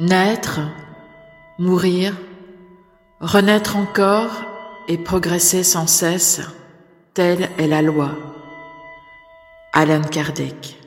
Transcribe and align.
Naître, 0.00 0.60
mourir, 1.58 2.14
renaître 3.18 3.76
encore 3.76 4.30
et 4.86 4.96
progresser 4.96 5.64
sans 5.64 5.88
cesse, 5.88 6.40
telle 7.14 7.50
est 7.58 7.66
la 7.66 7.82
loi. 7.82 8.10
Alan 9.72 10.02
Kardec. 10.02 10.78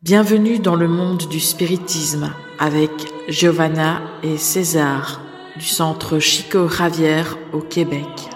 Bienvenue 0.00 0.60
dans 0.60 0.76
le 0.76 0.88
monde 0.88 1.28
du 1.28 1.40
spiritisme 1.40 2.32
avec 2.58 2.90
Giovanna 3.28 4.00
et 4.22 4.38
César 4.38 5.20
du 5.56 5.66
centre 5.66 6.20
Chico 6.20 6.66
Ravière 6.66 7.36
au 7.52 7.60
Québec. 7.60 8.30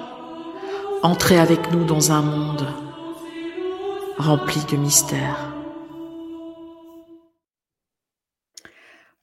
Entrez 1.03 1.39
avec 1.39 1.73
nous 1.73 1.85
dans 1.85 2.13
un 2.13 2.21
monde 2.21 2.67
rempli 4.19 4.61
de 4.71 4.77
mystères. 4.77 5.46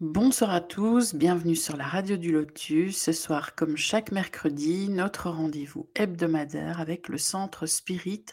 Bonsoir 0.08 0.50
à 0.52 0.60
tous, 0.60 1.16
bienvenue 1.16 1.56
sur 1.56 1.78
la 1.78 1.86
radio 1.86 2.18
du 2.18 2.34
Lotus. 2.34 2.98
Ce 3.02 3.14
soir, 3.14 3.56
comme 3.56 3.78
chaque 3.78 4.12
mercredi, 4.12 4.90
notre 4.90 5.30
rendez-vous 5.30 5.88
hebdomadaire 5.96 6.82
avec 6.82 7.08
le 7.08 7.18
centre 7.18 7.66
Spirit 7.68 8.26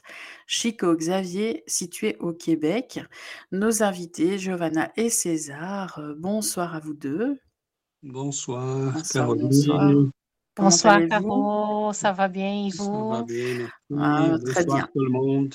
Chico 0.48 0.96
Xavier 0.96 1.62
situé 1.68 2.16
au 2.18 2.32
Québec. 2.32 2.98
Nos 3.52 3.84
invités, 3.84 4.36
Giovanna 4.36 4.90
et 4.96 5.10
César, 5.10 6.00
euh, 6.00 6.14
bonsoir 6.18 6.74
à 6.74 6.80
vous 6.80 6.92
deux. 6.94 7.38
Bonsoir, 8.02 8.92
Bonsoir, 8.92 9.26
Caroline. 9.28 9.46
bonsoir. 9.48 9.92
Caro, 11.08 11.92
ça 11.92 12.10
va 12.10 12.26
bien 12.26 12.66
et 12.66 12.70
Ça 12.72 12.82
va 12.82 13.22
vous? 13.22 13.26
bien. 13.26 13.68
Ah, 13.96 14.36
Très 14.44 14.64
Bonsoir 14.64 14.76
bien. 14.78 14.88
tout 14.92 15.04
le 15.04 15.10
monde. 15.10 15.54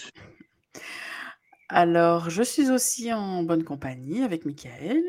Alors, 1.67 2.29
je 2.29 2.41
suis 2.43 2.69
aussi 2.69 3.11
en 3.11 3.43
bonne 3.43 3.65
compagnie 3.65 4.23
avec 4.23 4.45
Michael. 4.45 5.03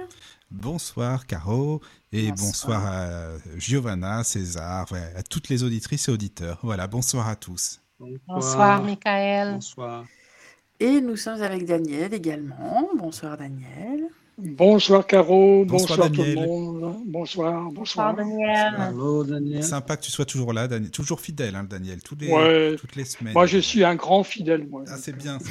Bonsoir 0.51 1.27
Caro 1.27 1.81
et 2.13 2.31
bonsoir, 2.31 2.81
Bonsoir. 2.81 2.87
à 2.87 3.59
Giovanna, 3.59 4.23
César, 4.25 4.87
ouais, 4.93 5.13
à 5.17 5.23
toutes 5.23 5.49
les 5.49 5.63
auditrices 5.65 6.09
et 6.09 6.13
auditeurs. 6.13 6.59
Voilà, 6.63 6.87
bonsoir 6.87 7.29
à 7.29 7.37
tous. 7.37 7.81
Bonsoir 7.99 8.21
Bonsoir. 8.29 8.83
Michael. 8.83 9.55
Bonsoir. 9.55 10.05
Et 10.79 11.01
nous 11.01 11.17
sommes 11.17 11.43
avec 11.43 11.65
Daniel 11.65 12.15
également. 12.15 12.89
Bonsoir 12.97 13.37
Daniel. 13.37 14.05
Bonsoir 14.39 15.07
Caro, 15.07 15.65
Bonsoir, 15.65 15.97
bonsoir, 15.99 16.13
tout 16.13 16.23
le 16.23 16.35
monde. 16.35 16.97
Bonsoir, 17.07 17.71
Bonsoir 17.73 18.15
bonsoir. 18.15 18.15
Daniel. 18.15 19.27
Daniel. 19.27 19.65
Sympa 19.65 19.97
que 19.97 20.03
tu 20.03 20.11
sois 20.11 20.27
toujours 20.27 20.53
là, 20.53 20.69
Daniel. 20.69 20.91
Toujours 20.91 21.21
fidèle, 21.21 21.57
hein, 21.57 21.65
Daniel, 21.65 22.03
tous 22.03 22.17
les, 22.21 22.31
Ouais, 22.31 22.77
toutes 22.79 22.97
les 22.97 23.07
semaines. 23.07 23.33
moi 23.33 23.47
je 23.47 23.57
suis 23.59 23.83
un 23.83 23.95
grand 23.95 24.23
fidèle, 24.25 24.69
moi. 24.69 24.85
Ah, 24.89 24.97
c'est 24.99 25.17
bien 25.17 25.39
ça. 25.39 25.51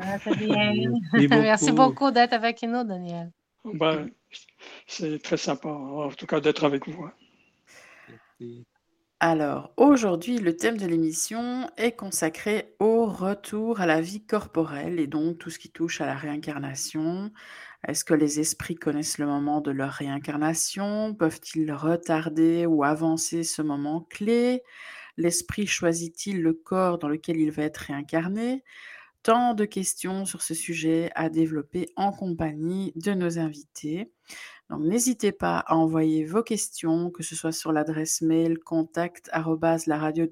Ah, 0.00 0.16
c'est 0.24 0.36
bien. 0.36 0.56
Merci 1.12 1.28
beaucoup. 1.28 1.42
Merci 1.42 1.72
beaucoup 1.72 2.10
d'être 2.10 2.32
avec 2.32 2.62
nous, 2.62 2.84
Daniel. 2.84 3.30
Ben, 3.74 4.08
c'est 4.86 5.20
très 5.22 5.36
sympa, 5.36 5.68
en 5.68 6.10
tout 6.10 6.26
cas, 6.26 6.40
d'être 6.40 6.64
avec 6.64 6.88
vous. 6.88 7.04
hein. 7.04 7.12
Merci. 8.08 8.64
Alors, 9.20 9.72
aujourd'hui, 9.76 10.38
le 10.38 10.56
thème 10.56 10.76
de 10.76 10.86
l'émission 10.86 11.70
est 11.76 11.92
consacré 11.92 12.74
au 12.80 13.06
retour 13.06 13.80
à 13.80 13.86
la 13.86 14.00
vie 14.00 14.26
corporelle 14.26 14.98
et 14.98 15.06
donc 15.06 15.38
tout 15.38 15.48
ce 15.50 15.60
qui 15.60 15.70
touche 15.70 16.00
à 16.00 16.06
la 16.06 16.16
réincarnation. 16.16 17.32
Est-ce 17.86 18.04
que 18.04 18.14
les 18.14 18.40
esprits 18.40 18.74
connaissent 18.74 19.18
le 19.18 19.26
moment 19.26 19.60
de 19.60 19.70
leur 19.70 19.92
réincarnation? 19.92 21.14
Peuvent-ils 21.14 21.72
retarder 21.72 22.66
ou 22.66 22.82
avancer 22.84 23.44
ce 23.44 23.62
moment 23.62 24.00
clé? 24.10 24.62
L'esprit 25.16 25.66
choisit-il 25.68 26.42
le 26.42 26.52
corps 26.54 26.98
dans 26.98 27.08
lequel 27.08 27.36
il 27.38 27.52
va 27.52 27.62
être 27.64 27.78
réincarné? 27.78 28.64
Tant 29.22 29.54
de 29.54 29.64
questions 29.64 30.24
sur 30.24 30.42
ce 30.42 30.52
sujet 30.54 31.10
à 31.14 31.28
développer 31.28 31.88
en 31.96 32.10
compagnie 32.12 32.92
de 32.96 33.12
nos 33.12 33.38
invités. 33.38 34.10
Donc, 34.68 34.80
n'hésitez 34.82 35.30
pas 35.30 35.58
à 35.58 35.76
envoyer 35.76 36.24
vos 36.24 36.42
questions, 36.42 37.10
que 37.10 37.22
ce 37.22 37.36
soit 37.36 37.52
sur 37.52 37.72
l'adresse 37.72 38.20
mail 38.22 38.58
contact 38.58 39.30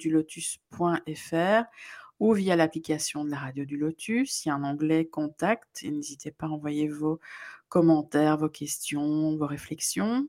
lotus.fr 0.05 1.65
ou 2.19 2.33
via 2.35 2.57
l'application 2.57 3.25
de 3.25 3.31
la 3.31 3.39
radio 3.39 3.65
du 3.65 3.77
Lotus. 3.77 4.45
Il 4.45 4.49
y 4.49 4.51
a 4.51 4.55
un 4.55 4.65
onglet 4.65 5.07
contact 5.07 5.83
et 5.83 5.91
n'hésitez 5.91 6.33
pas 6.33 6.47
à 6.47 6.51
envoyer 6.51 6.89
vos 6.89 7.21
commentaires, 7.69 8.37
vos 8.39 8.49
questions, 8.49 9.37
vos 9.37 9.47
réflexions. 9.47 10.27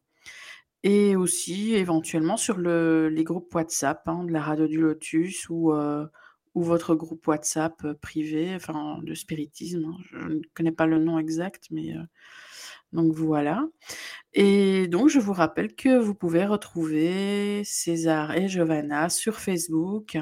Et 0.83 1.15
aussi 1.15 1.73
éventuellement 1.75 2.37
sur 2.37 2.57
le- 2.57 3.09
les 3.09 3.23
groupes 3.23 3.53
WhatsApp 3.53 4.07
hein, 4.07 4.23
de 4.23 4.31
la 4.31 4.41
radio 4.41 4.67
du 4.67 4.79
Lotus 4.79 5.47
ou, 5.49 5.73
euh, 5.73 6.07
ou 6.55 6.63
votre 6.63 6.95
groupe 6.95 7.27
WhatsApp 7.27 7.73
euh, 7.85 7.93
privé, 7.95 8.53
enfin 8.55 8.99
de 9.03 9.13
spiritisme. 9.13 9.85
hein. 9.85 9.97
Je 10.11 10.17
ne 10.35 10.41
connais 10.53 10.71
pas 10.71 10.85
le 10.85 10.99
nom 10.99 11.19
exact, 11.19 11.67
mais 11.71 11.95
euh, 11.95 12.01
donc 12.93 13.13
voilà. 13.13 13.67
Et 14.33 14.87
donc, 14.87 15.09
je 15.09 15.19
vous 15.19 15.33
rappelle 15.33 15.75
que 15.75 15.97
vous 15.99 16.15
pouvez 16.15 16.45
retrouver 16.45 17.63
César 17.65 18.35
et 18.37 18.47
Giovanna 18.49 19.09
sur 19.09 19.39
Facebook, 19.39 20.17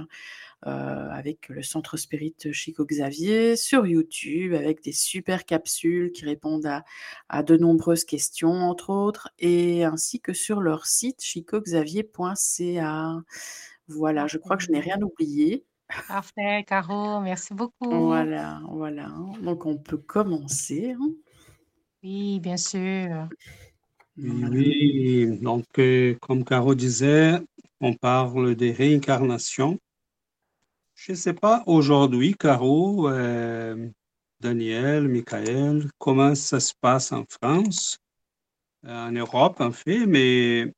euh, 0.67 1.09
avec 1.11 1.49
le 1.49 1.63
Centre 1.63 1.97
Spirit 1.97 2.35
Chico 2.51 2.85
Xavier, 2.85 3.55
sur 3.55 3.87
YouTube, 3.87 4.53
avec 4.53 4.83
des 4.83 4.91
super 4.91 5.45
capsules 5.45 6.11
qui 6.11 6.25
répondent 6.25 6.65
à, 6.65 6.83
à 7.29 7.43
de 7.43 7.57
nombreuses 7.57 8.05
questions, 8.05 8.51
entre 8.51 8.89
autres, 8.91 9.29
et 9.39 9.83
ainsi 9.85 10.19
que 10.21 10.33
sur 10.33 10.61
leur 10.61 10.85
site 10.85 11.21
chicoxavier.ca. 11.23 13.17
Voilà, 13.87 14.27
je 14.27 14.37
crois 14.37 14.57
que 14.57 14.63
je 14.63 14.71
n'ai 14.71 14.79
rien 14.81 14.99
oublié. 15.01 15.65
Parfait, 16.07 16.63
Caro, 16.67 17.19
merci 17.19 17.53
beaucoup. 17.53 17.89
Voilà, 17.89 18.61
voilà. 18.69 19.11
Donc, 19.41 19.65
on 19.65 19.77
peut 19.77 19.97
commencer. 19.97 20.91
hein. 20.99 21.11
Oui, 22.03 22.39
bien 22.39 22.57
sûr. 22.57 23.27
Oui, 24.17 24.29
Voilà. 24.39 24.49
oui. 24.55 25.39
donc, 25.41 25.65
euh, 25.79 26.15
comme 26.21 26.43
Caro 26.45 26.75
disait, 26.75 27.39
on 27.81 27.93
parle 27.93 28.55
des 28.55 28.71
réincarnations. 28.71 29.79
Je 30.95 31.13
ne 31.13 31.17
sais 31.17 31.33
pas 31.33 31.63
aujourd'hui, 31.65 32.35
Caro, 32.35 33.09
euh, 33.09 33.89
Daniel, 34.41 35.07
Michael, 35.07 35.89
comment 35.97 36.35
ça 36.35 36.59
se 36.59 36.73
passe 36.81 37.11
en 37.11 37.23
France, 37.29 37.97
en 38.85 39.11
Europe 39.11 39.59
en 39.61 39.71
fait, 39.71 40.05
mais 40.05 40.71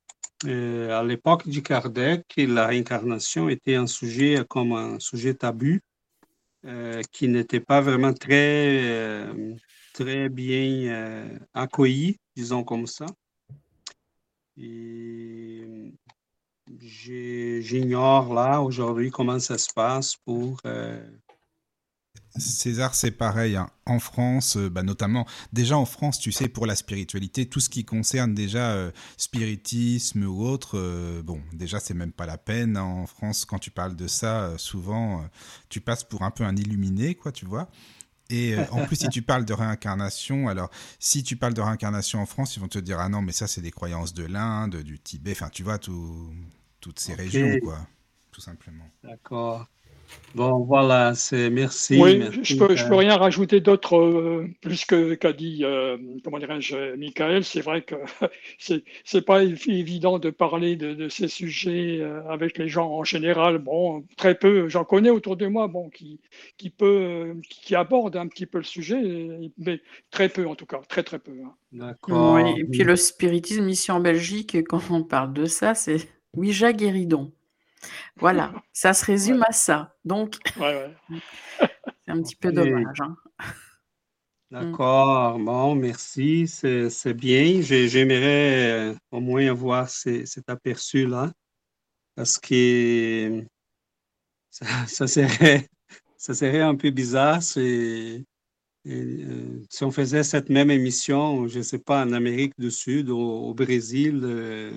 euh, 0.45 0.99
à 0.99 1.03
l'époque 1.03 1.47
de 1.47 1.59
Kardec, 1.59 2.25
la 2.37 2.67
réincarnation 2.67 3.49
était 3.49 3.75
un 3.75 3.87
sujet 3.87 4.43
comme 4.49 4.73
un 4.73 4.99
sujet 4.99 5.33
tabou 5.33 5.79
euh, 6.65 7.01
qui 7.11 7.27
n'était 7.27 7.59
pas 7.59 7.81
vraiment 7.81 8.13
très, 8.13 8.79
euh, 8.83 9.53
très 9.93 10.29
bien 10.29 11.39
accueilli, 11.53 12.17
disons 12.35 12.63
comme 12.63 12.87
ça. 12.87 13.05
Et 14.57 15.93
j'ignore 16.79 18.33
là 18.33 18.61
aujourd'hui 18.61 19.11
comment 19.11 19.39
ça 19.39 19.57
se 19.57 19.71
passe 19.73 20.15
pour... 20.25 20.61
César, 22.61 22.95
c'est 22.95 23.11
pareil. 23.11 23.55
hein. 23.55 23.69
En 23.85 23.99
France, 23.99 24.57
euh, 24.57 24.69
bah, 24.69 24.83
notamment, 24.83 25.25
déjà 25.53 25.77
en 25.77 25.85
France, 25.85 26.19
tu 26.19 26.31
sais, 26.31 26.47
pour 26.47 26.65
la 26.65 26.75
spiritualité, 26.75 27.45
tout 27.47 27.59
ce 27.59 27.69
qui 27.69 27.83
concerne 27.85 28.33
déjà 28.33 28.71
euh, 28.71 28.91
spiritisme 29.17 30.23
ou 30.23 30.43
autre, 30.45 30.77
euh, 30.77 31.21
bon, 31.23 31.41
déjà, 31.53 31.79
c'est 31.79 31.93
même 31.93 32.11
pas 32.11 32.25
la 32.25 32.37
peine. 32.37 32.77
hein. 32.77 32.83
En 32.83 33.07
France, 33.07 33.45
quand 33.45 33.59
tu 33.59 33.71
parles 33.71 33.95
de 33.95 34.07
ça, 34.07 34.43
euh, 34.43 34.57
souvent, 34.57 35.25
tu 35.69 35.81
passes 35.81 36.03
pour 36.03 36.21
un 36.23 36.31
peu 36.31 36.43
un 36.43 36.55
illuminé, 36.55 37.15
quoi, 37.15 37.31
tu 37.31 37.45
vois. 37.45 37.69
Et 38.29 38.53
euh, 38.55 38.65
en 38.71 38.81
plus, 38.81 38.95
si 38.97 39.09
tu 39.09 39.21
parles 39.21 39.45
de 39.45 39.53
réincarnation, 39.53 40.47
alors 40.47 40.69
si 40.99 41.23
tu 41.23 41.35
parles 41.35 41.53
de 41.53 41.61
réincarnation 41.61 42.21
en 42.21 42.25
France, 42.25 42.55
ils 42.55 42.59
vont 42.59 42.69
te 42.69 42.79
dire 42.79 42.99
ah 42.99 43.09
non, 43.09 43.21
mais 43.21 43.33
ça 43.33 43.47
c'est 43.47 43.61
des 43.61 43.71
croyances 43.71 44.13
de 44.13 44.23
l'Inde, 44.25 44.77
du 44.83 44.99
Tibet, 44.99 45.31
enfin 45.33 45.49
tu 45.49 45.63
vois 45.63 45.77
tout- 45.79 46.33
toutes 46.79 46.99
ces 46.99 47.13
régions 47.13 47.57
quoi, 47.57 47.87
tout 48.31 48.41
simplement. 48.41 48.89
D'accord. 49.03 49.67
Bon, 50.33 50.63
voilà, 50.63 51.13
c'est 51.13 51.49
merci. 51.49 51.95
Oui, 51.99 52.17
merci, 52.17 52.39
je 52.45 52.55
peux, 52.55 52.75
je 52.75 52.85
peux 52.87 52.93
euh, 52.93 52.97
rien 52.99 53.17
rajouter 53.17 53.59
d'autre 53.59 53.97
euh, 53.97 54.47
plus 54.61 54.85
que 54.85 55.13
qu'a 55.15 55.33
dit, 55.33 55.65
euh, 55.65 55.97
comment 56.23 56.39
dirais-je, 56.39 56.95
Michael. 56.95 57.43
C'est 57.43 57.59
vrai 57.59 57.81
que 57.81 57.95
c'est 58.59 58.85
c'est 59.03 59.25
pas 59.25 59.43
évi- 59.43 59.71
évident 59.77 60.17
de 60.17 60.29
parler 60.29 60.77
de, 60.77 60.93
de 60.93 61.09
ces 61.09 61.27
sujets 61.27 61.99
euh, 61.99 62.23
avec 62.29 62.57
les 62.57 62.69
gens 62.69 62.89
en 62.91 63.03
général. 63.03 63.57
Bon, 63.57 64.05
très 64.15 64.35
peu, 64.35 64.69
j'en 64.69 64.85
connais 64.85 65.09
autour 65.09 65.35
de 65.35 65.47
moi, 65.47 65.67
bon, 65.67 65.89
qui 65.89 66.21
qui 66.57 66.69
peut, 66.69 67.35
qui 67.49 67.75
abordent 67.75 68.15
un 68.15 68.27
petit 68.27 68.45
peu 68.45 68.59
le 68.59 68.63
sujet, 68.63 69.01
mais 69.57 69.81
très 70.11 70.29
peu 70.29 70.47
en 70.47 70.55
tout 70.55 70.65
cas, 70.65 70.79
très 70.87 71.03
très 71.03 71.19
peu. 71.19 71.33
hein. 71.43 71.53
D'accord. 71.73 72.33
Oui, 72.33 72.53
et 72.57 72.65
puis 72.65 72.83
le 72.83 72.95
spiritisme 72.95 73.67
ici 73.69 73.91
en 73.91 73.99
Belgique, 73.99 74.57
quand 74.67 74.81
on 74.91 75.03
parle 75.03 75.33
de 75.33 75.45
ça, 75.45 75.73
c'est 75.75 76.09
Ouija 76.33 76.73
guéridon. 76.73 77.31
Voilà, 78.17 78.53
ça 78.73 78.93
se 78.93 79.05
résume 79.05 79.37
Ouais. 79.39 79.45
à 79.49 79.51
ça. 79.53 79.95
Donc, 80.05 80.37
Ouais, 80.57 80.95
ouais. 81.09 81.19
c'est 82.05 82.11
un 82.11 82.21
petit 82.21 82.35
peu 82.35 82.51
dommage. 82.51 82.99
hein. 83.01 83.15
D'accord, 84.51 85.39
bon, 85.39 85.75
merci, 85.75 86.45
c'est 86.47 86.89
c'est 86.89 87.13
bien. 87.13 87.61
J'ai- 87.61 87.87
J'aimerais 87.87 88.91
euh, 88.91 88.95
au 89.11 89.21
moins 89.21 89.47
avoir 89.49 89.89
ces- 89.89 90.25
cet 90.25 90.49
aperçu-là, 90.49 91.31
parce 92.15 92.37
que 92.37 93.45
ça, 94.49 94.65
ça 94.87 95.07
serait, 95.07 95.67
ça 96.17 96.33
serait 96.33 96.61
un 96.61 96.75
peu 96.75 96.89
bizarre. 96.91 97.41
C'est 97.41 98.23
euh, 98.87 99.63
si 99.69 99.83
on 99.85 99.91
faisait 99.91 100.23
cette 100.23 100.49
même 100.49 100.71
émission, 100.71 101.47
je 101.47 101.59
ne 101.59 101.63
sais 101.63 101.79
pas, 101.79 102.05
en 102.05 102.13
Amérique 102.13 102.53
du 102.57 102.71
Sud, 102.71 103.09
au, 103.09 103.19
au 103.49 103.53
Brésil 103.53 104.21
euh, 104.23 104.71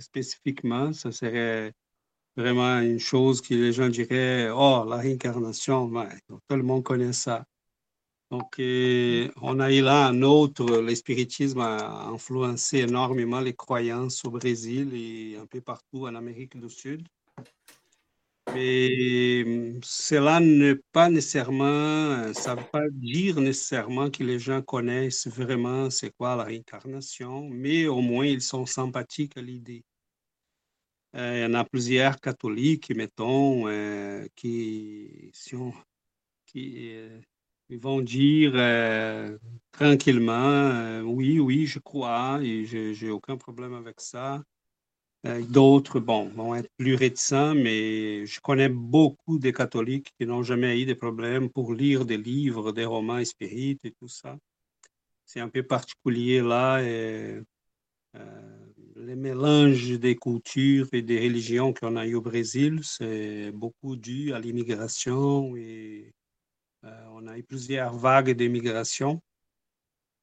spécifiquement, 0.00 0.92
ça 0.92 1.12
serait 1.12 1.72
vraiment 2.36 2.80
une 2.80 2.98
chose 2.98 3.40
que 3.40 3.54
les 3.54 3.72
gens 3.72 3.88
diraient, 3.88 4.50
oh, 4.50 4.84
la 4.88 4.96
réincarnation, 4.96 5.88
ben, 5.88 6.08
tout 6.28 6.56
le 6.56 6.62
monde 6.62 6.82
connaît 6.84 7.12
ça. 7.12 7.44
Donc, 8.30 8.60
euh, 8.60 9.28
on 9.42 9.58
a 9.58 9.72
eu 9.72 9.82
là 9.82 10.06
un 10.06 10.22
autre, 10.22 10.64
le 10.80 10.94
spiritisme 10.94 11.60
a 11.60 12.06
influencé 12.06 12.78
énormément 12.78 13.40
les 13.40 13.54
croyances 13.54 14.24
au 14.24 14.30
Brésil 14.30 14.94
et 14.94 15.36
un 15.36 15.46
peu 15.46 15.60
partout 15.60 16.06
en 16.06 16.14
Amérique 16.14 16.56
du 16.56 16.70
Sud. 16.70 17.06
Mais 18.54 19.42
hum, 19.44 19.80
cela 19.82 20.40
n'est 20.40 20.76
pas 20.92 21.08
nécessairement, 21.08 22.32
ça 22.34 22.54
ne 22.54 22.60
veut 22.60 22.66
pas 22.72 22.88
dire 22.92 23.40
nécessairement 23.40 24.10
que 24.10 24.22
les 24.24 24.38
gens 24.38 24.62
connaissent 24.62 25.26
vraiment 25.28 25.90
c'est 25.90 26.10
quoi 26.10 26.36
la 26.36 26.44
réincarnation, 26.44 27.48
mais 27.50 27.86
au 27.86 28.00
moins 28.00 28.26
ils 28.26 28.42
sont 28.42 28.66
sympathiques 28.66 29.36
à 29.36 29.42
l'idée. 29.42 29.84
Euh, 31.16 31.36
il 31.36 31.42
y 31.42 31.44
en 31.44 31.54
a 31.54 31.64
plusieurs 31.64 32.20
catholiques, 32.20 32.94
mettons, 32.94 33.68
euh, 33.68 34.26
qui, 34.36 35.32
euh, 36.56 37.20
vont 37.70 38.00
dire 38.00 38.52
tranquillement, 39.72 41.00
oui, 41.02 41.38
oui, 41.38 41.66
je 41.66 41.78
crois 41.78 42.40
et 42.42 42.64
je 42.64 43.04
n'ai 43.04 43.10
aucun 43.10 43.36
problème 43.36 43.74
avec 43.74 44.00
ça. 44.00 44.42
Euh, 45.26 45.42
d'autres, 45.42 46.00
bon, 46.00 46.28
vont 46.30 46.54
être 46.54 46.70
plus 46.78 46.94
réticents, 46.94 47.54
mais 47.54 48.24
je 48.24 48.40
connais 48.40 48.70
beaucoup 48.70 49.38
de 49.38 49.50
catholiques 49.50 50.14
qui 50.18 50.26
n'ont 50.26 50.42
jamais 50.42 50.80
eu 50.80 50.86
de 50.86 50.94
problème 50.94 51.50
pour 51.50 51.74
lire 51.74 52.06
des 52.06 52.16
livres, 52.16 52.72
des 52.72 52.86
romans 52.86 53.22
spirites 53.24 53.84
et 53.84 53.92
tout 53.92 54.08
ça. 54.08 54.38
C'est 55.26 55.40
un 55.40 55.50
peu 55.50 55.62
particulier 55.62 56.40
là. 56.40 56.78
Euh, 56.80 57.42
les 59.06 59.16
mélanges 59.16 59.98
des 59.98 60.16
cultures 60.16 60.88
et 60.92 61.02
des 61.02 61.18
religions 61.20 61.72
qu'on 61.72 61.96
a 61.96 62.06
eu 62.06 62.14
au 62.14 62.20
Brésil, 62.20 62.80
c'est 62.82 63.50
beaucoup 63.52 63.96
dû 63.96 64.32
à 64.32 64.40
l'immigration 64.40 65.56
et 65.56 66.12
euh, 66.84 67.06
on 67.12 67.26
a 67.26 67.38
eu 67.38 67.42
plusieurs 67.42 67.96
vagues 67.96 68.30
d'immigration. 68.30 69.22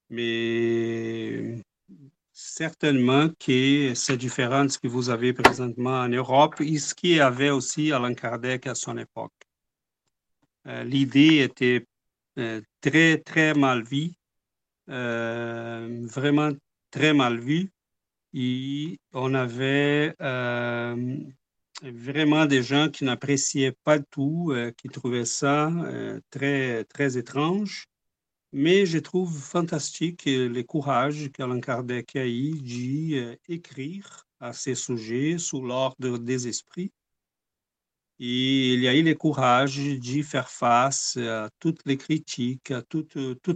Mais 0.10 1.62
Certainement 2.40 3.30
que 3.40 3.96
c'est 3.96 4.18
différent 4.18 4.66
de 4.66 4.70
ce 4.70 4.78
que 4.78 4.88
vous 4.88 5.10
avez 5.10 5.34
présentement 5.34 6.02
en 6.02 6.08
Europe 6.08 6.62
et 6.62 6.78
ce 6.78 6.94
qu'il 6.94 7.16
y 7.16 7.20
avait 7.20 7.50
aussi 7.50 7.92
à 7.92 8.14
Kardec 8.14 8.68
à 8.68 8.76
son 8.76 8.96
époque. 9.00 9.34
Euh, 10.68 10.84
l'idée 10.84 11.40
était 11.40 11.88
euh, 12.38 12.62
très, 12.80 13.18
très 13.18 13.56
mal 13.56 13.84
vue, 13.84 14.12
vraiment 14.88 16.52
très 16.92 17.16
mal 17.16 17.40
vue. 17.40 17.72
Et 18.34 19.00
on 19.14 19.34
avait 19.34 20.16
vraiment 21.82 22.46
des 22.46 22.64
gens 22.64 22.90
qui 22.90 23.04
n'appréciaient 23.04 23.76
pas 23.84 24.00
tout, 24.00 24.54
qui 24.78 24.90
trouvaient 24.90 25.26
ça 25.26 25.72
très, 26.30 26.84
très 26.86 27.18
étrange. 27.18 27.86
Mais 28.54 28.86
je 28.86 28.98
trouve 28.98 29.38
fantastique 29.38 30.24
le 30.26 30.62
courage 30.64 31.30
qu'Alain 31.34 31.60
Kardec 31.60 32.16
a 32.16 32.26
eu 32.26 33.38
d'écrire 33.48 34.26
à 34.40 34.54
ces 34.54 34.76
sujets 34.76 35.38
sous 35.38 35.62
l'ordre 35.62 36.18
des 36.18 36.48
esprits. 36.48 36.92
Et 38.20 38.74
il 38.74 38.88
a 38.88 38.96
eu 38.96 39.04
le 39.04 39.14
courage 39.14 39.78
de 39.78 40.22
faire 40.24 40.50
face 40.50 41.18
à 41.18 41.50
toutes 41.60 41.82
les 41.86 41.98
critiques, 41.98 42.72
à 42.72 42.82
tout 42.82 43.06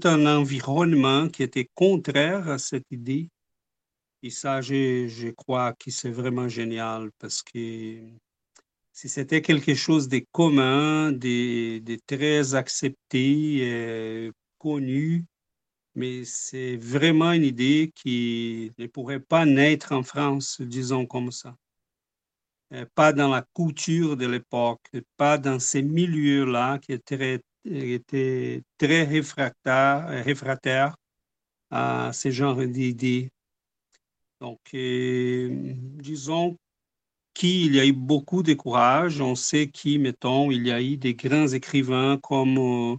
un 0.04 0.26
environnement 0.26 1.30
qui 1.30 1.42
était 1.44 1.70
contraire 1.74 2.48
à 2.50 2.58
cette 2.60 2.92
idée. 2.92 3.30
Et 4.24 4.30
ça, 4.30 4.62
je, 4.62 5.32
crois 5.32 5.74
que 5.74 5.90
c'est 5.92 6.12
vraiment 6.12 6.48
génial 6.48 7.10
parce 7.20 7.42
que 7.42 8.00
si 8.94 9.10
c'était 9.10 9.42
quelque 9.42 9.74
chose 9.74 10.08
de 10.08 10.24
commun, 10.32 11.12
de, 11.12 11.98
très 12.06 12.54
accepté, 12.56 13.60
euh, 13.62 14.32
connu, 14.60 15.26
mais 15.96 16.24
c'est 16.26 16.78
vraiment 16.78 17.32
une 17.34 17.44
idée 17.46 17.92
qui 17.96 18.72
ne 18.78 18.88
pourrait 18.88 19.20
pas 19.20 19.46
naître 19.46 19.92
en 19.94 20.04
France, 20.04 20.62
disons 20.62 21.06
comme 21.08 21.32
ça. 21.32 21.56
Euh, 22.74 22.86
pas 22.96 23.14
dans 23.14 23.30
la 23.30 23.46
culture 23.56 24.16
de 24.18 24.28
l'époque, 24.28 24.88
pas 25.18 25.38
dans 25.38 25.60
ces 25.60 25.82
milieux-là 25.82 26.80
qui 26.80 26.94
étaient, 26.94 27.42
étaient 27.66 28.64
très 28.78 29.04
réfractaires, 29.04 30.08
réfractaires 30.24 30.96
à 31.72 32.12
ce 32.14 32.32
genre 32.32 32.64
d'idées. 32.66 33.32
Donc, 34.42 34.60
euh, 34.74 35.50
disons 36.00 36.58
qu'il 37.36 37.76
y 37.76 37.80
a 37.80 37.86
eu 37.86 37.94
beaucoup 37.94 38.42
de 38.42 38.56
courage. 38.56 39.22
On 39.22 39.36
sait 39.36 39.70
qui, 39.70 39.94
il 39.94 40.68
y 40.68 40.72
a 40.72 40.82
eu 40.82 40.98
des 40.98 41.14
grands 41.14 41.48
écrivains 41.48 42.18
comme 42.18 42.58
euh, 42.58 42.98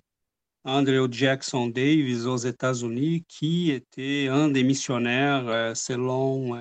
Andrew 0.64 1.10
Jackson 1.10 1.66
Davis 1.66 2.26
aux 2.26 2.36
États-Unis, 2.36 3.24
qui 3.26 3.72
était 3.72 4.28
un 4.28 4.48
des 4.48 4.62
missionnaires 4.62 5.48
euh, 5.48 5.74
selon 5.74 6.56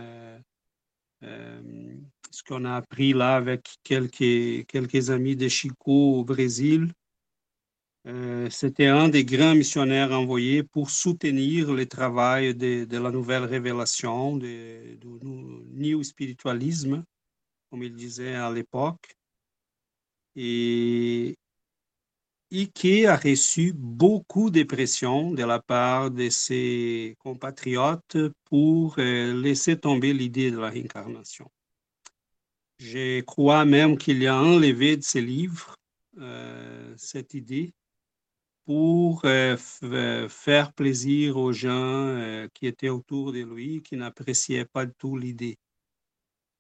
ce 1.22 2.44
qu'on 2.48 2.66
a 2.66 2.76
appris 2.76 3.14
là 3.14 3.36
avec 3.36 3.78
quelques, 3.84 4.66
quelques 4.66 5.12
amis 5.12 5.36
de 5.36 5.48
Chico 5.48 6.16
au 6.16 6.24
Brésil. 6.24 6.92
C'était 8.50 8.88
un 8.88 9.10
des 9.10 9.24
grands 9.24 9.54
missionnaires 9.54 10.12
envoyés 10.12 10.64
pour 10.64 10.90
soutenir 10.90 11.72
le 11.72 11.86
travail 11.86 12.56
de, 12.56 12.98
la 12.98 13.12
nouvelle 13.12 13.44
révélation, 13.44 14.38
du 14.38 14.98
new 15.74 16.04
spiritualisme, 16.04 17.04
comme 17.70 17.84
il 17.84 17.94
disait 17.94 18.36
à 18.36 18.52
l'époque. 18.52 19.16
Et 20.36 21.38
et 22.52 23.08
a 23.08 23.16
reçu 23.16 23.72
beaucoup 23.74 24.50
de 24.50 24.64
pression 24.64 25.32
de 25.32 25.44
la 25.44 25.60
part 25.60 26.12
de 26.12 26.30
ses 26.30 27.16
compatriotes 27.20 28.18
pour 28.46 28.96
euh, 29.00 29.34
laisser 29.42 29.78
tomber 29.80 30.14
l'idée 30.14 30.52
de 30.52 30.60
la 30.60 30.70
réincarnation. 30.70 31.50
Je 32.78 33.22
crois 33.22 33.64
même 33.64 33.98
qu'il 33.98 34.26
a 34.28 34.38
enlevé 34.38 34.98
de 34.98 35.04
ses 35.04 35.22
livres 35.22 35.78
euh, 36.18 36.94
cette 36.98 37.34
idée 37.34 37.74
pour 38.66 39.24
euh, 39.26 39.58
faire 40.30 40.74
plaisir 40.74 41.38
aux 41.38 41.52
gens 41.52 42.48
qui 42.54 42.68
étaient 42.68 42.90
autour 42.90 43.32
de 43.32 43.44
lui, 43.44 43.82
qui 43.82 43.98
n'appréciaient 43.98 44.66
pas 44.66 44.86
du 44.86 44.94
tout 44.98 45.18
l'idée. 45.18 45.58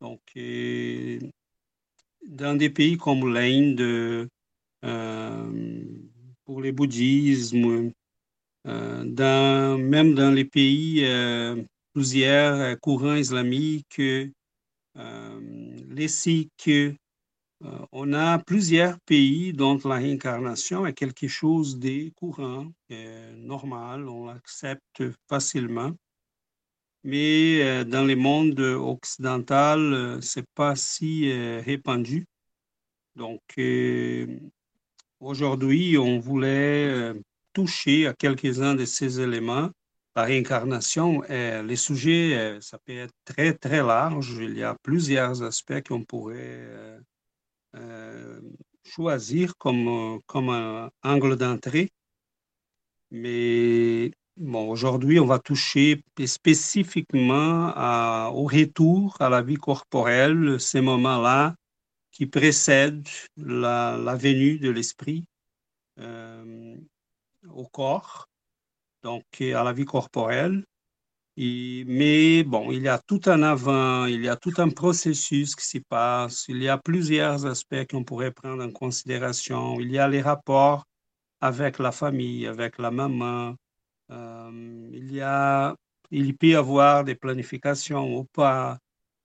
Donc, 0.02 0.22
dans 2.28 2.56
des 2.56 2.70
pays 2.70 2.98
comme 2.98 3.34
l'Inde, 3.34 4.28
euh, 4.84 5.84
pour 6.46 6.62
le 6.62 6.72
bouddhisme, 6.72 7.92
euh, 8.68 9.04
dans, 9.06 9.78
même 9.80 10.16
dans 10.16 10.32
les 10.32 10.46
pays, 10.46 11.06
euh, 11.06 11.62
plusieurs 11.94 12.80
courants 12.80 13.16
islamiques, 13.16 14.02
les 14.96 16.08
Sikhs, 16.08 16.96
on 17.92 18.14
a 18.14 18.40
plusieurs 18.40 19.00
pays 19.02 19.54
dont 19.54 19.80
la 19.86 19.96
réincarnation 19.96 20.86
est 20.86 20.94
quelque 20.94 21.28
chose 21.28 21.80
de 21.80 22.10
courant, 22.16 22.68
normal, 23.36 24.08
on 24.08 24.26
l'accepte 24.26 25.04
facilement. 25.30 25.92
Mais 27.04 27.84
dans 27.86 28.06
le 28.06 28.16
monde 28.16 28.60
occidental, 28.60 30.20
c'est 30.22 30.48
pas 30.56 30.76
si 30.76 31.32
répandu. 31.62 32.26
Donc, 33.16 33.42
Aujourd'hui, 35.22 36.00
on 36.00 36.18
voulait 36.18 36.88
euh, 36.88 37.14
toucher 37.54 38.08
à 38.08 38.14
quelques-uns 38.14 38.74
de 38.74 38.86
ces 38.86 39.22
éléments. 39.22 39.70
La 40.16 40.24
réincarnation, 40.24 41.22
les 41.30 41.76
sujets, 41.76 42.36
euh, 42.36 42.60
ça 42.60 42.80
peut 42.80 42.98
être 42.98 43.14
très, 43.24 43.54
très 43.54 43.84
large. 43.84 44.40
Il 44.42 44.58
y 44.58 44.64
a 44.64 44.76
plusieurs 44.82 45.44
aspects 45.44 45.88
qu'on 45.88 46.04
pourrait 46.04 46.38
euh, 46.40 47.00
choisir 48.84 49.58
comme, 49.58 50.20
comme 50.26 50.50
un 50.50 50.90
angle 51.04 51.38
d'entrée. 51.38 51.90
Mais 53.12 54.12
bon, 54.38 54.70
aujourd'hui, 54.70 55.20
on 55.20 55.26
va 55.26 55.40
toucher 55.40 56.04
spécifiquement 56.26 57.74
au 58.34 58.46
retour 58.46 59.18
à 59.20 59.30
la 59.30 59.42
vie 59.42 59.56
corporelle, 59.56 60.60
ces 60.60 60.82
moments-là 60.82 61.56
qui 62.12 62.26
précède 62.26 63.08
la, 63.38 64.16
venue 64.16 64.60
de 64.60 64.70
l'esprit 64.70 65.26
euh, 66.00 66.76
au 67.50 67.66
corps, 67.68 68.28
donc 69.04 69.24
à 69.42 69.64
la 69.64 69.74
vie 69.74 69.86
corporelle. 69.86 70.64
Mais 71.38 72.44
bon, 72.44 72.72
il 72.72 72.82
y 72.84 72.88
a 72.88 73.00
tout 73.00 73.22
un 73.26 73.42
avant, 73.44 74.06
il 74.06 74.24
y 74.24 74.30
a 74.30 74.36
tout 74.36 74.54
un 74.58 74.70
processus 74.70 75.56
qui 75.56 75.66
s'y 75.66 75.80
passe, 75.80 76.46
il 76.50 76.62
y 76.62 76.68
a 76.70 76.78
plusieurs 76.78 77.46
aspects 77.46 77.88
qu'on 77.90 78.04
pourrait 78.04 78.32
prendre 78.32 78.64
en 78.64 78.72
considération. 78.72 79.80
Il 79.80 79.92
y 79.92 79.98
a 79.98 80.08
les 80.08 80.22
rapports 80.22 80.86
avec 81.42 81.80
la 81.80 81.92
famille, 81.92 82.48
avec 82.48 82.78
la 82.78 82.92
maman. 82.92 83.56
Euh, 84.12 84.90
il 84.94 85.14
y 85.14 85.22
a, 85.22 85.76
il 86.12 86.38
peut 86.38 86.48
y 86.48 86.56
avoir 86.56 87.04
des 87.06 87.16
planifications 87.16 88.18
ou 88.18 88.26
pas. 88.26 88.78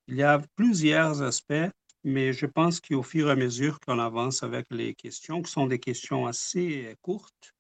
Il 0.09 0.17
y 0.17 0.23
a 0.23 0.41
plusieurs 0.57 1.23
aspects, 1.23 1.71
mais 2.05 2.33
je 2.33 2.47
pense 2.47 2.81
qu'au 2.81 3.03
fur 3.03 3.29
et 3.29 3.33
à 3.33 3.37
mesure 3.37 3.81
qu'on 3.81 3.99
avance 3.99 4.43
avec 4.43 4.67
les 4.71 4.95
questions, 4.95 5.43
qui 5.43 5.51
sont 5.51 5.67
des 5.67 5.81
questions 5.81 6.27
assez 6.27 6.97
courtes, 7.03 7.53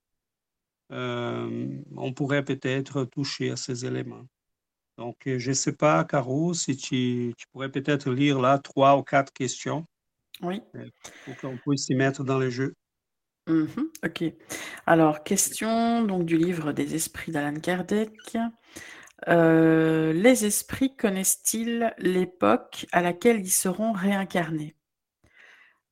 euh, 0.92 1.82
on 1.96 2.12
pourrait 2.12 2.44
peut-être 2.44 3.04
toucher 3.04 3.50
à 3.50 3.56
ces 3.56 3.84
éléments. 3.84 4.26
Donc, 4.98 5.16
je 5.26 5.48
ne 5.48 5.54
sais 5.54 5.72
pas, 5.72 6.04
Caro, 6.04 6.54
si 6.54 6.76
tu, 6.76 7.34
tu 7.36 7.46
pourrais 7.52 7.70
peut-être 7.70 8.10
lire 8.10 8.40
là 8.40 8.58
trois 8.58 8.96
ou 8.96 9.02
quatre 9.02 9.32
questions. 9.32 9.84
Oui. 10.42 10.62
Pour 11.24 11.36
qu'on 11.36 11.56
puisse 11.56 11.86
s'y 11.86 11.94
mettre 11.94 12.24
dans 12.24 12.38
le 12.38 12.50
jeu. 12.50 12.74
Mhm, 13.46 13.90
ok. 14.04 14.24
Alors, 14.86 15.22
question 15.22 16.02
donc 16.02 16.24
du 16.24 16.36
livre 16.36 16.72
des 16.72 16.94
esprits 16.94 17.32
d'Alan 17.32 17.60
Kardec. 17.60 18.10
Euh, 19.28 20.12
les 20.12 20.44
esprits 20.44 20.96
connaissent-ils 20.96 21.94
l'époque 21.98 22.86
à 22.92 23.02
laquelle 23.02 23.40
ils 23.40 23.50
seront 23.50 23.92
réincarnés? 23.92 24.76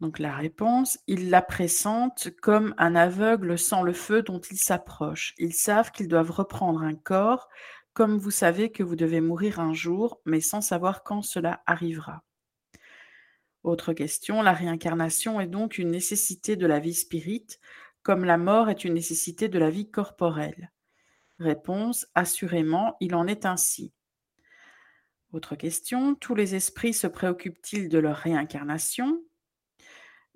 Donc 0.00 0.18
la 0.18 0.34
réponse, 0.34 0.99
ils 1.06 1.30
la 1.30 1.40
pressentent 1.40 2.28
comme 2.42 2.75
un 2.76 2.94
aveugle 2.94 3.58
sans 3.58 3.82
le 3.82 3.92
feu 3.92 4.23
dont 4.23 4.40
il 4.40 4.58
s'approche. 4.58 5.32
Ils 5.38 5.54
savent 5.54 5.92
qu'ils 5.92 6.08
doivent 6.08 6.32
reprendre 6.32 6.82
un 6.82 6.94
corps, 6.94 7.49
comme 7.94 8.18
vous 8.18 8.32
savez 8.32 8.70
que 8.70 8.82
vous 8.82 8.96
devez 8.96 9.20
mourir 9.20 9.60
un 9.60 9.72
jour, 9.72 10.20
mais 10.26 10.40
sans 10.40 10.60
savoir 10.60 11.04
quand 11.04 11.22
cela 11.22 11.62
arrivera. 11.64 12.24
Autre 13.62 13.94
question, 13.94 14.42
la 14.42 14.52
réincarnation 14.52 15.40
est 15.40 15.46
donc 15.46 15.78
une 15.78 15.90
nécessité 15.90 16.56
de 16.56 16.66
la 16.66 16.80
vie 16.80 16.92
spirite, 16.92 17.60
comme 18.02 18.24
la 18.24 18.36
mort 18.36 18.68
est 18.68 18.84
une 18.84 18.94
nécessité 18.94 19.48
de 19.48 19.58
la 19.58 19.70
vie 19.70 19.90
corporelle. 19.90 20.70
Réponse, 21.38 22.06
assurément, 22.14 22.96
il 23.00 23.14
en 23.14 23.26
est 23.26 23.46
ainsi. 23.46 23.92
Autre 25.32 25.56
question, 25.56 26.14
tous 26.14 26.34
les 26.34 26.54
esprits 26.54 26.94
se 26.94 27.06
préoccupent-ils 27.06 27.88
de 27.88 27.98
leur 27.98 28.16
réincarnation? 28.16 29.22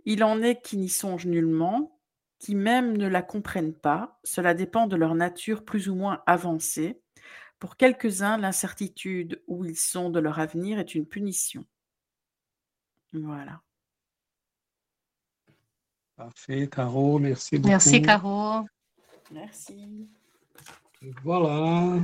Il 0.05 0.25
en 0.25 0.43
est 0.43 0.63
qui 0.63 0.77
n'y 0.77 0.89
songent 0.89 1.27
nullement, 1.27 2.01
qui 2.39 2.55
même 2.55 2.97
ne 2.97 3.07
la 3.07 3.23
comprennent 3.23 3.75
pas, 3.75 4.19
cela 4.25 4.55
dépend 4.55 4.87
de 4.87 4.97
leur 4.97 5.15
nature 5.15 5.65
plus 5.65 5.89
ou 5.89 5.95
moins 5.95 6.23
avancée. 6.27 7.01
Pour 7.59 7.77
quelques-uns, 7.77 8.37
l'incertitude 8.37 9.43
où 9.47 9.65
ils 9.65 9.77
sont 9.77 10.11
de 10.11 10.21
leur 10.21 10.39
avenir 10.39 10.79
est 10.79 10.95
une 10.95 11.07
punition. 11.07 11.65
Voilà. 13.13 13.61
Parfait, 16.15 16.69
Caro, 16.69 17.19
merci 17.19 17.57
beaucoup. 17.57 17.69
Merci, 17.69 18.03
Caro. 18.03 18.67
Merci. 19.33 20.09
Voilà. 21.23 22.01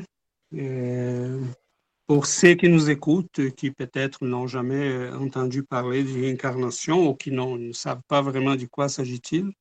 Pour 2.06 2.26
ceux 2.26 2.54
qui 2.54 2.68
nous 2.68 2.90
écoutent, 2.90 3.50
qui 3.56 3.70
peut-être 3.70 4.24
n'ont 4.24 4.46
jamais 4.46 5.08
entendu 5.10 5.62
parler 5.62 6.04
de 6.04 6.12
réincarnation 6.12 7.08
ou 7.08 7.14
qui 7.14 7.30
ne 7.30 7.72
savent 7.72 8.02
pas 8.08 8.22
vraiment 8.22 8.56
de 8.56 8.66
quoi 8.66 8.88
s'agit-il, 8.88 9.52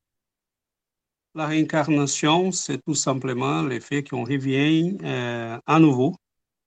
la 1.36 1.48
réincarnation, 1.48 2.52
c'est 2.52 2.80
tout 2.84 2.96
simplement 2.96 3.62
le 3.62 3.80
fait 3.80 4.04
qu'on 4.04 4.24
revient 4.24 4.98
euh, 5.04 5.60
à 5.66 5.80
nouveau, 5.80 6.16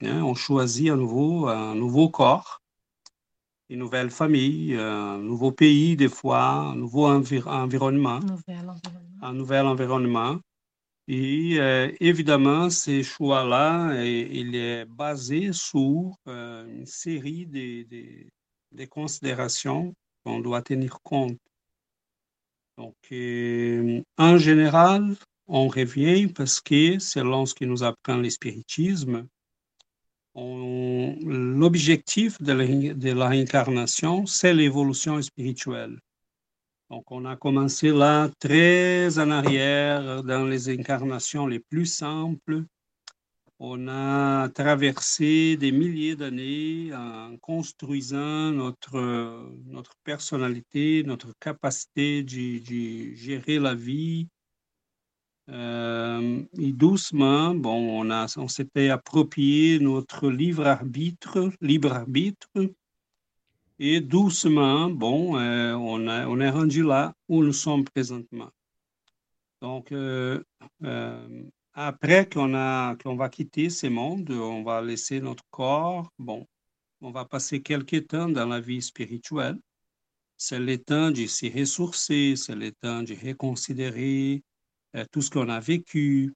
hein, 0.03 0.23
on 0.23 0.35
choisit 0.35 0.91
à 0.91 0.97
nouveau 0.97 1.49
un 1.49 1.75
nouveau 1.75 2.09
corps 2.09 2.61
une 3.69 3.81
nouvelle 3.81 4.11
famille, 4.11 4.77
un 4.77 5.19
nouveau 5.19 5.53
pays 5.53 5.97
des 5.97 6.09
fois, 6.09 6.41
un 6.41 6.77
nouveau 6.77 7.07
environnement, 7.07 8.21
un 9.23 9.33
nouvel 9.33 9.67
environnement. 9.67 10.39
Et 11.09 11.59
euh, 11.59 11.91
évidemment, 12.01 12.69
ces 12.69 13.03
choix-là, 13.03 14.03
il 14.05 14.57
est 14.57 14.85
basé 14.87 15.53
sur 15.53 16.17
euh, 16.27 16.67
une 16.67 16.87
série 16.87 17.47
de, 17.47 17.87
de, 18.73 18.85
considérations 18.87 19.95
qu'on 20.25 20.41
doit 20.41 20.63
tenir 20.63 20.99
compte. 21.03 21.39
Donc, 22.77 22.97
euh, 23.13 24.03
en 24.19 24.39
général, 24.39 25.17
on 25.47 25.69
revient 25.69 26.27
parce 26.27 26.61
que 26.61 26.99
selon 26.99 27.47
ce 27.47 27.55
que 27.55 27.65
nous 27.65 27.83
apprend 27.83 28.17
le 28.17 28.29
spiritisme, 28.29 29.27
l'objectif 30.35 32.41
de, 32.43 33.13
la 33.13 33.29
réincarnation, 33.29 34.27
c'est 34.27 34.53
l'évolution 34.53 35.21
spirituelle. 35.23 35.99
Donc, 36.91 37.11
on 37.11 37.25
a 37.25 37.37
commencé 37.37 37.91
là 37.91 38.29
très 38.39 39.19
en 39.19 39.31
arrière 39.31 40.23
dans 40.23 40.45
les 40.45 40.69
incarnations 40.69 41.47
les 41.47 41.61
plus 41.61 41.87
simples. 41.87 42.65
On 43.59 43.89
a 43.89 44.51
traversé 44.51 45.57
des 45.57 45.73
milliers 45.73 46.15
d'années 46.15 46.91
en 46.95 47.37
construisant 47.39 48.51
notre, 48.53 49.51
notre 49.65 49.95
personnalité, 50.05 51.03
notre 51.05 51.33
capacité 51.39 52.23
de 52.23 53.15
gérer 53.15 53.59
la 53.59 53.75
vie, 53.75 54.29
euh, 55.49 56.43
et 56.59 56.73
doucement, 56.73 57.55
bon, 57.55 58.05
on, 58.05 58.27
on 58.37 58.49
s'était 58.49 58.91
approprié 58.91 59.79
notre 59.79 60.29
libre 60.29 60.67
arbitre, 60.67 61.51
libre 61.61 61.93
arbitre, 61.93 62.49
et 63.79 64.01
doucement, 64.01 64.91
bon, 64.91 65.39
euh, 65.39 65.75
on, 65.75 66.09
a, 66.09 66.27
on 66.27 66.41
est 66.41 66.51
rendu 66.51 66.83
là 66.83 67.15
où 67.29 67.45
nous 67.45 67.53
sommes 67.53 67.85
présentement. 67.85 68.51
Donc, 69.63 69.93
euh, 69.93 70.43
après 71.77 72.27
qu'on 72.27 72.55
a, 72.55 72.97
qu'on 72.97 73.17
va 73.17 73.29
quitter 73.29 73.69
ce 73.69 73.87
monde, 73.87 74.31
on 74.31 74.63
va 74.63 74.81
laisser 74.81 75.21
notre 75.21 75.45
corps, 75.51 76.11
bon, 76.19 76.47
on 77.03 77.11
va 77.11 77.27
passer 77.27 77.61
quelques 77.61 78.09
temps 78.09 78.31
dans 78.31 78.47
la 78.47 78.61
vie 78.61 78.81
spirituelle. 78.81 79.59
C'est 80.39 80.59
le 80.59 80.79
temps 80.79 81.11
de 81.11 81.27
s'y 81.27 81.51
ressourcer, 81.51 82.35
c'est 82.37 82.55
le 82.55 82.73
temps 82.73 83.03
de 83.03 83.15
reconsidérer 83.15 84.43
euh, 84.97 85.05
tout 85.13 85.21
ce 85.21 85.31
qu'on 85.31 85.51
a 85.51 85.61
vécu. 85.61 86.33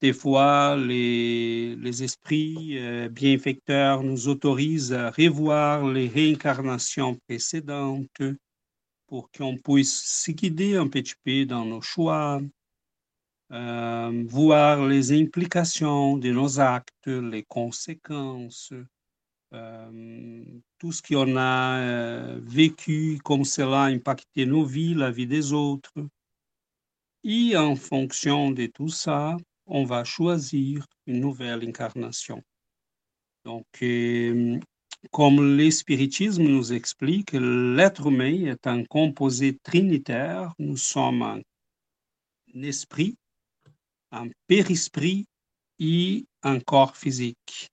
Des 0.00 0.14
fois, 0.14 0.74
les, 0.76 1.76
les 1.76 2.02
esprits 2.02 2.78
euh, 2.78 4.02
nous 4.02 4.28
autorisent 4.28 4.94
à 4.94 5.10
revoir 5.10 5.86
les 5.86 6.08
réincarnations 6.08 7.18
précédentes 7.28 8.22
pour 9.06 9.30
qu'on 9.30 9.58
puisse 9.58 10.02
se 10.24 10.30
guider 10.32 10.76
un 10.76 10.88
petit 10.88 11.14
peu 11.24 11.44
dans 11.44 11.66
nos 11.66 11.82
choix, 11.82 12.40
euh, 13.52 14.24
voir 14.28 14.86
les 14.86 15.12
implications 15.12 16.16
de 16.16 16.30
nos 16.30 16.60
actes, 16.60 17.06
les 17.06 17.42
conséquences, 17.44 18.72
tout 20.78 20.92
ce 20.92 21.02
qu'on 21.02 21.36
a 21.36 22.38
vécu, 22.38 23.18
comme 23.22 23.44
cela 23.44 23.82
a 23.82 23.90
impacté 23.90 24.46
nos 24.46 24.64
vies, 24.64 24.94
la 24.94 25.10
vie 25.10 25.26
des 25.26 25.52
autres. 25.52 25.92
Et 27.24 27.56
en 27.56 27.76
fonction 27.76 28.50
de 28.50 28.66
tout 28.66 28.88
ça, 28.88 29.36
on 29.66 29.84
va 29.84 30.04
choisir 30.04 30.86
une 31.06 31.20
nouvelle 31.20 31.62
incarnation. 31.68 32.42
Donc, 33.44 33.66
euh, 33.82 34.58
comme 35.10 35.56
l'espiritisme 35.56 36.44
nous 36.44 36.72
explique, 36.72 37.32
l'être 37.32 38.06
humain 38.06 38.46
est 38.46 38.66
un 38.66 38.84
composé 38.84 39.58
trinitaire. 39.62 40.52
Nous 40.58 40.76
sommes 40.76 41.22
un 41.22 41.40
esprit, 42.54 43.16
un 44.12 44.28
périsprit 44.46 45.26
et 45.78 46.26
un 46.42 46.60
corps 46.60 46.96
physique. 46.96 47.68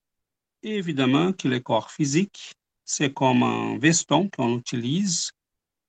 évidemment 0.63 1.31
que 1.31 1.47
le 1.47 1.59
corps 1.59 1.91
physique, 1.91 2.53
c'est 2.83 3.13
comme 3.13 3.43
un 3.43 3.77
veston 3.77 4.29
qu'on 4.29 4.57
utilise 4.57 5.31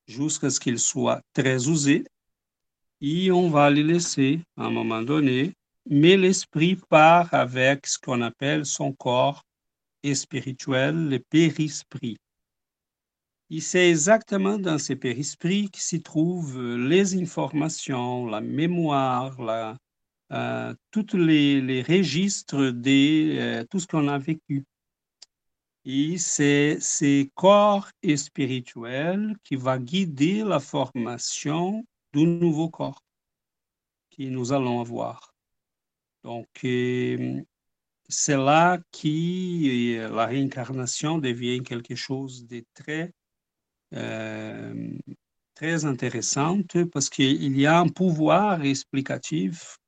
jusqu'à 0.07 0.51
ce 0.51 0.61
qu'il 0.61 0.79
soit 0.79 1.23
très 1.33 1.69
usé 1.69 2.05
et 3.01 3.31
on 3.33 3.49
va 3.49 3.71
les 3.71 3.83
laisser 3.83 4.41
à 4.57 4.65
un 4.65 4.71
moment 4.71 5.03
donné, 5.03 5.55
mais 5.89 6.17
l'esprit 6.17 6.77
part 6.77 7.33
avec 7.33 7.87
ce 7.87 7.99
qu'on 7.99 8.21
appelle 8.21 8.67
son 8.67 8.93
corps 8.93 9.43
spirituel, 10.15 11.09
le 11.09 11.19
périsprit. 11.19 12.17
Et 13.51 13.61
c'est 13.61 13.91
exactement 13.91 14.59
dans 14.59 14.79
ce 14.79 14.93
périsprit 14.93 15.71
que 15.71 15.81
s'y 15.81 16.03
trouvent 16.03 16.77
les 16.77 17.21
informations, 17.21 18.27
la 18.27 18.41
mémoire, 18.41 19.41
la, 19.41 19.77
euh, 20.33 20.75
tous 20.93 21.17
les, 21.17 21.83
registres 21.83 22.71
de 22.71 23.39
euh, 23.39 23.65
tout 23.69 23.81
ce 23.81 23.87
qu'on 23.89 24.07
a 24.07 24.19
vécu. 24.19 24.65
Et 25.85 26.19
c'est 26.19 26.79
ce 26.81 27.29
corps 27.35 27.91
spirituel 28.17 29.35
qui 29.43 29.57
va 29.57 29.79
guider 29.79 30.45
la 30.45 30.61
formation 30.61 31.85
du 32.13 32.27
nouveau 32.27 32.69
corps 32.69 33.03
que 34.17 34.23
nous 34.23 34.53
allons 34.53 34.81
avoir. 34.81 35.35
Donc, 36.23 36.49
euh, 36.65 37.43
c'est 38.09 38.37
là 38.37 38.79
que 38.93 40.15
la 40.15 40.27
réincarnation 40.27 41.19
devient 41.19 41.61
quelque 41.63 41.97
chose 41.97 42.47
de 42.47 42.65
très, 42.75 43.13
très 45.55 45.85
intéressante 45.85 46.85
parce 46.93 47.11
qu'il 47.11 47.59
y 47.59 47.67
a 47.67 47.81
un 47.81 47.89
pouvoir 47.89 48.63
explicatif 48.63 49.80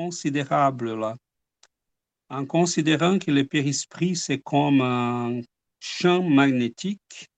considérable 0.00 0.98
là. 0.98 1.16
En 2.28 2.44
considérant 2.46 3.18
que 3.20 3.30
le 3.30 3.44
périsprit, 3.44 4.16
c'est 4.16 4.40
comme 4.40 4.80
un 4.80 5.40
champ 5.78 6.22
magnétique, 6.22 7.28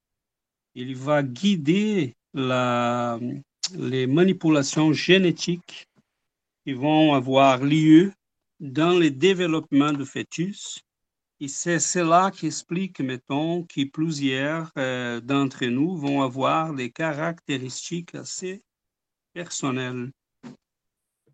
il 0.74 0.96
va 0.96 1.22
guider 1.22 2.14
la, 2.32 3.18
les 3.74 4.06
manipulations 4.06 4.92
génétiques 4.94 5.86
qui 6.64 6.72
vont 6.72 7.14
avoir 7.14 7.58
lieu 7.62 8.12
dans 8.60 8.98
le 8.98 9.10
développement 9.10 9.92
du 9.92 10.06
fœtus. 10.06 10.80
Et 11.40 11.48
c'est 11.48 11.80
cela 11.80 12.30
qui 12.30 12.46
explique, 12.46 13.00
mettons, 13.00 13.64
que 13.64 13.84
plusieurs 13.84 14.70
euh, 14.78 15.20
d'entre 15.20 15.66
nous 15.66 15.94
vont 15.96 16.22
avoir 16.22 16.72
des 16.72 16.90
caractéristiques 16.90 18.14
assez 18.14 18.62
personnelles. 19.34 20.10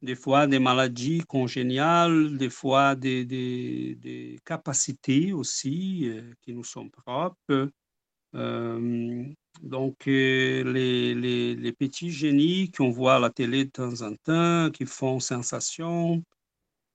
Des 0.03 0.17
fois 0.17 0.49
des 0.49 0.59
maladies 0.59 1.21
congéniales, 1.21 2.37
des 2.37 2.51
fois 2.51 2.97
des, 2.97 3.25
des, 3.25 4.41
capacités 4.45 5.33
aussi 5.33 6.09
euh, 6.09 6.35
qui 6.43 6.53
nous 6.55 6.65
sont 6.65 6.89
propres. 6.89 7.71
Euh, 8.35 9.25
donc, 9.63 10.09
euh, 10.09 10.65
les, 10.73 11.15
les, 11.15 11.73
petits 11.73 12.11
génies 12.11 12.71
qu'on 12.73 12.91
voit 12.91 13.17
à 13.17 13.19
la 13.21 13.31
télé 13.31 13.67
de 13.67 13.71
temps 13.71 14.03
en 14.03 14.15
temps, 14.17 14.71
qui 14.73 14.87
font 14.87 15.21
sensation, 15.21 16.25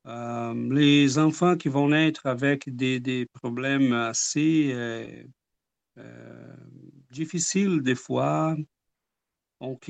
les 0.05 1.17
enfants 1.17 1.57
qui 1.57 1.69
vont 1.69 1.89
naître 1.89 2.25
avec 2.27 2.73
des, 2.75 2.99
des 2.99 3.25
problèmes 3.25 3.93
assez 3.93 4.73
difficiles 7.11 7.81
des 7.81 7.95
fois. 7.95 8.55
Donc, 9.61 9.85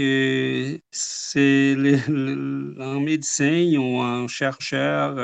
c'est 0.91 1.75
un 2.07 3.00
médecin 3.00 3.77
ou 3.77 4.01
un 4.01 4.27
chercheur 4.27 5.15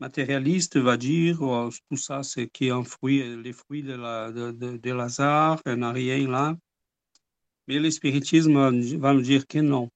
matérialiste 0.00 0.76
va 0.78 0.96
dire 0.96 1.42
oh, 1.42 1.70
tout 1.90 1.96
ça, 1.96 2.22
c'est 2.22 2.48
qui 2.48 2.70
un 2.70 2.84
fruit, 2.84 3.36
les 3.42 3.52
fruits 3.52 3.82
de, 3.82 3.94
la, 3.94 4.30
de, 4.30 4.52
de, 4.52 4.76
de 4.76 4.92
Lazare, 4.92 5.60
il 5.66 5.74
n'y 5.74 5.84
a 5.84 5.92
rien 5.92 6.28
là. 6.28 6.56
Mais 7.66 7.78
le 7.78 7.90
spiritisme 7.90 8.54
va 8.98 9.12
me 9.14 9.22
dire 9.22 9.46
que 9.46 9.58
non, 9.58 9.90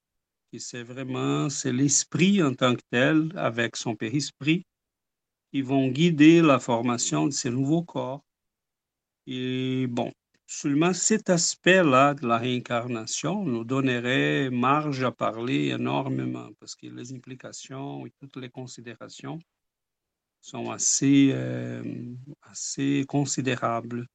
que 0.51 0.59
c'est 0.59 0.83
vraiment, 0.83 1.49
c'est 1.49 1.71
l'esprit 1.73 2.43
en 2.43 2.53
tant 2.53 2.75
que 2.75 2.81
tel, 2.91 3.31
avec 3.35 3.75
son 3.75 3.95
périsprit, 3.95 4.63
qui 5.51 5.61
vont 5.61 5.87
guider 5.87 6.41
la 6.41 6.59
formation 6.59 7.25
de 7.25 7.31
ces 7.31 7.49
nouveaux 7.49 7.83
corps. 7.83 8.21
Et 9.25 9.87
bon, 9.87 10.11
seulement 10.53 10.93
cet 10.93 11.31
aspect-là 11.31 12.13
de 12.13 12.27
la 12.27 12.37
réincarnation 12.37 13.43
nous 13.43 13.63
donnerait 13.63 14.51
marge 14.51 15.03
à 15.03 15.11
parler 15.11 15.69
énormément, 15.69 16.49
parce 16.59 16.75
que 16.75 16.85
les 16.85 17.11
implications 17.11 18.05
et 18.05 18.11
toutes 18.19 18.37
les 18.37 18.49
considérations 18.49 19.39
sont 20.41 20.69
assez, 20.69 21.31
euh, 21.33 21.83
assez 22.43 23.03
considérables. 23.07 24.05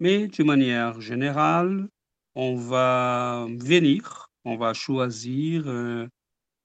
Mais 0.00 0.28
de 0.28 0.42
manière 0.42 1.00
générale, 1.02 1.86
on 2.34 2.56
va 2.56 3.46
venir, 3.58 4.28
on 4.44 4.56
va 4.56 4.72
choisir, 4.72 5.68
euh, 5.68 6.08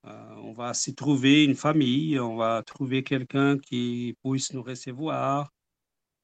euh, 0.05 0.35
on 0.37 0.53
va 0.53 0.73
s'y 0.73 0.95
trouver 0.95 1.43
une 1.43 1.55
famille, 1.55 2.17
on 2.19 2.37
va 2.37 2.63
trouver 2.63 3.03
quelqu'un 3.03 3.57
qui 3.57 4.15
puisse 4.23 4.53
nous 4.53 4.63
recevoir. 4.63 5.51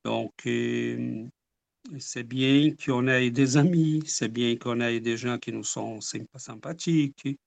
Donc, 0.05 0.47
c'est 1.99 2.23
bien 2.23 2.73
qu'on 2.75 3.07
ait 3.07 3.29
des 3.31 3.57
amis, 3.57 4.03
c'est 4.05 4.31
bien 4.31 4.55
qu'on 4.57 4.79
ait 4.81 4.99
des 4.99 5.17
gens 5.17 5.37
qui 5.37 5.51
nous 5.51 5.63
sont 5.63 5.99
sympathiques. 6.01 7.37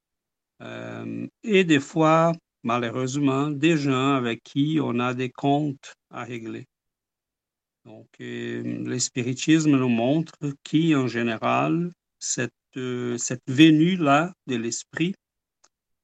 Euh, 0.62 1.26
et 1.42 1.64
des 1.64 1.80
fois, 1.80 2.32
malheureusement, 2.62 3.50
des 3.50 3.76
gens 3.76 4.14
avec 4.14 4.42
qui 4.42 4.78
on 4.82 4.98
a 4.98 5.14
des 5.14 5.30
comptes 5.30 5.94
à 6.10 6.24
régler. 6.24 6.66
Donc, 7.84 8.08
euh, 8.20 8.62
le 8.62 8.98
spiritisme 8.98 9.70
nous 9.70 9.88
montre 9.88 10.34
qu'en 10.64 11.06
général, 11.06 11.90
cette, 12.18 12.52
euh, 12.76 13.16
cette 13.18 13.42
venue-là 13.48 14.34
de 14.46 14.56
l'esprit, 14.56 15.14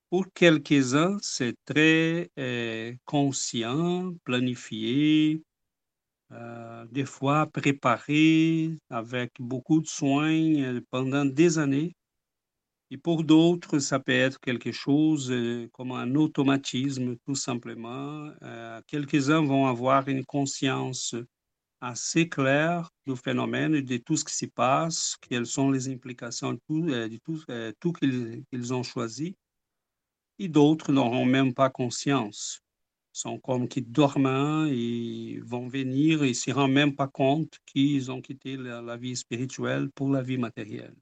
pour 0.09 0.27
quelques-uns, 0.33 1.19
c'est 1.21 1.55
très 1.65 2.31
euh, 2.39 2.95
conscient, 3.05 4.15
planifié, 4.25 5.43
euh, 6.33 6.85
des 6.91 7.05
fois 7.05 7.47
préparé 7.47 8.77
avec 8.91 9.33
beaucoup 9.39 9.81
de 9.81 9.87
soins 9.87 10.33
euh, 10.33 10.81
pendant 10.91 11.25
des 11.25 11.59
années. 11.59 11.95
Et 12.91 12.99
pour 12.99 13.25
d'autres, 13.25 13.79
ça 13.79 14.01
peut 14.01 14.13
être 14.13 14.41
quelque 14.41 14.73
chose 14.73 15.31
euh, 15.31 15.69
comme 15.73 15.93
un 15.93 16.15
automatisme, 16.17 17.17
tout 17.27 17.35
simplement. 17.35 18.31
Quelques-uns 18.87 19.43
vont 19.43 19.67
avoir 19.67 20.09
une 20.09 20.25
conscience 20.25 21.15
assez 21.81 22.29
claire 22.29 22.91
du 23.07 23.17
phénomène, 23.17 23.75
et 23.75 23.83
de 23.83 23.97
tout 23.99 24.17
ce 24.17 24.25
qui 24.25 24.35
s'y 24.35 24.47
passe, 24.49 25.17
quelles 25.21 25.47
sont 25.47 25.71
les 25.71 25.89
implications 25.89 26.55
de 26.55 26.61
tout, 26.67 26.81
de 26.83 27.19
tout, 27.25 27.43
tout 27.81 27.93
qu'ils 27.93 28.75
ont 28.75 28.83
choisi. 28.83 29.37
Et 30.39 30.49
d'autres 30.49 30.93
n'auront 30.93 31.25
même 31.25 31.55
pas 31.55 31.71
conscience. 31.71 32.66
Sont 33.17 33.39
comme 33.39 33.67
qui 33.67 33.81
dormants 33.81 34.67
et 34.67 35.41
vont 35.43 35.69
venir 35.69 36.23
et 36.23 36.29
ne 36.29 36.35
se 36.35 36.51
rendent 36.51 36.75
même 36.75 36.95
pas 36.95 37.09
compte 37.09 37.59
qu'ils 37.65 38.13
ont 38.13 38.21
quitté 38.21 38.59
la, 38.59 38.97
vie 38.99 39.17
spirituelle 39.17 39.89
pour 39.91 40.11
la 40.11 40.21
vie 40.21 40.37
matérielle. 40.37 40.95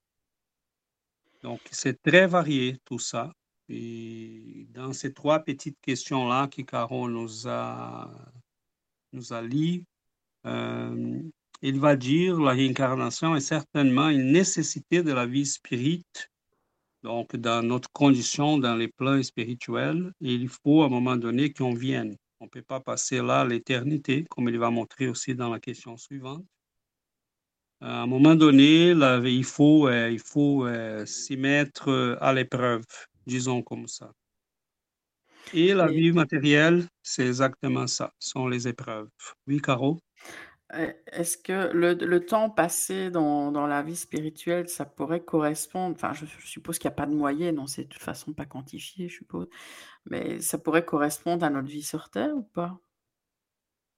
Donc, 1.43 1.59
c'est 1.73 2.01
très 2.01 2.29
varié 2.29 2.79
tout 2.85 3.01
ça. 3.01 3.33
Et 3.69 4.69
dans 4.71 4.93
ces 4.93 5.13
trois 5.13 5.41
petites 5.41 5.81
questions-là 5.81 6.47
que 6.47 6.63
Caron 6.63 7.09
nous 7.09 7.49
a, 7.49 8.09
nous 9.13 9.33
a 9.33 9.43
liées, 9.43 9.85
euh, 10.47 11.21
il 11.63 11.81
va 11.81 11.97
dire 11.97 12.39
la 12.39 12.53
réincarnation 12.53 13.35
est 13.35 13.41
certainement 13.41 14.09
une 14.09 14.31
nécessité 14.31 15.03
de 15.03 15.13
la 15.13 15.27
vie 15.27 15.47
spirite, 15.47 16.31
donc 17.05 17.37
dans 17.37 17.63
notre 17.63 17.91
condition, 17.93 18.57
dans 18.57 18.75
les 18.75 18.89
plans 18.89 19.23
spirituels, 19.23 20.11
il 20.21 20.49
faut 20.49 20.83
à 20.83 20.87
un 20.87 20.89
moment 20.89 21.17
donné 21.17 21.53
qu'on 21.53 21.75
vienne. 21.75 22.17
On 22.41 22.47
ne 22.47 22.51
peut 22.51 22.63
pas 22.63 22.81
passer 22.81 23.21
là 23.21 23.45
l'éternité, 23.45 24.25
comme 24.31 24.49
il 24.49 24.59
va 24.59 24.71
montrer 24.71 25.09
aussi 25.09 25.35
dans 25.35 25.51
la 25.51 25.61
question 25.61 25.99
suivante. 25.99 26.45
À 27.83 28.03
un 28.03 28.07
moment 28.07 28.35
donné, 28.35 28.95
là, 28.95 29.19
il 29.19 29.45
faut, 29.45 29.87
euh, 29.87 30.11
il 30.11 30.19
faut 30.19 30.67
euh, 30.67 31.05
s'y 31.05 31.37
mettre 31.37 32.17
à 32.23 32.33
l'épreuve, 32.33 32.85
disons 33.27 33.63
comme 33.63 33.87
ça. 33.87 34.11
Et 35.53 35.75
la 35.75 35.89
vie 35.89 36.11
matérielle, 36.11 36.87
c'est 37.03 37.27
exactement 37.27 37.87
ça, 37.87 38.15
sont 38.19 38.49
les 38.49 38.67
épreuves. 38.67 39.11
Oui, 39.47 39.61
Caro? 39.61 40.01
Euh, 40.73 40.93
Est-ce 41.13 41.37
que 41.37 41.73
le, 41.73 41.93
le 41.95 42.25
temps 42.25 42.49
passé 42.51 43.11
dans, 43.11 43.53
dans 43.53 43.67
la 43.67 43.83
vie 43.83 43.97
spirituelle, 43.97 44.69
ça 44.69 44.87
pourrait 44.87 45.23
correspondre, 45.23 45.95
enfin 45.95 46.13
je, 46.15 46.25
je 46.27 46.47
suppose 46.47 46.79
qu'il 46.79 46.89
n'y 46.89 46.95
a 46.95 46.97
pas 46.97 47.07
de 47.07 47.15
moyenne, 47.15 47.59
on 47.59 47.67
sait 47.67 47.85
de 47.85 47.89
toute 47.89 48.03
façon 48.03 48.33
pas 48.33 48.47
quantifier, 48.47 49.09
je 49.09 49.17
suppose, 49.17 49.49
mais 50.07 50.41
ça 50.41 50.59
pourrait 50.59 50.85
correspondre 50.85 51.45
à 51.45 51.51
notre 51.51 51.69
vie 51.69 51.83
sur 51.83 52.11
Terre 52.11 52.35
ou 52.37 52.43
pas? 52.43 52.81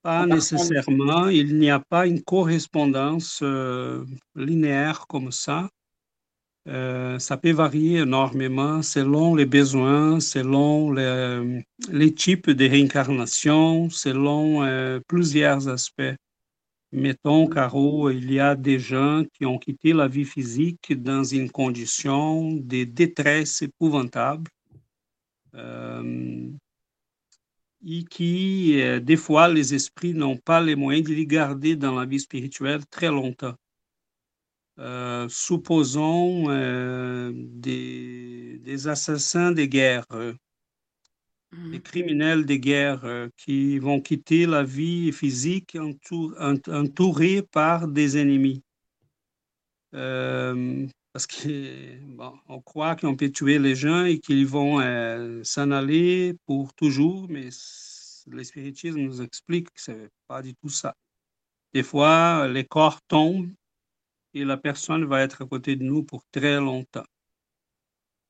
Pas 0.03 0.27
nécessairement, 0.27 1.29
il 1.29 1.59
n'y 1.59 1.71
a 1.71 1.81
pas 1.81 2.07
une 2.07 2.23
correspondance 2.23 3.41
euh, 3.43 4.05
linéaire 4.37 5.07
comme 5.09 5.33
ça. 5.33 5.69
Euh, 6.69 7.19
ça 7.19 7.37
peut 7.37 7.53
varier 7.53 7.99
énormément 7.99 8.83
selon 8.83 9.35
les 9.37 9.47
besoins, 9.47 10.21
selon 10.21 10.93
les, 10.93 11.65
les 11.91 12.15
types 12.15 12.51
de 12.51 12.69
réincarnation, 12.69 13.89
selon 13.91 14.65
euh, 14.65 15.01
plusieurs 15.09 15.69
aspects. 15.69 16.15
Mettons, 16.97 17.47
Caro, 17.47 18.09
il 18.09 18.33
y 18.33 18.41
a 18.41 18.55
des 18.55 18.79
gens 18.79 19.23
qui 19.35 19.45
ont 19.45 19.59
quitté 19.59 19.93
la 19.93 20.09
vie 20.09 20.25
physique 20.25 20.95
dans 21.03 21.25
une 21.25 21.51
condition 21.51 22.53
de 22.53 22.85
détresse 22.85 23.61
épouvantable. 23.61 24.51
Euh, 25.55 26.49
et 27.87 28.03
qui, 28.05 28.81
euh, 28.81 28.99
des 28.99 29.19
fois, 29.19 29.47
les 29.47 29.75
esprits 29.75 30.15
n'ont 30.15 30.39
pas 30.39 30.63
les 30.63 30.75
moyens 30.75 31.07
de 31.07 31.15
les 31.15 31.27
garder 31.27 31.77
dans 31.77 31.95
la 31.95 32.07
vie 32.07 32.19
spirituelle 32.19 32.87
très 32.87 33.09
longtemps. 33.09 33.57
Euh, 34.79 35.29
supposons 35.29 36.49
des, 37.35 38.59
des 38.65 38.89
assassins 38.89 39.53
de 39.53 39.67
guerre, 39.67 40.07
des 41.65 41.79
Mhm. 41.79 41.83
criminels 41.83 42.47
de 42.47 42.55
guerre 42.57 43.05
euh, 43.05 43.29
qui 43.37 43.79
vont 43.79 44.01
quitter 44.01 44.47
la 44.47 44.63
vie 44.63 45.13
physique 45.13 45.77
entour- 45.77 46.35
ent- 46.41 46.69
entourés 46.71 47.43
par 47.43 47.89
des 47.89 48.17
ennemis. 48.19 48.63
Euh, 49.95 50.87
parce 51.13 51.27
que 51.27 51.99
bon, 52.05 52.35
on 52.49 52.61
croit 52.61 52.97
qu'on 52.97 53.17
peut 53.17 53.31
tuer 53.31 53.59
les 53.59 53.75
gens 53.75 54.05
et 54.05 54.19
qu'ils 54.19 54.47
vont 54.47 54.81
euh, 54.81 55.43
s'en 55.45 55.71
aller 55.71 56.35
pour 56.47 56.75
toujours, 56.75 57.27
mais 57.31 57.51
c- 57.51 58.29
le 58.29 58.43
spiritisme 58.45 58.99
nous 59.01 59.23
explique 59.23 59.69
que 59.69 59.81
c'est 59.81 60.11
pas 60.27 60.43
du 60.43 60.55
tout 60.55 60.69
ça. 60.69 60.95
Des 61.73 61.83
fois, 61.83 62.49
les 62.49 62.65
corps 62.65 63.01
tombent 63.09 63.51
et 64.35 64.45
la 64.45 64.57
personne 64.57 65.05
va 65.05 65.23
être 65.23 65.43
à 65.43 65.47
côté 65.47 65.77
de 65.77 65.85
nous 65.85 66.03
pour 66.03 66.23
très 66.33 66.57
longtemps. 66.57 67.05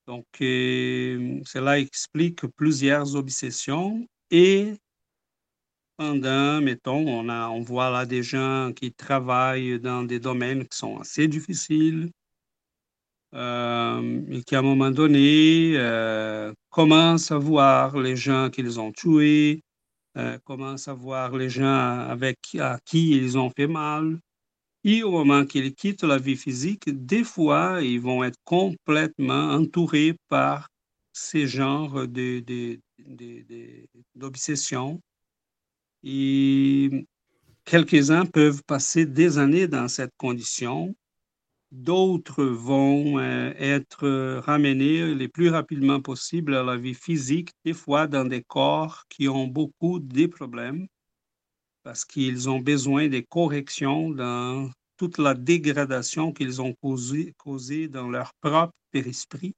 Donc, 0.07 0.27
euh, 0.41 1.41
cela 1.45 1.79
explique 1.81 2.47
plusieurs 2.57 3.17
obsessions 3.17 4.07
et 4.31 4.75
pendant, 5.97 6.61
mettons, 6.61 7.09
on, 7.09 7.61
voit 7.63 7.91
là 7.91 8.07
des 8.07 8.23
gens 8.23 8.73
qui 8.75 8.93
travaillent 8.93 9.81
dans 9.81 10.05
des 10.05 10.21
domaines 10.21 10.67
qui 10.67 10.77
sont 10.77 10.99
assez 10.99 11.27
difficiles 11.27 12.11
euh, 13.35 14.23
et 14.31 14.43
qui, 14.45 14.55
à 14.55 14.61
un 14.61 14.63
moment 14.63 14.91
donné, 14.91 15.73
euh, 15.77 16.53
commencent 16.71 17.33
à 17.33 17.39
voir 17.39 17.99
les 17.99 18.17
gens 18.17 18.51
qu'ils 18.51 18.79
ont 18.79 18.93
tués, 18.93 19.63
euh, 20.17 20.39
commencent 20.45 20.89
à 20.89 20.95
voir 20.95 21.37
les 21.37 21.51
gens 21.51 22.01
avec, 22.09 22.39
à 22.59 22.79
qui 22.85 23.17
ils 23.17 23.39
ont 23.39 23.51
fait 23.51 23.67
mal. 23.67 24.19
Et 24.89 25.03
au 25.03 25.11
moment 25.11 25.45
qu'ils 25.45 25.75
quittent 25.75 26.05
la 26.05 26.17
vie 26.17 26.37
physique, 26.37 26.89
des 26.89 27.25
fois, 27.25 27.83
ils 27.83 28.01
vont 28.01 28.23
être 28.23 28.39
complètement 28.45 29.51
entourés 29.51 30.15
par 30.29 30.69
ces 31.13 31.49
genres 31.49 32.07
d'obsessions. 34.15 35.01
Et 36.05 37.05
quelques-uns 37.65 38.27
peuvent 38.27 38.63
passer 38.63 39.07
des 39.07 39.39
années 39.39 39.67
dans 39.67 39.89
cette 39.89 40.15
condition. 40.19 40.95
D'autres 41.73 42.45
vont 42.45 43.19
euh, 43.19 43.53
être 43.59 44.39
ramenés 44.39 45.17
le 45.17 45.27
plus 45.27 45.49
rapidement 45.49 46.01
possible 46.01 46.55
à 46.55 46.63
la 46.63 46.77
vie 46.77 46.95
physique, 46.95 47.51
des 47.65 47.73
fois 47.75 48.07
dans 48.07 48.25
des 48.25 48.45
corps 48.45 49.03
qui 49.09 49.29
ont 49.29 49.49
beaucoup 49.49 49.99
de 49.99 50.27
problèmes 50.27 50.87
parce 51.87 52.05
qu'ils 52.05 52.51
ont 52.51 52.59
besoin 52.59 53.07
de 53.07 53.21
corrections 53.21 54.11
dans 54.11 54.69
toute 54.97 55.19
la 55.19 55.35
dégradation 55.35 56.33
qu'ils 56.33 56.61
ont 56.61 56.75
causée 56.75 57.87
dans 57.87 58.09
leur 58.09 58.33
propre 58.41 58.73
esprit. 58.93 59.55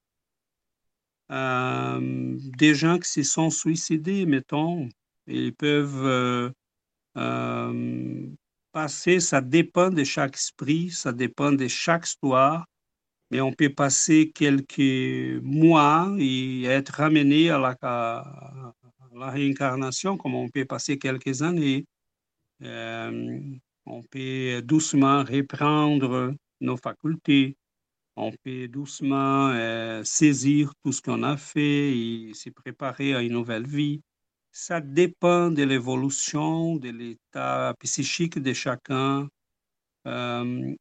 Euh, 1.33 2.37
des 2.59 2.75
gens 2.75 2.99
qui 2.99 3.09
se 3.09 3.23
sont 3.23 3.49
suicidés, 3.49 4.27
mettons, 4.27 4.91
ils 5.27 5.55
peuvent 5.55 6.05
euh, 6.05 6.51
euh, 7.17 8.27
passer, 8.73 9.21
ça 9.21 9.41
dépend 9.41 9.89
de 9.89 10.05
chaque 10.05 10.37
esprit, 10.37 10.91
ça 10.91 11.13
dépend 11.13 11.53
de 11.53 11.67
chaque 11.67 12.07
histoire, 12.07 12.67
mais 13.31 13.41
on 13.41 13.55
peut 13.55 13.73
passer 13.73 14.33
quelques 14.35 15.41
mois 15.43 16.15
et 16.19 16.65
être 16.65 16.91
ramené 16.97 17.49
à 17.49 17.59
la 17.59 19.31
réincarnation, 19.31 20.19
comme 20.19 20.35
on 20.35 20.51
peut 20.51 20.67
passer 20.67 20.99
quelques 20.99 21.41
années. 21.41 21.87
Euh, 22.63 23.41
on 23.87 24.03
peut 24.03 24.63
doucement 24.63 25.23
reprendre 25.25 26.35
nos 26.61 26.77
facultés. 26.77 27.57
On 28.17 28.33
peut 28.45 28.67
doucement 28.69 29.51
euh, 29.51 30.03
saisir 30.05 30.73
tout 30.83 30.93
ce 30.93 31.01
qu'on 31.01 31.23
a 31.23 31.37
fait 31.37 31.97
et 31.97 32.35
se 32.35 32.51
préparer 32.51 33.15
à 33.15 33.23
une 33.23 33.33
nouvelle 33.33 33.67
vie. 33.67 34.03
Ça 34.51 34.81
dépend 34.81 35.51
de 35.51 35.63
l'évolution, 35.63 36.77
de 36.77 36.91
l'état 36.91 37.75
psychique 37.81 38.39
de 38.41 38.53
chacun. 38.53 39.29
Euh, 40.07 40.75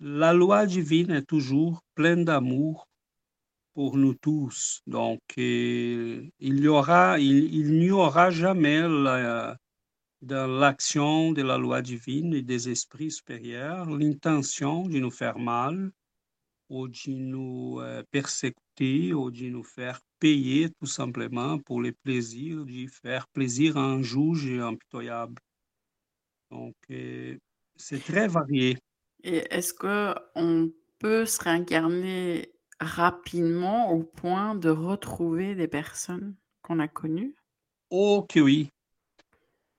la 0.00 0.32
loi 0.32 0.66
divine 0.66 1.10
est 1.10 1.26
toujours 1.26 1.82
pleine 1.94 2.24
d'amour 2.24 2.88
pour 3.74 3.96
nous 3.96 4.14
tous. 4.14 4.80
Donc, 4.86 5.20
il 5.36 6.30
y 6.40 6.68
aura, 6.68 7.18
il 7.18 7.72
n'y 7.78 7.90
aura 7.90 8.30
jamais 8.30 8.88
la, 8.88 9.58
dans 10.22 10.46
l'action 10.46 11.32
de 11.32 11.42
la 11.42 11.58
loi 11.58 11.82
divine 11.82 12.32
et 12.32 12.42
des 12.42 12.68
esprits 12.68 13.10
supérieurs 13.10 13.90
l'intention 13.90 14.88
de 14.88 14.98
nous 14.98 15.10
faire 15.10 15.38
mal 15.38 15.90
ou 16.68 16.88
de 16.88 17.10
nous 17.10 17.80
euh, 17.80 18.02
persécuter 18.12 19.12
ou 19.12 19.30
de 19.30 19.46
nous 19.46 19.64
faire 19.64 20.00
payer 20.20 20.70
tout 20.70 20.86
simplement 20.86 21.58
pour 21.58 21.80
le 21.80 21.92
plaisir 21.92 22.64
de 22.64 22.86
faire 22.86 23.26
plaisir 23.28 23.76
à 23.76 23.82
un 23.82 24.02
juge 24.02 24.58
impitoyable. 24.60 25.42
Donc, 26.50 26.76
euh, 26.90 27.36
c'est 27.76 28.02
très 28.02 28.28
varié. 28.28 28.78
Et 29.24 29.44
est-ce 29.50 29.74
qu'on 29.74 30.72
peut 30.98 31.26
se 31.26 31.42
réincarner 31.42 32.52
rapidement 32.78 33.90
au 33.90 34.04
point 34.04 34.54
de 34.54 34.70
retrouver 34.70 35.54
des 35.56 35.68
personnes 35.68 36.36
qu'on 36.62 36.78
a 36.78 36.88
connues? 36.88 37.34
Oh 37.90 38.24
que 38.28 38.40
oui, 38.40 38.68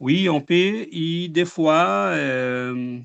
oui, 0.03 0.27
on 0.27 0.41
peut, 0.41 0.85
et 0.91 1.29
des 1.29 1.45
fois, 1.45 2.11
euh, 2.11 2.99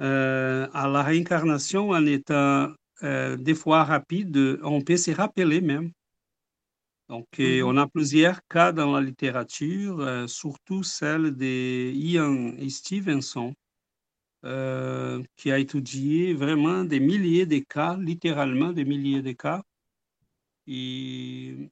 euh, 0.00 0.68
à 0.72 0.86
la 0.86 1.02
réincarnation, 1.02 1.90
en 1.90 2.06
étant 2.06 2.68
euh, 3.02 3.36
des 3.36 3.56
fois 3.56 3.82
rapide, 3.82 4.60
on 4.62 4.80
peut 4.80 4.96
se 4.96 5.10
rappeler 5.10 5.60
même. 5.60 5.90
Donc, 7.08 7.26
mhm. 7.38 7.64
on 7.64 7.76
a 7.78 7.88
plusieurs 7.88 8.38
cas 8.48 8.70
dans 8.70 8.92
la 8.92 9.00
littérature, 9.00 10.28
surtout 10.28 10.84
celle 10.84 11.36
de 11.36 11.90
Ian 11.92 12.54
Stevenson, 12.68 13.52
qui 15.36 15.50
a 15.50 15.58
étudié 15.58 16.32
vraiment 16.32 16.84
des 16.84 17.00
milliers 17.00 17.46
de 17.46 17.58
cas, 17.58 17.96
littéralement 17.96 18.72
des 18.72 18.84
milliers 18.84 19.22
de 19.22 19.32
cas. 19.32 19.62
Et 20.68 21.70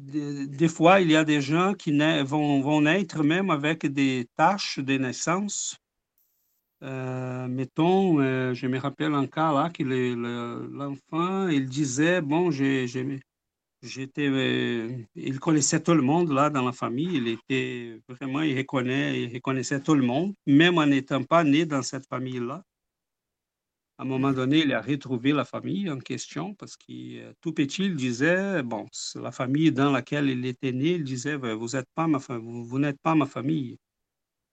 des, 0.00 0.68
fois, 0.68 1.00
il 1.00 1.10
y 1.10 1.16
a 1.16 1.24
des 1.24 1.40
gens 1.40 1.74
qui 1.74 1.96
vont, 2.24 2.60
vont, 2.60 2.80
naître 2.82 3.22
même 3.22 3.50
avec 3.50 3.86
des 3.86 4.28
tâches 4.36 4.78
de 4.78 4.96
naissance. 4.96 5.76
Euh, 6.82 7.46
mettons, 7.48 8.20
euh, 8.20 8.54
je 8.54 8.66
me 8.66 8.78
rappelle 8.78 9.14
un 9.14 9.26
cas 9.26 9.52
là 9.52 9.70
que 9.70 9.82
l'enfant, 9.82 11.48
il 11.48 11.66
disait, 11.66 12.22
bon, 12.22 12.50
j'étais, 12.50 13.20
euh, 14.28 14.96
il 15.14 15.38
connaissait 15.40 15.82
tout 15.82 15.94
le 15.94 16.02
monde 16.02 16.32
là 16.32 16.48
dans 16.48 16.64
la 16.64 16.72
famille, 16.72 17.16
il 17.16 17.28
était 17.28 18.00
vraiment, 18.08 18.40
il, 18.40 18.56
reconnaît, 18.56 19.22
il 19.22 19.34
reconnaissait 19.34 19.80
tout 19.80 19.94
le 19.94 20.02
monde, 20.02 20.34
même 20.46 20.78
en 20.78 20.86
n'étant 20.86 21.22
pas 21.22 21.44
né 21.44 21.66
dans 21.66 21.82
cette 21.82 22.06
famille-là. 22.08 22.64
À 24.00 24.02
un 24.02 24.06
moment 24.06 24.32
donné, 24.32 24.60
il 24.60 24.72
a 24.72 24.80
retrouvé 24.80 25.30
la 25.32 25.44
famille 25.44 25.90
en 25.90 25.98
question 25.98 26.54
parce 26.54 26.74
que 26.74 27.18
euh, 27.18 27.34
tout 27.42 27.52
petit, 27.52 27.84
il 27.84 27.96
disait, 27.96 28.62
bon, 28.62 28.86
la 29.16 29.30
famille 29.30 29.72
dans 29.72 29.90
laquelle 29.90 30.30
il 30.30 30.46
était 30.46 30.72
né, 30.72 30.92
il 30.92 31.04
disait, 31.04 31.36
vous 31.36 31.68
n'êtes 31.74 31.88
pas, 31.94 32.06
ma, 32.06 32.16
vous, 32.18 32.78
n'êtes 32.78 32.98
pas 33.02 33.14
ma 33.14 33.26
famille. 33.26 33.76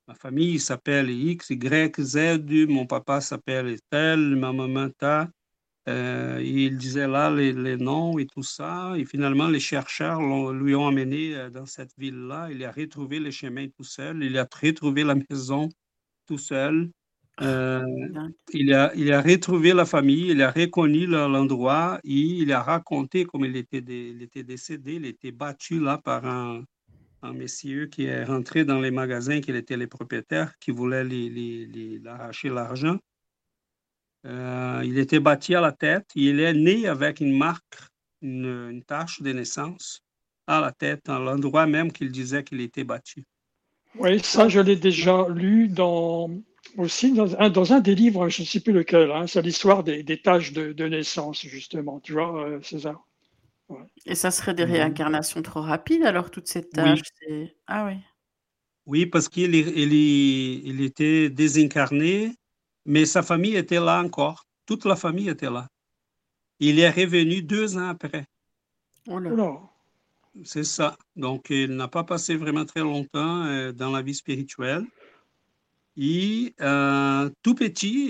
Ma 0.05 0.15
famille 0.15 0.59
s'appelle 0.59 1.09
X, 1.09 1.51
Y, 1.51 2.01
Z, 2.01 2.67
mon 2.67 2.85
papa 2.85 3.21
s'appelle 3.21 3.79
tel, 3.89 4.35
ma 4.35 4.51
maman 4.51 4.89
ta. 4.89 5.29
Euh, 5.87 6.41
il 6.43 6.75
disait 6.75 7.07
là 7.07 7.29
les, 7.31 7.77
noms 7.77 8.19
et 8.19 8.25
tout 8.25 8.43
ça. 8.43 8.95
Et 8.97 9.05
finalement, 9.05 9.47
les 9.47 9.61
chercheurs 9.61 10.19
lui 10.51 10.75
ont 10.75 10.87
amené 10.87 11.35
euh, 11.37 11.49
dans 11.49 11.65
cette 11.65 11.93
ville-là. 11.97 12.49
Il 12.51 12.65
a 12.65 12.71
retrouvé 12.73 13.21
les 13.21 13.31
chemins 13.31 13.69
tout 13.69 13.85
seul. 13.85 14.23
Il 14.25 14.37
a 14.37 14.45
retrouvé 14.61 15.05
la 15.05 15.15
maison 15.15 15.69
tout 16.25 16.37
seul. 16.37 16.91
Euh, 17.41 17.85
il, 18.51 18.73
a, 18.73 18.91
il 18.95 19.13
a 19.13 19.21
retrouvé 19.21 19.73
la 19.73 19.85
famille, 19.85 20.31
il 20.31 20.41
a 20.41 20.49
reconnu 20.49 21.05
l'endroit 21.05 21.99
et 22.03 22.13
il 22.13 22.51
a 22.51 22.63
raconté 22.63 23.25
comme 23.25 23.45
il 23.45 23.55
était, 23.55 23.83
il 23.87 24.23
était 24.23 24.43
décédé, 24.43 24.95
il 24.95 25.05
était 25.05 25.31
battu 25.31 25.79
là 25.79 25.99
par 25.99 26.25
un, 26.25 26.63
un 27.21 27.33
monsieur 27.33 27.85
qui 27.85 28.05
est 28.05 28.23
rentré 28.23 28.65
dans 28.65 28.79
les 28.79 28.89
magasins, 28.89 29.39
qu'il 29.39 29.55
était 29.55 29.77
les 29.77 29.87
propriétaires, 29.87 30.57
qui 30.59 30.71
voulait 30.71 31.03
lui, 31.03 32.01
arracher 32.05 32.49
l'argent. 32.49 32.97
Euh, 34.25 34.81
il 34.83 34.97
était 34.97 35.19
battu 35.19 35.55
à 35.55 35.61
la 35.61 35.71
tête. 35.71 36.09
Il 36.15 36.39
est 36.39 36.53
né 36.53 36.87
avec 36.87 37.19
une 37.19 37.37
marque, 37.37 37.77
une, 38.21 38.71
une 38.71 38.83
tache 38.83 39.21
de 39.21 39.31
naissance 39.31 40.01
à 40.47 40.59
la 40.59 40.71
tête, 40.71 41.07
à 41.07 41.19
l'endroit 41.19 41.67
même 41.67 41.91
qu'il 41.91 42.11
disait 42.11 42.43
qu'il 42.43 42.61
était 42.61 42.83
battu. 42.83 43.23
Oui, 43.95 44.19
ça, 44.19 44.47
je 44.49 44.59
l'ai 44.59 44.75
déjà 44.75 45.27
lu 45.29 45.67
dans 45.67 46.29
aussi 46.77 47.13
dans 47.13 47.35
un, 47.39 47.49
dans 47.49 47.73
un, 47.73 47.79
des 47.79 47.95
livres, 47.95 48.29
je 48.29 48.41
ne 48.41 48.47
sais 48.47 48.59
plus 48.59 48.73
lequel, 48.73 49.11
hein, 49.11 49.27
c'est 49.27 49.41
l'histoire 49.41 49.83
des, 49.83 50.03
des, 50.03 50.21
tâches 50.21 50.53
de, 50.53 50.73
de, 50.73 50.87
naissance, 50.87 51.41
justement, 51.41 51.99
tu 51.99 52.13
vois, 52.13 52.47
euh, 52.47 52.61
César? 52.61 53.05
Ouais. 53.69 53.85
Et 54.05 54.15
ça 54.15 54.31
serait 54.31 54.53
des 54.53 54.63
réincarnations 54.63 55.41
trop 55.41 55.61
rapides, 55.61 56.03
alors, 56.03 56.31
toutes 56.31 56.47
ces 56.47 56.67
tâches 56.67 57.01
oui. 57.29 57.49
Ah 57.67 57.85
oui. 57.85 57.97
Oui, 58.85 59.05
parce 59.05 59.27
qu'il 59.27 59.53
il, 59.53 59.93
il 59.93 60.81
était 60.81 61.29
désincarné, 61.29 62.35
mais 62.85 63.05
sa 63.05 63.21
famille 63.21 63.55
était 63.55 63.81
là 63.81 64.01
encore. 64.01 64.45
Toute 64.65 64.85
la 64.85 64.95
famille 64.95 65.29
était 65.29 65.49
là. 65.49 65.67
Il 66.59 66.79
est 66.79 66.89
revenu 66.89 67.41
deux 67.41 67.77
ans 67.77 67.89
après. 67.89 68.25
Oh 69.07 69.19
là. 69.19 69.59
C'est 70.43 70.63
ça. 70.63 70.97
Donc, 71.15 71.47
il 71.49 71.75
n'a 71.75 71.87
pas 71.87 72.03
passé 72.03 72.35
vraiment 72.35 72.65
très 72.65 72.81
longtemps 72.81 73.45
euh, 73.45 73.71
dans 73.71 73.91
la 73.91 74.01
vie 74.01 74.13
spirituelle. 74.13 74.85
Et 75.99 76.53
euh, 76.61 77.29
tout 77.41 77.55
petit, 77.55 78.05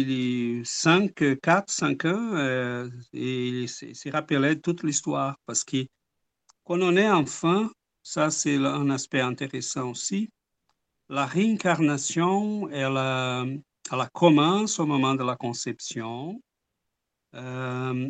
il, 0.00 0.60
est 0.60 0.64
5, 0.64 1.40
4, 1.40 1.70
5 1.70 2.04
ans, 2.04 2.36
et 3.14 3.48
il 3.62 3.68
s'est 3.68 4.10
rappelé 4.10 4.60
toute 4.60 4.82
l'histoire. 4.82 5.36
Parce 5.46 5.64
que 5.64 5.86
quand 6.64 6.80
on 6.82 6.96
est 6.96 7.10
enfant, 7.10 7.68
ça 8.02 8.30
c'est 8.30 8.56
un 8.56 8.90
aspect 8.90 9.20
intéressant 9.20 9.90
aussi, 9.90 10.30
la 11.08 11.26
réincarnation, 11.26 12.68
elle, 12.68 12.98
elle 13.90 14.08
commence 14.12 14.78
au 14.78 14.86
moment 14.86 15.14
de 15.14 15.24
la 15.24 15.34
conception. 15.34 16.40
Euh, 17.34 18.08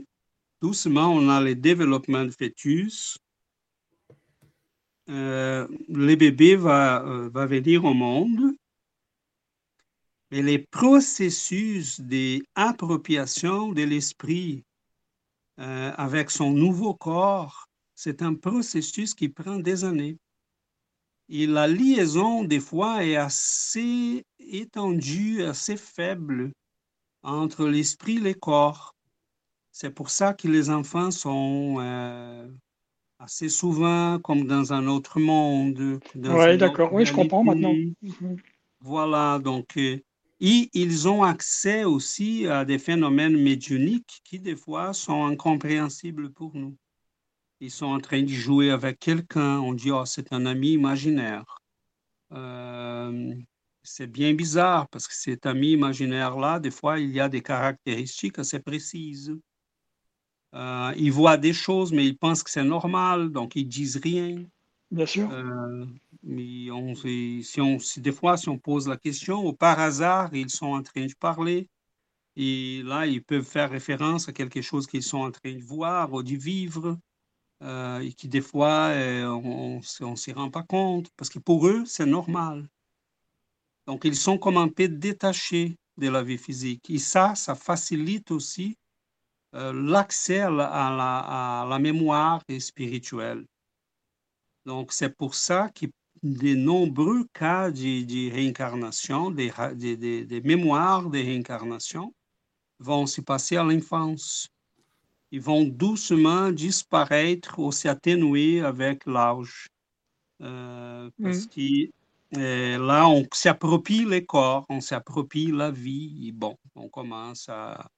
doucement, 0.60 1.08
on 1.08 1.28
a 1.28 1.40
le 1.40 1.54
développement 1.54 2.24
de 2.24 2.30
fœtus. 2.30 3.16
Euh, 5.08 5.66
le 5.88 6.14
bébé 6.14 6.56
va, 6.56 7.02
va 7.32 7.46
venir 7.46 7.84
au 7.84 7.94
monde. 7.94 8.54
Mais 10.30 10.42
les 10.42 10.58
processus 10.58 12.00
d'appropriation 12.00 13.72
de 13.72 13.82
l'esprit 13.82 14.64
euh, 15.58 15.92
avec 15.96 16.30
son 16.30 16.52
nouveau 16.52 16.94
corps, 16.94 17.66
c'est 17.94 18.22
un 18.22 18.34
processus 18.34 19.14
qui 19.14 19.28
prend 19.28 19.56
des 19.56 19.84
années. 19.84 20.18
Et 21.28 21.46
la 21.46 21.66
liaison, 21.66 22.44
des 22.44 22.60
fois, 22.60 23.04
est 23.04 23.16
assez 23.16 24.24
étendue, 24.38 25.44
assez 25.44 25.76
faible 25.76 26.52
entre 27.22 27.66
l'esprit 27.66 28.16
et 28.16 28.20
le 28.20 28.34
corps. 28.34 28.94
C'est 29.70 29.90
pour 29.90 30.10
ça 30.10 30.34
que 30.34 30.48
les 30.48 30.70
enfants 30.70 31.10
sont 31.10 31.76
euh, 31.78 32.48
assez 33.18 33.48
souvent 33.48 34.18
comme 34.18 34.46
dans 34.46 34.72
un 34.72 34.86
autre 34.86 35.20
monde. 35.20 36.00
Oui, 36.16 36.56
d'accord. 36.56 36.92
Oui, 36.92 37.04
je 37.04 37.12
comprends 37.12 37.44
maintenant. 37.44 37.74
Mhm. 37.74 38.36
Voilà, 38.80 39.38
donc, 39.38 39.76
euh, 39.76 40.00
et 40.40 40.70
ils 40.72 41.08
ont 41.08 41.22
accès 41.22 41.84
aussi 41.84 42.46
à 42.46 42.64
des 42.64 42.78
phénomènes 42.78 43.40
médiuniques 43.40 44.20
qui, 44.24 44.40
des 44.40 44.56
fois, 44.56 44.92
sont 44.92 45.24
incompréhensibles 45.26 46.32
pour 46.32 46.54
nous. 46.54 46.76
Ils 47.60 47.70
sont 47.70 47.86
en 47.86 48.00
train 48.00 48.22
de 48.22 48.28
jouer 48.28 48.70
avec 48.70 48.98
quelqu'un, 48.98 49.58
on 49.60 49.74
dit, 49.74 49.90
oh, 49.90 50.06
c'est 50.06 50.32
un 50.32 50.46
ami 50.46 50.72
imaginaire. 50.72 51.60
Euh, 52.32 53.34
c'est 53.82 54.06
bien 54.06 54.32
bizarre 54.34 54.88
parce 54.88 55.06
que 55.08 55.14
cet 55.14 55.44
ami 55.44 55.72
imaginaire-là, 55.72 56.58
des 56.58 56.70
fois, 56.70 56.98
il 56.98 57.10
y 57.10 57.20
a 57.20 57.28
des 57.28 57.42
caractéristiques 57.42 58.38
assez 58.38 58.60
précises. 58.60 59.34
Euh, 60.54 60.92
ils 60.96 61.12
voient 61.12 61.36
des 61.36 61.52
choses, 61.52 61.92
mais 61.92 62.06
ils 62.06 62.16
pensent 62.16 62.42
que 62.42 62.50
c'est 62.50 62.64
normal, 62.64 63.30
donc 63.30 63.56
ils 63.56 63.68
disent 63.68 64.00
rien. 64.02 64.42
Bien 64.90 65.06
sûr. 65.06 65.30
Euh, 65.30 65.86
mais 66.22 66.70
on, 66.70 66.94
si 66.94 67.60
on, 67.60 67.78
si 67.78 68.00
des 68.00 68.12
fois, 68.12 68.36
si 68.36 68.48
on 68.48 68.58
pose 68.58 68.88
la 68.88 68.96
question, 68.96 69.46
ou 69.46 69.52
par 69.52 69.78
hasard, 69.78 70.34
ils 70.34 70.50
sont 70.50 70.66
en 70.66 70.82
train 70.82 71.06
de 71.06 71.14
parler, 71.14 71.68
et 72.36 72.82
là, 72.84 73.06
ils 73.06 73.22
peuvent 73.22 73.44
faire 73.44 73.70
référence 73.70 74.28
à 74.28 74.32
quelque 74.32 74.62
chose 74.62 74.86
qu'ils 74.86 75.02
sont 75.02 75.18
en 75.18 75.30
train 75.30 75.54
de 75.54 75.62
voir 75.62 76.12
ou 76.12 76.22
de 76.22 76.36
vivre. 76.36 76.98
Euh, 77.62 78.00
et 78.00 78.12
qui 78.14 78.28
des 78.28 78.40
fois, 78.40 78.88
euh, 78.88 79.26
on 79.26 79.80
ne 79.80 80.16
s'y 80.16 80.32
rend 80.32 80.50
pas 80.50 80.62
compte, 80.62 81.10
parce 81.16 81.28
que 81.28 81.38
pour 81.38 81.66
eux, 81.68 81.84
c'est 81.84 82.06
normal. 82.06 82.68
Donc, 83.86 84.04
ils 84.04 84.16
sont 84.16 84.38
comme 84.38 84.56
un 84.56 84.68
peu 84.68 84.88
détachés 84.88 85.76
de 85.98 86.08
la 86.08 86.22
vie 86.22 86.38
physique. 86.38 86.88
Et 86.90 86.98
ça, 86.98 87.34
ça 87.34 87.54
facilite 87.54 88.30
aussi 88.30 88.78
euh, 89.54 89.72
l'accès 89.72 90.40
à, 90.40 90.48
à 90.48 91.66
la, 91.68 91.78
mémoire 91.78 92.42
spirituelle. 92.58 93.44
Donc, 94.64 94.92
c'est 94.92 95.14
pour 95.14 95.34
ça 95.34 95.70
que 95.74 95.86
de 96.22 96.54
nombreux 96.54 97.24
cas 97.32 97.70
de, 97.70 98.04
de 98.04 98.32
réincarnation, 98.32 99.30
des, 99.30 99.52
des, 99.74 100.24
des 100.24 100.40
mémoires 100.42 101.08
de 101.08 101.18
réincarnation, 101.18 102.14
vont 102.78 103.06
se 103.06 103.20
passer 103.20 103.56
à 103.56 103.64
l'enfance 103.64 104.50
ils 105.32 105.40
vont 105.40 105.64
doucement 105.64 106.50
disparaître 106.50 107.58
ou 107.58 107.70
s'atténuer 107.72 108.60
avec 108.60 109.06
l'âge. 109.06 109.68
Euh, 110.42 111.10
parce 111.22 111.44
mm. 111.44 111.48
que 111.48 111.90
euh, 112.38 112.86
là, 112.86 113.08
on 113.08 113.26
s'approprie 113.32 114.04
les 114.04 114.24
corps, 114.24 114.66
on 114.68 114.80
s'approprie 114.80 115.52
la 115.52 115.70
vie, 115.70 116.28
et 116.28 116.32
bon, 116.32 116.56
on 116.74 116.88
commence 116.88 117.48
à, 117.48 117.88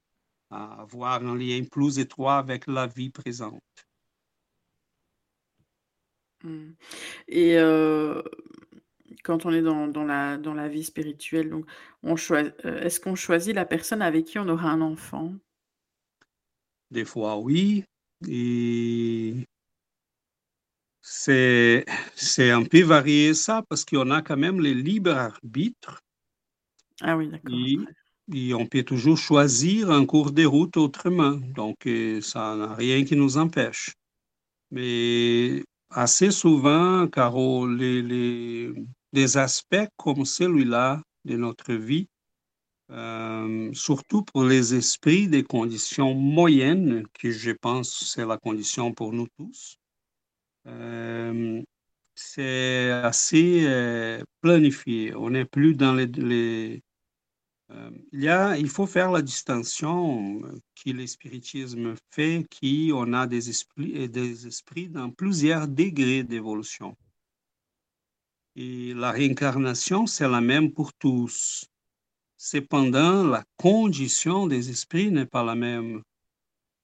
avoir 0.50 1.24
un 1.24 1.34
lien 1.34 1.64
plus 1.64 1.98
étroit 1.98 2.36
avec 2.36 2.66
la 2.66 2.86
vie 2.86 3.08
présente. 3.08 3.62
Mm. 6.44 6.72
Et 7.28 7.56
quand 9.22 9.46
on 9.46 9.52
est 9.52 9.62
dans, 9.62 10.04
la, 10.04 10.36
dans 10.36 10.54
la 10.54 10.68
vie 10.68 10.84
spirituelle, 10.84 11.50
donc 11.50 11.66
on 12.02 12.16
est-ce 12.16 13.00
qu'on 13.00 13.14
choisit 13.14 13.54
la 13.54 13.64
personne 13.64 14.02
avec 14.02 14.24
qui 14.26 14.38
on 14.38 14.48
aura 14.48 14.70
un 14.70 14.80
enfant? 14.80 15.34
Des 16.90 17.04
fois, 17.04 17.38
oui. 17.38 17.84
Et 18.28 19.46
c'est, 21.00 21.84
c'est 22.14 22.50
un 22.50 22.64
peu 22.64 22.82
varié 22.82 23.34
ça 23.34 23.62
parce 23.68 23.84
qu'on 23.84 24.10
a 24.10 24.22
quand 24.22 24.36
même 24.36 24.60
le 24.60 24.72
libre 24.72 25.12
arbitre. 25.12 26.00
Ah 27.00 27.16
oui, 27.16 27.28
d'accord. 27.28 27.54
Et, 28.32 28.54
on 28.54 28.66
peut 28.66 28.84
toujours 28.84 29.18
choisir 29.18 29.90
un 29.90 30.06
cours 30.06 30.30
de 30.30 30.44
route 30.44 30.76
autrement. 30.76 31.32
Donc, 31.32 31.76
ça 32.22 32.56
n'a 32.56 32.74
rien 32.74 33.04
qui 33.04 33.16
nous 33.16 33.36
empêche. 33.36 33.90
Mais 34.70 35.64
assez 35.92 36.30
souvent, 36.30 37.06
Caro, 37.08 37.66
les, 37.66 38.72
les 39.12 39.36
aspects 39.36 39.88
comme 39.96 40.24
celui-là 40.24 41.02
de 41.24 41.36
notre 41.36 41.72
vie 41.74 42.08
euh, 42.92 43.70
surtout 43.72 44.22
pour 44.22 44.44
les 44.44 44.74
esprits 44.74 45.26
des 45.26 45.44
conditions 45.44 46.14
moyennes, 46.14 47.06
que 47.18 47.30
je 47.30 47.50
pense 47.50 48.12
c'est 48.12 48.26
la 48.26 48.36
condition 48.36 48.92
pour 48.92 49.12
nous 49.14 49.28
tous. 49.38 49.78
Euh, 50.66 51.62
c'est 52.14 52.90
assez 52.90 53.64
euh, 53.66 54.22
planifié. 54.42 55.14
On 55.14 55.30
n'est 55.30 55.46
plus 55.46 55.74
dans 55.74 55.94
les 55.94 56.82
il, 58.12 58.22
y 58.22 58.28
a, 58.28 58.56
il 58.56 58.68
faut 58.68 58.86
faire 58.86 59.10
la 59.10 59.22
distinction 59.22 60.42
que 60.74 60.90
le 60.90 61.06
spiritisme 61.06 61.94
fait, 62.10 62.46
qu'on 62.60 63.12
a 63.12 63.26
des 63.26 63.50
esprits, 63.50 64.08
des 64.08 64.46
esprits 64.46 64.88
dans 64.88 65.10
plusieurs 65.10 65.68
degrés 65.68 66.22
d'évolution. 66.22 66.96
Et 68.56 68.92
la 68.94 69.10
réincarnation, 69.12 70.06
c'est 70.06 70.28
la 70.28 70.40
même 70.40 70.72
pour 70.72 70.92
tous. 70.92 71.64
Cependant, 72.36 73.24
la 73.24 73.44
condition 73.56 74.46
des 74.46 74.68
esprits 74.68 75.10
n'est 75.10 75.26
pas 75.26 75.44
la 75.44 75.54
même. 75.54 76.02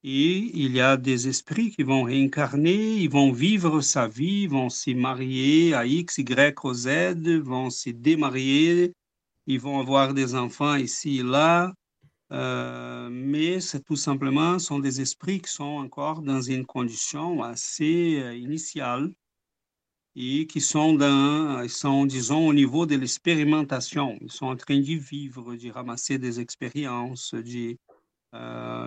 Et 0.05 0.37
il 0.55 0.73
y 0.73 0.81
a 0.81 0.97
des 0.97 1.29
esprits 1.29 1.73
qui 1.73 1.83
vont 1.83 2.05
réincarner, 2.05 2.95
ils 2.95 3.11
vont 3.11 3.33
vivre 3.33 3.81
sa 3.81 4.07
vie, 4.07 4.47
vont 4.47 4.71
se 4.71 4.93
marier 4.93 5.75
à 5.75 5.85
X, 5.85 6.19
Y 6.19 6.75
Z, 6.75 7.41
vont 7.41 7.69
se 7.69 7.91
démarier, 7.91 8.95
ils 9.49 9.59
vont 9.59 9.81
avoir 9.81 10.13
des 10.15 10.35
enfants 10.35 10.77
ici 10.77 11.21
et 11.21 11.23
là. 11.23 11.73
Euh, 12.31 13.09
mais 13.11 13.61
c'est 13.61 13.83
tout 13.83 13.97
simplement, 13.97 14.59
sont 14.59 14.79
des 14.79 15.01
esprits 15.01 15.41
qui 15.41 15.51
sont 15.51 15.65
encore 15.65 16.21
dans 16.21 16.43
une 16.43 16.67
condition 16.67 17.43
assez 17.43 18.21
euh, 18.21 18.37
initiale 18.37 19.11
et 20.15 20.47
qui 20.47 20.61
sont, 20.61 20.93
dans, 20.93 21.63
ils 21.63 21.71
sont, 21.71 22.05
disons, 22.05 22.49
au 22.49 22.53
niveau 22.53 22.85
de 22.85 22.97
l'expérimentation. 22.97 24.19
Ils 24.21 24.31
sont 24.31 24.47
en 24.47 24.57
train 24.57 24.79
de 24.79 24.83
vivre, 24.83 25.57
de 25.57 25.71
ramasser 25.71 26.19
des 26.19 26.41
expériences, 26.41 27.33
euh, 27.33 27.41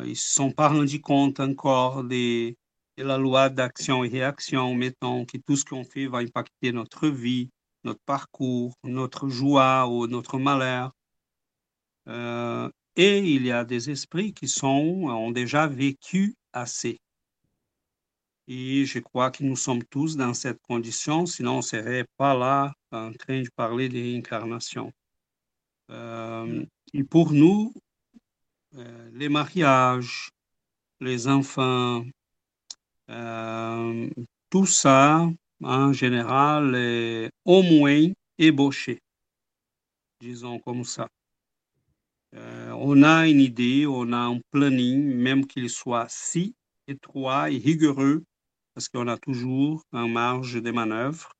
ils 0.06 0.10
ne 0.10 0.13
se 0.13 0.34
sont 0.36 0.52
pas 0.52 0.69
rendus 0.69 1.02
compte 1.02 1.39
encore 1.39 2.04
de 2.04 2.54
la 2.97 3.17
loi 3.17 3.50
d'action 3.50 4.04
et 4.04 4.10
réaction, 4.10 4.76
mettons 4.76 5.26
que 5.26 5.38
tout 5.39 5.56
ce 5.56 5.65
qu'on 5.65 5.84
fait 5.84 6.06
va 6.06 6.19
impacter 6.19 6.71
notre 6.71 7.08
vie, 7.08 7.50
notre 7.84 8.02
parcours, 8.06 8.74
notre 8.84 9.30
joie 9.30 9.88
ou 9.88 10.08
notre 10.08 10.38
malheur. 10.39 10.91
Euh, 12.08 12.70
et 12.96 13.20
il 13.20 13.46
y 13.46 13.52
a 13.52 13.63
des 13.63 13.89
esprits 13.89 14.34
qui 14.34 14.48
sont, 14.48 15.06
ont 15.08 15.32
déjà 15.32 15.67
vécu 15.67 16.36
assez. 16.54 17.00
Et 18.48 18.86
je 18.86 19.00
crois 19.00 19.32
que 19.32 19.44
nous 19.44 19.56
sommes 19.56 19.84
tous 19.86 20.17
dans 20.17 20.34
cette 20.34 20.62
condition, 20.62 21.26
sinon 21.26 21.54
on 21.54 21.58
ne 21.58 21.62
serait 21.62 22.06
pas 22.17 22.36
là 22.36 22.74
en 22.91 23.13
train 23.13 23.41
de 23.41 23.50
parler 23.56 23.88
de 23.88 23.98
réincarnation. 23.98 24.91
Euh, 25.89 26.65
et 26.94 27.04
pour 27.04 27.32
nous, 27.32 27.74
euh, 28.76 29.10
les 29.13 29.30
mariages, 29.30 30.30
les 31.00 31.28
enfants, 31.28 32.04
euh, 33.10 34.10
tout 34.50 34.65
ça, 34.65 35.30
en 35.63 35.93
général, 35.93 37.30
au 37.45 37.62
moins 37.63 38.08
ébauché, 38.38 39.00
disons 40.19 40.60
comme 40.60 40.84
ça. 40.84 41.08
on 42.34 43.04
a 43.04 43.28
une 43.28 43.39
idée, 43.41 43.86
on 43.88 44.12
a 44.13 44.17
un 44.17 44.39
planning, 44.52 45.15
même 45.15 45.45
qu'il 45.45 45.69
soit 45.69 46.08
si 46.10 46.56
étroit 46.88 47.52
et 47.52 47.58
rigoureux 47.58 48.24
parce 48.74 48.89
qu'on 48.89 49.08
a 49.08 49.17
toujours 49.17 49.84
en 49.91 50.08
marge 50.08 50.62
de 50.62 50.71
manœuvre, 50.71 51.34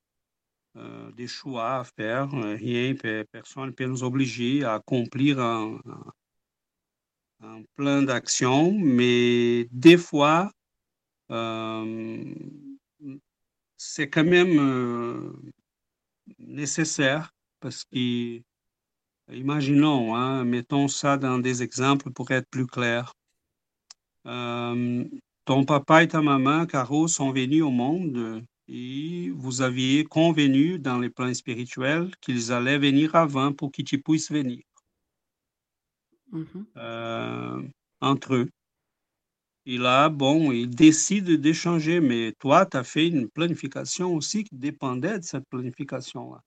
euh, 0.78 1.12
des 1.12 1.28
choix 1.28 1.80
à 1.80 1.84
faire. 1.84 2.34
Euh, 2.34 2.56
rien, 2.56 2.94
personne 3.32 3.68
ne 3.68 3.72
peut 3.72 3.86
nous 3.86 4.04
obliger 4.04 4.64
à 4.64 4.76
accomplir 4.76 5.40
un, 5.40 5.80
un, 7.42 7.64
plan 7.76 8.02
d'action, 8.04 8.72
mais 8.74 9.68
des 9.72 9.98
fois, 9.98 10.52
euh, 11.32 12.34
c'est 13.84 14.10
quand 14.10 14.24
même 14.24 15.34
nécessaire 16.40 17.34
parce 17.60 17.84
que 17.86 18.42
Imaginons, 19.32 20.16
hein, 20.16 20.44
mettons 20.44 20.88
ça 20.88 21.18
dans 21.18 21.40
des 21.40 21.64
exemples 21.64 22.12
pour 22.12 22.32
être 22.32 22.50
plus 22.50 22.68
clair. 22.68 23.14
Euh, 24.28 25.06
ton 25.46 25.64
papa 25.64 26.04
et 26.04 26.08
ta 26.10 26.22
maman, 26.22 26.66
Caro, 26.66 27.08
sont 27.08 27.32
venus 27.32 27.64
au 27.64 27.72
monde 27.72 28.44
et 28.68 29.32
vous 29.34 29.62
aviez 29.62 30.04
convenu 30.04 30.80
dans 30.80 31.00
les 31.00 31.10
plans 31.10 31.34
spirituels 31.34 32.12
qu'ils 32.22 32.52
allaient 32.52 32.78
venir 32.78 33.16
avant 33.16 33.54
pour 33.54 33.72
que 33.72 33.82
tu 33.84 34.02
puisses 34.02 34.32
venir 34.32 34.62
Mhm. 36.32 36.68
euh, 36.78 37.62
entre 38.02 38.36
eux. 38.36 38.50
Et 39.66 39.78
là, 39.78 40.10
bon, 40.10 40.52
ils 40.52 40.70
décident 40.70 41.34
d'échanger, 41.36 42.00
mais 42.00 42.34
toi, 42.40 42.66
tu 42.66 42.78
as 42.78 42.84
fait 42.84 43.08
une 43.08 43.30
planification 43.30 44.16
aussi 44.16 44.44
qui 44.44 44.56
dépendait 44.56 45.20
de 45.20 45.24
cette 45.24 45.48
planification-là. 45.50 46.42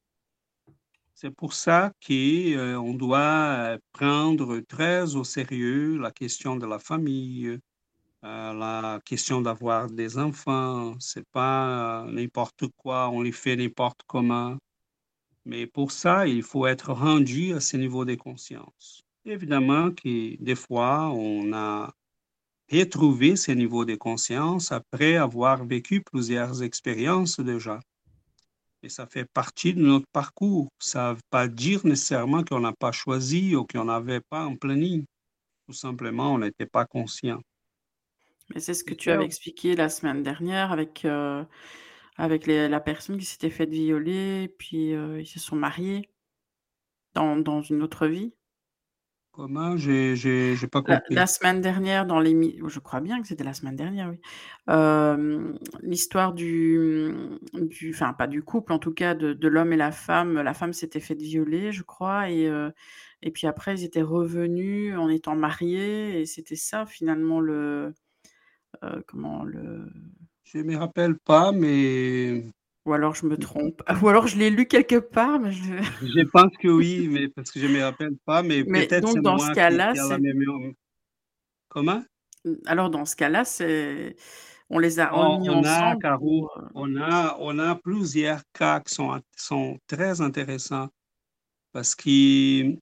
C'est 1.14 1.30
pour 1.30 1.52
ça 1.54 1.92
qu'on 2.04 2.94
doit 2.94 3.78
prendre 3.92 4.58
très 4.60 5.14
au 5.14 5.22
sérieux 5.22 5.96
la 5.98 6.10
question 6.10 6.56
de 6.56 6.66
la 6.66 6.80
famille, 6.80 7.56
euh, 8.24 8.52
la 8.52 9.00
question 9.04 9.40
d'avoir 9.40 9.88
des 9.88 10.18
enfants. 10.18 10.96
C'est 10.98 11.26
pas 11.30 12.04
euh, 12.04 12.10
n'importe 12.10 12.64
quoi, 12.76 13.10
on 13.10 13.22
les 13.22 13.32
fait 13.32 13.54
n'importe 13.54 14.00
comment. 14.08 14.56
Mais 15.44 15.66
pour 15.66 15.92
ça, 15.92 16.26
il 16.26 16.42
faut 16.42 16.66
être 16.66 16.92
rendu 16.92 17.54
à 17.54 17.60
ce 17.60 17.76
niveau 17.76 18.04
de 18.04 18.16
conscience. 18.16 19.04
Évidemment 19.24 19.92
que 19.92 20.36
des 20.42 20.54
fois, 20.56 21.10
on 21.10 21.52
a 21.52 21.94
retrouvé 22.70 23.36
ce 23.36 23.52
niveau 23.52 23.84
de 23.84 23.94
conscience 23.94 24.72
après 24.72 25.16
avoir 25.16 25.64
vécu 25.64 26.02
plusieurs 26.02 26.62
expériences 26.62 27.40
déjà. 27.40 27.80
Et 28.82 28.88
ça 28.88 29.06
fait 29.06 29.24
partie 29.24 29.74
de 29.74 29.80
notre 29.80 30.06
parcours. 30.12 30.68
Ça 30.78 31.10
ne 31.10 31.14
veut 31.14 31.20
pas 31.30 31.48
dire 31.48 31.84
nécessairement 31.86 32.44
qu'on 32.44 32.60
n'a 32.60 32.72
pas 32.72 32.92
choisi 32.92 33.56
ou 33.56 33.66
qu'on 33.66 33.84
n'avait 33.86 34.20
pas 34.20 34.42
un 34.42 34.56
planning. 34.56 35.04
Tout 35.66 35.72
simplement, 35.74 36.34
on 36.34 36.38
n'était 36.38 36.66
pas 36.66 36.84
conscient. 36.84 37.40
Mais 38.54 38.60
c'est 38.60 38.74
ce 38.74 38.84
que 38.84 38.94
tu 38.94 39.10
avais 39.10 39.24
expliqué 39.24 39.74
la 39.74 39.88
semaine 39.88 40.22
dernière 40.22 40.70
avec, 40.72 41.04
euh, 41.04 41.44
avec 42.16 42.46
les- 42.46 42.68
la 42.68 42.80
personne 42.80 43.18
qui 43.18 43.24
s'était 43.24 43.50
faite 43.50 43.70
violer, 43.70 44.54
puis 44.58 44.94
euh, 44.94 45.20
ils 45.20 45.26
se 45.26 45.40
sont 45.40 45.56
mariés 45.56 46.10
dans, 47.14 47.36
dans 47.36 47.62
une 47.62 47.82
autre 47.82 48.06
vie. 48.06 48.34
Comment? 49.34 49.76
J'ai 49.76 50.16
j'ai- 50.16 50.54
j'ai 50.56 50.66
pas 50.68 50.80
La, 50.86 51.02
compris. 51.02 51.14
la 51.14 51.26
semaine 51.26 51.62
dernière, 51.62 52.04
dans 52.06 52.20
l'émission, 52.20 52.68
je 52.68 52.78
crois 52.78 53.00
bien 53.00 53.22
que 53.22 53.26
c'était 53.26 53.42
la 53.44 53.54
semaine 53.54 53.74
dernière, 53.76 54.10
oui. 54.10 54.20
Euh, 54.68 55.52
L'histoire 55.82 56.34
du, 56.34 57.10
du, 57.54 57.90
enfin 57.94 58.12
pas 58.12 58.26
du 58.26 58.42
couple, 58.42 58.72
en 58.74 58.78
tout 58.78 58.92
cas 58.92 59.14
de, 59.14 59.32
de 59.32 59.48
l'homme 59.48 59.72
et 59.72 59.76
la 59.78 59.92
femme. 59.92 60.34
La 60.42 60.52
femme 60.54 60.74
s'était 60.74 61.00
faite 61.00 61.22
violer, 61.22 61.72
je 61.72 61.82
crois, 61.82 62.28
et, 62.30 62.46
euh, 62.48 62.70
et 63.22 63.30
puis 63.30 63.46
après 63.46 63.74
ils 63.78 63.84
étaient 63.84 64.02
revenus 64.02 64.94
en 64.96 65.08
étant 65.08 65.36
mariés, 65.36 66.20
et 66.20 66.26
c'était 66.26 66.56
ça 66.56 66.84
finalement 66.86 67.40
le, 67.40 67.94
euh, 68.84 69.02
comment 69.08 69.44
le, 69.44 69.90
Je 70.44 70.58
me 70.58 70.76
rappelle 70.76 71.18
pas, 71.18 71.52
mais 71.52 72.44
ou 72.84 72.92
alors 72.92 73.14
je 73.14 73.26
me 73.26 73.36
trompe, 73.36 73.82
ou 74.02 74.08
alors 74.08 74.26
je 74.26 74.36
l'ai 74.36 74.50
lu 74.50 74.66
quelque 74.66 74.96
part, 74.96 75.40
mais 75.40 75.52
je... 75.52 75.62
je 76.02 76.24
pense 76.30 76.52
que 76.60 76.68
oui, 76.68 77.08
mais 77.10 77.28
parce 77.28 77.50
que 77.50 77.60
je 77.60 77.66
me 77.66 77.82
rappelle 77.82 78.16
pas, 78.24 78.42
mais, 78.42 78.64
Mais 78.66 78.86
peut-être 78.86 79.14
donc 79.14 79.22
dans 79.22 79.36
moi 79.36 79.48
ce 79.48 79.52
cas-là, 79.52 79.90
a 79.90 79.94
c'est. 79.94 80.74
Comment? 81.68 82.02
alors 82.66 82.90
dans 82.90 83.04
ce 83.04 83.16
cas-là, 83.16 83.44
c'est 83.44 84.16
on 84.70 84.78
les 84.78 85.00
a 85.00 85.16
On, 85.16 85.46
a, 85.46 85.52
ensemble 85.52 86.02
Caro, 86.02 86.18
pour, 86.18 86.58
euh, 86.58 86.68
on 86.74 86.96
a, 86.96 87.36
on 87.40 87.58
a 87.58 87.74
plusieurs 87.76 88.40
cas 88.52 88.80
qui 88.80 88.94
sont, 88.94 89.20
sont 89.36 89.78
très 89.86 90.20
intéressants 90.20 90.88
parce 91.72 91.94
que 91.94 92.74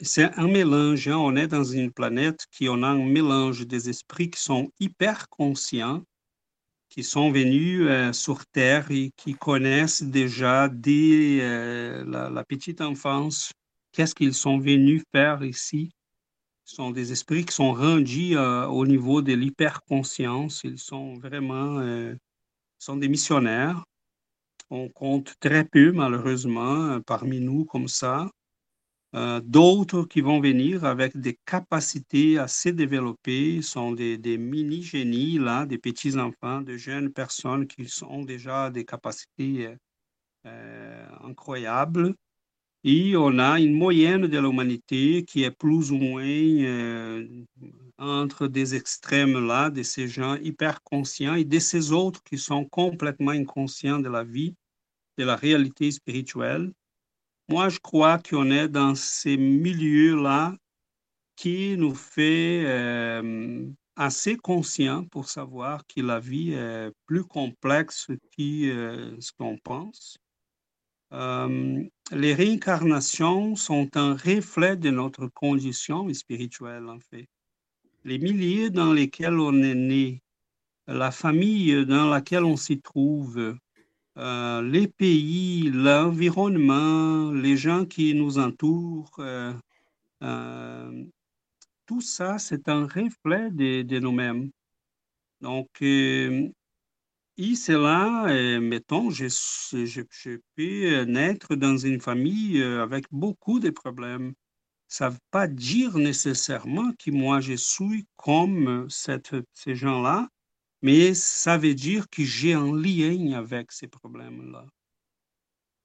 c'est 0.00 0.36
un 0.36 0.48
mélange. 0.48 1.06
hein. 1.08 1.16
On 1.16 1.36
est 1.36 1.46
dans 1.46 1.64
une 1.64 1.92
planète 1.92 2.46
qui 2.50 2.68
on 2.68 2.82
a 2.82 2.88
un 2.88 3.04
mélange 3.04 3.66
des 3.66 3.88
esprits 3.88 4.30
qui 4.30 4.40
sont 4.40 4.70
hyper 4.80 5.28
conscients, 5.28 6.02
qui 6.92 7.02
sont 7.02 7.32
venus 7.32 7.80
euh, 7.88 8.12
sur 8.12 8.44
Terre 8.44 8.90
et 8.90 9.12
qui 9.16 9.32
connaissent 9.32 10.02
déjà 10.02 10.68
dès 10.68 11.38
euh, 11.40 12.04
la, 12.04 12.44
petite 12.44 12.82
enfance 12.82 13.50
qu'est-ce 13.92 14.14
qu'ils 14.14 14.34
sont 14.34 14.58
venus 14.58 15.02
faire 15.10 15.42
ici. 15.42 15.90
Ce 16.64 16.76
sont 16.76 16.90
des 16.90 17.10
esprits 17.10 17.46
qui 17.46 17.54
sont 17.54 17.72
rendus 17.72 18.36
euh, 18.36 18.66
au 18.66 18.86
niveau 18.86 19.22
de 19.22 19.32
l'hyperconscience. 19.32 20.60
Ils 20.64 20.78
sont 20.78 21.14
vraiment 21.14 21.80
sont 22.78 22.96
des 22.96 23.08
missionnaires. 23.08 23.84
On 24.68 24.90
compte 24.90 25.34
très 25.40 25.64
peu, 25.64 25.92
malheureusement, 25.92 27.00
parmi 27.06 27.40
nous 27.40 27.64
comme 27.64 27.88
ça. 27.88 28.28
Euh, 29.14 29.40
D'autres 29.44 30.04
qui 30.04 30.22
vont 30.22 30.40
venir 30.40 30.84
avec 30.84 31.16
des 31.18 31.38
capacités 31.44 32.38
assez 32.38 32.72
développées 32.72 33.60
sont 33.60 33.92
des, 33.92 34.16
des 34.16 34.38
mini-génies, 34.38 35.38
là, 35.38 35.66
des 35.66 35.78
petits-enfants, 35.78 36.62
de 36.62 36.76
jeunes 36.78 37.12
personnes 37.12 37.66
qui 37.66 37.86
ont 38.08 38.24
déjà 38.24 38.70
des 38.70 38.84
capacités 38.86 39.66
euh, 39.66 39.76
euh, 40.46 41.06
incroyables. 41.24 42.14
Et 42.84 43.16
on 43.16 43.38
a 43.38 43.60
une 43.60 43.74
moyenne 43.74 44.26
de 44.28 44.38
l'humanité 44.38 45.24
qui 45.24 45.44
est 45.44 45.52
plus 45.52 45.92
ou 45.92 45.98
moins 45.98 46.24
entre 47.98 48.48
des 48.48 48.74
extrêmes 48.74 49.46
là, 49.46 49.70
de 49.70 49.82
ces 49.82 50.08
gens 50.08 50.36
hyper 50.36 50.82
conscients 50.82 51.34
et 51.34 51.44
de 51.44 51.58
ces 51.58 51.92
autres 51.92 52.22
qui 52.24 52.38
sont 52.38 52.64
complètement 52.64 53.32
inconscients 53.32 53.98
de 54.00 54.08
la 54.08 54.24
vie, 54.24 54.54
de 55.18 55.24
la 55.24 55.36
réalité 55.36 55.90
spirituelle. 55.90 56.72
Moi, 57.52 57.68
je 57.68 57.80
crois 57.80 58.18
qu'on 58.18 58.50
est 58.50 58.66
dans 58.66 58.94
ces 58.94 59.36
milieux-là 59.36 60.56
qui 61.36 61.76
nous 61.76 61.94
fait 61.94 62.62
euh, 62.64 63.68
assez 63.94 64.38
conscients 64.38 65.04
pour 65.04 65.28
savoir 65.28 65.86
que 65.86 66.00
la 66.00 66.18
vie 66.18 66.54
est 66.54 66.90
plus 67.04 67.24
complexe 67.24 68.06
que 68.06 68.70
euh, 68.70 69.20
ce 69.20 69.32
qu'on 69.32 69.58
pense. 69.58 70.16
Euh, 71.12 71.84
les 72.10 72.32
réincarnations 72.32 73.54
sont 73.54 73.98
un 73.98 74.14
reflet 74.14 74.78
de 74.78 74.88
notre 74.88 75.26
condition 75.26 76.10
spirituelle, 76.14 76.88
en 76.88 77.00
fait. 77.00 77.28
Les 78.04 78.18
milieux 78.18 78.70
dans 78.70 78.94
lesquels 78.94 79.38
on 79.38 79.62
est 79.62 79.74
né, 79.74 80.22
la 80.86 81.10
famille 81.10 81.84
dans 81.84 82.08
laquelle 82.08 82.44
on 82.44 82.56
s'y 82.56 82.80
trouve, 82.80 83.58
euh, 84.18 84.62
les 84.62 84.88
pays, 84.88 85.70
l'environnement, 85.70 87.30
les 87.32 87.56
gens 87.56 87.86
qui 87.86 88.14
nous 88.14 88.38
entourent, 88.38 89.16
euh, 89.18 89.52
euh, 90.22 91.04
tout 91.86 92.00
ça, 92.00 92.38
c'est 92.38 92.68
un 92.68 92.86
reflet 92.86 93.50
de, 93.50 93.98
nous-mêmes. 93.98 94.50
Donc, 95.40 95.68
euh, 95.82 96.48
et 97.38 97.54
euh, 97.70 98.60
mettons, 98.60 99.10
je, 99.10 99.26
je, 99.28 100.38
peux 100.56 101.04
naître 101.04 101.56
dans 101.56 101.76
une 101.76 102.00
famille 102.00 102.62
avec 102.62 103.06
beaucoup 103.10 103.58
de 103.60 103.70
problèmes. 103.70 104.34
Ça 104.88 105.06
ne 105.08 105.14
veut 105.14 105.18
pas 105.30 105.48
dire 105.48 105.96
nécessairement 105.98 106.92
que 106.98 107.10
moi, 107.10 107.40
je 107.40 107.54
suis 107.54 108.06
comme 108.16 108.86
ces 108.90 109.74
gens-là, 109.74 110.28
mais 110.82 111.14
ça 111.14 111.56
veut 111.56 111.74
dire 111.74 112.08
que 112.10 112.24
j'ai 112.24 112.54
un 112.54 112.76
lien 112.76 113.32
avec 113.32 113.70
ces 113.72 113.86
problèmes-là. 113.86 114.66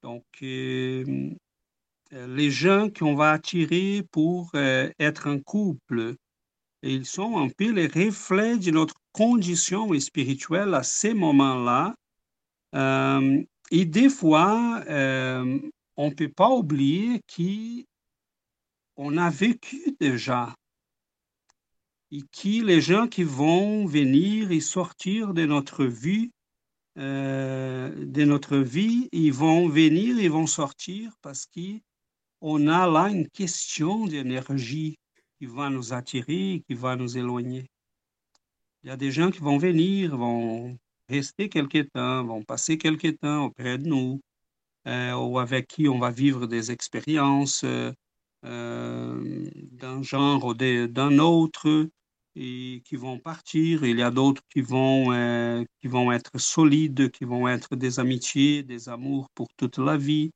Donc, 0.02 0.24
euh, 0.42 1.30
les 2.12 2.50
gens 2.50 2.88
qu'on 2.90 3.14
va 3.14 3.32
attirer 3.32 4.02
pour 4.10 4.50
euh, 4.54 4.90
être 4.98 5.28
un 5.28 5.38
couple, 5.38 6.14
ils 6.82 7.06
sont 7.06 7.38
un 7.38 7.48
peu 7.48 7.70
les 7.70 7.86
reflets 7.86 8.58
de 8.58 8.70
notre 8.70 8.94
condition 9.12 9.98
spirituelle 9.98 10.74
à 10.74 10.82
ces 10.82 11.14
moments-là. 11.14 11.94
Euh, 12.74 13.42
et 13.70 13.84
des 13.84 14.08
fois, 14.08 14.82
on 15.96 16.08
ne 16.08 16.14
peut 16.14 16.30
pas 16.30 16.50
oublier 16.50 17.20
qu'on 18.96 19.16
a 19.16 19.30
vécu 19.30 19.96
déjà 20.00 20.54
et 22.10 22.22
qui 22.32 22.62
les 22.62 22.80
gens 22.80 23.06
qui 23.06 23.22
vont 23.22 23.86
venir 23.86 24.50
et 24.50 24.60
sortir 24.60 25.34
de 25.34 25.44
notre 25.44 25.84
vie, 25.84 26.30
euh, 26.98 27.92
de 28.04 28.24
notre 28.24 28.56
vie, 28.56 29.08
ils 29.12 29.32
vont 29.32 29.68
venir, 29.68 30.18
ils 30.18 30.30
vont 30.30 30.46
sortir 30.46 31.12
parce 31.22 31.46
qu'on 31.46 32.66
a 32.66 32.86
là 32.86 33.08
une 33.08 33.28
question 33.28 34.06
d'énergie 34.06 34.98
qui 35.38 35.46
va 35.46 35.70
nous 35.70 35.92
attirer, 35.92 36.62
qui 36.66 36.74
va 36.74 36.96
nous 36.96 37.16
éloigner. 37.16 37.70
Il 38.82 38.88
y 38.88 38.90
a 38.90 38.96
des 38.96 39.12
gens 39.12 39.30
qui 39.30 39.40
vont 39.40 39.58
venir, 39.58 40.16
vont 40.16 40.78
rester 41.08 41.48
quelque 41.48 41.82
temps, 41.82 42.24
vont 42.24 42.42
passer 42.42 42.78
quelque 42.78 43.08
temps 43.08 43.46
auprès 43.46 43.78
de 43.78 43.86
nous, 43.86 44.20
euh, 44.86 45.14
ou 45.14 45.38
avec 45.38 45.66
qui 45.68 45.88
on 45.88 45.98
va 45.98 46.10
vivre 46.10 46.46
des 46.46 46.70
expériences 46.70 47.62
euh, 47.64 47.92
d'un 48.42 50.02
genre 50.02 50.44
ou 50.44 50.54
d'un 50.54 51.18
autre 51.18 51.88
et 52.36 52.82
qui 52.84 52.96
vont 52.96 53.18
partir. 53.18 53.84
Il 53.84 53.98
y 53.98 54.02
a 54.02 54.10
d'autres 54.10 54.42
qui 54.50 54.60
vont, 54.60 55.12
euh, 55.12 55.64
qui 55.80 55.88
vont 55.88 56.12
être 56.12 56.38
solides, 56.38 57.10
qui 57.10 57.24
vont 57.24 57.48
être 57.48 57.74
des 57.76 57.98
amitiés, 57.98 58.62
des 58.62 58.88
amours 58.88 59.28
pour 59.34 59.48
toute 59.56 59.78
la 59.78 59.96
vie. 59.96 60.30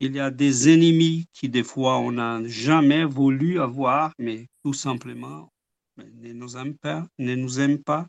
Il 0.00 0.14
y 0.14 0.20
a 0.20 0.30
des 0.30 0.68
ennemis 0.68 1.26
qui, 1.32 1.48
des 1.48 1.62
fois, 1.62 1.98
on 1.98 2.12
n'a 2.12 2.42
jamais 2.46 3.04
voulu 3.04 3.60
avoir, 3.60 4.12
mais 4.18 4.46
tout 4.64 4.74
simplement 4.74 5.50
ne 5.96 6.32
nous 6.32 6.56
aiment 6.56 6.76
pas. 6.76 7.06
Ne 7.18 7.34
nous 7.36 7.60
aiment 7.60 7.82
pas. 7.82 8.08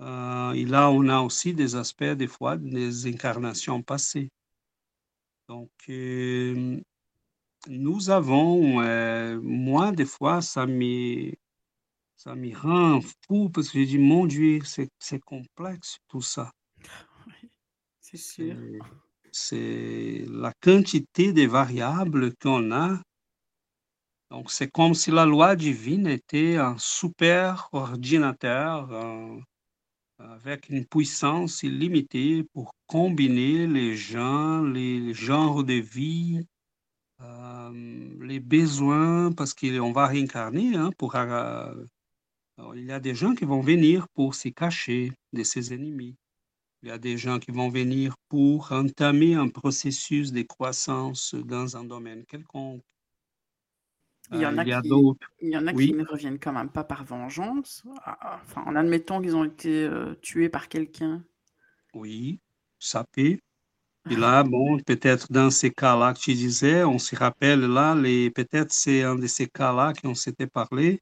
Euh, 0.00 0.52
et 0.52 0.64
là, 0.64 0.90
on 0.90 1.08
a 1.08 1.20
aussi 1.20 1.54
des 1.54 1.76
aspects, 1.76 2.04
des 2.04 2.28
fois, 2.28 2.56
des 2.56 3.06
incarnations 3.06 3.82
passées. 3.82 4.28
Donc, 5.48 5.70
euh, 5.88 6.80
nous 7.68 8.08
avons, 8.08 8.80
euh, 8.80 9.38
moi, 9.42 9.92
des 9.92 10.06
fois, 10.06 10.40
ça 10.40 10.66
me, 10.66 11.32
ça 12.16 12.34
me 12.34 12.56
rend 12.56 13.00
fou 13.26 13.50
parce 13.50 13.68
que 13.68 13.80
je 13.80 13.84
dis, 13.84 13.98
mon 13.98 14.26
Dieu, 14.26 14.60
c'est 14.64 15.20
complexe 15.20 15.98
tout 16.08 16.22
ça. 16.22 16.50
c'est 18.00 18.16
sûr. 18.16 18.56
C'est 19.30 20.24
la 20.30 20.52
quantité 20.60 21.34
de 21.34 21.46
variables 21.46 22.34
qu'on 22.36 22.72
a. 22.72 23.00
Donc, 24.30 24.50
c'est 24.50 24.70
comme 24.70 24.94
si 24.94 25.10
la 25.10 25.26
loi 25.26 25.54
divine 25.54 26.06
était 26.06 26.56
un 26.56 26.76
super 26.78 27.68
ordinateur 27.72 28.90
avec 30.18 30.68
une 30.70 30.86
puissance 30.86 31.62
illimitée 31.62 32.44
pour 32.52 32.74
combiner 32.86 33.66
les 33.66 33.94
gens, 33.94 34.62
les 34.62 35.12
genres 35.14 35.64
de 35.64 35.74
vie, 35.74 36.40
euh, 36.40 36.57
les 37.20 38.40
besoins, 38.40 39.32
parce 39.32 39.54
qu'on 39.54 39.92
va 39.92 40.06
réincarner. 40.06 40.76
Hein, 40.76 40.90
pour, 40.98 41.16
euh, 41.16 41.74
il 42.74 42.84
y 42.84 42.92
a 42.92 43.00
des 43.00 43.14
gens 43.14 43.34
qui 43.34 43.44
vont 43.44 43.60
venir 43.60 44.08
pour 44.14 44.34
se 44.34 44.48
cacher 44.48 45.12
de 45.32 45.42
ses 45.42 45.72
ennemis. 45.72 46.16
Il 46.82 46.88
y 46.88 46.92
a 46.92 46.98
des 46.98 47.18
gens 47.18 47.38
qui 47.38 47.50
vont 47.50 47.68
venir 47.68 48.14
pour 48.28 48.70
entamer 48.70 49.34
un 49.34 49.48
processus 49.48 50.32
de 50.32 50.42
croissance 50.42 51.34
dans 51.34 51.76
un 51.76 51.84
domaine 51.84 52.24
quelconque. 52.24 52.82
Il 54.30 54.40
y 54.40 54.46
en 54.46 54.58
a, 54.58 54.64
qui, 54.64 54.70
il 55.40 55.50
y 55.50 55.56
en 55.56 55.66
a 55.66 55.72
qui 55.72 55.94
ne 55.94 56.04
reviennent 56.04 56.38
quand 56.38 56.52
même 56.52 56.68
pas 56.68 56.84
par 56.84 57.02
vengeance. 57.02 57.82
Ah, 58.04 58.18
ah, 58.20 58.40
enfin, 58.44 58.62
en 58.66 58.76
admettant 58.76 59.22
qu'ils 59.22 59.34
ont 59.34 59.44
été 59.44 59.84
euh, 59.84 60.14
tués 60.20 60.50
par 60.50 60.68
quelqu'un. 60.68 61.24
Oui, 61.94 62.38
peut. 63.12 63.38
Et 64.10 64.16
là, 64.16 64.42
bon, 64.42 64.78
peut-être 64.80 65.30
dans 65.32 65.50
ces 65.50 65.70
cas-là 65.70 66.14
que 66.14 66.18
tu 66.20 66.34
disais, 66.34 66.82
on 66.84 66.98
se 66.98 67.14
rappelle 67.16 67.60
là, 67.60 67.94
peut-être 68.34 68.72
c'est 68.72 69.02
un 69.02 69.16
de 69.16 69.26
ces 69.26 69.48
cas-là 69.48 69.92
qu'on 69.94 70.14
s'était 70.14 70.46
parlé. 70.46 71.00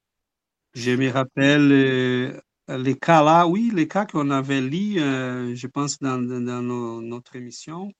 Je 0.74 0.92
me 0.92 1.10
rappelle 1.10 1.72
euh, 1.72 2.40
les 2.68 2.96
cas 2.98 3.22
là, 3.24 3.46
oui, 3.46 3.70
les 3.74 3.88
cas 3.88 4.06
qu'on 4.06 4.30
avait 4.30 4.60
lus, 4.62 5.00
euh, 5.00 5.54
je 5.54 5.66
pense, 5.68 5.98
dans 6.00 6.18
notre 6.18 7.36
émission. 7.36 7.92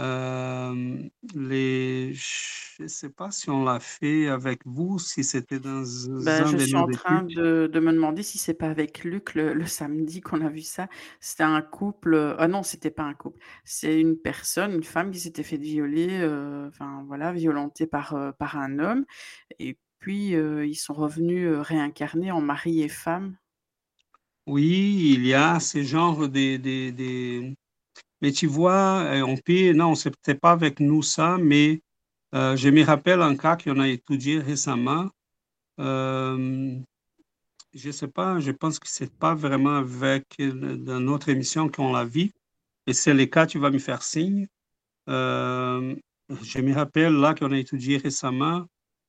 Euh, 0.00 0.98
les, 1.34 2.14
je 2.14 2.82
ne 2.82 2.88
sais 2.88 3.10
pas 3.10 3.30
si 3.30 3.50
on 3.50 3.64
l'a 3.64 3.80
fait 3.80 4.28
avec 4.28 4.62
vous, 4.64 4.98
si 4.98 5.22
c'était 5.24 5.60
dans 5.60 5.82
ben, 6.24 6.46
Je 6.46 6.56
suis 6.56 6.74
en 6.74 6.86
train 6.86 7.22
de, 7.22 7.68
de, 7.70 7.80
me 7.80 7.92
demander 7.92 8.22
si 8.22 8.38
c'est 8.38 8.54
pas 8.54 8.68
avec 8.68 9.04
Luc 9.04 9.34
le, 9.34 9.52
le 9.52 9.66
samedi 9.66 10.22
qu'on 10.22 10.40
a 10.40 10.48
vu 10.48 10.62
ça. 10.62 10.88
C'était 11.20 11.42
un 11.42 11.60
couple. 11.60 12.34
Ah 12.38 12.48
non, 12.48 12.62
c'était 12.62 12.90
pas 12.90 13.02
un 13.02 13.14
couple. 13.14 13.40
C'est 13.64 14.00
une 14.00 14.16
personne, 14.16 14.72
une 14.72 14.84
femme 14.84 15.10
qui 15.10 15.20
s'était 15.20 15.42
fait 15.42 15.58
violer, 15.58 16.08
euh, 16.10 16.68
enfin 16.68 17.04
voilà, 17.06 17.32
violentée 17.32 17.86
par, 17.86 18.14
euh, 18.14 18.32
par 18.32 18.56
un 18.56 18.78
homme. 18.78 19.04
Et 19.58 19.76
puis 19.98 20.30
ils 20.30 20.76
sont 20.76 20.94
revenus 20.94 21.50
réincarnés 21.58 22.32
en 22.32 22.40
mari 22.40 22.80
et 22.82 22.88
femme. 22.88 23.36
Oui, 24.46 25.12
il 25.14 25.26
y 25.26 25.34
a 25.34 25.60
ce 25.60 25.82
genre 25.82 26.26
de, 26.26 26.56
de 26.56 27.54
mais 28.20 28.32
tu 28.32 28.46
vois, 28.46 29.02
euh, 29.04 29.22
on 29.22 29.36
peut, 29.36 29.72
non, 29.72 29.94
ce 29.94 30.08
n'était 30.08 30.34
pas 30.34 30.52
avec 30.52 30.80
nous 30.80 31.02
ça, 31.02 31.38
mais 31.38 31.82
euh, 32.34 32.56
je 32.56 32.68
me 32.68 32.84
rappelle 32.84 33.22
un 33.22 33.36
cas 33.36 33.56
qu'on 33.56 33.80
a 33.80 33.88
étudié 33.88 34.38
récemment. 34.40 35.10
Euh, 35.80 36.78
je 37.74 37.86
ne 37.88 37.92
sais 37.92 38.08
pas, 38.08 38.40
je 38.40 38.50
pense 38.52 38.78
que 38.78 38.88
ce 38.88 39.04
n'est 39.04 39.10
pas 39.10 39.34
vraiment 39.34 39.76
avec 39.76 40.26
notre 40.38 41.28
émission 41.30 41.68
qu'on 41.68 41.92
l'a 41.92 42.04
vu. 42.04 42.32
Et 42.86 42.92
c'est 42.94 43.14
le 43.14 43.26
cas, 43.26 43.46
tu 43.46 43.58
vas 43.58 43.70
me 43.70 43.78
faire 43.78 44.02
signe. 44.02 44.46
je 45.06 46.60
me 46.60 46.74
rappelle 46.74 47.14
là 47.14 47.34
qu'on 47.34 47.52
a 47.52 47.58
étudié 47.58 47.96
récemment 47.98 48.66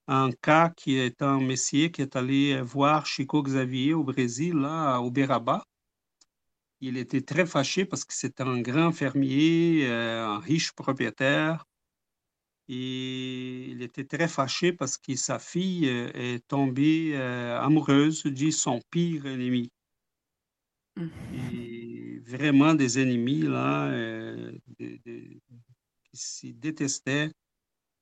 un 0.07 0.31
cas 0.31 0.69
qui 0.69 0.97
est 0.97 1.21
un 1.21 1.39
messier 1.39 1.91
qui 1.91 2.01
est 2.01 2.15
allé 2.15 2.61
voir 2.61 3.05
Chico 3.05 3.41
Xavier 3.43 3.93
au 3.93 4.03
Brésil, 4.03 4.55
là, 4.55 4.95
à 4.95 5.01
Uberaba. 5.01 5.63
Il 6.83 6.97
était 6.97 7.21
très 7.21 7.45
fâché 7.45 7.85
parce 7.85 8.03
que 8.05 8.13
c'était 8.13 8.41
un 8.41 8.59
grand 8.59 8.91
fermier, 8.91 9.85
euh, 9.87 10.25
un 10.25 10.39
riche 10.39 10.71
propriétaire. 10.71 11.65
Et 12.67 13.67
il 13.69 13.83
était 13.83 14.05
très 14.05 14.27
fâché 14.27 14.73
parce 14.73 14.97
que 14.97 15.15
sa 15.15 15.37
fille 15.37 15.87
euh, 15.87 16.11
est 16.15 16.47
tombée 16.47 17.11
euh, 17.13 17.59
amoureuse 17.59 18.23
de 18.23 18.49
son 18.49 18.81
pire 18.89 19.27
ennemi. 19.27 19.69
Mmh. 20.95 21.07
Et 21.53 22.19
vraiment 22.25 22.73
des 22.73 22.99
ennemis, 22.99 23.41
là, 23.41 23.91
qui 24.79 26.17
se 26.17 26.47
détestaient. 26.47 27.31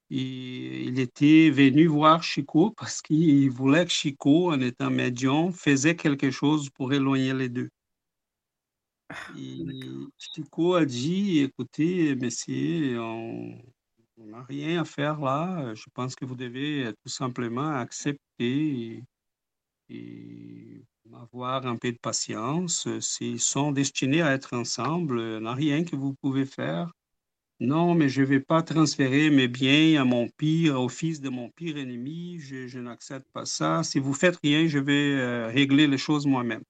Et 0.09 0.83
il 0.85 0.99
était 0.99 1.49
venu 1.49 1.87
voir 1.87 2.23
Chico 2.23 2.71
parce 2.71 3.01
qu'il 3.01 3.51
voulait 3.51 3.85
que 3.85 3.91
Chico, 3.91 4.51
en 4.51 4.61
étant 4.61 4.89
médium, 4.89 5.51
faisait 5.51 5.95
quelque 5.95 6.31
chose 6.31 6.69
pour 6.69 6.93
éloigner 6.93 7.33
les 7.33 7.49
deux. 7.49 7.69
Et 9.37 9.65
Chico 10.17 10.75
a 10.75 10.85
dit, 10.85 11.39
écoutez, 11.39 12.15
messieurs, 12.15 12.99
on 13.01 13.57
n'a 14.17 14.43
rien 14.43 14.81
à 14.81 14.85
faire 14.85 15.19
là. 15.19 15.73
Je 15.73 15.85
pense 15.93 16.15
que 16.15 16.25
vous 16.25 16.35
devez 16.35 16.91
tout 17.03 17.09
simplement 17.09 17.71
accepter 17.75 19.03
et, 19.89 20.83
avoir 21.13 21.65
un 21.65 21.75
peu 21.75 21.91
de 21.91 21.97
patience. 21.97 22.87
S'ils 22.99 23.41
sont 23.41 23.71
destinés 23.71 24.21
à 24.21 24.33
être 24.33 24.55
ensemble, 24.55 25.19
il 25.19 25.41
n'y 25.41 25.47
a 25.47 25.53
rien 25.53 25.83
que 25.83 25.95
vous 25.95 26.13
pouvez 26.21 26.45
faire. 26.45 26.91
Non, 27.61 27.93
mais 27.93 28.07
je 28.07 28.21
ne 28.21 28.27
vais 28.27 28.39
pas 28.39 28.61
transférer 28.63 29.29
mes 29.29 29.49
biens 29.49 30.01
à 30.01 30.05
mon 30.05 30.29
pire, 30.29 30.79
au 30.79 30.87
fils 30.87 31.19
de 31.19 31.29
mon 31.29 31.49
pire 31.49 31.77
ennemi. 31.77 32.39
Je, 32.39 32.79
n'accepte 32.79 33.29
pas 33.33 33.45
ça. 33.45 33.83
Si 33.83 33.99
vous 33.99 34.13
faites 34.13 34.39
rien, 34.43 34.67
je 34.67 34.79
vais 34.79 35.15
euh, 35.15 35.47
régler 35.47 35.87
les 35.87 35.97
choses 35.97 36.25
moi-même. 36.25 36.63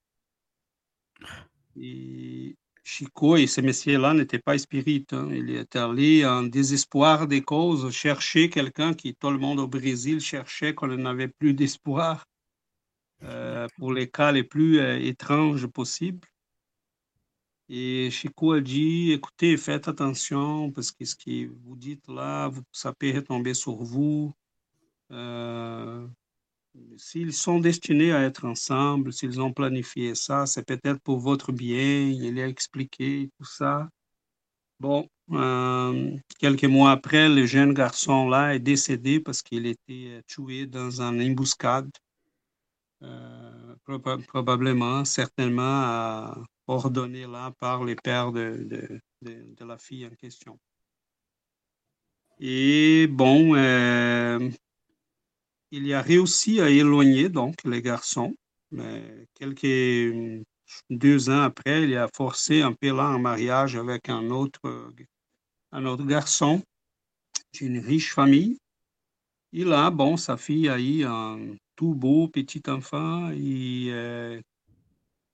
Et 1.75 2.55
Chico 2.83 3.35
et 3.35 3.47
ce 3.47 3.61
messieurs-là 3.61 4.13
n'étaient 4.13 4.39
pas 4.39 4.57
spirites. 4.57 5.13
Hein. 5.13 5.29
Il 5.31 5.51
est 5.51 5.75
allé 5.75 6.25
en 6.25 6.43
désespoir 6.43 7.27
des 7.27 7.41
causes 7.41 7.91
chercher 7.91 8.49
quelqu'un 8.49 8.93
qui, 8.93 9.15
tout 9.15 9.29
le 9.29 9.37
monde 9.37 9.59
au 9.59 9.67
Brésil, 9.67 10.19
cherchait 10.19 10.73
qu'on 10.73 10.87
n'avait 10.87 11.27
plus 11.27 11.53
d'espoir 11.53 12.25
euh, 13.23 13.67
pour 13.77 13.93
les 13.93 14.09
cas 14.09 14.31
les 14.31 14.43
plus 14.43 14.79
euh, 14.79 14.97
étranges 14.99 15.67
possibles. 15.67 16.27
Et 17.67 18.09
Chico 18.09 18.53
a 18.53 18.61
dit, 18.61 19.11
écoutez, 19.11 19.55
faites 19.57 19.87
attention 19.87 20.71
parce 20.71 20.91
que 20.91 21.05
ce 21.05 21.15
que 21.15 21.47
vous 21.63 21.75
dites 21.75 22.07
là, 22.07 22.51
ça 22.71 22.93
peut 22.93 23.13
retomber 23.13 23.53
sur 23.53 23.75
vous. 23.75 24.33
Euh, 25.11 26.07
S'ils 26.97 27.33
sont 27.33 27.59
destinés 27.59 28.11
à 28.11 28.21
être 28.23 28.45
ensemble, 28.45 29.11
s'ils 29.11 29.41
ont 29.41 29.53
planifié 29.53 30.15
ça, 30.15 30.45
c'est 30.45 30.65
peut-être 30.65 31.01
pour 31.01 31.19
votre 31.19 31.51
bien, 31.51 32.09
il 32.09 32.39
a 32.39 32.47
expliqué 32.47 33.29
tout 33.37 33.45
ça. 33.45 33.89
Bon, 34.79 35.09
euh, 35.31 36.15
quelques 36.39 36.65
mois 36.65 36.91
après, 36.91 37.27
le 37.27 37.45
jeune 37.45 37.73
garçon-là 37.73 38.55
est 38.55 38.59
décédé 38.59 39.19
parce 39.19 39.41
qu'il 39.41 39.65
était 39.65 40.21
tué 40.27 40.67
dans 40.67 41.01
une 41.01 41.21
embuscade, 41.21 41.91
euh, 43.03 43.75
probablement, 44.27 45.05
certainement 45.05 46.33
ordonné 46.67 47.25
là 47.25 47.51
par 47.59 47.83
les 47.83 47.95
pères 47.95 48.31
de, 48.31 49.01
de, 49.21 49.65
la 49.65 49.77
fille 49.77 50.05
en 50.05 50.15
question. 50.15 50.59
Et 52.39 53.07
bon, 53.07 53.55
euh, 53.55 54.49
il 55.71 55.93
a 55.93 56.01
réussi 56.01 56.61
à 56.61 56.69
éloigner 56.69 57.29
donc 57.29 57.55
les 57.63 57.81
garçons. 57.81 58.35
Mais 58.71 59.27
quelques 59.33 60.43
deux 60.89 61.29
ans 61.29 61.41
après, 61.41 61.83
il 61.83 61.97
a 61.97 62.07
forcé 62.15 62.61
un 62.61 62.73
peu 62.73 62.95
là 62.95 63.09
en 63.09 63.19
mariage 63.19 63.75
avec 63.75 64.09
un 64.09 64.29
autre, 64.29 64.93
un 65.71 65.85
autre 65.85 66.05
garçon 66.05 66.61
d'une 67.53 67.79
riche 67.79 68.13
famille. 68.13 68.57
Et 69.53 69.63
là, 69.63 69.89
bon, 69.89 70.17
sa 70.17 70.37
fille 70.37 70.69
a 70.69 70.79
eu 70.79 71.03
un 71.05 71.55
tout 71.75 71.95
beau 71.95 72.27
petit 72.27 72.61
enfant 72.67 73.31
et, 73.31 73.87
euh, 73.89 74.39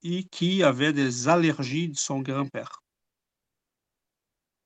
et 0.04 0.24
qui 0.24 0.64
avait 0.64 0.94
des 0.94 1.28
allergies 1.28 1.90
de 1.90 1.98
son 1.98 2.22
grand-père. 2.22 2.82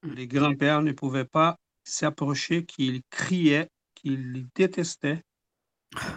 Les 0.03 0.27
grands-pères 0.27 0.81
ne 0.81 0.91
pouvaient 0.91 1.25
pas 1.25 1.57
s'approcher, 1.83 2.65
qu'il 2.65 3.01
criait, 3.09 3.69
qu'il 3.95 4.47
détestait. 4.55 5.21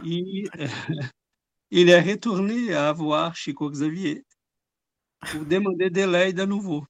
Il, 0.04 0.48
il 1.70 1.88
est 1.88 2.00
retourné 2.00 2.74
à 2.74 2.92
voir 2.92 3.34
Chico 3.34 3.70
Xavier 3.70 4.24
pour 5.20 5.44
demander 5.44 5.90
de 5.90 6.04
l'aide 6.04 6.40
à 6.40 6.46
nouveau. 6.46 6.84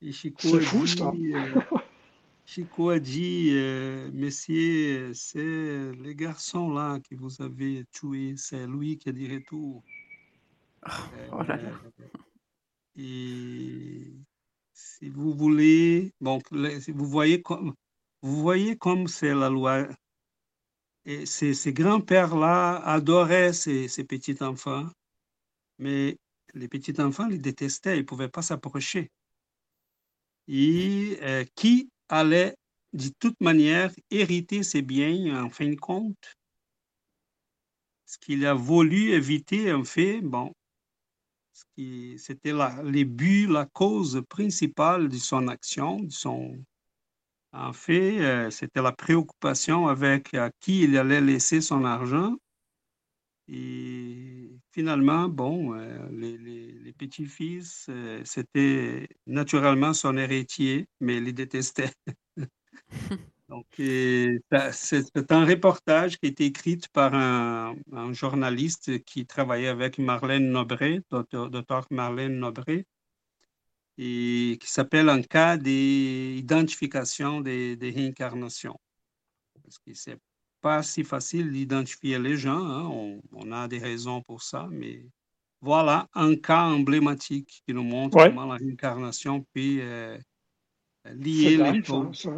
C'est 0.00 0.40
fou, 0.40 0.86
ça. 0.86 1.10
Euh, 1.10 1.60
Chico 2.46 2.90
a 2.90 2.98
dit, 2.98 3.50
euh, 3.52 4.10
messieurs, 4.12 5.12
c'est 5.12 5.92
les 5.92 6.14
garçons 6.14 6.70
là 6.70 6.98
que 7.00 7.14
vous 7.14 7.42
avez 7.42 7.84
tués, 7.92 8.34
c'est 8.36 8.66
lui 8.66 8.96
qui 8.96 9.08
a 9.08 9.12
dit 9.12 9.28
retour. 9.32 9.82
Oh 11.32 11.42
là 11.42 11.56
là. 11.56 11.70
Euh, 11.98 12.08
et 12.96 14.12
si 14.72 15.08
vous 15.08 15.34
voulez, 15.34 16.12
bon, 16.20 16.40
vous 16.50 17.06
voyez 17.06 17.42
comme, 17.42 17.74
vous 18.22 18.36
voyez 18.40 18.76
comme 18.76 19.08
c'est 19.08 19.34
la 19.34 19.48
loi. 19.48 19.88
Et 21.08 21.24
ces, 21.24 21.72
grands-pères-là 21.72 22.82
adoraient 22.84 23.54
ces, 23.54 23.88
petits-enfants, 24.04 24.90
mais 25.78 26.18
les 26.52 26.68
petits-enfants 26.68 27.26
les 27.28 27.38
détestaient, 27.38 27.96
ils 27.96 28.00
ne 28.00 28.04
pouvaient 28.04 28.28
pas 28.28 28.42
s'approcher. 28.42 29.10
Et 30.48 31.18
euh, 31.22 31.46
qui 31.54 31.88
allait 32.10 32.54
de 32.92 33.08
toute 33.18 33.40
manière 33.40 33.90
hériter 34.10 34.62
ses 34.62 34.82
biens 34.82 35.42
en 35.42 35.48
fin 35.48 35.70
de 35.70 35.76
compte? 35.76 36.34
Ce 38.04 38.18
qu'il 38.18 38.44
a 38.44 38.52
voulu 38.52 39.12
éviter, 39.12 39.72
en 39.72 39.84
fait, 39.84 40.20
bon, 40.20 40.52
c'était 42.18 42.52
les 42.84 43.06
buts, 43.06 43.46
la 43.46 43.64
cause 43.64 44.22
principale 44.28 45.08
de 45.08 45.16
son 45.16 45.48
action, 45.48 46.00
de 46.00 46.12
son, 46.12 46.62
en 47.52 47.72
fait, 47.72 48.20
euh, 48.20 48.50
c'était 48.50 48.82
la 48.82 48.92
préoccupation 48.92 49.88
avec 49.88 50.34
à 50.34 50.50
qui 50.60 50.82
il 50.84 50.96
allait 50.96 51.20
laisser 51.20 51.60
son 51.60 51.84
argent. 51.84 52.36
Et 53.50 54.50
finalement, 54.72 55.28
bon, 55.28 55.74
euh, 55.74 56.06
les, 56.12 56.36
les- 56.38 56.72
les 56.72 56.92
petits-fils, 56.92 57.86
euh, 57.88 58.20
c'était 58.24 59.08
naturellement 59.26 59.94
son 59.94 60.16
héritier, 60.18 60.86
mais 61.00 61.16
il 61.16 61.24
les 61.24 61.32
détestait. 61.32 61.90
Donc, 63.48 63.66
c'est 64.72 65.32
un 65.32 65.44
reportage 65.46 66.18
qui 66.18 66.26
a 66.26 66.28
été 66.28 66.44
écrit 66.46 66.78
par 66.92 67.14
un, 67.14 67.74
un 67.92 68.12
journaliste 68.12 69.02
qui 69.04 69.26
travaillait 69.26 69.68
avec 69.68 69.98
Marlène 69.98 70.50
Nobré, 70.50 71.00
docteur 71.10 71.86
Marlène 71.90 72.38
Nobré, 72.38 72.86
et 73.98 74.56
qui 74.60 74.70
s'appelle 74.70 75.08
Un 75.08 75.22
cas 75.22 75.56
d'identification 75.56 77.40
des, 77.40 77.76
des 77.76 77.90
réincarnations. 77.90 78.78
Parce 79.62 79.78
que 79.78 79.92
c'est 79.94 80.18
pas 80.60 80.82
si 80.82 81.04
facile 81.04 81.50
d'identifier 81.52 82.18
les 82.18 82.36
gens, 82.36 82.64
hein, 82.64 82.84
On, 82.86 83.20
on 83.32 83.52
a 83.52 83.68
des 83.68 83.78
raisons 83.78 84.22
pour 84.22 84.42
ça, 84.42 84.68
mais 84.70 85.04
voilà 85.60 86.06
un 86.14 86.36
cas 86.36 86.62
emblématique 86.62 87.62
qui 87.66 87.74
nous 87.74 87.82
montre 87.82 88.16
Ouais. 88.16 88.28
comment 88.28 88.46
la 88.46 88.54
réincarnation 88.56 89.40
peut 89.52 89.78
euh, 89.80 90.18
lier 91.14 91.56
les 91.56 91.82
choses. 91.84 92.22
ça. 92.22 92.36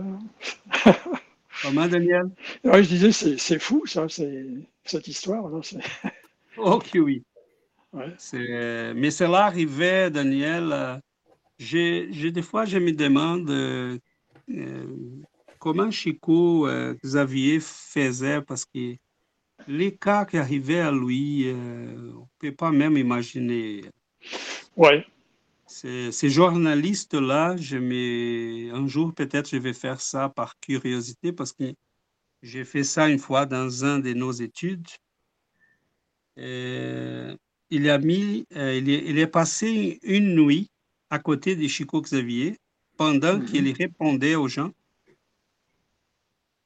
Comment, 1.63 1.87
Daniel? 1.89 2.31
Ouais, 2.65 2.83
je 2.83 2.89
disais, 2.89 3.13
c'est 3.13 3.59
fou, 3.59 3.85
ça, 3.85 4.07
cette 4.09 5.09
histoire. 5.09 5.47
Là, 5.51 5.61
Ok, 6.57 6.91
oui. 6.95 7.23
ouais. 7.93 8.15
Mais 8.95 9.11
cela 9.11 9.45
arrivait, 9.47 10.11
Daniel. 10.11 11.03
J'ai, 11.61 12.09
j'ai- 12.11 12.33
des 12.33 12.43
fois, 12.43 12.65
je 12.65 12.79
me 12.79 12.91
demande 12.91 13.51
euh, 13.51 13.99
euh, 14.51 14.87
comment 15.59 15.91
Chico 15.91 16.67
euh, 16.67 16.95
Xavier 17.05 17.61
faisait, 17.61 18.41
parce 18.41 18.65
que 18.65 18.97
les 19.69 19.95
cas 19.95 20.25
qui 20.25 20.39
arrivaient 20.39 20.81
à 20.81 20.91
lui, 20.91 21.49
euh, 21.49 22.13
on 22.15 22.21
ne 22.21 22.39
peut 22.39 22.53
pas 22.53 22.71
même 22.71 22.97
imaginer. 22.97 23.83
Ouais. 24.75 25.07
Ces, 25.67 26.11
ces 26.13 26.31
journalistes-là, 26.31 27.57
je 27.59 27.77
me... 27.77 28.75
un 28.75 28.87
jour 28.89 29.13
peut-être 29.15 29.51
je 29.51 29.59
vais 29.59 29.75
faire 29.75 30.01
ça 30.01 30.31
par 30.31 30.59
curiosité, 30.61 31.31
parce 31.31 31.53
que 31.53 31.75
j'ai 32.43 32.65
fait 32.65 32.85
ça 32.85 33.11
une 33.11 33.19
fois 33.19 33.45
dans 33.45 33.85
un 33.85 33.99
de 33.99 34.15
nos 34.15 34.33
études. 34.33 34.89
Il 36.39 37.91
a 37.91 37.99
mis, 37.99 38.47
il 38.51 38.89
est, 38.89 39.05
il 39.11 39.19
est 39.19 39.27
passé 39.27 40.01
une 40.03 40.35
nuit 40.35 40.71
à 41.11 41.19
côté 41.19 41.57
de 41.57 41.67
Chico 41.69 42.01
Xavier 42.01 42.57
pendant 42.97 43.41
Mhm. 43.41 43.45
qu'il 43.45 43.71
répondait 43.73 44.37
aux 44.37 44.49
gens. 44.49 44.73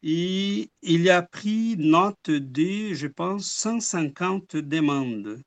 Et 0.05 0.71
il 0.83 1.11
a 1.11 1.23
pris 1.23 1.75
note 1.77 2.31
de, 2.31 2.95
je 2.95 3.09
pense, 3.09 3.51
150 3.51 4.55
demandes. 4.57 5.43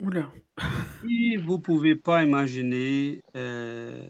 Oula. 0.00 0.32
Et 1.08 1.36
vous 1.36 1.54
ne 1.56 1.62
pouvez 1.62 1.96
pas 1.96 2.22
imaginer 2.24 3.20
euh, 3.36 4.06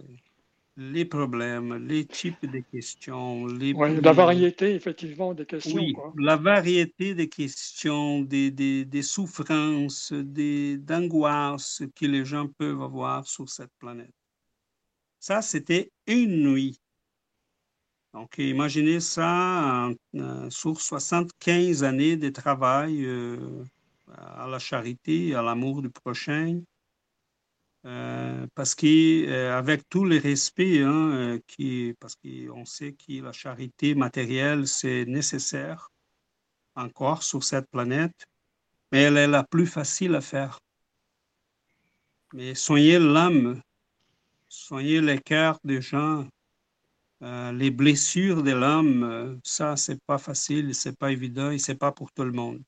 les 0.76 1.04
problèmes, 1.04 1.86
les 1.86 2.06
types 2.06 2.46
de 2.50 2.60
questions, 2.72 3.46
les, 3.46 3.74
Ouais, 3.74 4.00
la 4.00 4.12
variété, 4.12 4.74
effectivement, 4.74 5.34
des 5.34 5.44
questions. 5.44 5.74
oui, 5.74 5.92
Quoi. 5.92 6.12
la 6.16 6.36
variété 6.36 7.14
des 7.14 7.28
questions, 7.28 8.22
des, 8.22 8.50
des, 8.50 8.84
des 8.84 9.02
souffrances, 9.02 10.12
des, 10.12 10.78
d'angoisses 10.78 11.82
que 11.94 12.06
les 12.06 12.24
gens 12.24 12.48
peuvent 12.58 12.80
avoir 12.82 13.26
sur 13.26 13.48
cette 13.48 13.72
planète. 13.78 14.10
Ça, 15.20 15.42
c'était 15.42 15.90
une 16.06 16.50
nuit. 16.52 16.78
Donc, 18.14 18.36
imaginez 18.38 19.00
ça 19.00 19.88
en- 20.14 20.18
en- 20.18 20.50
sur 20.50 20.80
75 20.80 21.84
années 21.84 22.16
de 22.16 22.28
travail 22.28 23.04
euh, 23.04 23.64
à 24.08 24.46
la 24.48 24.58
charité, 24.58 25.34
à 25.34 25.42
l'amour 25.42 25.80
du 25.80 25.88
prochain. 25.90 26.60
Euh, 27.84 28.46
parce 28.54 28.74
qu'avec 28.76 29.88
tout 29.88 30.04
le 30.04 30.18
respect, 30.18 30.82
hein, 30.82 31.40
euh, 31.60 31.94
parce 31.98 32.14
qu'on 32.16 32.64
sait 32.64 32.92
que 32.92 33.22
la 33.22 33.32
charité 33.32 33.94
matérielle, 33.94 34.68
c'est 34.68 35.04
nécessaire 35.06 35.88
encore 36.76 37.22
sur 37.22 37.42
cette 37.42 37.68
planète, 37.70 38.26
mais 38.92 39.02
elle 39.02 39.16
est 39.16 39.26
la 39.26 39.44
plus 39.44 39.66
facile 39.66 40.14
à 40.14 40.20
faire. 40.20 40.60
Mais 42.34 42.54
soigner 42.54 42.98
l'âme, 42.98 43.60
soigner 44.48 45.00
les 45.00 45.18
cœurs 45.18 45.58
des 45.64 45.80
gens, 45.82 46.26
euh, 47.22 47.52
les 47.52 47.70
blessures 47.70 48.42
de 48.42 48.52
l'âme, 48.52 49.04
euh, 49.04 49.36
ça, 49.44 49.76
c'est 49.76 50.02
pas 50.06 50.18
facile, 50.18 50.74
c'est 50.74 50.96
pas 50.98 51.12
évident 51.12 51.50
et 51.50 51.58
c'est 51.58 51.76
pas 51.76 51.92
pour 51.92 52.12
tout 52.12 52.24
le 52.24 52.32
monde. 52.32 52.62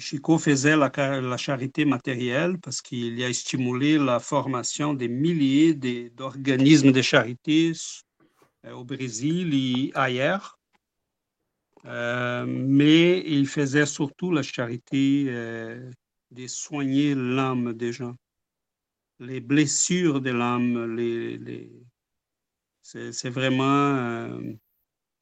Chico 0.00 0.38
faisait 0.38 0.76
la, 0.76 1.36
charité 1.36 1.84
matérielle 1.84 2.58
parce 2.58 2.80
qu'il 2.80 3.22
a 3.22 3.32
stimulé 3.32 3.98
la 3.98 4.20
formation 4.20 4.94
des 4.94 5.08
milliers 5.08 5.74
d'organismes 5.74 6.92
de 6.92 7.02
charité 7.02 7.72
euh, 8.64 8.72
au 8.72 8.84
Brésil 8.84 9.52
et 9.52 9.90
ailleurs. 9.94 10.58
Euh, 11.84 12.46
mais 12.46 13.22
il 13.26 13.46
faisait 13.46 13.84
surtout 13.84 14.32
la 14.32 14.42
charité 14.42 15.26
euh, 15.28 15.90
de 16.30 16.46
soigner 16.46 17.14
l'âme 17.14 17.74
des 17.74 17.92
gens, 17.92 18.16
les 19.20 19.40
blessures 19.40 20.22
de 20.22 20.30
l'âme, 20.30 20.96
les, 20.96 21.36
les- 21.36 21.82
c'est 22.82 23.30
vraiment... 23.30 24.40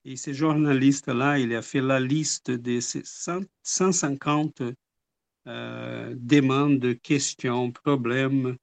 et 0.04 0.16
ces 0.16 0.34
journalistes-là, 0.34 1.38
il 1.38 1.54
a 1.54 1.62
fait 1.62 1.80
la 1.80 2.00
liste 2.00 2.50
de 2.50 2.80
ces 2.80 3.02
100 3.04 3.40
150 3.62 4.62
euh, 5.46 6.14
demandes, 6.18 7.00
questions, 7.00 7.70
problèmes. 7.72 8.56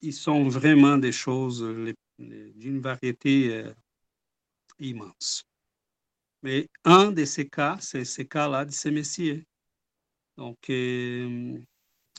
Ils 0.00 0.12
sont 0.14 0.48
vraiment 0.48 0.98
des 0.98 1.12
choses 1.12 1.64
d'une 2.18 2.80
variété 2.80 3.54
euh, 3.54 3.72
immense. 4.78 5.44
Mais 6.42 6.68
un 6.84 7.12
de 7.12 7.24
ces 7.24 7.48
cas, 7.48 7.78
c'est 7.80 8.04
ces 8.04 8.26
cas-là 8.26 8.64
de 8.64 8.72
ces 8.72 8.90
messieurs. 8.90 9.44
Donc, 10.36 10.58
euh, 10.70 11.58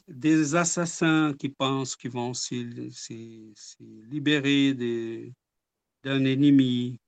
des 0.07 0.55
assassins 0.55 1.33
qui 1.37 1.49
pensent 1.49 1.95
qu'ils 1.95 2.11
vont 2.11 2.33
se, 2.33 2.89
se- 2.91 3.83
libérer 4.09 4.73
d'un 6.03 6.25
ennemi, 6.25 6.99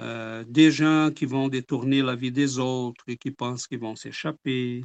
euh, 0.00 0.44
des 0.48 0.70
gens 0.70 1.10
qui 1.14 1.26
vont 1.26 1.48
détourner 1.48 2.00
la 2.00 2.16
vie 2.16 2.32
des 2.32 2.58
autres 2.58 3.04
et 3.06 3.18
qui 3.18 3.30
pensent 3.30 3.66
qu'ils 3.66 3.80
vont 3.80 3.96
s'échapper. 3.96 4.82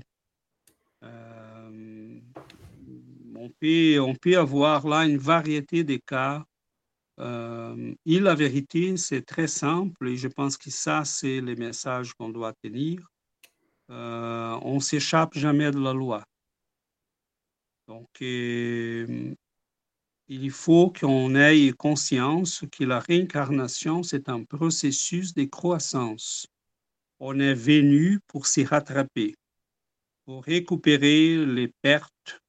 Euh, 1.04 2.20
on, 3.36 3.50
peut, 3.50 4.00
on 4.02 4.14
peut 4.16 4.38
avoir 4.38 4.86
là 4.88 5.06
une 5.06 5.18
variété 5.18 5.86
de 5.86 5.96
cas. 5.96 6.44
Euh, 7.20 7.96
et 8.06 8.20
la 8.20 8.36
vérité, 8.36 8.98
c'est 8.98 9.22
très 9.22 9.48
simple 9.48 10.10
et 10.10 10.18
je 10.18 10.28
pense 10.28 10.58
que 10.58 10.70
ça, 10.70 11.06
c'est 11.06 11.40
le 11.40 11.56
message 11.56 12.14
qu'on 12.14 12.30
doit 12.30 12.52
tenir. 12.54 13.00
Euh, 13.90 14.60
on 14.64 14.82
s'échappe 14.82 15.34
jamais 15.38 15.72
de 15.72 15.80
la 15.80 15.94
loi. 15.94 16.26
Donc, 17.88 18.10
il 20.28 20.50
faut 20.50 20.92
qu'on 20.92 21.36
ait 21.36 21.72
conscience 21.78 22.64
que 22.72 22.84
la 22.84 23.00
réincarnation, 23.00 24.02
c'est 24.04 24.30
un 24.30 24.44
processus 24.44 25.34
de 25.34 25.44
croissance. 25.46 26.48
On 27.20 27.40
est 27.40 27.54
venu 27.54 28.20
pour 28.28 28.48
s'y 28.48 28.64
rattraper, 28.64 29.36
pour 30.26 30.44
récupérer 30.44 31.46
les 31.46 31.72
pertes 31.82 32.42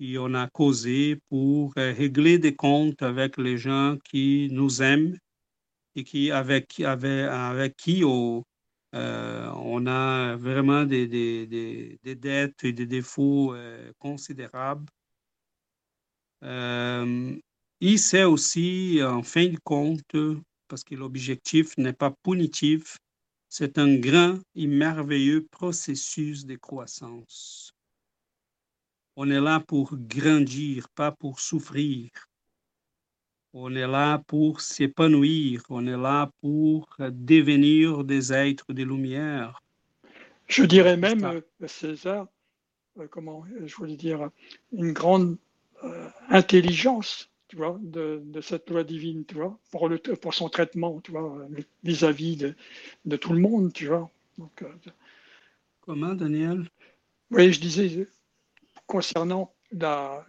qu'on 0.00 0.34
a 0.34 0.48
causées, 0.48 1.20
pour 1.28 1.72
euh, 1.78 1.92
régler 1.92 2.38
des 2.38 2.54
comptes 2.54 3.02
avec 3.02 3.36
les 3.36 3.58
gens 3.58 3.96
qui 4.04 4.48
nous 4.50 4.82
aiment 4.82 5.16
et 5.94 6.04
qui, 6.04 6.30
avec, 6.30 6.68
qui 7.76 8.04
on, 8.04 8.44
euh, 8.94 9.50
on 9.54 9.86
a 9.86 10.36
vraiment 10.36 10.84
des, 10.84 11.06
dettes 12.04 12.64
et 12.64 12.72
des 12.72 12.86
défauts 12.86 13.54
euh, 13.54 13.92
considérables. 13.98 14.86
Euh, 16.42 17.36
il 17.80 17.98
sait 17.98 18.24
aussi, 18.24 19.00
en 19.02 19.22
fin 19.22 19.48
de 19.48 19.58
compte, 19.64 20.16
parce 20.68 20.84
que 20.84 20.94
l'objectif 20.94 21.76
n'est 21.78 21.92
pas 21.92 22.14
punitif, 22.22 22.98
c'est 23.48 23.78
un 23.78 23.96
grand 23.96 24.38
et 24.54 24.66
merveilleux 24.66 25.46
processus 25.50 26.44
de 26.44 26.56
croissance. 26.56 27.72
On 29.16 29.30
est 29.30 29.40
là 29.40 29.60
pour 29.60 29.96
grandir, 29.96 30.88
pas 30.90 31.10
pour 31.10 31.40
souffrir. 31.40 32.10
On 33.52 33.74
est 33.74 33.86
là 33.86 34.22
pour 34.26 34.60
s'épanouir, 34.60 35.62
on 35.70 35.86
est 35.86 35.96
là 35.96 36.30
pour 36.40 36.94
devenir 36.98 38.04
des 38.04 38.32
êtres 38.32 38.72
de 38.72 38.84
lumière. 38.84 39.60
Je 40.46 40.64
dirais 40.64 40.96
même, 40.96 41.24
euh, 41.24 41.40
César, 41.66 42.26
euh, 42.98 43.06
comment 43.10 43.44
je 43.64 43.74
voulais 43.74 43.96
dire, 43.96 44.30
une 44.72 44.92
grande 44.92 45.32
euh, 45.32 45.36
intelligence, 46.28 47.30
tu 47.48 47.56
vois, 47.56 47.78
de, 47.80 48.20
de, 48.24 48.40
cette 48.40 48.68
loi 48.70 48.84
divine, 48.84 49.24
tu 49.24 49.34
vois, 49.34 49.58
pour, 49.70 49.88
le, 49.88 49.98
pour 49.98 50.34
son 50.34 50.48
traitement, 50.48 51.00
tu 51.00 51.12
vois, 51.12 51.46
vis-à-vis 51.82 52.36
de, 52.36 52.54
de, 53.04 53.16
tout 53.16 53.32
le 53.32 53.40
monde, 53.40 53.72
tu 53.72 53.86
vois. 53.86 54.10
Donc, 54.36 54.64
Comment, 55.80 56.14
Daniel? 56.14 56.68
Oui, 57.30 57.52
je 57.52 57.60
disais, 57.60 58.06
concernant 58.86 59.54
la, 59.72 60.26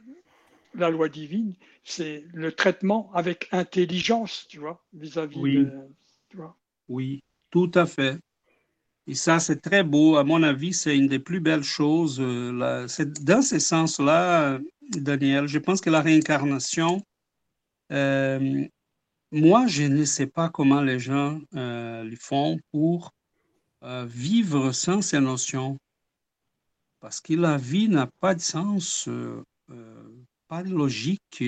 la 0.76 0.90
loi 0.90 1.10
divine, 1.10 1.54
c'est 1.84 2.24
le 2.34 2.52
traitement 2.52 3.12
avec 3.14 3.48
intelligence, 3.52 4.46
tu 4.48 4.60
vois, 4.60 4.84
vis-à-vis 4.94 5.40
oui. 5.40 5.56
de. 5.56 5.72
Tu 6.30 6.38
vois. 6.38 6.56
Oui, 6.88 7.24
tout 7.52 7.72
à 7.76 7.86
fait. 7.86 8.18
Et 9.10 9.16
ça, 9.16 9.40
c'est 9.40 9.60
très 9.60 9.82
beau. 9.82 10.18
À 10.18 10.24
mon 10.24 10.44
avis, 10.44 10.72
c'est 10.72 10.96
une 10.96 11.08
des 11.08 11.18
plus 11.18 11.40
belles 11.40 11.64
choses. 11.64 12.20
Euh, 12.22 12.52
là. 12.52 12.86
Dans 13.22 13.42
ce 13.42 13.58
sens-là, 13.58 14.60
Daniel, 14.92 15.48
je 15.48 15.58
pense 15.58 15.82
que 15.82 15.90
la 15.90 16.02
réincarnation, 16.02 17.02
euh, 17.92 18.68
moi, 19.32 19.66
je 19.66 19.82
ne 19.82 20.06
sais 20.06 20.28
pas 20.28 20.50
comment 20.50 20.82
les 20.82 21.00
gens 21.00 21.42
euh, 21.56 22.04
le 22.04 22.16
font 22.18 22.60
pour 22.72 23.12
vivre 23.82 24.74
sans 24.74 25.02
ces 25.02 25.20
notions. 25.20 25.80
Parce 27.00 27.20
que 27.20 27.34
la 27.34 27.58
vie 27.58 27.90
n'a 27.90 28.08
pas 28.20 28.36
de 28.36 28.42
sens. 28.42 29.10
Pas 30.50 30.62
de 30.62 30.70
logique. 30.70 31.44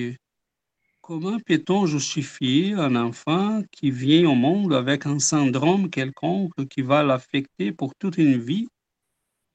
Comment 1.02 1.40
peut-on 1.40 1.86
justifier 1.86 2.74
un 2.74 2.94
enfant 2.94 3.62
qui 3.72 3.90
vient 3.90 4.30
au 4.30 4.36
monde 4.36 4.72
avec 4.72 5.04
un 5.04 5.18
syndrome 5.18 5.90
quelconque 5.90 6.68
qui 6.68 6.82
va 6.82 7.02
l'affecter 7.02 7.72
pour 7.72 7.96
toute 7.96 8.18
une 8.18 8.38
vie 8.38 8.68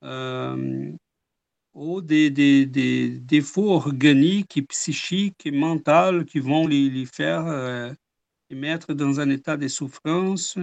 euh, 0.04 0.92
ou 1.74 2.02
des, 2.02 2.30
défauts 3.22 3.72
organiques 3.72 4.68
psychiques 4.68 5.46
et 5.46 5.52
mentaux 5.52 6.26
qui 6.26 6.40
vont 6.40 6.68
les, 6.68 7.06
faire 7.06 7.46
euh, 7.48 7.94
mettre 8.52 8.94
dans 8.94 9.22
un 9.22 9.30
état 9.30 9.56
de 9.56 9.70
souffrance 9.70 10.58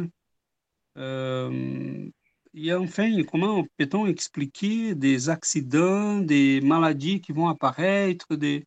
euh, 0.99 2.11
et 2.53 2.75
enfin, 2.75 3.23
comment 3.25 3.65
peut-on 3.79 4.07
expliquer 4.07 4.95
des 4.95 5.31
accidents, 5.31 6.19
des 6.19 6.61
maladies 6.61 7.21
qui 7.23 7.33
vont 7.33 7.49
apparaître, 7.49 8.37
des, 8.37 8.65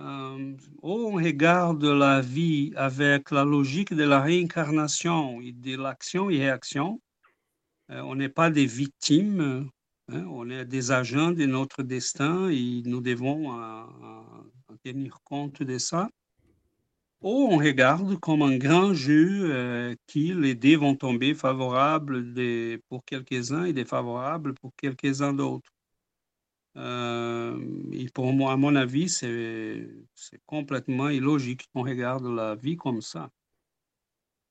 euh, 0.00 0.56
on 0.82 1.12
regarde 1.12 1.84
la 1.84 2.20
vie 2.20 2.72
avec 2.76 3.30
la 3.30 3.44
logique 3.44 3.92
de 3.92 4.04
la 4.04 4.20
réincarnation 4.20 5.40
et 5.42 5.52
de 5.52 5.76
l'action 5.76 6.30
et 6.30 6.38
réaction. 6.38 7.00
Euh, 7.90 8.00
on 8.02 8.14
n'est 8.14 8.28
pas 8.30 8.50
des 8.50 8.66
victimes, 8.66 9.68
hein, 10.08 10.24
on 10.30 10.48
est 10.48 10.64
des 10.64 10.92
agents 10.92 11.32
de 11.32 11.44
notre 11.44 11.82
destin 11.82 12.48
et 12.48 12.82
nous 12.86 13.00
devons 13.00 13.60
euh, 13.60 13.84
tenir 14.84 15.18
compte 15.24 15.62
de 15.62 15.78
ça. 15.78 16.08
Ou 17.22 17.48
on 17.50 17.58
regarde 17.58 18.18
comme 18.18 18.40
un 18.40 18.56
grand 18.56 18.94
jeu 18.94 19.50
euh, 19.52 19.94
qui 20.06 20.32
les 20.32 20.54
dés 20.54 20.76
vont 20.76 20.94
tomber 20.94 21.34
favorables 21.34 22.24
pour 22.88 23.04
quelques-uns 23.04 23.64
et 23.64 23.74
défavorables 23.74 24.54
pour 24.54 24.72
quelques-uns 24.76 25.34
d'autres. 25.34 25.70
Euh, 26.76 27.58
et 27.92 28.08
pour 28.10 28.32
moi, 28.32 28.52
à 28.52 28.56
mon 28.56 28.76
avis, 28.76 29.08
c'est 29.08 29.88
complètement 30.46 31.08
illogique 31.08 31.68
qu'on 31.72 31.82
regarde 31.82 32.26
la 32.26 32.54
vie 32.54 32.76
comme 32.76 33.00
ça. 33.00 33.30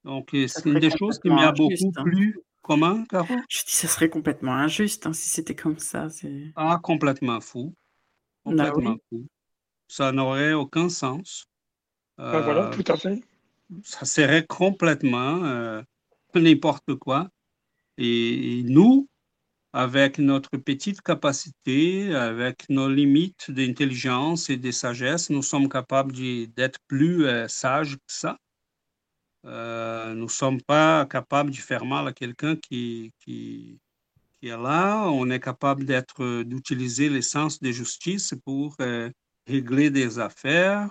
Donc, 0.04 0.30
c'est 0.32 0.66
une 0.66 0.80
des 0.80 0.90
choses 0.90 1.20
qui 1.20 1.30
m'a 1.30 1.52
beaucoup 1.52 1.92
hein. 1.96 2.04
plu. 2.04 2.40
Comment, 2.62 3.04
Caro? 3.06 3.36
Je 3.50 3.64
dis, 3.64 3.72
ça 3.72 3.88
serait 3.88 4.10
complètement 4.10 4.54
injuste 4.54 5.08
hein, 5.08 5.14
si 5.14 5.30
c'était 5.30 5.56
comme 5.56 5.80
ça. 5.80 6.08
Ah, 6.56 6.80
complètement 6.84 7.40
fou. 7.42 7.74
Complètement 8.44 8.92
bah 8.94 8.98
oui. 9.12 9.22
fou. 9.22 9.28
Ça 9.88 10.12
n'aurait 10.12 10.54
aucun 10.54 10.90
sens. 10.90 11.48
Ben 12.18 12.42
voilà, 12.42 12.68
Euh, 12.68 12.72
tout 12.72 12.84
à 12.92 12.98
fait. 12.98 13.24
ça 13.84 14.06
serait 14.06 14.46
complètement 14.46 15.44
euh, 15.46 15.82
n'importe 16.36 16.96
quoi. 16.96 17.30
Et, 17.98 18.60
et 18.60 18.64
nous, 18.64 19.08
avec 19.74 20.18
notre 20.18 20.58
petite 20.58 21.02
capacité, 21.02 22.14
avec 22.16 22.68
nos 22.70 22.90
limites 22.90 23.52
d'intelligence 23.52 24.50
et 24.50 24.58
de 24.58 24.72
sagesse, 24.72 25.30
nous 25.30 25.44
sommes 25.44 25.70
capables 25.70 26.14
d'être 26.14 26.80
plus 26.88 27.26
euh, 27.26 27.48
sages 27.48 27.96
que 27.96 28.02
ça. 28.08 28.38
Euh, 29.46 30.14
nous 30.14 30.24
ne 30.24 30.30
sommes 30.30 30.62
pas 30.62 31.06
capables 31.06 31.52
de 31.52 31.56
faire 31.56 31.86
mal 31.86 32.08
à 32.08 32.14
quelqu'un 32.14 32.56
qui, 32.56 33.14
est 33.28 34.48
là. 34.48 35.08
On 35.10 35.30
est 35.30 35.40
capable 35.40 35.86
d'être, 35.86 36.44
d'utiliser 36.44 37.10
les 37.10 37.22
sens 37.22 37.60
de 37.60 37.72
justice 37.72 38.34
pour 38.46 38.76
euh, 38.82 39.10
régler 39.48 39.90
des 39.90 40.20
affaires. 40.20 40.90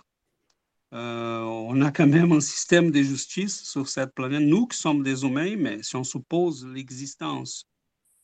Euh, 0.94 1.40
on 1.40 1.82
a 1.82 1.90
quand 1.90 2.06
même 2.06 2.32
un 2.32 2.40
système 2.40 2.90
de 2.90 3.02
justice 3.02 3.62
sur 3.64 3.88
cette 3.88 4.14
planète. 4.14 4.40
Nous 4.42 4.66
qui 4.66 4.78
sommes 4.78 5.02
des 5.02 5.24
humains, 5.24 5.56
mais 5.56 5.82
si 5.82 5.96
on 5.96 6.04
suppose 6.04 6.66
l'existence 6.66 7.66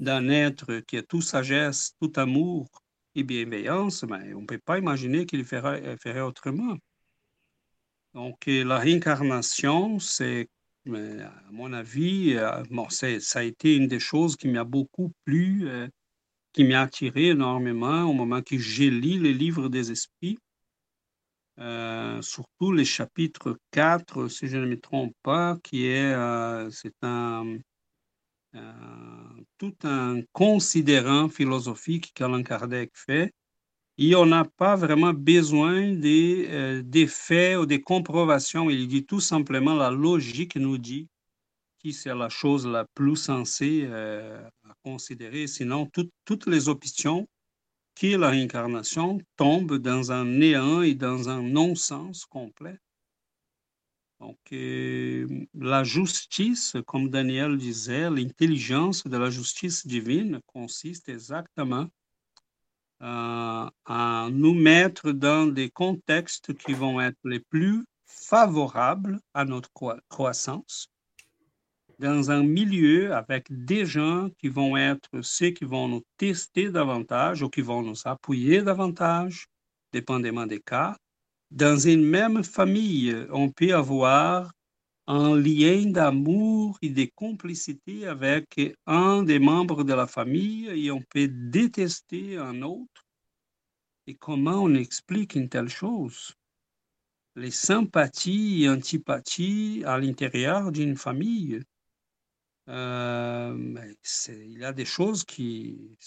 d'un 0.00 0.28
être 0.28 0.80
qui 0.80 0.96
est 0.96 1.08
tout 1.08 1.22
sagesse, 1.22 1.94
tout 2.00 2.12
amour 2.16 2.68
et 3.14 3.22
bienveillance, 3.22 4.04
ben, 4.04 4.34
on 4.34 4.42
ne 4.42 4.46
peut 4.46 4.58
pas 4.58 4.78
imaginer 4.78 5.26
qu'il 5.26 5.44
ferait, 5.44 5.96
ferait 5.98 6.20
autrement. 6.20 6.76
Donc, 8.14 8.48
euh, 8.48 8.64
la 8.64 8.78
réincarnation, 8.78 9.98
c'est, 9.98 10.48
euh, 10.88 11.24
à 11.26 11.52
mon 11.52 11.72
avis, 11.72 12.34
euh, 12.36 12.62
bon, 12.70 12.88
ça 12.88 13.08
a 13.38 13.42
été 13.42 13.76
une 13.76 13.88
des 13.88 14.00
choses 14.00 14.36
qui 14.36 14.48
m'a 14.48 14.64
beaucoup 14.64 15.12
plu, 15.24 15.68
euh, 15.68 15.88
qui 16.52 16.64
m'a 16.64 16.82
attiré 16.82 17.28
énormément 17.28 18.04
au 18.04 18.12
moment 18.12 18.42
que 18.42 18.58
j'ai 18.58 18.90
lu 18.90 19.20
les 19.20 19.34
livres 19.34 19.68
des 19.68 19.90
esprits. 19.90 20.38
Euh, 21.60 22.20
surtout 22.22 22.72
le 22.72 22.84
chapitre 22.84 23.58
4, 23.70 24.28
si 24.28 24.48
je 24.48 24.56
ne 24.56 24.66
me 24.66 24.80
trompe 24.80 25.14
pas, 25.22 25.56
qui 25.62 25.86
est, 25.86 26.12
euh, 26.12 26.68
c'est 26.70 26.94
un, 27.02 27.46
euh, 27.46 27.58
tout 29.58 29.74
un 29.84 30.20
considérant 30.32 31.28
philosophique 31.28 32.12
qu'Alain 32.14 32.42
Kardec 32.42 32.90
fait. 32.94 33.32
Et 33.98 34.14
on 34.16 34.26
n'a 34.26 34.44
pas 34.44 34.76
vraiment 34.76 35.12
besoin 35.12 35.92
des, 35.92 36.48
euh, 36.50 36.82
des 36.82 37.06
faits 37.06 37.58
ou 37.58 37.66
des 37.66 37.80
comprobations. 37.80 38.68
Il 38.70 38.88
dit 38.88 39.06
tout 39.06 39.20
simplement 39.20 39.74
la 39.74 39.90
logique 39.90 40.56
nous 40.56 40.78
dit 40.78 41.08
que 41.82 41.92
c'est 41.92 42.14
la 42.14 42.28
chose 42.28 42.66
la 42.66 42.86
plus 42.94 43.16
sensée 43.16 43.86
euh, 43.88 44.42
à 44.68 44.74
considérer. 44.82 45.46
Sinon, 45.46 45.86
tout- 45.86 46.10
toutes 46.24 46.46
les 46.46 46.68
options 46.68 47.28
qui 47.94 48.16
la 48.16 48.30
réincarnation 48.30 49.18
tombent 49.36 49.78
dans 49.78 50.10
un 50.10 50.24
néant 50.24 50.82
et 50.82 50.94
dans 50.94 51.28
un 51.28 51.42
non-sens 51.42 52.24
complet. 52.24 52.78
Donc, 54.24 54.38
euh, 54.52 55.26
la 55.52 55.84
justice, 55.84 56.78
comme 56.86 57.10
Daniel 57.10 57.58
disait, 57.58 58.08
l'intelligence 58.08 59.06
de 59.06 59.18
la 59.18 59.28
justice 59.28 59.86
divine 59.86 60.40
consiste 60.46 61.10
exactement 61.10 61.86
euh, 63.02 63.68
à 63.84 64.28
nous 64.32 64.54
mettre 64.54 65.12
dans 65.12 65.46
des 65.46 65.68
contextes 65.68 66.54
qui 66.54 66.72
vont 66.72 67.02
être 67.02 67.18
les 67.24 67.40
plus 67.40 67.84
favorables 68.06 69.20
à 69.34 69.44
notre 69.44 69.70
croi- 69.74 70.00
croissance, 70.08 70.88
dans 71.98 72.30
un 72.30 72.42
milieu 72.42 73.12
avec 73.12 73.44
des 73.50 73.84
gens 73.84 74.30
qui 74.38 74.48
vont 74.48 74.74
être 74.78 75.20
ceux 75.20 75.50
qui 75.50 75.66
vont 75.66 75.86
nous 75.86 76.02
tester 76.16 76.70
davantage 76.70 77.42
ou 77.42 77.50
qui 77.50 77.60
vont 77.60 77.82
nous 77.82 78.00
appuyer 78.06 78.62
davantage, 78.62 79.48
dépendamment 79.92 80.46
des 80.46 80.60
cas. 80.60 80.96
Dans 81.50 81.78
une 81.78 82.04
même 82.04 82.42
famille, 82.42 83.14
on 83.30 83.50
peut 83.50 83.74
avoir 83.74 84.52
un 85.06 85.36
lien 85.36 85.90
d'amour 85.90 86.78
et 86.82 86.90
de 86.90 87.08
complicité 87.14 88.06
avec 88.06 88.58
un 88.86 89.22
des 89.22 89.38
membres 89.38 89.84
de 89.84 89.92
la 89.92 90.06
famille 90.06 90.66
et 90.68 90.90
on 90.90 91.02
peut 91.02 91.28
détester 91.28 92.38
un 92.38 92.62
autre. 92.62 93.06
Et 94.06 94.14
comment 94.14 94.62
on 94.62 94.74
explique 94.74 95.34
une 95.34 95.48
telle 95.48 95.68
chose? 95.68 96.34
les 97.36 97.50
sympathies 97.50 98.64
et 98.64 98.68
antipathies 98.68 99.82
à 99.84 99.98
l'intérieur 99.98 100.70
d'une 100.70 100.96
famille. 100.96 101.60
Euh, 102.68 103.92
il 104.28 104.58
y 104.58 104.64
a 104.64 104.72
des 104.72 104.84
choses 104.84 105.24
qui... 105.24 105.98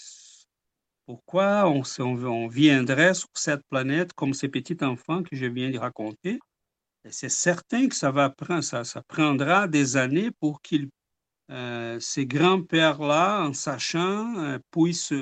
Pourquoi 1.08 1.68
on, 1.70 2.48
viendrait 2.48 3.16
sur 3.16 3.30
cette 3.34 3.66
planète 3.70 4.14
comme 4.14 4.36
ces 4.36 4.50
petits 4.50 4.78
enfants 4.82 5.24
que 5.24 5.36
je 5.36 5.46
viens 5.46 5.72
de 5.72 5.80
raconter 5.80 6.38
c'est 7.10 7.30
certain 7.30 7.88
que 7.88 7.96
ça, 7.96 8.12
va 8.12 8.30
prendre, 8.30 8.64
ça, 8.64 8.84
ça 8.84 9.02
prendra 9.02 9.68
des 9.68 9.98
années 9.98 10.32
pour 10.32 10.62
qu'ils, 10.62 10.90
euh, 11.52 12.00
ces 12.02 12.26
grands-pères-là, 12.26 13.46
en 13.48 13.54
sachant, 13.54 14.38
euh, 14.38 14.60
puissent 14.72 15.14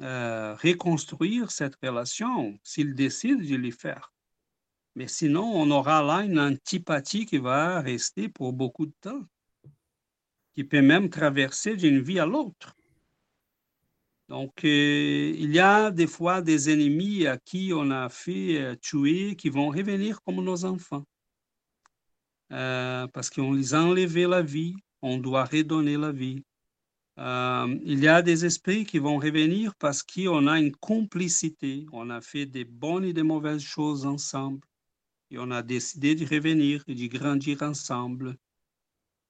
euh, 0.00 0.54
reconstruire 0.54 1.50
cette 1.50 1.74
relation 1.82 2.56
s'ils 2.62 2.94
décident 2.94 3.42
de 3.42 3.56
le 3.56 3.70
faire. 3.72 4.12
Mais 4.94 5.08
sinon, 5.08 5.44
on 5.44 5.70
aura 5.72 6.02
là 6.02 6.24
une 6.24 6.38
antipathie 6.38 7.26
qui 7.26 7.38
va 7.38 7.80
rester 7.80 8.28
pour 8.28 8.52
beaucoup 8.52 8.86
de 8.86 8.94
temps, 9.00 9.22
qui 10.54 10.62
peut 10.62 10.82
même 10.82 11.10
traverser 11.10 11.74
d'une 11.74 12.00
vie 12.00 12.20
à 12.20 12.26
l'autre. 12.26 12.76
Donc, 14.34 14.64
euh, 14.64 15.32
il 15.38 15.54
y 15.54 15.60
a 15.60 15.92
des 15.92 16.08
fois 16.08 16.42
des 16.42 16.68
ennemis 16.68 17.24
à 17.24 17.38
qui 17.38 17.70
on 17.72 17.92
a 17.92 18.08
fait 18.08 18.60
euh, 18.60 18.74
tuer 18.74 19.36
qui 19.36 19.48
vont 19.48 19.68
revenir 19.68 20.20
comme 20.22 20.42
nos 20.42 20.64
enfants. 20.64 21.04
Euh, 22.50 23.06
parce 23.14 23.30
qu'on 23.30 23.52
les 23.52 23.74
a 23.74 23.84
enlevé 23.84 24.26
la 24.26 24.42
vie, 24.42 24.74
on 25.02 25.18
doit 25.18 25.44
redonner 25.44 25.96
la 25.96 26.10
vie. 26.10 26.42
il 27.16 28.00
y 28.00 28.08
a 28.08 28.22
des 28.22 28.44
esprits 28.44 28.84
qui 28.84 28.98
vont 28.98 29.18
revenir 29.18 29.72
parce 29.76 30.02
qu'on 30.02 30.48
a 30.48 30.58
une 30.58 30.74
complicité, 30.74 31.86
on 31.92 32.10
a 32.10 32.20
fait 32.20 32.44
des 32.44 32.64
bonnes 32.64 33.04
et 33.04 33.12
des 33.12 33.22
mauvaises 33.22 33.62
choses 33.62 34.04
ensemble, 34.04 34.66
et 35.30 35.38
on 35.38 35.52
a 35.52 35.62
décidé 35.62 36.16
de 36.16 36.26
revenir 36.26 36.82
et 36.88 36.96
de 36.96 37.06
grandir 37.06 37.62
ensemble. 37.62 38.36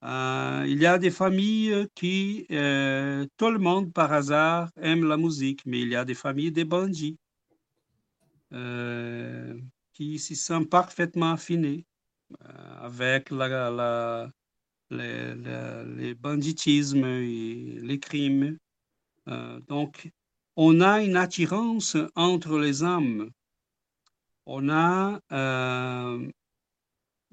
Euh, 0.04 0.64
il 0.68 0.82
y 0.82 0.86
a 0.86 0.98
des 0.98 1.10
familles 1.10 1.88
qui, 1.94 2.46
euh, 2.50 3.26
tout 3.38 3.50
le 3.50 3.58
monde 3.58 3.92
par 3.92 4.12
hasard 4.12 4.70
aime 4.76 5.04
la 5.08 5.16
musique, 5.16 5.64
mais 5.64 5.80
il 5.80 5.88
y 5.88 5.96
a 5.96 6.04
des 6.04 6.14
familles 6.14 6.52
des 6.52 6.66
bandits 6.66 7.16
euh, 8.52 9.58
qui 9.94 10.18
s'y 10.18 10.36
sont 10.36 10.64
parfaitement 10.64 11.32
affinés 11.32 11.86
avec 12.80 13.30
la, 13.30 14.30
les, 14.90 16.14
banditismes 16.14 17.04
et 17.04 17.78
les 17.82 17.98
crimes. 17.98 18.58
donc, 19.68 20.10
on 20.56 20.80
a 20.80 21.02
une 21.02 21.16
attirance 21.16 21.96
entre 22.14 22.58
les 22.58 22.84
âmes. 22.84 23.30
On 24.46 24.68
a 24.68 25.20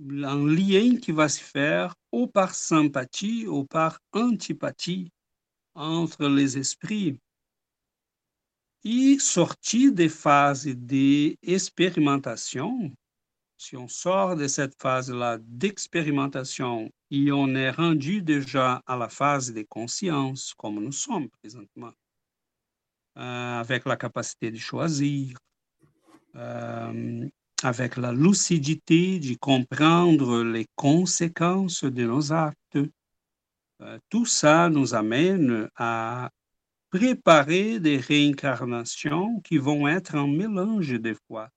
un 0.10 0.48
lien 0.48 0.96
qui 0.98 1.12
va 1.12 1.30
se 1.30 1.42
faire 1.42 1.96
ou 2.12 2.26
par 2.28 2.54
sympathie 2.56 3.46
ou 3.48 3.66
par 3.66 4.00
antipathie 4.14 5.12
entre 5.76 6.28
les 6.28 6.58
esprits. 6.58 7.20
Et 8.84 9.20
sorti 9.20 9.92
des 9.92 10.10
phases 10.10 10.66
d'expérimentation, 10.66 12.92
si 13.58 13.78
on 13.78 13.88
sort 13.88 14.36
de 14.36 14.48
cette 14.48 14.74
phase-là 14.82 15.38
d'expérimentation 15.40 16.90
et 17.12 17.32
on 17.32 17.54
est 17.54 17.70
rendu 17.70 18.24
déjà 18.24 18.82
à 18.88 18.98
la 18.98 19.08
phase 19.08 19.54
de 19.54 19.62
conscience, 19.62 20.56
comme 20.56 20.84
nous 20.84 20.92
sommes 20.92 21.30
présentement, 21.30 21.92
euh, 23.18 23.60
avec 23.60 23.86
la 23.86 23.98
capacité 23.98 24.50
de 24.50 24.58
choisir, 24.58 25.38
euh, 26.36 27.30
avec 27.64 27.98
la 27.98 28.12
lucidité 28.12 29.20
de 29.20 29.36
comprendre 29.36 30.44
les 30.44 30.68
conséquences 30.76 31.84
de 31.84 32.04
nos 32.06 32.34
actes. 32.34 32.80
Euh, 33.82 34.00
tout 34.10 34.26
ça 34.26 34.70
nous 34.70 34.94
amène 34.94 35.70
à 35.76 36.32
préparer 36.90 37.80
des 37.80 37.98
réincarnations 37.98 39.40
qui 39.42 39.58
vont 39.58 39.88
être 39.88 40.16
un 40.16 40.28
mélange 40.28 41.00
des 41.00 41.16
fois, 41.28 41.50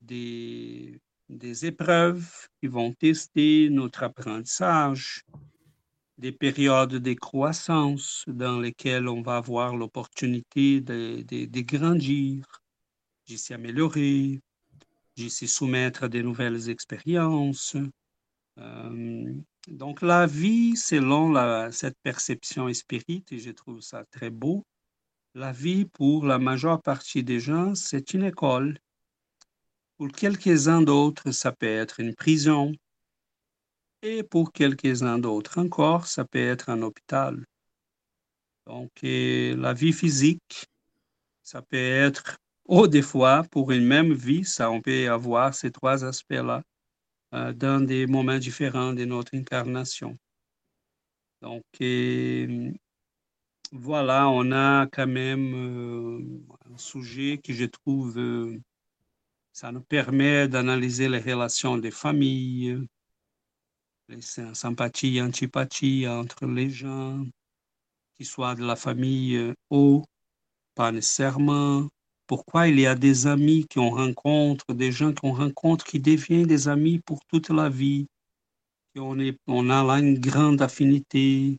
des, 0.00 1.00
des 1.28 1.66
épreuves 1.66 2.48
qui 2.60 2.66
vont 2.66 2.92
tester 2.92 3.68
notre 3.70 4.02
apprentissage, 4.02 5.22
des 6.18 6.32
périodes 6.32 6.96
de 6.96 7.12
croissance 7.14 8.24
dans 8.26 8.58
lesquelles 8.58 9.08
on 9.08 9.22
va 9.22 9.36
avoir 9.36 9.76
l'opportunité 9.76 10.80
de, 10.80 11.22
de, 11.22 11.44
de 11.46 11.60
grandir, 11.60 12.44
de 13.28 13.36
s'améliorer, 13.36 14.40
de 15.18 15.28
se 15.28 15.46
soumettre 15.46 16.04
à 16.04 16.08
de 16.08 16.22
nouvelles 16.22 16.70
expériences. 16.70 17.76
Euh, 18.58 19.34
donc 19.68 20.02
la 20.02 20.26
vie, 20.26 20.76
selon 20.76 21.70
cette 21.72 21.98
perception 22.02 22.72
spirite, 22.72 23.32
et 23.32 23.38
je 23.38 23.50
trouve 23.50 23.80
ça 23.80 24.04
très 24.10 24.30
beau, 24.30 24.64
la 25.34 25.52
vie 25.52 25.84
pour 25.84 26.24
la 26.24 26.38
majeure 26.38 26.80
partie 26.80 27.22
des 27.22 27.40
gens, 27.40 27.74
c'est 27.74 28.14
une 28.14 28.24
école. 28.24 28.78
Pour 29.96 30.08
quelques-uns 30.08 30.82
d'autres, 30.82 31.32
ça 31.32 31.52
peut 31.52 31.66
être 31.66 32.00
une 32.00 32.14
prison. 32.14 32.72
Et 34.02 34.22
pour 34.22 34.52
quelques-uns 34.52 35.18
d'autres 35.18 35.58
encore, 35.58 36.06
ça 36.06 36.24
peut 36.24 36.38
être 36.38 36.68
un 36.70 36.82
hôpital. 36.82 37.44
Donc 38.66 38.90
la 39.02 39.72
vie 39.74 39.92
physique, 39.92 40.66
ça 41.42 41.62
peut 41.62 41.76
être 41.76 42.38
ou 42.68 42.86
des 42.86 43.02
fois, 43.02 43.44
pour 43.50 43.72
une 43.72 43.84
même 43.86 44.12
vie, 44.12 44.44
ça, 44.44 44.70
on 44.70 44.80
peut 44.82 45.10
avoir 45.10 45.54
ces 45.54 45.70
trois 45.72 46.04
aspects-là 46.04 46.62
euh, 47.34 47.52
dans 47.52 47.84
des 47.84 48.06
moments 48.06 48.38
différents 48.38 48.92
de 48.92 49.04
notre 49.04 49.34
incarnation. 49.34 50.18
Donc, 51.42 51.64
voilà, 53.72 54.28
on 54.28 54.52
a 54.52 54.86
quand 54.86 55.06
même 55.06 55.54
euh, 55.54 56.72
un 56.72 56.78
sujet 56.78 57.38
que 57.38 57.52
je 57.52 57.64
trouve, 57.66 58.18
euh, 58.18 58.58
ça 59.52 59.72
nous 59.72 59.82
permet 59.82 60.48
d'analyser 60.48 61.08
les 61.08 61.18
relations 61.20 61.78
des 61.78 61.90
familles, 61.90 62.78
les 64.08 64.20
sympathies 64.22 65.18
et 65.18 65.22
antipathies 65.22 66.08
entre 66.08 66.46
les 66.46 66.70
gens, 66.70 67.24
qui 68.16 68.24
soient 68.24 68.54
de 68.54 68.64
la 68.64 68.76
famille 68.76 69.54
ou 69.70 70.04
pas 70.74 70.92
nécessairement, 70.92 71.88
pourquoi 72.28 72.68
il 72.68 72.78
y 72.78 72.86
a 72.86 72.94
des 72.94 73.26
amis 73.26 73.66
qu'on 73.66 73.88
rencontre, 73.88 74.74
des 74.74 74.92
gens 74.92 75.14
qu'on 75.14 75.32
rencontre 75.32 75.84
qui 75.86 75.98
deviennent 75.98 76.46
des 76.46 76.68
amis 76.68 77.00
pour 77.00 77.24
toute 77.24 77.48
la 77.48 77.70
vie. 77.70 78.06
on, 78.96 79.70
a 79.70 79.82
là 79.82 79.98
une 79.98 80.20
grande 80.20 80.60
affinité. 80.60 81.58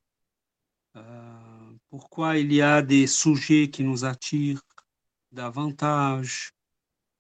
Euh, 0.96 1.72
pourquoi 1.90 2.38
il 2.38 2.54
y 2.54 2.62
a 2.62 2.84
des 2.84 3.08
sujets 3.08 3.72
qui 3.72 3.84
nous 3.84 4.06
attirent 4.06 4.62
davantage? 5.32 6.52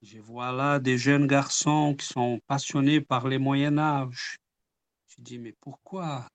Je 0.03 0.19
vois 0.19 0.51
là 0.51 0.77
des 0.77 0.99
jeunes 0.99 1.25
garçons 1.25 1.95
qui 1.97 2.05
sont 2.05 2.39
passionnés 2.45 3.01
par 3.01 3.27
les 3.27 3.39
Moyen 3.39 3.79
Âge. 3.79 4.37
Je 5.07 5.23
dis, 5.23 5.39
mais 5.39 5.55
pourquoi? 5.59 6.27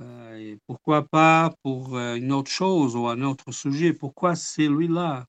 Euh, 0.00 0.56
Pourquoi 0.66 1.06
pas 1.06 1.54
pour 1.62 1.96
euh, 1.96 2.16
une 2.16 2.32
autre 2.32 2.50
chose 2.50 2.96
ou 2.96 3.06
un 3.06 3.20
autre 3.20 3.52
sujet? 3.52 3.92
Pourquoi 3.92 4.34
celui-là 4.34 5.26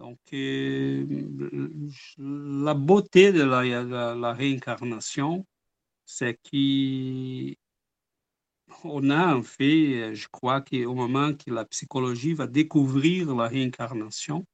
donc, 0.00 0.18
euh, 0.32 1.04
la 2.16 2.72
beauté 2.72 3.32
de 3.32 3.42
la, 3.42 4.32
réincarnation, 4.32 5.46
c'est 6.06 6.38
qu'on 6.42 7.54
a 9.10 9.36
en 9.36 9.42
fait, 9.42 10.14
je 10.14 10.26
crois 10.28 10.62
qu'au 10.62 10.94
moment 10.94 11.34
que 11.34 11.50
la 11.50 11.66
psychologie 11.66 12.32
va 12.32 12.46
découvrir 12.46 13.34
la 13.34 13.48
réincarnation, 13.48 14.46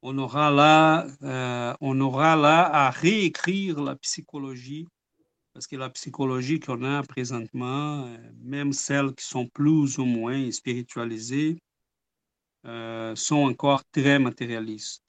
on 0.00 0.16
aura 0.16 0.50
là, 0.50 1.06
euh, 1.22 1.74
on 1.82 2.00
aura 2.00 2.34
là 2.34 2.64
à 2.64 2.90
réécrire 2.90 3.82
la 3.82 3.94
psychologie, 3.96 4.88
parce 5.52 5.66
que 5.66 5.76
la 5.76 5.90
psychologie 5.90 6.60
qu'on 6.60 6.82
a 6.82 7.02
présentement, 7.02 8.06
euh, 8.06 8.16
même 8.40 8.72
celles 8.72 9.14
qui 9.14 9.26
sont 9.26 9.48
plus 9.48 9.98
ou 9.98 10.06
moins 10.06 10.50
spiritualisées, 10.50 11.58
euh, 12.66 13.16
sont 13.16 13.36
encore 13.38 13.82
très 13.90 14.18
matérialistes 14.18 15.02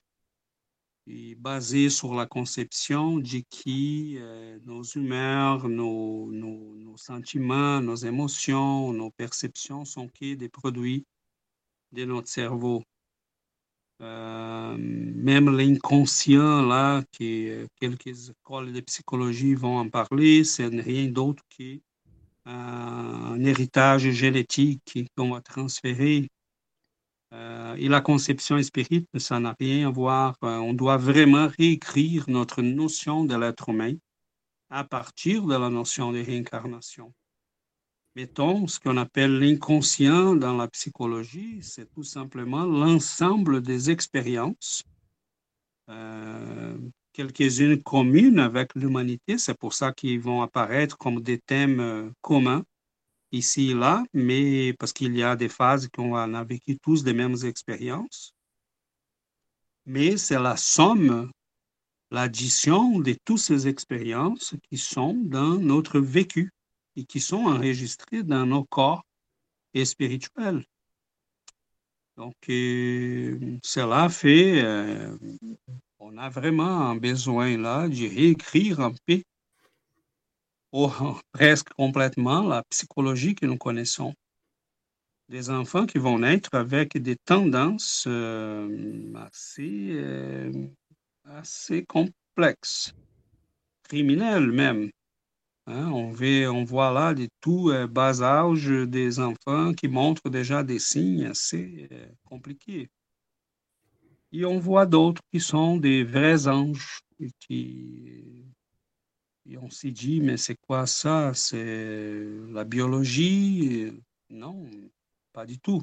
et 1.06 1.36
basés 1.36 1.90
sur 1.90 2.14
la 2.14 2.26
conception 2.26 3.18
de 3.18 3.40
que 3.40 4.18
euh, 4.20 4.60
nos 4.64 4.84
humeurs, 4.84 5.68
nos, 5.68 6.96
sentiments, 6.96 7.82
nos 7.82 7.96
émotions, 7.96 8.94
nos 8.94 9.10
perceptions 9.12 9.84
sont 9.84 10.08
que 10.08 10.36
des 10.36 10.48
produits 10.48 11.06
de 11.92 12.06
notre 12.06 12.30
cerveau. 12.30 12.84
Euh, 14.02 14.78
même 14.78 15.50
l'inconscient, 15.56 16.66
là, 16.66 17.04
que 17.12 17.68
quelques 17.82 18.30
écoles 18.30 18.72
de 18.72 18.80
psychologie 18.80 19.56
vont 19.56 19.78
en 19.80 19.90
parler, 19.90 20.46
c'est 20.46 20.68
rien 20.68 21.08
d'autre 21.08 21.44
qu'un 21.50 23.44
héritage 23.44 24.10
génétique 24.12 25.10
qu'on 25.18 25.32
va 25.32 25.42
transférer 25.42 26.30
Euh, 27.34 27.76
et 27.78 27.88
la 27.88 28.02
conception 28.02 28.62
spirite, 28.62 29.08
ça 29.18 29.40
n'a 29.40 29.56
rien 29.60 29.88
à 29.88 29.92
voir. 29.92 30.36
Euh, 30.44 30.58
on 30.58 30.74
doit 30.74 30.98
vraiment 30.98 31.48
réécrire 31.48 32.26
notre 32.28 32.62
notion 32.62 33.24
de 33.24 33.36
l'être 33.36 33.70
humain 33.70 33.94
à 34.70 34.84
partir 34.84 35.46
de 35.46 35.56
la 35.56 35.70
notion 35.70 36.12
de 36.12 36.20
réincarnation. 36.20 37.14
Mettons, 38.16 38.68
ce 38.68 38.80
qu'on 38.80 38.98
appelle 38.98 39.40
l'inconscient 39.40 40.36
dans 40.36 40.58
la 40.58 40.68
psychologie, 40.68 41.60
c'est 41.62 41.90
tout 41.94 42.04
simplement 42.04 42.66
l'ensemble 42.66 43.62
des 43.62 43.90
expériences, 43.90 44.84
euh, 45.90 46.78
quelques-unes 47.14 47.82
communes 47.82 48.40
avec 48.40 48.76
l'humanité. 48.76 49.38
C'est 49.38 49.58
pour 49.58 49.74
ça 49.74 49.94
qu'ils 49.94 50.20
vont 50.20 50.42
apparaître 50.42 50.98
comme 50.98 51.22
des 51.22 51.40
thèmes 51.40 52.14
communs 52.20 52.66
ici 53.32 53.72
et 53.72 53.74
là, 53.74 54.04
mais 54.14 54.74
parce 54.74 54.94
qu'il 54.94 55.16
y 55.16 55.24
a 55.24 55.36
des 55.36 55.50
phases 55.50 55.88
qu'on 55.90 56.16
a 56.16 56.44
vécu 56.44 56.78
tous 56.80 57.04
les 57.06 57.14
mêmes 57.14 57.38
expériences. 57.44 58.34
Mais 59.86 60.18
c'est 60.18 60.40
la 60.40 60.58
somme, 60.58 61.32
l'addition 62.12 63.00
de 63.00 63.16
toutes 63.26 63.40
ces 63.40 63.68
expériences 63.68 64.56
qui 64.70 64.78
sont 64.78 65.14
dans 65.14 65.56
notre 65.56 66.00
vécu 66.00 66.52
et 66.96 67.06
qui 67.06 67.20
sont 67.20 67.46
enregistrées 67.46 68.24
dans 68.24 68.46
nos 68.46 68.64
corps 68.66 69.04
et 69.74 69.86
spirituels. 69.86 70.66
Donc, 72.18 72.36
euh, 72.50 73.58
cela 73.64 74.10
fait, 74.10 74.62
euh, 74.62 75.18
on 76.00 76.18
a 76.18 76.30
vraiment 76.30 76.94
besoin 76.96 77.58
là 77.58 77.88
de 77.88 78.08
réécrire 78.10 78.82
un 78.82 78.92
peu 79.06 79.22
presque 81.34 81.70
complètement 81.74 82.48
la 82.48 82.64
psychologie 82.70 83.36
que 83.36 83.46
nous 83.46 83.58
connaissons. 83.58 84.14
Des 85.30 85.50
enfants 85.50 85.86
qui 85.86 85.98
vont 85.98 86.20
naître 86.20 86.50
avec 86.54 86.98
des 86.98 87.16
tendances 87.16 88.06
euh, 88.08 89.14
assez, 89.16 89.92
euh, 89.92 90.52
assez 91.26 91.86
complexes, 91.86 92.94
criminelles 93.84 94.52
même. 94.52 94.90
Hein. 95.68 95.90
on, 95.92 96.14
on, 96.14 96.64
voit 96.64 96.92
là 96.92 97.14
des 97.14 97.30
tout 97.40 97.70
euh, 97.70 97.88
bas 97.88 98.22
âge 98.22 98.68
des 98.68 99.20
enfants 99.20 99.74
qui 99.74 99.88
montrent 99.88 100.30
déjà 100.30 100.64
des 100.64 100.80
signes 100.80 101.28
assez 101.28 101.88
compliqués. 102.26 102.90
Et 104.34 104.44
on 104.46 104.60
voit 104.60 104.86
d'autres 104.86 105.22
qui 105.32 105.40
sont 105.40 105.78
des 105.78 106.04
vrais 106.04 106.48
anges 106.48 107.02
qui 107.40 108.46
et 109.50 109.58
on 109.58 109.70
s'est 109.70 109.92
dit, 109.92 110.22
mais 110.22 110.38
c'est 110.38 110.56
quoi 110.56 110.86
ça? 110.86 111.32
C'est 111.34 112.28
la 112.52 112.64
biologie? 112.64 113.92
Non, 114.30 114.66
pas 115.34 115.46
du 115.46 115.60
tout. 115.60 115.82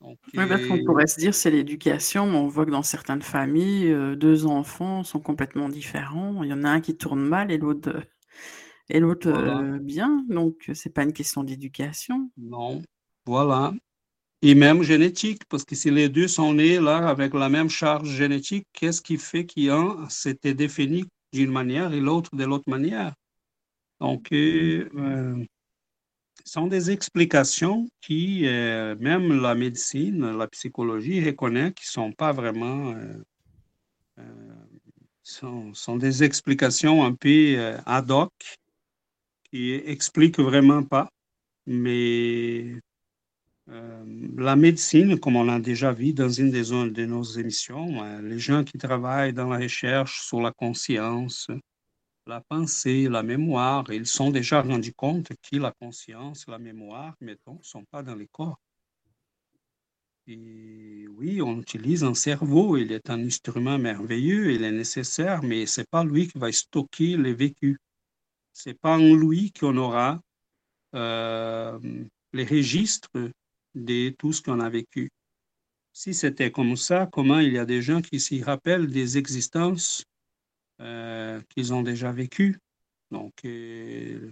Donc, 0.00 0.18
oui, 0.32 0.44
on 0.70 0.84
pourrait 0.84 1.08
se 1.08 1.18
dire 1.18 1.34
c'est 1.34 1.50
l'éducation, 1.50 2.26
mais 2.26 2.36
on 2.36 2.46
voit 2.46 2.64
que 2.64 2.70
dans 2.70 2.84
certaines 2.84 3.22
familles, 3.22 3.90
euh, 3.90 4.14
deux 4.14 4.46
enfants 4.46 5.02
sont 5.02 5.18
complètement 5.18 5.68
différents. 5.68 6.44
Il 6.44 6.50
y 6.50 6.52
en 6.52 6.62
a 6.62 6.70
un 6.70 6.80
qui 6.80 6.96
tourne 6.96 7.20
mal 7.20 7.50
et 7.50 7.58
l'autre 7.58 8.00
et 8.88 9.00
l'autre 9.00 9.28
euh, 9.28 9.78
bien. 9.80 10.24
Donc 10.28 10.70
c'est 10.72 10.94
pas 10.94 11.02
une 11.02 11.12
question 11.12 11.42
d'éducation. 11.42 12.30
Non, 12.36 12.80
voilà. 13.26 13.74
Et 14.40 14.54
même 14.54 14.84
génétique, 14.84 15.44
parce 15.48 15.64
que 15.64 15.74
si 15.74 15.90
les 15.90 16.08
deux 16.08 16.28
sont 16.28 16.54
nés 16.54 16.78
là 16.78 17.08
avec 17.08 17.34
la 17.34 17.48
même 17.48 17.68
charge 17.68 18.08
génétique, 18.08 18.68
qu'est-ce 18.72 19.02
qui 19.02 19.16
fait 19.16 19.46
qu'un 19.46 20.08
s'était 20.08 20.54
défini 20.54 21.06
d'une 21.32 21.50
manière 21.50 21.92
et 21.92 22.00
l'autre 22.00 22.34
de 22.34 22.44
l'autre 22.44 22.68
manière. 22.68 23.14
Donc, 24.00 24.32
euh, 24.32 24.88
euh, 24.96 25.44
sont 26.44 26.66
des 26.66 26.90
explications 26.90 27.88
qui, 28.00 28.46
euh, 28.46 28.96
même 29.00 29.40
la 29.40 29.54
médecine, 29.54 30.36
la 30.36 30.46
psychologie 30.46 31.24
reconnaît 31.24 31.72
qui 31.72 31.84
ne 31.84 31.90
sont 31.90 32.12
pas 32.12 32.32
vraiment... 32.32 32.94
sont, 35.22 35.74
sont, 35.74 35.96
des 35.96 36.24
explications 36.24 37.04
un 37.04 37.14
peu 37.14 37.76
ad 37.84 38.10
hoc 38.10 38.32
qui 39.50 39.72
expliquent 39.72 40.40
vraiment 40.40 40.82
pas. 40.82 41.10
Mais 41.66 42.80
euh, 43.70 44.28
la 44.36 44.56
médecine, 44.56 45.18
comme 45.20 45.36
on 45.36 45.44
l'a 45.44 45.60
déjà 45.60 45.92
vu 45.92 46.14
dans 46.14 46.30
une 46.30 46.50
des 46.50 46.70
de 46.70 47.04
nos 47.04 47.22
émissions, 47.22 48.02
euh, 48.02 48.22
les 48.22 48.38
gens 48.38 48.64
qui 48.64 48.78
travaillent 48.78 49.34
dans 49.34 49.48
la 49.48 49.58
recherche 49.58 50.22
sur 50.22 50.40
la 50.40 50.52
conscience, 50.52 51.48
la 52.26 52.40
pensée, 52.40 53.08
la 53.08 53.22
mémoire, 53.22 53.84
ils 53.92 54.06
sont 54.06 54.30
déjà 54.30 54.62
rendus 54.62 54.94
compte 54.94 55.28
que 55.28 55.56
la 55.56 55.72
conscience, 55.72 56.46
la 56.46 56.58
mémoire, 56.58 57.14
mettons, 57.20 57.58
ne 57.58 57.62
sont 57.62 57.84
pas 57.84 58.02
dans 58.02 58.14
les 58.14 58.28
corps. 58.28 58.58
Et 60.26 61.06
oui, 61.08 61.40
on 61.42 61.60
utilise 61.60 62.04
un 62.04 62.14
cerveau, 62.14 62.76
il 62.76 62.92
est 62.92 63.08
un 63.10 63.22
instrument 63.24 63.78
merveilleux, 63.78 64.52
il 64.52 64.62
est 64.62 64.72
nécessaire, 64.72 65.42
mais 65.42 65.66
ce 65.66 65.80
n'est 65.80 65.86
pas 65.90 66.04
lui 66.04 66.28
qui 66.28 66.38
va 66.38 66.52
stocker 66.52 67.16
les 67.16 67.34
vécus. 67.34 67.78
Ce 68.52 68.68
n'est 68.68 68.74
pas 68.74 68.96
en 68.96 69.14
lui 69.14 69.52
qu'on 69.52 69.76
aura 69.78 70.20
euh, 70.94 71.78
les 72.32 72.44
registres 72.44 73.30
de 73.84 74.10
tout 74.10 74.32
ce 74.32 74.42
qu'on 74.42 74.60
a 74.60 74.68
vécu. 74.68 75.10
Si 75.92 76.14
c'était 76.14 76.50
comme 76.52 76.76
ça, 76.76 77.08
comment 77.10 77.40
il 77.40 77.52
y 77.52 77.58
a 77.58 77.64
des 77.64 77.82
gens 77.82 78.00
qui 78.02 78.20
s'y 78.20 78.42
rappellent 78.42 78.88
des 78.88 79.18
existences 79.18 80.04
euh, 80.80 81.40
qu'ils 81.48 81.74
ont 81.74 81.82
déjà 81.82 82.12
vécues? 82.12 82.58
Donc, 83.10 83.32
euh, 83.44 84.30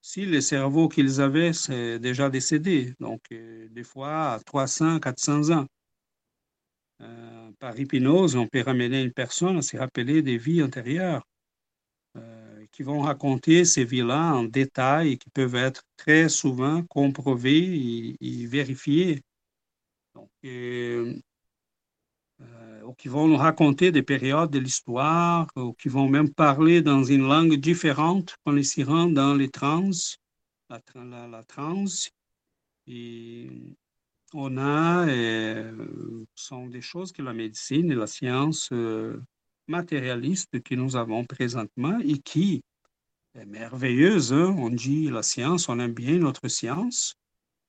si 0.00 0.26
le 0.26 0.40
cerveau 0.40 0.88
qu'ils 0.88 1.20
avaient, 1.20 1.52
c'est 1.52 1.98
déjà 1.98 2.30
décédé, 2.30 2.94
donc 3.00 3.20
euh, 3.32 3.68
des 3.70 3.84
fois 3.84 4.34
à 4.34 4.40
300, 4.40 5.00
400 5.00 5.50
ans. 5.50 5.66
par 7.58 7.78
hypnose, 7.78 8.36
on 8.36 8.46
peut 8.46 8.62
ramener 8.62 9.02
une 9.02 9.12
personne 9.12 9.58
à 9.58 9.62
se 9.62 9.76
rappeler 9.76 10.22
des 10.22 10.38
vies 10.38 10.62
antérieures 10.62 11.22
qui 12.78 12.84
vont 12.84 13.00
raconter 13.00 13.64
ces 13.64 13.84
vies-là 13.84 14.34
en 14.36 14.44
détail 14.44 15.10
et 15.10 15.18
qui 15.18 15.28
peuvent 15.30 15.56
être 15.56 15.82
très 15.96 16.28
souvent 16.28 16.84
comprouvées 16.84 18.14
et, 18.20 18.46
vérifiées. 18.46 19.20
Donc, 20.14 20.30
euh, 20.44 21.12
ou 22.84 22.94
qui 22.94 23.08
vont 23.08 23.26
nous 23.26 23.36
raconter 23.36 23.90
des 23.90 24.04
périodes 24.04 24.52
de 24.52 24.60
l'histoire, 24.60 25.48
ou 25.56 25.72
qui 25.72 25.88
vont 25.88 26.08
même 26.08 26.32
parler 26.32 26.80
dans 26.80 27.02
une 27.02 27.26
langue 27.26 27.56
différente 27.56 28.36
ils 28.46 28.64
s'y 28.64 28.84
rendent 28.84 29.14
dans 29.14 29.34
les 29.34 29.50
trans, 29.50 29.90
la, 30.70 31.26
la, 31.26 31.42
trans. 31.42 31.84
Et 32.86 33.50
on 34.34 34.56
a, 34.56 35.08
euh, 35.08 36.24
sont 36.36 36.68
des 36.68 36.80
choses 36.80 37.10
que 37.10 37.22
la 37.22 37.32
médecine 37.32 37.90
et 37.90 37.96
la 37.96 38.06
science 38.06 38.68
euh, 38.70 39.20
matérialiste 39.68 40.62
que 40.62 40.74
nous 40.74 40.96
avons 40.96 41.24
présentement 41.24 41.98
et 42.00 42.18
qui 42.18 42.62
est 43.34 43.44
merveilleuse. 43.44 44.32
Hein. 44.32 44.54
On 44.58 44.70
dit 44.70 45.08
la 45.10 45.22
science, 45.22 45.68
on 45.68 45.78
aime 45.78 45.92
bien 45.92 46.18
notre 46.18 46.48
science. 46.48 47.14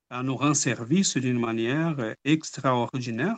Elle 0.09 0.21
nous 0.21 0.35
rend 0.35 0.53
service 0.53 1.17
d'une 1.17 1.39
manière 1.39 1.99
euh, 1.99 2.13
extraordinaire. 2.23 3.37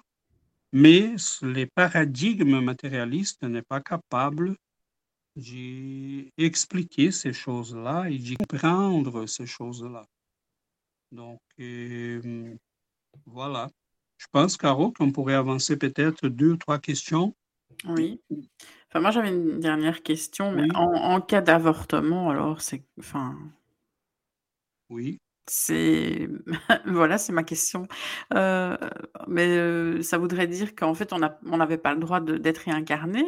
Mais 0.71 1.15
les 1.41 1.65
paradigmes 1.65 2.61
matérialistes 2.61 3.43
n'est 3.43 3.61
pas 3.61 3.81
capable 3.81 4.55
d'expliquer 5.35 7.11
ces 7.11 7.33
choses-là 7.33 8.09
et 8.09 8.17
d'y 8.17 8.35
comprendre 8.35 9.25
ces 9.25 9.45
choses-là. 9.45 10.05
Donc, 11.11 11.41
euh, 11.59 12.55
voilà. 13.25 13.69
Je 14.17 14.27
pense, 14.31 14.55
Caro, 14.55 14.93
qu'on 14.93 15.11
pourrait 15.11 15.33
avancer 15.33 15.75
peut-être 15.75 16.29
deux 16.29 16.51
ou 16.51 16.57
trois 16.57 16.79
questions 16.79 17.35
oui. 17.87 18.21
Enfin, 18.89 18.99
moi, 18.99 19.11
j'avais 19.11 19.29
une 19.29 19.59
dernière 19.59 20.03
question, 20.03 20.51
mais 20.51 20.67
en, 20.75 21.21
cas 21.21 21.41
d'avortement, 21.41 22.29
alors, 22.29 22.61
c'est. 22.61 22.83
Enfin. 22.99 23.37
Oui. 24.89 25.19
C'est. 25.47 26.27
voilà, 26.85 27.17
c'est 27.17 27.31
ma 27.31 27.43
question. 27.43 27.87
Euh, 28.33 28.75
mais 29.27 29.47
euh, 29.47 30.01
ça 30.01 30.17
voudrait 30.17 30.47
dire 30.47 30.75
qu'en 30.75 30.93
fait, 30.93 31.13
on 31.13 31.57
n'avait 31.57 31.77
pas 31.77 31.93
le 31.93 31.99
droit 31.99 32.19
d'être 32.19 32.59
réincarné? 32.59 33.23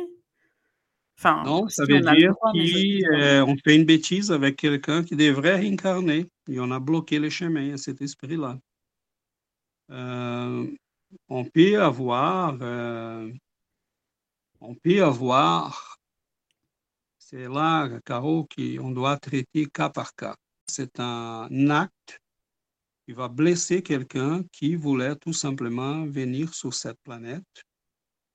Enfin, 1.18 1.44
non, 1.46 1.70
ça 1.70 1.86
veut 1.86 2.02
dire 2.02 2.34
qu'on 2.42 2.58
euh, 2.58 3.56
fait 3.64 3.76
une 3.76 3.86
bêtise 3.86 4.32
avec 4.32 4.58
quelqu'un 4.58 5.04
qui 5.04 5.16
devrait 5.16 5.56
réincarner 5.58 6.28
et 6.50 6.60
on 6.60 6.72
a 6.72 6.80
bloqué 6.80 7.20
le 7.20 7.30
chemin 7.30 7.76
à 7.76 7.78
cet 7.78 8.02
esprit-là. 8.02 8.60
on 9.90 11.46
peut 11.54 11.82
avoir 11.82 12.58
on 14.64 14.76
peut 14.76 15.04
avoir, 15.04 16.00
c'est 17.20 17.50
là, 17.50 17.90
Caro, 18.06 18.48
qu'on 18.48 18.92
doit 18.92 19.18
traiter 19.18 19.66
cas 19.66 19.90
par 19.90 20.16
cas. 20.16 20.36
C'est 20.70 21.00
un 21.00 21.70
acte 21.70 22.22
qui 23.06 23.12
va 23.12 23.28
blesser 23.28 23.84
quelqu'un 23.84 24.44
qui 24.54 24.76
voulait 24.76 25.18
tout 25.18 25.34
simplement 25.34 26.06
venir 26.06 26.54
sur 26.54 26.74
cette 26.74 27.00
planète 27.04 27.64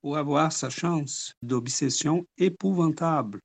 pour 0.03 0.18
avoir 0.18 0.53
sa 0.53 0.68
chance 0.68 1.33
d'obsession 1.43 2.26
épouvantable, 2.37 3.41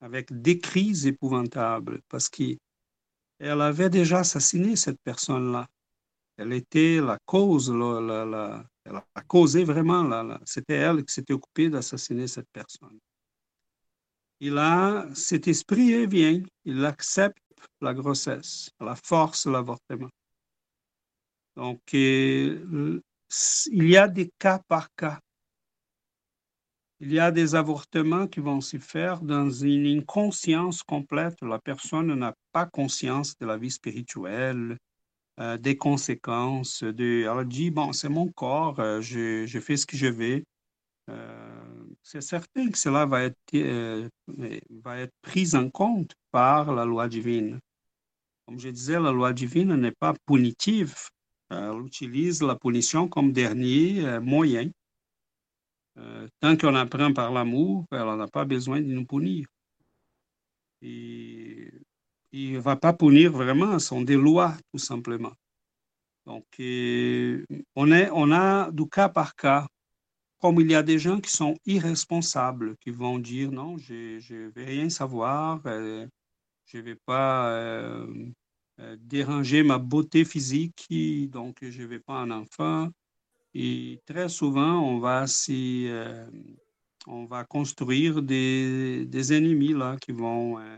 avec 0.00 0.32
des 0.42 0.58
crises 0.58 1.06
épouvantables, 1.06 2.00
parce 2.08 2.28
qu'elle 2.28 2.58
avait 3.40 3.90
déjà 3.90 4.18
assassiné 4.18 4.74
cette 4.74 5.00
personne-là. 5.04 5.68
elle 6.38 6.52
était 6.52 7.00
la 7.00 7.18
cause, 7.24 7.70
la, 7.70 8.24
la, 8.24 8.64
elle 8.88 9.02
a 9.14 9.22
causé 9.22 9.64
vraiment, 9.64 10.38
c'était 10.44 10.76
elle 10.76 11.04
qui 11.04 11.12
s'était 11.12 11.32
occupée 11.32 11.68
d'assassiner 11.68 12.26
cette 12.26 12.48
personne. 12.52 12.98
Il 14.40 14.56
a, 14.56 15.06
cet 15.14 15.48
esprit 15.48 16.06
vient, 16.06 16.40
il 16.64 16.84
accepte 16.84 17.42
la 17.80 17.92
grossesse, 17.92 18.70
la 18.80 18.94
force 18.94 19.46
l'avortement. 19.46 20.10
Donc, 21.56 21.80
il 21.92 23.02
y 23.70 23.96
a 23.96 24.08
des 24.08 24.30
cas 24.38 24.60
par 24.68 24.94
cas. 24.94 25.18
Il 27.00 27.12
y 27.12 27.20
a 27.20 27.30
des 27.30 27.54
avortements 27.54 28.26
qui 28.26 28.40
vont 28.40 28.60
se 28.60 28.78
faire 28.78 29.20
dans 29.20 29.50
une 29.50 29.86
inconscience 29.86 30.82
complète. 30.82 31.36
La 31.42 31.58
personne 31.58 32.12
n'a 32.14 32.34
pas 32.52 32.66
conscience 32.66 33.36
de 33.38 33.46
la 33.46 33.56
vie 33.56 33.70
spirituelle, 33.70 34.76
euh, 35.40 35.56
des 35.56 35.76
conséquences. 35.76 36.82
De, 36.82 37.24
elle 37.24 37.46
dit, 37.48 37.70
bon, 37.70 37.92
c'est 37.92 38.08
mon 38.08 38.28
corps, 38.28 38.80
euh, 38.80 39.00
je, 39.00 39.60
fais 39.60 39.76
ce 39.76 39.86
que 39.86 39.96
je 39.96 40.06
vais. 40.06 40.44
Euh, 41.10 41.84
c'est 42.02 42.20
certain 42.22 42.70
que 42.70 42.78
cela 42.78 43.06
va 43.06 43.22
être, 43.24 44.10
va 44.82 44.98
être 44.98 45.14
pris 45.22 45.54
en 45.54 45.70
compte 45.70 46.12
par 46.32 46.74
la 46.74 46.84
loi 46.84 47.08
divine. 47.08 47.60
Comme 48.46 48.58
je 48.58 48.70
disais, 48.70 49.00
la 49.00 49.12
loi 49.12 49.32
divine 49.32 49.74
n'est 49.76 49.92
pas 49.92 50.14
punitive. 50.26 50.94
Elle 51.50 51.82
utilise 51.86 52.42
la 52.42 52.56
punition 52.56 53.08
comme 53.08 53.32
dernier 53.32 54.18
moyen. 54.20 54.70
tant 56.40 56.56
qu'on 56.56 56.74
apprend 56.74 57.12
par 57.12 57.32
l'amour, 57.32 57.86
elle 57.92 58.16
n'a 58.16 58.28
pas 58.28 58.44
besoin 58.44 58.80
de 58.80 58.86
nous 58.86 59.06
punir. 59.06 59.46
Et 60.82 61.70
il 62.32 62.54
ne 62.54 62.58
va 62.58 62.76
pas 62.76 62.92
punir 62.92 63.32
vraiment, 63.32 63.78
ce 63.78 63.88
sont 63.88 64.02
des 64.02 64.16
lois, 64.16 64.54
tout 64.72 64.78
simplement. 64.78 65.32
Donc, 66.26 66.44
euh, 66.60 67.44
on, 67.74 67.90
est, 67.90 68.10
on 68.12 68.30
a 68.32 68.70
du 68.70 68.86
cas 68.88 69.08
par 69.08 69.34
cas, 69.34 69.66
comme 70.40 70.60
il 70.60 70.70
y 70.70 70.74
a 70.74 70.82
des 70.82 70.98
gens 70.98 71.20
qui 71.20 71.30
sont 71.30 71.56
irresponsables, 71.64 72.76
qui 72.78 72.90
vont 72.90 73.18
dire 73.18 73.50
non, 73.50 73.78
je 73.78 74.18
ne 74.34 74.48
vais 74.50 74.64
rien 74.64 74.90
savoir, 74.90 75.60
euh, 75.66 76.06
je 76.66 76.78
ne 76.78 76.82
vais 76.82 76.96
pas 76.96 77.50
euh, 77.50 78.06
déranger 78.98 79.62
ma 79.62 79.78
beauté 79.78 80.24
physique, 80.24 80.86
donc 81.30 81.58
je 81.62 81.82
ne 81.82 81.86
vais 81.86 81.98
pas 81.98 82.14
un 82.14 82.30
enfant. 82.30 82.90
Et 83.54 84.00
très 84.06 84.28
souvent, 84.28 84.80
on 84.80 84.98
va, 84.98 85.24
on 87.06 87.24
va 87.24 87.44
construire 87.44 88.22
des, 88.22 89.06
des, 89.06 89.32
ennemis 89.32 89.72
là, 89.72 89.96
qui 90.00 90.12
vont 90.12 90.58
euh, 90.58 90.76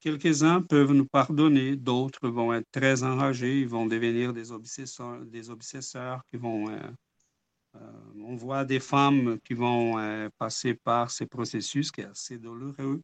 quelques-uns 0.00 0.62
peuvent 0.62 0.92
nous 0.92 1.06
pardonner, 1.06 1.76
d'autres 1.76 2.28
vont 2.28 2.52
être 2.52 2.70
très 2.70 3.02
enragés, 3.02 3.60
ils 3.60 3.68
vont 3.68 3.86
devenir 3.86 4.32
des 4.32 4.52
obsesseurs, 4.52 5.24
des 5.24 5.50
obsesseurs 5.50 6.22
qui 6.30 6.36
vont... 6.36 6.70
Euh, 6.70 6.80
euh, 7.76 7.92
on 8.24 8.36
voit 8.36 8.64
des 8.64 8.80
femmes 8.80 9.38
qui 9.44 9.54
vont 9.54 9.96
passer 10.38 10.74
par 10.74 11.10
ces 11.10 11.26
processus 11.26 11.90
qui 11.90 12.00
est 12.00 12.06
assez 12.06 12.38
douloureux 12.38 13.00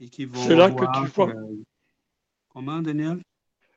et 0.00 0.08
qui 0.08 0.24
vont... 0.24 0.42
C'est 0.42 0.56
là 0.56 0.70
que 0.70 0.84
tu 0.84 1.10
vois... 1.12 1.32
comment, 2.48 2.82
Daniel? 2.82 3.22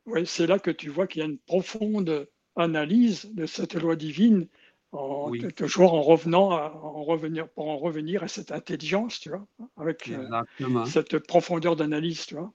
Oui, 0.05 0.25
c'est 0.25 0.47
là 0.47 0.59
que 0.59 0.71
tu 0.71 0.89
vois 0.89 1.07
qu'il 1.07 1.21
y 1.21 1.23
a 1.23 1.27
une 1.27 1.39
profonde 1.39 2.27
analyse 2.55 3.25
de 3.33 3.45
cette 3.45 3.75
loi 3.75 3.95
divine 3.95 4.47
toujours 5.55 5.93
en 5.93 6.01
revenant, 6.01 6.51
en 6.51 7.03
revenir, 7.03 7.49
pour 7.49 7.69
en 7.69 7.77
revenir 7.77 8.23
à 8.23 8.27
cette 8.27 8.51
intelligence, 8.51 9.19
tu 9.19 9.29
vois, 9.29 9.45
avec 9.77 10.09
euh, 10.09 10.85
cette 10.85 11.19
profondeur 11.19 11.75
d'analyse, 11.75 12.25
tu 12.25 12.35
vois. 12.35 12.53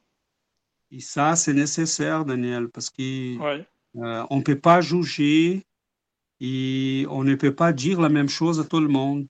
Et 0.91 1.01
ça, 1.01 1.36
c'est 1.36 1.55
nécessaire, 1.55 2.24
Daniel, 2.24 2.68
parce 2.68 2.91
qu'on 2.91 3.03
euh, 3.03 3.62
ne 3.95 4.43
peut 4.43 4.59
pas 4.59 4.80
juger 4.80 5.64
et 6.41 7.07
on 7.11 7.22
ne 7.22 7.34
peut 7.34 7.55
pas 7.55 7.72
dire 7.72 8.01
la 8.01 8.09
même 8.09 8.28
chose 8.28 8.59
à 8.59 8.64
tout 8.64 8.80
le 8.80 8.88
monde. 8.88 9.26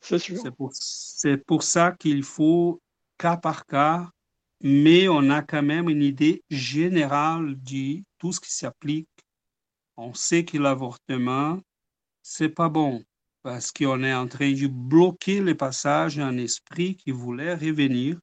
C'est 0.00 0.18
sûr. 0.18 0.38
C'est 0.38 0.52
pour, 0.52 0.72
pour 1.46 1.62
ça 1.62 1.92
qu'il 1.92 2.22
faut 2.22 2.80
cas 3.18 3.36
par 3.36 3.66
cas, 3.66 4.08
mais 4.60 5.08
on 5.08 5.30
a 5.30 5.42
quand 5.42 5.62
même 5.62 5.90
une 5.90 6.02
idée 6.02 6.42
générale 6.50 7.56
de 7.62 8.02
tout 8.18 8.32
ce 8.32 8.40
qui 8.40 8.52
s'applique. 8.52 9.08
On 9.96 10.14
sait 10.14 10.44
que 10.44 10.58
l'avortement, 10.58 11.60
c'est 12.28 12.48
pas 12.48 12.68
bon 12.68 13.04
parce 13.42 13.70
qu'on 13.70 14.02
est 14.02 14.12
en 14.12 14.26
train 14.26 14.52
de 14.52 14.66
bloquer 14.66 15.40
le 15.40 15.56
passage 15.56 16.16
d'un 16.16 16.36
esprit 16.38 16.96
qui 16.96 17.12
voulait 17.12 17.54
revenir, 17.54 18.18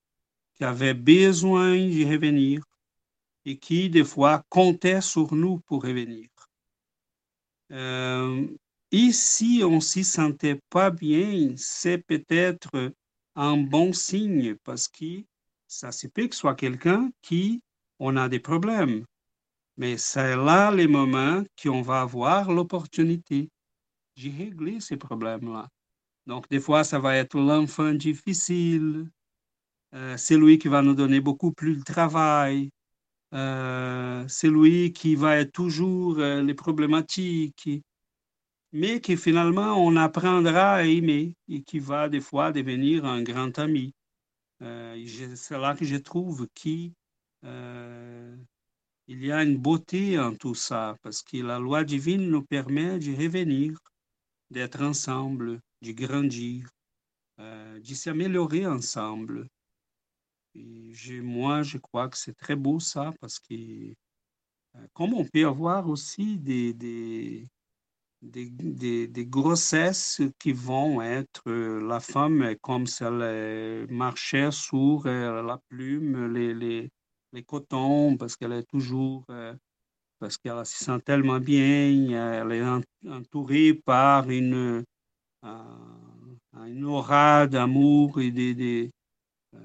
qui 0.55 0.65
avait 0.65 0.93
besoin 0.93 1.77
de 1.77 2.05
revenir 2.05 2.61
et 3.45 3.57
qui, 3.57 3.89
des 3.89 4.03
fois, 4.03 4.43
comptait 4.49 4.99
sur 4.99 5.33
nous 5.33 5.59
pour 5.59 5.83
revenir. 5.83 6.27
Euh, 7.71 8.45
et 8.91 9.13
si 9.13 9.61
on 9.63 9.75
ne 9.75 9.79
s'y 9.79 10.03
sentait 10.03 10.59
pas 10.69 10.91
bien, 10.91 11.53
c'est 11.55 11.99
peut-être 11.99 12.91
un 13.35 13.55
bon 13.55 13.93
signe 13.93 14.55
parce 14.65 14.89
que 14.89 15.23
ça 15.65 15.93
se 15.93 16.07
peut 16.07 16.27
que 16.27 16.35
soit 16.35 16.55
quelqu'un 16.55 17.09
qui 17.21 17.61
on 17.99 18.17
a 18.17 18.27
des 18.27 18.41
problèmes. 18.41 19.05
Mais 19.77 19.97
c'est 19.97 20.35
là 20.35 20.71
les 20.71 20.87
moments 20.87 21.41
qu'on 21.61 21.81
va 21.81 22.01
avoir 22.01 22.51
l'opportunité 22.51 23.49
de 24.17 24.37
régler 24.37 24.79
ces 24.79 24.97
problèmes-là. 24.97 25.69
Donc, 26.25 26.49
des 26.49 26.59
fois, 26.59 26.83
ça 26.83 26.99
va 26.99 27.15
être 27.17 27.37
l'enfant 27.37 27.93
difficile, 27.93 29.09
euh, 29.93 30.17
c'est 30.17 30.37
lui 30.37 30.57
qui 30.57 30.67
va 30.69 30.81
nous 30.81 30.95
donner 30.95 31.21
beaucoup 31.21 31.51
plus 31.53 31.77
de 31.77 31.83
travail, 31.83 32.71
euh, 33.33 34.25
c'est 34.27 34.49
lui 34.49 34.93
qui 34.93 35.15
va 35.15 35.37
être 35.37 35.51
toujours 35.51 36.19
euh, 36.19 36.41
les 36.41 36.55
problématiques, 36.55 37.69
mais 38.71 39.01
qui 39.01 39.17
finalement 39.17 39.75
on 39.77 39.95
apprendra 39.97 40.75
à 40.75 40.83
aimer 40.83 41.35
et 41.49 41.61
qui 41.63 41.79
va 41.79 42.09
des 42.09 42.21
fois 42.21 42.51
devenir 42.51 43.05
un 43.05 43.21
grand 43.23 43.59
ami. 43.59 43.93
c'est 44.59 45.59
là 45.59 45.75
que 45.75 45.85
je 45.85 45.97
trouve 45.97 46.47
qu'il 46.55 46.93
il 49.07 49.25
y 49.25 49.31
a 49.31 49.43
une 49.43 49.57
beauté 49.57 50.19
en 50.19 50.35
tout 50.35 50.55
ça, 50.55 50.97
parce 51.03 51.21
que 51.23 51.37
la 51.37 51.59
loi 51.59 51.83
divine 51.83 52.29
nous 52.29 52.43
permet 52.43 52.99
de 52.99 53.15
revenir 53.15 53.77
d'être 54.53 54.81
ensemble, 54.81 55.59
de 55.81 55.91
grandir, 55.91 56.69
euh, 57.39 57.79
de 57.79 57.93
s'améliorer 57.93 58.65
ensemble. 58.65 59.47
Moi, 60.55 61.63
je 61.63 61.79
crois 61.79 62.07
que 62.07 62.17
c'est 62.17 62.37
très 62.37 62.55
beau 62.55 62.79
ça 62.79 63.11
parce 63.19 63.39
que 63.39 63.55
euh, 63.55 64.87
comme 64.93 65.13
on 65.13 65.25
peut 65.25 65.45
avoir 65.45 65.89
aussi 65.89 66.37
des, 66.37 66.73
des, 66.73 67.47
des, 68.21 69.07
des, 69.07 69.25
grossesses 69.25 70.21
qui 70.39 70.53
vont 70.53 71.01
être, 71.01 71.41
euh, 71.47 71.81
la 71.87 71.99
femme 71.99 72.55
comme 72.61 72.85
si 72.85 73.03
elle 73.03 73.87
marchait 73.89 74.51
sur 74.51 75.05
la 75.05 75.59
plume, 75.69 76.31
les, 76.31 76.53
les, 76.53 76.91
les 77.31 77.43
cotons, 77.43 78.15
parce 78.15 78.35
qu'elle 78.35 78.53
est 78.53 78.69
toujours 78.69 79.25
parce 80.23 80.37
qu'elle 80.37 80.65
se 80.65 80.85
sent 80.85 81.01
tellement 81.01 81.41
bien, 81.41 82.39
elle 82.39 82.51
est 82.53 83.09
entourée 83.09 83.73
par 83.73 84.29
une, 84.29 84.81
euh, 85.43 86.65
une 86.65 86.85
aura 86.85 87.45
d'amour 87.45 88.21
et 88.21 88.31
des... 88.31 88.89
Euh, 89.53 89.59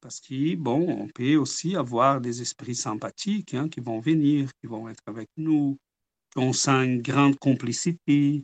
parce 0.00 0.18
que, 0.20 0.56
on 0.66 1.08
peut 1.08 1.36
aussi 1.36 1.76
avoir 1.76 2.22
des 2.22 2.40
esprits 2.40 2.74
sympathiques 2.74 3.52
hein, 3.52 3.68
qui 3.68 3.80
vont 3.80 4.00
venir, 4.00 4.48
qui 4.62 4.66
vont 4.66 4.88
être 4.88 5.02
avec 5.04 5.28
nous, 5.36 5.76
on 6.34 6.54
sent 6.54 6.86
une 6.86 7.02
grande 7.02 7.38
complicité. 7.38 8.42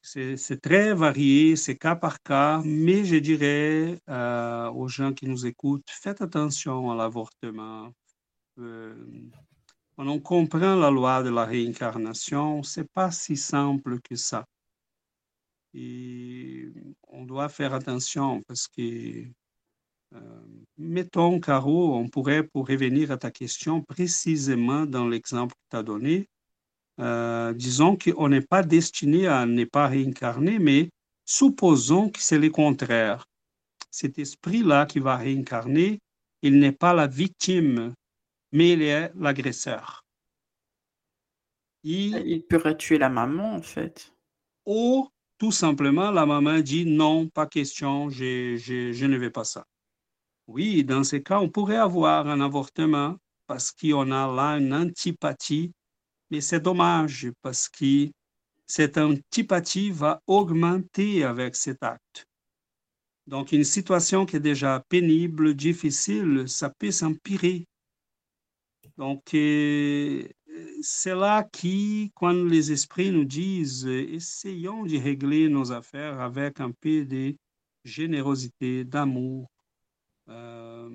C'est 0.00 0.60
très 0.62 0.94
varié, 0.94 1.56
c'est 1.56 1.76
cas 1.76 1.96
par 1.96 2.22
cas, 2.22 2.62
mais 2.64 3.04
je 3.04 3.16
dirais 3.16 3.98
euh, 4.08 4.70
aux 4.70 4.86
gens 4.86 5.12
qui 5.12 5.26
nous 5.26 5.44
écoutent, 5.44 5.90
faites 5.90 6.22
attention 6.22 6.92
à 6.92 6.94
l'avortement, 6.94 7.86
euh, 7.86 7.90
quand 8.56 10.08
on 10.08 10.20
comprend 10.20 10.76
la 10.76 10.90
loi 10.90 11.22
de 11.22 11.30
la 11.30 11.44
réincarnation, 11.44 12.62
c'est 12.62 12.90
pas 12.92 13.10
si 13.10 13.36
simple 13.36 14.00
que 14.00 14.16
ça. 14.16 14.46
Et 15.74 16.72
on 17.08 17.24
doit 17.24 17.48
faire 17.48 17.74
attention 17.74 18.42
parce 18.46 18.68
que, 18.68 19.24
euh, 20.14 20.44
mettons, 20.78 21.40
Caro, 21.40 21.94
on 21.96 22.08
pourrait, 22.08 22.44
pour 22.44 22.68
revenir 22.68 23.10
à 23.10 23.16
ta 23.16 23.30
question, 23.30 23.82
précisément 23.82 24.86
dans 24.86 25.08
l'exemple 25.08 25.54
que 25.54 25.70
tu 25.70 25.76
as 25.76 25.82
donné, 25.82 26.28
euh, 27.00 27.52
disons 27.54 27.96
qu'on 27.96 28.28
n'est 28.28 28.40
pas 28.40 28.62
destiné 28.62 29.26
à 29.26 29.46
ne 29.46 29.64
pas 29.64 29.88
réincarner, 29.88 30.60
mais 30.60 30.90
supposons 31.24 32.08
que 32.08 32.20
c'est 32.20 32.38
le 32.38 32.50
contraire. 32.50 33.26
Cet 33.90 34.18
esprit-là 34.18 34.86
qui 34.86 35.00
va 35.00 35.16
réincarner, 35.16 35.98
il 36.42 36.58
n'est 36.60 36.72
pas 36.72 36.94
la 36.94 37.08
victime 37.08 37.94
mais 38.54 38.72
il 38.72 38.82
est 38.82 39.12
l'agresseur. 39.16 40.06
Il... 41.82 42.22
il 42.24 42.46
pourrait 42.46 42.76
tuer 42.76 42.98
la 42.98 43.10
maman, 43.10 43.56
en 43.56 43.62
fait. 43.62 44.14
Ou 44.64 45.10
tout 45.38 45.50
simplement, 45.52 46.12
la 46.12 46.24
maman 46.24 46.60
dit 46.60 46.86
non, 46.86 47.28
pas 47.28 47.46
question, 47.46 48.08
je, 48.08 48.56
je, 48.56 48.92
je 48.92 49.06
ne 49.06 49.18
vais 49.18 49.30
pas 49.30 49.44
ça. 49.44 49.66
Oui, 50.46 50.84
dans 50.84 51.02
ces 51.02 51.22
cas, 51.22 51.40
on 51.40 51.50
pourrait 51.50 51.76
avoir 51.76 52.28
un 52.28 52.40
avortement 52.40 53.16
parce 53.46 53.72
qu'on 53.72 54.12
a 54.12 54.32
là 54.32 54.56
une 54.56 54.72
antipathie, 54.72 55.72
mais 56.30 56.40
c'est 56.40 56.60
dommage 56.60 57.28
parce 57.42 57.68
que 57.68 58.08
cette 58.66 58.98
antipathie 58.98 59.90
va 59.90 60.22
augmenter 60.28 61.24
avec 61.24 61.56
cet 61.56 61.82
acte. 61.82 62.26
Donc, 63.26 63.50
une 63.52 63.64
situation 63.64 64.26
qui 64.26 64.36
est 64.36 64.40
déjà 64.40 64.84
pénible, 64.88 65.54
difficile, 65.54 66.44
ça 66.46 66.70
peut 66.70 66.92
s'empirer. 66.92 67.66
Donc, 68.96 69.34
euh, 69.34 70.28
c'est 70.82 71.14
là 71.14 71.42
qui, 71.42 72.12
quand 72.14 72.32
les 72.32 72.72
esprits 72.72 73.10
nous 73.10 73.24
disent, 73.24 73.86
essayons 73.86 74.84
de 74.84 74.98
régler 74.98 75.48
nos 75.48 75.72
affaires 75.72 76.20
avec 76.20 76.60
un 76.60 76.70
peu 76.70 77.04
de 77.04 77.34
générosité, 77.84 78.84
d'amour, 78.84 79.48
euh, 80.28 80.88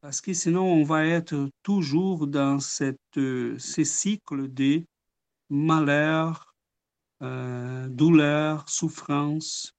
parce 0.00 0.20
que 0.20 0.32
sinon 0.34 0.64
on 0.64 0.84
va 0.84 1.06
être 1.06 1.48
toujours 1.62 2.26
dans 2.26 2.60
cette, 2.60 2.98
euh, 3.16 3.58
ces 3.58 3.84
cycles 3.84 4.52
de 4.52 4.84
malheur, 5.48 6.54
euh, 7.22 7.88
douleur, 7.88 8.68
souffrance, 8.68 9.72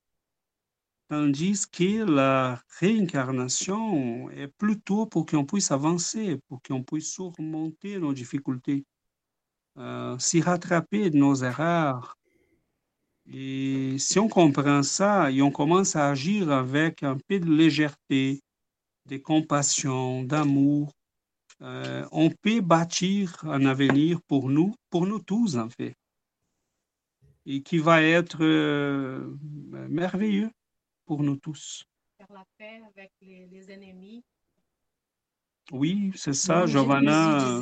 tandis 1.08 1.68
que 1.68 2.04
la 2.04 2.62
réincarnation 2.80 4.30
est 4.32 4.48
plutôt 4.48 5.06
pour 5.06 5.26
qu'on 5.26 5.46
puisse 5.46 5.72
avancer, 5.72 6.40
pour 6.48 6.62
qu'on 6.62 6.84
puisse 6.84 7.12
surmonter 7.12 8.00
nos 8.00 8.14
difficultés, 8.14 8.86
euh, 9.78 10.18
s'y 10.20 10.42
rattraper 10.42 11.10
de 11.10 11.18
nos 11.18 11.36
erreurs. 11.36 12.18
Et 13.28 13.98
si 13.98 14.20
on 14.20 14.28
comprend 14.28 14.84
ça 14.84 15.32
et 15.32 15.42
on 15.42 15.52
commence 15.52 15.96
à 15.96 16.10
agir 16.10 16.52
avec 16.52 17.04
un 17.04 17.18
peu 17.28 17.40
de 17.40 17.52
légèreté, 17.52 18.42
de 19.08 19.18
compassion, 19.18 20.24
d'amour, 20.24 20.92
euh, 21.62 22.06
on 22.12 22.30
peut 22.30 22.62
bâtir 22.62 23.44
un 23.46 23.66
avenir 23.66 24.22
pour 24.28 24.50
nous, 24.50 24.76
pour 24.90 25.08
nous 25.08 25.20
tous 25.20 25.58
en 25.58 25.70
fait, 25.70 25.96
et 27.46 27.62
qui 27.62 27.78
va 27.78 28.02
être 28.02 28.44
euh, 28.44 29.36
merveilleux 29.90 30.50
pour 31.06 31.24
nous 31.24 31.38
tous. 31.38 31.86
Faire 32.18 32.32
la 32.34 32.46
paix 32.58 32.82
avec 32.88 33.12
les, 33.22 33.48
les 33.52 33.72
ennemis. 33.72 34.24
Oui, 35.72 36.12
c'est 36.16 36.34
ça, 36.34 36.66
Giovanna. 36.66 37.60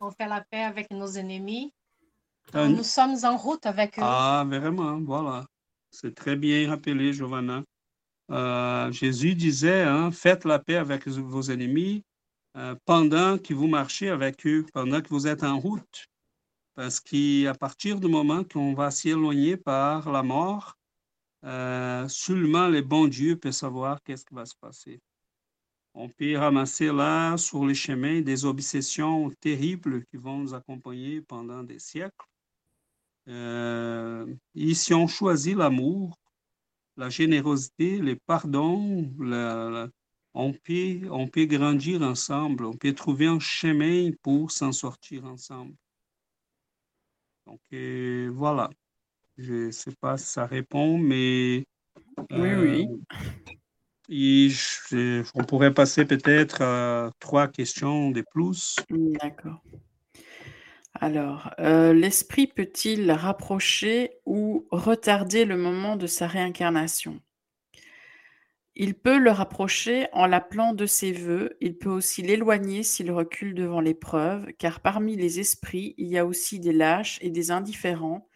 On 0.00 0.10
fait 0.10 0.28
la 0.28 0.42
paix 0.42 0.62
avec 0.62 0.90
nos 0.90 1.06
ennemis. 1.06 1.72
Euh, 2.54 2.68
Nous 2.68 2.82
sommes 2.82 3.16
en 3.24 3.36
route 3.36 3.64
avec 3.66 3.98
eux. 3.98 4.02
Ah, 4.04 4.44
vraiment, 4.46 5.00
voilà. 5.00 5.46
C'est 5.90 6.14
très 6.14 6.36
bien 6.36 6.68
rappelé, 6.68 7.12
Giovanna. 7.12 7.62
Euh, 8.30 8.90
Jésus 8.92 9.34
disait, 9.34 9.82
hein, 9.82 10.10
faites 10.10 10.44
la 10.44 10.58
paix 10.58 10.76
avec 10.76 11.06
vos 11.06 11.42
ennemis 11.42 12.04
euh, 12.56 12.74
pendant 12.84 13.38
que 13.38 13.54
vous 13.54 13.66
marchez 13.68 14.08
avec 14.08 14.46
eux, 14.46 14.66
pendant 14.72 15.00
que 15.00 15.08
vous 15.08 15.26
êtes 15.26 15.42
en 15.42 15.58
route. 15.58 16.06
Parce 16.74 17.00
qu'à 17.00 17.54
partir 17.54 18.00
du 18.00 18.08
moment 18.08 18.42
qu'on 18.42 18.74
va 18.74 18.90
s'éloigner 18.90 19.56
par 19.56 20.10
la 20.10 20.22
mort, 20.22 20.76
euh, 21.44 22.08
seulement 22.08 22.68
le 22.68 22.80
bon 22.80 23.06
Dieu 23.06 23.36
peut 23.36 23.52
savoir 23.52 24.02
qu'est-ce 24.02 24.24
qui 24.24 24.34
va 24.34 24.46
se 24.46 24.56
passer. 24.56 25.00
On 25.94 26.08
peut 26.08 26.36
ramasser 26.36 26.86
là, 26.86 27.36
sur 27.36 27.64
les 27.66 27.74
chemins, 27.74 28.20
des 28.20 28.44
obsessions 28.44 29.30
terribles 29.40 30.04
qui 30.06 30.16
vont 30.16 30.38
nous 30.38 30.54
accompagner 30.54 31.20
pendant 31.20 31.62
des 31.62 31.78
siècles. 31.78 32.26
Euh, 33.28 34.26
et 34.54 34.74
si 34.74 34.92
on 34.92 35.06
choisit 35.06 35.56
l'amour, 35.56 36.18
la 36.96 37.10
générosité, 37.10 37.98
le 37.98 38.16
pardon, 38.26 39.10
on, 40.34 40.52
peut, 40.52 41.00
on 41.10 41.28
peut 41.28 41.46
grandir 41.46 42.02
ensemble, 42.02 42.64
on 42.64 42.76
peut 42.76 42.94
trouver 42.94 43.26
un 43.26 43.40
chemin 43.40 44.10
pour 44.22 44.50
s'en 44.50 44.72
sortir 44.72 45.24
ensemble. 45.24 45.74
Donc 47.46 47.60
euh, 47.72 48.30
voilà, 48.34 48.70
je 49.36 49.66
ne 49.66 49.70
sais 49.70 49.92
pas 50.00 50.16
si 50.16 50.26
ça 50.26 50.46
répond, 50.46 50.98
mais 50.98 51.64
Oui, 52.30 52.54
oui. 52.54 52.88
et 54.08 54.48
je- 54.50 55.22
on 55.34 55.44
pourrait 55.44 55.74
passer 55.74 56.04
peut-être 56.04 56.62
à 56.62 57.10
trois 57.18 57.48
questions 57.48 58.10
de 58.10 58.22
plus. 58.32 58.76
D'accord. 58.90 59.62
Alors, 61.00 61.50
euh, 61.58 61.92
l'esprit 61.92 62.46
peut-il 62.46 63.10
rapprocher 63.10 64.12
ou 64.26 64.66
retarder 64.70 65.44
le 65.44 65.56
moment 65.56 65.96
de 65.96 66.06
sa 66.06 66.28
réincarnation? 66.28 67.20
Il 68.76 68.94
peut 68.94 69.18
le 69.18 69.30
rapprocher 69.30 70.08
en 70.12 70.26
l'appelant 70.26 70.72
de 70.72 70.86
ses 70.86 71.12
voeux, 71.12 71.56
il 71.60 71.76
peut 71.78 71.90
aussi 71.90 72.22
l'éloigner 72.22 72.82
s'il 72.82 73.10
recule 73.12 73.54
devant 73.54 73.80
l'épreuve, 73.80 74.46
car 74.58 74.80
parmi 74.80 75.16
les 75.16 75.38
esprits, 75.38 75.94
il 75.96 76.08
y 76.08 76.18
a 76.18 76.26
aussi 76.26 76.58
des 76.58 76.72
lâches 76.72 77.18
et 77.20 77.30
des 77.30 77.50
indifférents, 77.52 78.28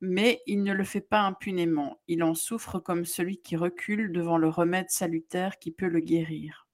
mais 0.00 0.42
il 0.46 0.62
ne 0.62 0.72
le 0.72 0.84
fait 0.84 1.00
pas 1.00 1.20
impunément, 1.20 2.00
il 2.08 2.22
en 2.22 2.34
souffre 2.34 2.78
comme 2.78 3.04
celui 3.04 3.40
qui 3.40 3.56
recule 3.56 4.12
devant 4.12 4.38
le 4.38 4.48
remède 4.48 4.90
salutaire 4.90 5.58
qui 5.58 5.70
peut 5.70 5.88
le 5.88 6.00
guérir. 6.00 6.66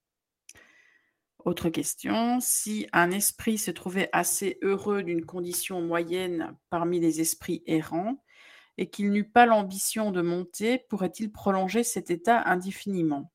Autre 1.46 1.68
question, 1.68 2.38
si 2.40 2.88
un 2.92 3.12
esprit 3.12 3.56
se 3.56 3.70
trouvait 3.70 4.08
assez 4.12 4.58
heureux 4.62 5.04
d'une 5.04 5.24
condition 5.24 5.80
moyenne 5.80 6.56
parmi 6.70 6.98
les 6.98 7.20
esprits 7.20 7.62
errants 7.66 8.20
et 8.78 8.90
qu'il 8.90 9.12
n'eût 9.12 9.28
pas 9.28 9.46
l'ambition 9.46 10.10
de 10.10 10.22
monter, 10.22 10.78
pourrait-il 10.88 11.30
prolonger 11.30 11.84
cet 11.84 12.10
état 12.10 12.42
indéfiniment? 12.46 13.30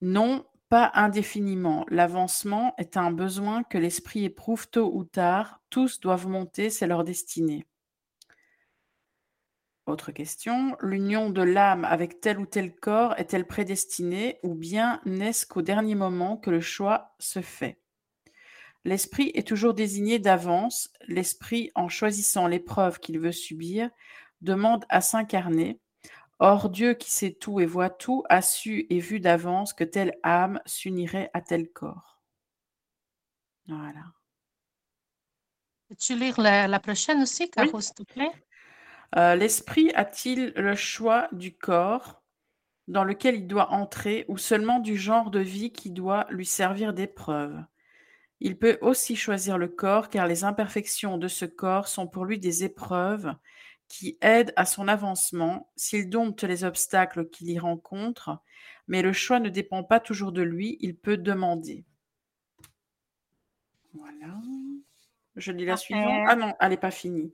Non, 0.00 0.44
pas 0.68 0.90
indéfiniment. 0.94 1.86
L'avancement 1.88 2.74
est 2.78 2.96
un 2.96 3.12
besoin 3.12 3.62
que 3.62 3.78
l'esprit 3.78 4.24
éprouve 4.24 4.68
tôt 4.68 4.90
ou 4.92 5.04
tard. 5.04 5.60
Tous 5.70 6.00
doivent 6.00 6.26
monter, 6.26 6.68
c'est 6.70 6.88
leur 6.88 7.04
destinée. 7.04 7.64
Autre 9.86 10.10
question, 10.10 10.76
l'union 10.80 11.30
de 11.30 11.42
l'âme 11.42 11.84
avec 11.84 12.20
tel 12.20 12.40
ou 12.40 12.46
tel 12.46 12.74
corps 12.74 13.14
est-elle 13.18 13.46
prédestinée 13.46 14.40
ou 14.42 14.52
bien 14.54 15.00
n'est-ce 15.04 15.46
qu'au 15.46 15.62
dernier 15.62 15.94
moment 15.94 16.36
que 16.36 16.50
le 16.50 16.60
choix 16.60 17.14
se 17.20 17.40
fait? 17.40 17.78
L'esprit 18.84 19.30
est 19.34 19.46
toujours 19.46 19.74
désigné 19.74 20.18
d'avance. 20.18 20.90
L'esprit, 21.06 21.70
en 21.76 21.88
choisissant 21.88 22.48
l'épreuve 22.48 22.98
qu'il 22.98 23.20
veut 23.20 23.30
subir, 23.30 23.90
demande 24.40 24.84
à 24.88 25.00
s'incarner. 25.00 25.80
Or, 26.40 26.68
Dieu 26.68 26.94
qui 26.94 27.10
sait 27.10 27.32
tout 27.32 27.60
et 27.60 27.66
voit 27.66 27.90
tout 27.90 28.24
a 28.28 28.42
su 28.42 28.86
et 28.90 28.98
vu 28.98 29.20
d'avance 29.20 29.72
que 29.72 29.84
telle 29.84 30.18
âme 30.24 30.60
s'unirait 30.66 31.30
à 31.32 31.40
tel 31.40 31.68
corps. 31.70 32.20
Voilà. 33.66 34.04
Peux-tu 35.88 36.16
lire 36.16 36.40
la, 36.40 36.66
la 36.66 36.80
prochaine 36.80 37.22
aussi, 37.22 37.48
Caro, 37.50 37.80
s'il 37.80 37.94
te 37.94 38.02
plaît? 38.02 38.32
Euh, 39.16 39.34
L'esprit 39.36 39.92
a-t-il 39.94 40.52
le 40.56 40.74
choix 40.74 41.28
du 41.32 41.56
corps 41.56 42.22
dans 42.88 43.04
lequel 43.04 43.36
il 43.36 43.46
doit 43.46 43.72
entrer 43.72 44.24
ou 44.28 44.38
seulement 44.38 44.78
du 44.78 44.96
genre 44.96 45.30
de 45.30 45.40
vie 45.40 45.72
qui 45.72 45.90
doit 45.90 46.26
lui 46.30 46.46
servir 46.46 46.92
d'épreuve? 46.92 47.64
Il 48.40 48.58
peut 48.58 48.78
aussi 48.82 49.16
choisir 49.16 49.56
le 49.58 49.68
corps 49.68 50.08
car 50.08 50.26
les 50.26 50.44
imperfections 50.44 51.18
de 51.18 51.28
ce 51.28 51.44
corps 51.44 51.88
sont 51.88 52.06
pour 52.06 52.24
lui 52.24 52.38
des 52.38 52.64
épreuves 52.64 53.32
qui 53.88 54.18
aident 54.20 54.52
à 54.56 54.66
son 54.66 54.88
avancement 54.88 55.70
s'il 55.76 56.10
dompte 56.10 56.42
les 56.44 56.64
obstacles 56.64 57.28
qu'il 57.30 57.50
y 57.50 57.58
rencontre, 57.58 58.38
mais 58.88 59.02
le 59.02 59.12
choix 59.12 59.40
ne 59.40 59.48
dépend 59.48 59.84
pas 59.84 60.00
toujours 60.00 60.32
de 60.32 60.42
lui, 60.42 60.76
il 60.80 60.96
peut 60.96 61.16
demander. 61.16 61.84
Voilà. 63.94 64.34
Je 65.36 65.52
lis 65.52 65.66
la 65.66 65.76
suivante. 65.76 66.24
Ah 66.26 66.34
non, 66.34 66.54
elle 66.60 66.70
n'est 66.70 66.76
pas 66.78 66.90
finie. 66.90 67.32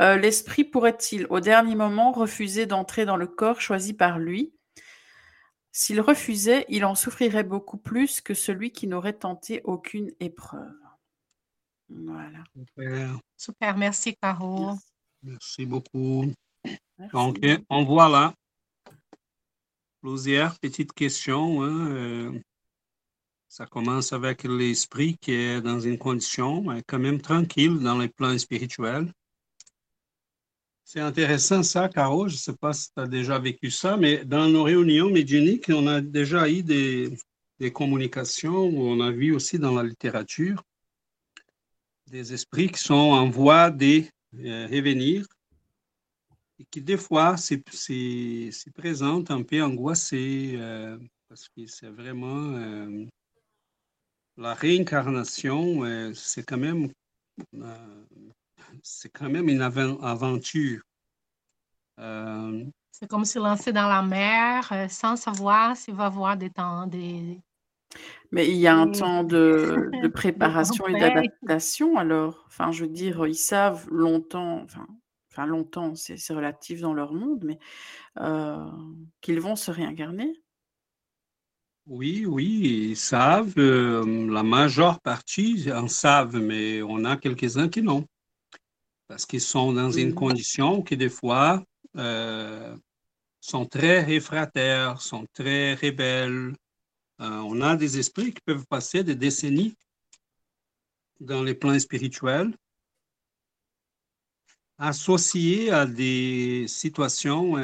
Euh, 0.00 0.16
L'esprit 0.16 0.64
pourrait-il, 0.64 1.26
au 1.30 1.40
dernier 1.40 1.76
moment, 1.76 2.10
refuser 2.12 2.66
d'entrer 2.66 3.04
dans 3.04 3.16
le 3.16 3.26
corps 3.28 3.60
choisi 3.60 3.94
par 3.94 4.18
lui? 4.18 4.52
S'il 5.70 6.00
refusait, 6.00 6.66
il 6.68 6.84
en 6.84 6.94
souffrirait 6.94 7.44
beaucoup 7.44 7.78
plus 7.78 8.20
que 8.20 8.34
celui 8.34 8.70
qui 8.70 8.86
n'aurait 8.86 9.12
tenté 9.12 9.60
aucune 9.64 10.12
épreuve. 10.20 10.72
Voilà. 11.88 12.44
Super. 12.56 13.18
Super, 13.36 13.76
merci, 13.76 14.16
Caro. 14.20 14.66
Merci. 14.66 14.84
Merci 15.22 15.66
beaucoup. 15.66 16.32
Merci. 16.98 17.12
Donc, 17.12 17.38
on 17.70 17.84
voit 17.84 18.08
là 18.08 18.34
plusieurs 20.00 20.58
petites 20.58 20.92
questions. 20.92 21.62
hein, 21.62 21.90
euh, 21.90 22.40
ça 23.54 23.66
commence 23.66 24.12
avec 24.12 24.42
l'esprit 24.42 25.16
qui 25.16 25.30
est 25.30 25.60
dans 25.60 25.78
une 25.78 25.96
condition 25.96 26.64
quand 26.88 26.98
même 26.98 27.20
tranquille 27.20 27.78
dans 27.78 27.96
les 27.96 28.08
plans 28.08 28.36
spirituels. 28.36 29.12
C'est 30.82 30.98
intéressant 30.98 31.62
ça, 31.62 31.88
Caro. 31.88 32.26
Je 32.26 32.34
ne 32.34 32.38
sais 32.38 32.56
pas 32.56 32.72
si 32.72 32.88
tu 32.92 33.00
as 33.00 33.06
déjà 33.06 33.38
vécu 33.38 33.70
ça, 33.70 33.96
mais 33.96 34.24
dans 34.24 34.48
nos 34.48 34.64
réunions 34.64 35.08
médiuniques, 35.08 35.68
on 35.68 35.86
a 35.86 36.00
déjà 36.00 36.50
eu 36.50 36.64
des, 36.64 37.16
communications 37.72 38.64
où 38.64 38.88
on 38.88 39.00
a 39.00 39.12
vu 39.12 39.32
aussi 39.32 39.56
dans 39.60 39.72
la 39.76 39.84
littérature 39.84 40.60
des 42.08 42.34
esprits 42.34 42.68
qui 42.68 42.80
sont 42.80 42.94
en 42.94 43.30
voie 43.30 43.70
de 43.70 44.02
euh, 44.40 44.66
revenir 44.66 45.28
et 46.58 46.64
qui 46.68 46.82
des 46.82 46.96
fois 46.96 47.36
se 47.36 47.54
présentent 48.70 49.30
un 49.30 49.44
peu 49.44 49.62
angoissés 49.62 50.54
euh, 50.56 50.98
parce 51.28 51.48
que 51.48 51.66
c'est 51.66 51.88
vraiment 51.88 52.56
euh, 52.56 53.06
la 54.36 54.54
réincarnation, 54.54 55.84
euh, 55.84 56.12
c'est 56.14 56.42
quand 56.42 56.58
même, 56.58 56.90
euh, 57.54 58.04
c'est 58.82 59.10
quand 59.10 59.28
même 59.28 59.48
une 59.48 59.62
aventure. 59.62 60.82
Euh, 62.00 62.64
c'est 62.90 63.08
comme 63.08 63.24
se 63.24 63.38
lancer 63.38 63.72
dans 63.72 63.88
la 63.88 64.02
mer 64.02 64.90
sans 64.90 65.16
savoir 65.16 65.76
s'il 65.76 65.94
va 65.94 66.06
avoir 66.06 66.36
des 66.36 66.50
temps, 66.50 66.86
des, 66.86 67.40
mais 68.32 68.48
il 68.48 68.56
y 68.56 68.66
a 68.66 68.76
un 68.76 68.90
temps 68.90 69.22
de, 69.22 69.90
de 70.02 70.08
préparation 70.08 70.86
et 70.88 70.98
d'adaptation 70.98 71.96
alors. 71.96 72.44
Enfin, 72.46 72.72
je 72.72 72.84
veux 72.84 72.90
dire, 72.90 73.26
ils 73.26 73.36
savent 73.36 73.88
longtemps, 73.90 74.62
enfin, 74.62 74.86
enfin 75.30 75.46
longtemps, 75.46 75.94
c'est 75.94 76.32
relatif 76.32 76.80
dans 76.80 76.94
leur 76.94 77.12
monde, 77.12 77.44
mais 77.44 77.58
qu'ils 79.20 79.40
vont 79.40 79.56
se 79.56 79.70
réincarner. 79.70 80.43
Oui, 81.86 82.24
oui, 82.24 82.90
ils 82.90 82.96
savent. 82.96 83.58
Euh, 83.58 84.30
la 84.30 84.42
majeure 84.42 85.00
partie 85.00 85.70
en 85.70 85.86
savent, 85.86 86.36
mais 86.38 86.82
on 86.82 87.04
a 87.04 87.18
quelques-uns 87.18 87.68
qui 87.68 87.82
non. 87.82 88.06
Parce 89.06 89.26
qu'ils 89.26 89.42
sont 89.42 89.72
dans 89.74 89.90
une 89.90 90.12
mmh. 90.12 90.14
condition 90.14 90.82
qui, 90.82 90.96
des 90.96 91.10
fois, 91.10 91.62
euh, 91.96 92.74
sont 93.40 93.66
très 93.66 94.02
réfractaires, 94.02 95.02
sont 95.02 95.26
très 95.34 95.74
rebelles. 95.74 96.56
Euh, 97.20 97.38
on 97.40 97.60
a 97.60 97.76
des 97.76 97.98
esprits 97.98 98.32
qui 98.32 98.40
peuvent 98.46 98.66
passer 98.66 99.04
des 99.04 99.14
décennies 99.14 99.74
dans 101.20 101.42
les 101.42 101.54
plans 101.54 101.78
spirituels, 101.78 102.56
associés 104.78 105.70
à 105.70 105.84
des 105.86 106.66
situations, 106.66 107.56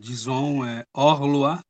disons, 0.00 0.84
hors 0.92 1.26
loi, 1.26 1.62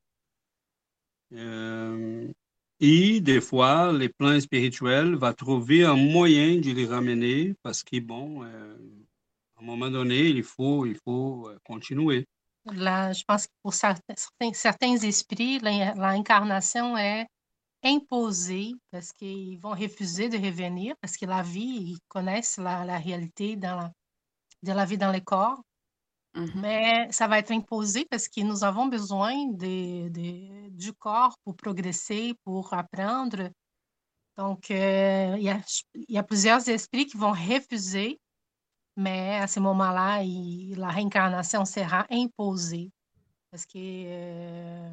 euh, 1.34 2.32
et 2.80 3.20
des 3.20 3.40
fois, 3.40 3.92
les 3.92 4.08
plans 4.08 4.40
spirituels 4.40 5.14
vont 5.14 5.32
trouver 5.32 5.84
un 5.84 5.96
moyen 5.96 6.56
de 6.56 6.70
les 6.70 6.86
ramener 6.86 7.54
parce 7.62 7.82
que, 7.82 7.98
bon, 8.00 8.44
euh, 8.44 8.76
un 9.60 9.64
moment 9.64 9.90
donné, 9.90 10.28
il 10.28 10.42
faut, 10.42 10.86
il 10.86 10.96
faut 10.96 11.48
euh, 11.48 11.58
continuer. 11.64 12.26
Là, 12.66 13.12
je 13.12 13.24
pense 13.26 13.46
que 13.46 13.52
pour 13.62 13.74
certains, 13.74 14.14
certains 14.52 14.96
esprits, 14.96 15.58
l'incarnation 15.58 16.96
est 16.96 17.26
imposée 17.82 18.74
parce 18.90 19.12
qu'ils 19.12 19.58
vont 19.58 19.70
refuser 19.70 20.28
de 20.28 20.36
revenir 20.36 20.94
parce 21.00 21.16
que 21.16 21.26
la 21.26 21.42
vie, 21.42 21.92
ils 21.92 21.98
connaissent 22.08 22.58
la, 22.58 22.98
réalité 22.98 23.56
de 23.56 24.72
la 24.72 24.84
vie 24.84 24.98
dans 24.98 25.12
les 25.12 25.22
corps. 25.22 25.62
Mais 26.54 27.10
ça 27.10 27.26
va 27.26 27.38
être 27.38 27.50
imposé 27.50 28.06
parce 28.10 28.28
que 28.28 28.40
nous 28.40 28.64
avons 28.64 28.86
besoin 28.86 29.46
de, 29.46 30.08
de, 30.08 30.68
du 30.70 30.92
corps 30.92 31.36
pour 31.44 31.56
progresser, 31.56 32.34
pour 32.44 32.72
apprendre. 32.74 33.50
Donc, 34.36 34.70
euh, 34.70 35.34
il, 35.36 35.42
y 35.42 35.50
a, 35.50 35.60
y 36.08 36.18
a 36.18 36.22
plusieurs 36.22 36.68
esprits 36.68 37.06
qui 37.06 37.16
vont 37.16 37.32
refuser, 37.32 38.20
mais 38.96 39.36
à 39.36 39.46
ce 39.46 39.58
moment-là, 39.60 40.22
la 40.76 40.88
réincarnation 40.88 41.64
sera 41.64 42.06
imposée 42.10 42.90
parce 43.50 43.66
que 43.66 43.78
euh, 43.78 44.90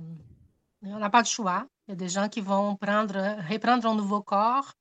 on 0.84 1.00
n'a 1.00 1.10
pas 1.10 1.22
de 1.22 1.28
choix. 1.28 1.68
Il 1.88 1.92
y 1.92 1.94
a 1.94 1.96
des 1.96 2.10
gens 2.10 2.30
qui 2.30 2.42
vont 2.42 2.76
prendre, 2.76 3.16
reprendre 3.50 3.88
un 3.88 3.96
nouveau 3.96 4.22
corps 4.22 4.74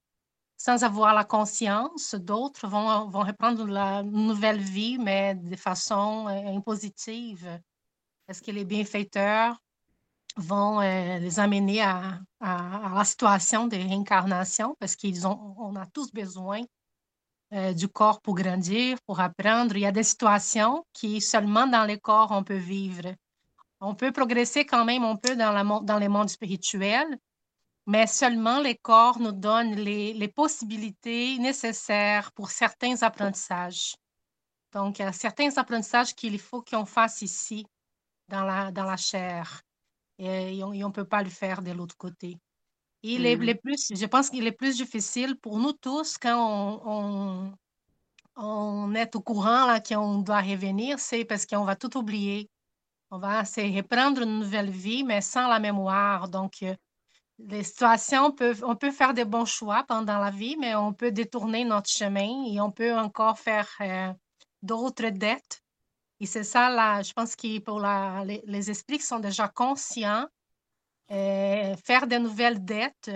sans 0.65 0.82
avoir 0.82 1.12
la 1.12 1.24
conscience. 1.24 2.15
D'autres 2.15 2.66
vont, 2.66 3.11
reprendre 3.11 3.66
la 3.66 4.03
nouvelle 4.03 4.61
vie, 4.61 4.97
mais 4.99 5.35
de 5.35 5.57
façon 5.57 6.27
euh, 6.27 6.57
impositive. 6.57 7.61
Est-ce 8.27 8.41
que 8.41 8.51
les 8.51 8.65
bienfaiteurs 8.65 9.59
vont 10.36 10.81
euh, 10.81 11.19
les 11.19 11.39
amener 11.39 11.82
à, 11.82 12.19
la 12.41 13.05
situation 13.05 13.66
de 13.66 13.77
réincarnation? 13.77 14.74
Parce 14.81 14.97
qu'ils 14.97 15.27
ont, 15.27 15.55
on 15.59 15.77
a 15.77 15.85
tous 15.85 16.11
besoin 16.15 16.62
euh, 17.53 17.74
du 17.74 17.86
corps 17.86 18.23
pour 18.23 18.35
grandir, 18.35 18.97
pour 19.07 19.20
apprendre. 19.20 19.77
Il 19.77 19.82
y 19.82 19.86
a 19.86 19.93
des 19.93 20.03
situations 20.03 20.86
qui 20.95 21.20
seulement 21.20 21.66
dans 21.66 21.85
les 21.85 21.99
corps 21.99 22.31
on 22.31 22.43
peut 22.43 22.55
vivre. 22.55 23.15
On 23.81 23.95
peut 23.95 24.12
progresser 24.12 24.65
quand 24.65 24.86
même 24.86 25.05
un 25.05 25.16
peu 25.16 25.36
dans, 25.36 25.53
la, 25.53 25.62
dans 25.82 25.99
les 25.99 26.09
mondes 26.09 26.31
spirituels, 26.31 27.19
mais 27.86 28.06
seulement 28.06 28.61
les 28.61 28.77
corps 28.77 29.19
nous 29.19 29.32
donnent 29.32 29.74
les, 29.74 30.28
possibilités 30.28 31.39
nécessaires 31.39 32.32
pour 32.32 32.51
certains 32.51 33.02
apprentissages. 33.02 33.97
Donc, 34.73 34.98
il 34.98 35.02
y 35.02 35.05
a 35.05 35.12
certains 35.12 35.56
apprentissages 35.56 36.15
qu'il 36.15 36.39
faut 36.40 36.62
qu'on 36.62 36.86
fasse 36.86 37.23
ici, 37.23 37.66
dans 38.28 38.44
la, 38.44 38.73
dans 38.73 38.85
la 38.85 38.97
chair, 38.97 39.62
et, 40.19 40.62
on 40.65 40.73
ne 40.73 40.93
peut 40.93 41.05
pas 41.05 41.23
le 41.23 41.31
faire 41.31 41.62
de 41.62 41.73
l'autre 41.73 41.97
côté. 41.97 42.39
Les, 43.02 43.36
mm-hmm. 43.36 43.61
plus, 43.61 43.93
je 43.94 44.06
pense 44.06 44.31
qu'il 44.31 44.47
est 44.47 44.52
plus 44.52 44.78
difficile 44.78 45.36
pour 45.36 45.59
nous 45.59 45.74
tous 45.74 46.16
quand 46.16 46.81
on, 46.86 47.52
on, 48.36 48.94
est 48.94 49.15
au 49.15 49.20
courant 49.20 49.66
là 49.66 49.81
qu'on 49.81 50.20
doit 50.20 50.40
revenir, 50.40 50.98
c'est 50.98 51.27
parce 51.27 51.44
qu'on 51.44 51.65
va 51.65 51.77
tout 51.77 51.98
oublier. 51.98 52.48
On 53.11 53.19
va 53.19 53.43
reprendre 53.43 54.23
une 54.23 54.40
nouvelle 54.40 54.70
vie, 54.70 55.05
mais 55.05 55.20
sans 55.20 55.48
la 55.48 55.61
mémoire. 55.61 56.31
Donc, 56.31 56.62
euh, 56.62 56.74
les 57.39 57.65
situations 57.65 58.32
peuvent, 58.32 58.65
on 58.66 58.77
peut 58.77 58.90
faire 58.90 59.15
des 59.15 59.24
bons 59.24 59.44
choix 59.44 59.85
pendant 59.86 60.19
la 60.19 60.31
vie, 60.31 60.56
mais 60.59 60.74
on 60.74 60.93
peut 60.93 61.11
détourner 61.11 61.65
notre 61.65 61.90
chemin 61.90 62.44
et 62.47 62.61
on 62.61 62.70
peut 62.70 62.94
encore 62.94 63.39
faire 63.39 63.69
euh, 63.81 64.12
d'autres 64.62 65.11
dettes. 65.11 65.62
Et 66.20 66.27
c'est 66.27 66.44
ça, 66.44 66.70
là, 66.70 67.02
je 67.02 67.12
pense 67.12 67.35
que 67.35 67.59
pour 67.59 67.81
la, 67.81 68.24
les, 68.24 68.70
esprits 68.70 68.98
qui 68.98 69.05
sont 69.05 69.19
déjà 69.19 69.48
conscients, 69.48 70.27
euh, 71.11 71.77
faire 71.85 72.06
de 72.06 72.16
nouvelles 72.16 72.65
dettes 72.65 73.11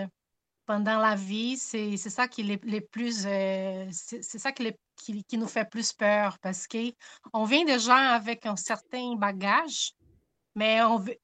pendant 0.65 0.99
la 0.99 1.15
vie, 1.15 1.57
c'est 1.57 1.97
ça 1.97 2.27
qui 2.27 2.43
les, 2.43 2.59
les 2.63 2.81
plus, 2.81 3.25
euh, 3.25 3.87
c'est 3.91 4.21
ça 4.21 4.51
qui, 4.51 4.71
qui, 4.97 5.23
qui, 5.23 5.37
nous 5.37 5.47
fait 5.47 5.67
plus 5.67 5.93
peur 5.93 6.37
parce 6.39 6.67
qu'on 6.67 7.45
vient 7.45 7.65
déjà 7.65 7.95
avec 8.13 8.45
un 8.45 8.57
certain 8.57 9.15
bagage, 9.15 9.93
mais 10.53 10.83
on 10.83 10.97
veut, 10.97 11.17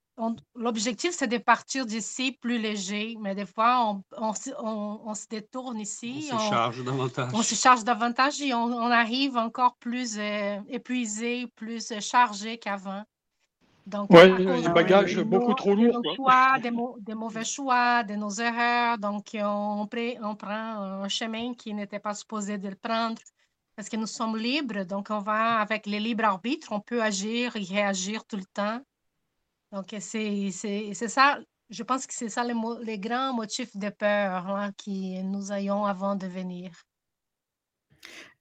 L'objectif, 0.56 1.12
c'est 1.12 1.28
de 1.28 1.38
partir 1.38 1.86
d'ici 1.86 2.32
plus 2.32 2.58
léger, 2.58 3.18
mais 3.20 3.36
des 3.36 3.46
fois, 3.46 3.86
on, 3.86 4.04
on, 4.18 5.02
on, 5.06 5.14
se 5.14 5.28
détourne 5.28 5.78
ici. 5.78 6.30
On 6.32 6.40
se 6.40 6.50
charge 6.50 6.84
davantage. 6.86 7.32
On 7.34 7.42
se 7.42 7.56
charge 7.56 7.84
davantage 7.84 8.42
et 8.42 8.54
on, 8.54 8.80
arrive 8.92 9.36
encore 9.36 9.76
plus 9.76 10.18
euh, 10.18 10.58
épuisé, 10.70 11.48
plus 11.56 11.92
chargé 12.00 12.58
qu'avant. 12.58 13.04
Donc, 13.86 14.10
oui, 14.10 14.66
un 14.66 14.72
bagage 14.72 15.20
beaucoup 15.22 15.54
trop 15.54 15.76
lourd. 15.76 16.02
Des, 16.02 16.72
des, 17.02 17.14
mauvais 17.14 17.44
choix, 17.44 18.04
de 18.04 18.16
nos 18.16 18.32
erreurs. 18.32 18.98
Donc, 18.98 19.26
on, 19.36 19.88
on 20.22 20.36
prend 20.36 20.50
un 20.50 21.10
chemin 21.10 21.54
qui 21.54 21.74
n'était 21.74 22.00
pas 22.00 22.14
supposé 22.14 22.58
de 22.58 22.70
le 22.70 22.76
prendre 22.76 23.22
parce 23.76 23.90
que 23.90 23.98
nous 23.98 24.08
sommes 24.08 24.38
libres. 24.38 24.86
Donc, 24.86 25.08
on 25.10 25.20
va 25.20 25.60
avec 25.60 25.86
les 25.86 26.00
libres 26.00 26.24
arbitres, 26.24 26.72
on 26.72 26.80
peut 26.80 27.04
agir 27.04 27.58
et 27.58 27.64
réagir 27.64 28.26
tout 28.26 28.38
le 28.38 28.46
temps. 28.46 28.80
Donc, 29.76 29.94
c'est 30.00 30.52
ça, 30.52 31.38
je 31.70 31.84
pense 31.84 32.08
que 32.08 32.14
c'est 32.14 32.30
ça 32.30 32.46
les, 32.46 32.54
les, 32.84 32.98
grands 32.98 33.34
motifs 33.34 33.76
de 33.76 33.90
peur 33.90 34.48
hein, 34.48 34.72
qui 34.78 35.22
nous 35.22 35.52
ayons 35.52 35.84
avant 35.84 36.16
de 36.16 36.28
venir. 36.28 36.72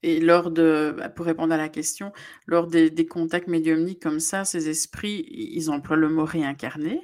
Et 0.05 0.21
lors 0.21 0.53
de, 0.53 0.95
bah, 0.97 1.09
pour 1.09 1.27
répondre 1.27 1.53
à 1.53 1.57
la 1.57 1.69
question, 1.69 2.13
lors 2.47 2.69
des, 2.69 2.89
des, 2.89 3.07
contacts 3.07 3.49
médiumniques 3.49 4.01
comme 4.01 4.21
ça, 4.21 4.45
ces 4.45 4.69
esprits, 4.69 5.27
ils 5.29 5.71
emploient 5.71 5.97
le 5.97 6.09
mot 6.09 6.25
réincarné? 6.25 7.01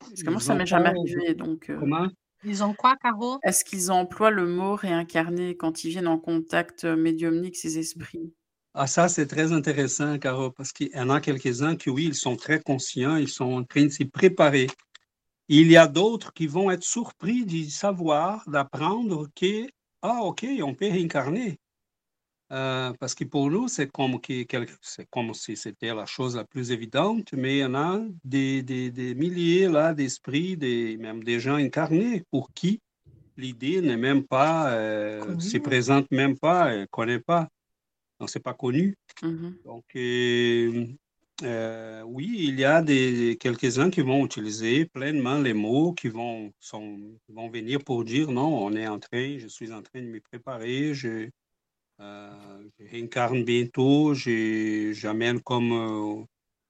Parce 0.00 0.22
que 0.22 0.28
moi, 0.28 0.40
ça 0.40 0.54
m'est 0.54 0.66
jamais 0.66 0.90
arrivé. 0.90 1.34
Donc, 1.34 1.70
euh, 1.70 1.78
Comment? 1.78 2.08
Ils 2.44 2.62
ont 2.62 2.74
quoi, 2.74 2.94
Caro? 2.96 3.38
Est-ce 3.42 3.64
qu'ils 3.64 3.90
emploient 3.90 4.30
le 4.30 4.46
mot 4.46 4.74
réincarné 4.74 5.56
quand 5.56 5.82
ils 5.82 5.90
viennent 5.90 6.08
en 6.08 6.18
contact 6.18 6.84
euh, 6.84 6.94
médiumnique, 6.94 7.56
ces 7.56 7.78
esprits? 7.78 8.34
Ah, 8.80 8.86
ça, 8.86 9.08
c'est 9.08 9.26
très 9.26 9.52
intéressant, 9.52 10.18
Caro, 10.20 10.52
parce 10.52 10.72
qu'il 10.72 10.90
y 10.94 11.00
en 11.00 11.10
a 11.10 11.20
quelques-uns 11.20 11.74
qui, 11.74 11.90
oui, 11.90 12.04
ils 12.06 12.14
sont 12.14 12.36
très 12.36 12.60
conscients, 12.60 13.16
ils 13.16 13.28
sont 13.28 13.52
en 13.52 13.64
train 13.64 13.86
de 13.86 13.88
s'y 13.88 14.04
préparer. 14.04 14.68
Il 15.48 15.68
y 15.68 15.76
a 15.76 15.88
d'autres 15.88 16.32
qui 16.32 16.46
vont 16.46 16.70
être 16.70 16.84
surpris 16.84 17.44
de 17.44 17.68
savoir, 17.68 18.48
d'apprendre 18.48 19.26
que, 19.34 19.66
ah, 20.02 20.20
OK, 20.22 20.46
on 20.62 20.74
peut 20.74 20.88
réincarner. 20.88 21.58
Euh, 22.52 22.92
parce 23.00 23.16
que 23.16 23.24
pour 23.24 23.50
nous, 23.50 23.66
c'est 23.66 23.90
comme, 23.90 24.20
comme 25.10 25.34
si 25.34 25.56
c'était 25.56 25.92
la 25.92 26.06
chose 26.06 26.36
la 26.36 26.44
plus 26.44 26.70
évidente, 26.70 27.32
mais 27.32 27.56
il 27.56 27.60
y 27.60 27.64
en 27.64 27.74
a 27.74 28.00
des, 28.22 28.62
des, 28.62 28.92
des 28.92 29.14
milliers 29.16 29.68
là 29.68 29.92
d'esprits, 29.92 30.56
des, 30.56 30.96
même 30.98 31.24
des 31.24 31.40
gens 31.40 31.56
incarnés 31.56 32.22
pour 32.30 32.52
qui 32.54 32.80
l'idée 33.36 33.80
n'est 33.80 33.96
même 33.96 34.24
pas, 34.24 34.70
euh, 34.72 35.38
se 35.40 35.58
présente 35.58 36.10
même 36.12 36.38
pas, 36.38 36.76
ne 36.76 36.86
connaît 36.86 37.20
pas. 37.20 37.48
Donc, 38.18 38.30
ce 38.30 38.38
n'est 38.38 38.42
pas 38.42 38.54
connu. 38.54 38.96
Mmh 39.22 39.48
Donc, 39.64 39.84
euh, 39.96 40.86
euh, 41.42 42.02
oui, 42.02 42.36
il 42.48 42.58
y 42.58 42.64
a 42.64 42.82
des, 42.82 43.36
quelques-uns 43.38 43.90
qui 43.90 44.00
vont 44.00 44.24
utiliser 44.24 44.86
pleinement 44.86 45.38
les 45.38 45.54
mots, 45.54 45.92
qui 45.92 46.08
vont, 46.08 46.52
sont, 46.58 46.98
vont 47.28 47.48
venir 47.48 47.78
pour 47.84 48.04
dire 48.04 48.30
non, 48.30 48.64
on 48.64 48.74
est 48.74 48.88
en 48.88 48.98
train, 48.98 49.38
je 49.38 49.46
suis 49.46 49.72
en 49.72 49.82
train 49.82 50.02
de 50.02 50.08
me 50.08 50.20
préparer, 50.20 50.94
je, 50.94 51.28
euh, 52.00 52.30
réincarne 52.78 53.44
bientôt, 53.44 54.14
j'amène 54.14 55.40
comme, 55.40 56.26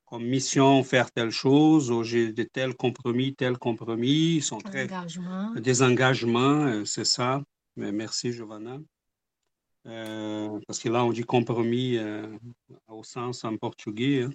comme 0.07 0.25
mission 0.25 0.83
faire 0.85 1.11
telle 1.11 1.31
chose, 1.31 1.91
ou 1.91 2.03
j'ai 2.03 2.33
de 2.33 2.43
tels 2.45 2.75
compromis, 2.75 3.35
tels 3.35 3.59
compromis. 3.59 4.37
Ils 4.37 4.43
sont 4.43 4.59
très. 4.59 4.85
Engagement. 4.85 5.55
Des 5.55 5.83
engagements, 5.83 6.65
euh, 6.67 6.85
c'est 6.87 7.05
ça. 7.05 7.43
Mais 7.77 7.93
merci, 7.93 8.33
Giovanna. 8.33 8.79
Euh, 9.89 10.61
parce 10.67 10.79
que 10.79 10.89
là, 10.89 11.05
on 11.05 11.13
dit 11.13 11.25
compromis 11.25 11.97
euh, 11.97 12.27
au 12.89 13.03
sens 13.03 13.45
en 13.45 13.57
portugais. 13.57 14.23
hein. 14.23 14.31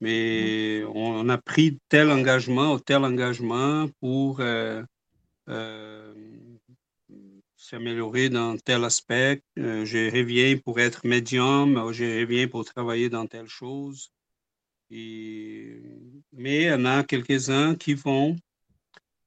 Mais 0.00 0.82
on, 0.94 1.20
on 1.20 1.28
a 1.28 1.36
pris 1.36 1.78
tel 1.90 2.10
engagement 2.10 2.72
ou 2.72 2.80
tel 2.80 3.04
engagement 3.04 3.86
pour 4.00 4.40
euh, 4.40 4.82
s'améliorer 7.56 8.30
dans 8.30 8.56
tel 8.56 8.84
aspect. 8.84 9.42
Je 9.56 10.10
reviens 10.10 10.56
pour 10.56 10.80
être 10.80 11.06
médium, 11.06 11.92
je 11.92 12.20
reviens 12.20 12.48
pour 12.48 12.64
travailler 12.64 13.10
dans 13.10 13.26
telle 13.26 13.48
chose. 13.48 14.10
Et, 14.90 15.82
mais 16.32 16.62
il 16.62 16.68
y 16.68 16.72
en 16.72 16.86
a 16.86 17.04
quelques-uns 17.04 17.74
qui 17.74 17.92
vont, 17.92 18.36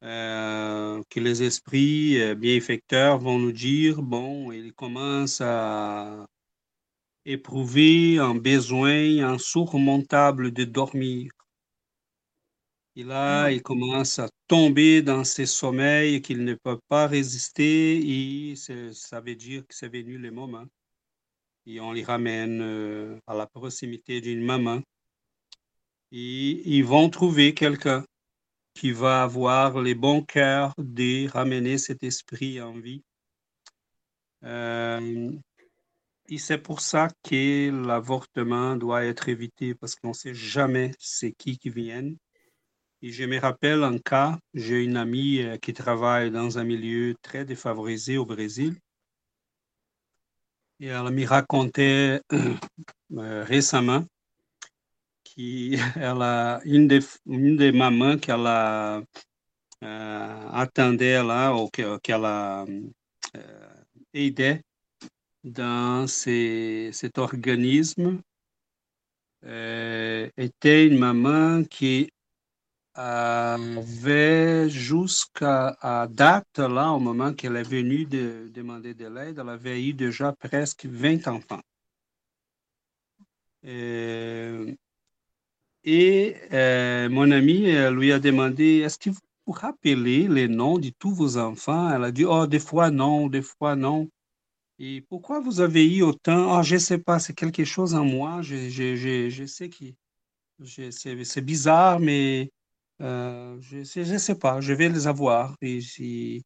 que 0.03 1.19
les 1.19 1.43
esprits 1.43 2.21
euh, 2.21 2.35
bienfaiteurs 2.35 3.19
vont 3.19 3.39
nous 3.39 3.53
dire, 3.53 4.01
bon, 4.01 4.51
ils 4.51 4.73
commencent 4.73 5.41
à 5.41 6.27
éprouver 7.25 8.17
un 8.17 8.35
besoin 8.35 9.23
insurmontable 9.23 10.51
de 10.51 10.65
dormir. 10.65 11.31
Et 12.95 13.03
là, 13.03 13.49
il 13.49 13.61
commence 13.63 14.19
à 14.19 14.29
tomber 14.47 15.01
dans 15.01 15.23
ces 15.23 15.45
sommeils 15.45 16.21
qu'il 16.21 16.43
ne 16.43 16.53
peut 16.53 16.79
pas 16.89 17.07
résister 17.07 18.51
et 18.51 18.55
ça 18.55 19.21
veut 19.21 19.35
dire 19.35 19.65
que 19.65 19.73
c'est 19.73 19.91
venu 19.91 20.17
le 20.17 20.31
moment. 20.31 20.65
Et 21.65 21.79
on 21.79 21.93
les 21.93 22.03
ramène 22.03 22.61
euh, 22.61 23.17
à 23.25 23.35
la 23.35 23.47
proximité 23.47 24.21
d'une 24.21 24.43
maman. 24.43 24.81
Et 26.11 26.61
ils 26.65 26.83
vont 26.83 27.09
trouver 27.09 27.53
quelqu'un 27.53 28.05
qui 28.73 28.91
va 28.91 29.23
avoir 29.23 29.81
les 29.81 29.95
bons 29.95 30.23
cœurs 30.23 30.73
de 30.77 31.29
ramener 31.29 31.77
cet 31.77 32.03
esprit 32.03 32.61
en 32.61 32.73
vie. 32.73 33.03
Euh, 34.43 35.31
et 36.29 36.37
c'est 36.37 36.57
pour 36.57 36.81
ça 36.81 37.09
que 37.23 37.69
l'avortement 37.85 38.75
doit 38.75 39.05
être 39.05 39.29
évité 39.29 39.75
parce 39.75 39.95
qu'on 39.95 40.09
ne 40.09 40.13
sait 40.13 40.33
jamais 40.33 40.91
c'est 40.99 41.33
qui 41.33 41.57
qui 41.57 41.69
viennent. 41.69 42.17
Et 43.01 43.11
je 43.11 43.25
me 43.25 43.37
rappelle 43.37 43.83
un 43.83 43.97
cas, 43.97 44.39
j'ai 44.53 44.83
une 44.83 44.95
amie 44.95 45.41
euh, 45.41 45.57
qui 45.57 45.73
travaille 45.73 46.31
dans 46.31 46.57
un 46.57 46.63
milieu 46.63 47.15
très 47.21 47.43
défavorisé 47.43 48.17
au 48.17 48.25
Brésil. 48.25 48.79
Et 50.79 50.87
elle 50.87 51.11
me 51.11 51.27
racontait 51.27 52.21
euh, 52.31 53.43
récemment 53.43 54.05
qu'elle 55.35 56.21
a 56.21 56.61
une 56.65 56.87
des, 56.87 56.99
une 57.27 57.57
des 57.57 57.71
mamans 57.71 58.17
qu'elle 58.17 58.47
a 58.47 59.01
euh, 59.83 60.49
attendait 60.53 61.23
là, 61.23 61.53
ou 61.55 61.69
que- 61.69 61.97
qu'elle 61.99 62.25
a 62.25 62.65
euh, 63.37 63.75
aidé 64.13 64.61
dans 65.43 66.07
cet 66.07 67.17
organisme, 67.17 68.21
euh, 69.45 70.29
était 70.37 70.87
une 70.87 70.97
maman 70.99 71.63
qui 71.65 72.09
avait 72.95 74.69
jusqu'à 74.69 75.77
à 75.81 76.07
date, 76.07 76.59
là, 76.59 76.91
au 76.91 76.99
moment 76.99 77.33
qu'elle 77.33 77.55
est 77.57 77.63
venue 77.69 78.05
de 78.05 78.49
demander 78.53 78.93
de 78.93 79.07
l'aide, 79.07 79.39
elle 79.39 79.49
avait 79.49 79.83
eu 79.85 79.93
déjà 79.93 80.33
presque 80.33 80.85
20 80.85 81.27
enfants. 81.27 81.61
Euh, 83.65 84.75
et 85.83 86.35
euh, 86.53 87.09
mon 87.09 87.31
ami 87.31 87.65
elle 87.65 87.93
lui 87.95 88.11
a 88.11 88.19
demandé, 88.19 88.79
est-ce 88.79 88.97
que 88.99 89.09
vous 89.09 89.19
vous 89.45 89.53
rappelez 89.53 90.27
les 90.27 90.47
noms 90.47 90.77
de 90.77 90.91
tous 90.99 91.13
vos 91.13 91.37
enfants? 91.37 91.93
Elle 91.93 92.03
a 92.05 92.11
dit, 92.11 92.25
oh, 92.25 92.47
des 92.47 92.59
fois 92.59 92.91
non, 92.91 93.27
des 93.27 93.41
fois 93.41 93.75
non. 93.75 94.09
Et 94.79 95.01
pourquoi 95.09 95.39
vous 95.39 95.61
avez 95.61 95.85
eu 95.97 96.03
autant? 96.03 96.59
Oh, 96.59 96.63
je 96.63 96.75
ne 96.75 96.79
sais 96.79 96.97
pas, 96.97 97.19
c'est 97.19 97.33
quelque 97.33 97.65
chose 97.65 97.93
en 97.95 98.05
moi. 98.05 98.41
Je, 98.41 98.69
je, 98.69 98.95
je, 98.95 99.29
je 99.29 99.45
sais 99.45 99.69
que 99.69 99.85
c'est 100.65 101.23
c'est 101.23 101.41
bizarre, 101.41 101.99
mais 101.99 102.51
euh, 103.01 103.57
je 103.61 103.77
ne 103.99 104.17
sais, 104.17 104.35
pas, 104.35 104.61
je 104.61 104.73
vais 104.73 104.89
les 104.89 105.07
avoir. 105.07 105.55
Et, 105.61 105.81
si- 105.81 106.43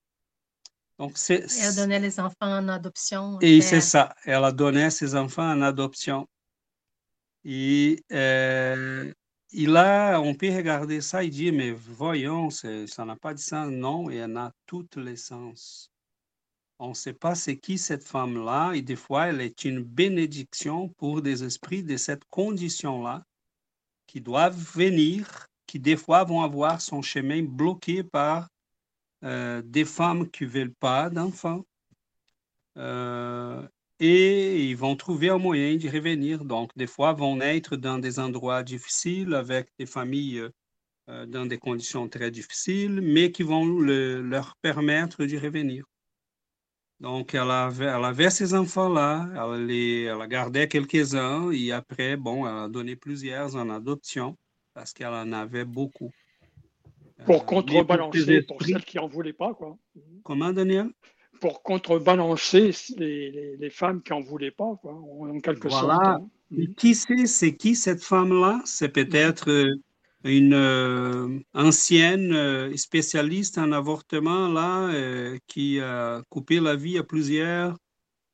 donc, 1.00 1.12
c'est, 1.16 1.46
Elle 1.62 1.76
donnait 1.76 2.00
les 2.00 2.20
enfants 2.20 2.36
en 2.42 2.68
adoption. 2.70 3.38
et 3.42 3.62
c'est 3.62 3.82
ça, 3.82 4.16
elle 4.26 4.44
a 4.44 4.52
donné 4.52 4.90
ses 4.90 5.16
enfants 5.16 5.50
en 5.52 5.62
adoption. 5.62 6.28
Et, 7.44 8.04
euh, 8.12 9.12
là, 9.54 10.20
on 10.20 10.34
peut 10.36 10.54
regarder 10.56 11.02
ça 11.02 11.24
et 11.24 11.30
dire, 11.30 11.54
mais 11.54 11.72
voyons, 11.72 12.50
ça 12.50 13.06
n'a 13.06 13.16
pas 13.16 13.34
de 13.34 13.40
sens. 13.40 13.70
Non, 13.72 14.10
et 14.10 14.16
elle 14.16 14.38
a 14.38 14.52
tous 14.66 14.88
les 14.98 15.16
sens. 15.16 15.90
On 16.80 16.90
ne 16.90 16.94
sait 16.94 17.14
pas 17.14 17.34
c'est 17.34 17.58
qui 17.58 17.78
cette 17.78 18.04
femme-là, 18.04 18.74
et 18.74 18.82
des 18.82 18.96
fois, 18.96 19.28
elle 19.28 19.42
est 19.42 19.66
une 19.66 19.82
bénédiction 19.82 20.90
pour 20.90 21.22
des 21.22 21.44
esprits 21.44 21.84
de 21.84 21.98
cette 21.98 22.26
condition-là, 22.26 23.24
qui 24.06 24.22
doivent 24.22 24.58
venir, 24.58 25.48
qui 25.66 25.80
des 25.80 25.98
fois 25.98 26.24
vont 26.24 26.42
avoir 26.42 26.82
son 26.82 27.02
chemin 27.02 27.44
bloqué 27.44 28.04
par 28.04 28.48
euh, 29.24 29.62
des 29.66 29.86
femmes 29.86 30.30
qui 30.30 30.44
ne 30.44 30.50
veulent 30.50 30.76
pas 30.76 31.10
d'enfants. 31.10 31.66
Euh, 32.78 33.68
et 34.00 34.64
ils 34.70 34.78
vont 34.78 34.96
trouver 34.96 35.30
un 35.30 35.38
moyen 35.38 35.76
de 35.76 35.90
revenir. 35.90 36.46
Donc, 36.46 36.72
des 36.76 36.88
fois, 36.88 37.14
vont 37.14 37.38
naître 37.38 37.76
dans 37.76 37.98
des 37.98 38.20
endroits 38.20 38.64
difficiles, 38.64 39.34
avec 39.34 39.70
des 39.80 39.86
familles 39.86 40.40
euh, 40.40 40.50
euh, 41.10 41.26
dans 41.26 41.46
des 41.46 41.58
conditions 41.58 42.08
très 42.08 42.32
difficiles, 42.32 43.00
mais 43.02 43.32
qui 43.32 43.44
vont 43.44 43.66
le- 43.66 44.22
leur 44.22 44.56
permettre 44.62 45.26
de 45.26 45.38
revenir. 45.38 45.86
Donc, 47.00 47.36
elle 47.36 47.52
avait, 47.52 47.86
elle 47.86 48.04
avait 48.06 48.30
ces 48.30 48.54
enfants-là, 48.56 49.30
elle, 49.36 49.66
les, 49.68 50.04
elle 50.04 50.28
gardé 50.28 50.68
quelques-uns, 50.68 51.52
et 51.52 51.72
après, 51.72 52.18
bon, 52.18 52.48
elle 52.48 52.66
a 52.66 52.68
donné 52.68 52.96
plusieurs 52.96 53.56
en 53.56 53.70
adoption, 53.70 54.36
parce 54.74 54.94
qu'elle 54.94 55.08
en 55.14 55.32
avait 55.32 55.66
beaucoup. 55.66 56.12
Euh, 57.20 57.26
Pour 57.26 57.42
mais 57.42 57.48
contrebalancer 57.48 58.42
pour 58.42 58.62
celles 58.62 58.84
qui 58.84 58.98
n'en 58.98 59.08
voulaient 59.08 59.34
pas, 59.34 59.54
quoi. 59.54 59.78
Comment, 60.24 60.52
Daniel? 60.52 60.90
Pour 61.40 61.62
contrebalancer 61.64 62.72
les, 62.98 63.32
les, 63.32 63.58
les 63.58 63.70
femmes 63.70 64.02
qui 64.02 64.12
n'en 64.12 64.22
voulaient 64.22 64.52
pas, 64.52 64.76
quoi, 64.82 64.94
en, 64.94 65.40
quelque 65.40 65.70
Voilà. 65.70 65.96
sorte. 65.96 66.08
hein. 66.08 66.30
Et 66.58 66.68
qui 66.74 66.96
sait, 66.96 67.26
c'est 67.26 67.56
qui 67.56 67.76
cette 67.76 68.04
femme-là? 68.04 68.62
C'est 68.66 68.90
peut-être 68.90 69.50
euh, 69.50 69.74
une 70.24 70.54
euh, 70.54 71.40
ancienne 71.54 72.34
euh, 72.34 72.76
spécialiste 72.78 73.58
en 73.58 73.72
avortement, 73.72 74.48
là, 74.48 74.88
euh, 74.90 75.38
qui 75.48 75.80
a 75.80 76.22
coupé 76.30 76.60
la 76.60 76.76
vie 76.76 76.98
à 76.98 77.04
plusieurs. 77.04 77.78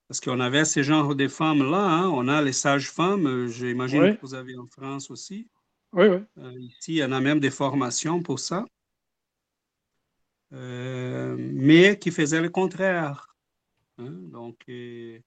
Parce 0.07 0.19
qu'on 0.21 0.39
avait 0.39 0.65
ce 0.65 0.84
genre 0.84 1.15
de 1.15 1.27
femmes-là. 1.27 1.85
hein. 1.89 2.09
On 2.09 2.27
a 2.27 2.41
les 2.41 2.53
sages-femmes, 2.53 3.47
j'imagine 3.47 4.01
Oui. 4.03 4.15
que 4.15 4.21
vous 4.21 4.34
avez 4.35 4.55
en 4.57 4.67
France 4.67 5.09
aussi. 5.09 5.47
Oui, 5.93 6.05
oui. 6.07 6.17
Euh, 6.38 6.51
ici, 6.59 6.93
il 6.93 6.95
y 6.97 7.03
en 7.03 7.11
a 7.11 7.19
même 7.21 7.39
des 7.39 7.51
formations 7.51 8.21
pour 8.21 8.39
ça. 8.39 8.65
Euh, 10.53 11.35
mais 11.38 11.97
qui 11.97 12.11
faisaient 12.11 12.41
le 12.41 12.49
contraire. 12.49 13.35
hein. 13.97 14.11
Donc, 14.31 14.57
euh, 14.69 15.19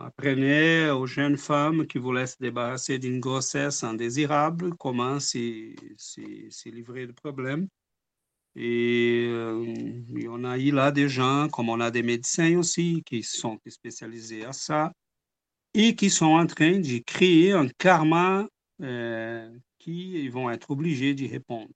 apprenait 0.00 0.90
aux 0.90 1.06
jeunes 1.06 1.36
femmes 1.36 1.86
qui 1.86 1.98
voulaient 1.98 2.26
se 2.26 2.36
débarrasser 2.38 2.98
d'une 2.98 3.20
grossesse 3.20 3.84
indésirable 3.84 4.74
comment 4.76 5.20
s'y 5.20 5.76
livrer 6.66 7.06
de 7.06 7.12
problèmes. 7.12 7.68
Et 8.56 9.26
euh, 9.28 10.44
a 10.44 10.58
eu 10.58 10.72
là 10.72 10.90
des 10.90 11.08
gens, 11.08 11.48
comme 11.48 11.68
on 11.68 11.80
a 11.80 11.90
des 11.90 12.02
médecins 12.02 12.58
aussi, 12.58 13.02
qui 13.04 13.22
sont 13.22 13.58
spécialisés 13.66 14.44
à 14.44 14.52
ça 14.52 14.92
et 15.74 15.94
qui 15.94 16.10
sont 16.10 16.26
en 16.26 16.46
train 16.46 16.78
de 16.80 16.98
créer 16.98 17.52
un 17.52 17.68
karma 17.78 18.48
euh, 18.82 19.50
qui 19.78 20.24
ils 20.24 20.30
vont 20.30 20.50
être 20.50 20.70
obligés 20.70 21.14
d'y 21.14 21.28
répondre. 21.28 21.70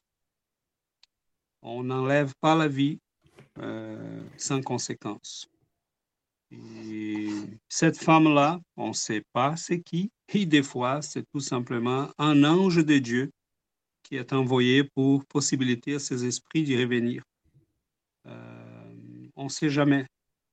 On 1.65 1.83
n'enlève 1.83 2.33
pas 2.41 2.55
la 2.55 2.69
vie 2.69 2.99
euh, 3.59 4.23
sans 4.37 4.61
conséquence. 4.61 5.49
Et 6.51 7.29
cette 7.69 7.97
femme-là, 7.97 8.61
on 8.77 8.89
ne 8.89 8.93
sait 8.93 9.23
pas 9.33 9.57
c'est 9.57 9.81
qui, 9.81 10.11
et 10.29 10.45
des 10.45 10.63
fois, 10.63 11.01
c'est 11.01 11.25
tout 11.33 11.41
simplement 11.41 12.11
un 12.19 12.45
ange 12.45 12.85
de 12.85 12.99
Dieu 12.99 13.31
qui 14.03 14.17
est 14.17 14.35
envoyé 14.35 14.85
pour 14.85 15.25
possibiliter 15.25 15.95
à 15.95 15.99
ces 15.99 16.27
esprits 16.27 16.63
d'y 16.65 16.77
revenir. 16.77 17.23
Euh, 18.27 19.29
on 19.35 19.45
ne 19.45 19.49
sait 19.49 19.71
jamais. 19.71 20.05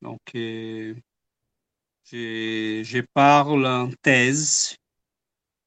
Donc, 0.02 0.22
euh, 0.36 0.96
je 2.06 3.02
parle 3.14 3.68
en 3.68 3.90
thèse 4.02 4.76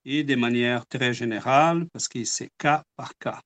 et 0.07 0.25
de 0.25 0.35
manière 0.37 0.87
très 0.87 1.13
générale 1.13 1.87
parce 1.93 2.09
que 2.09 2.25
c'est 2.25 2.51
cas 2.59 2.83
par 2.97 3.13
cas. 3.19 3.41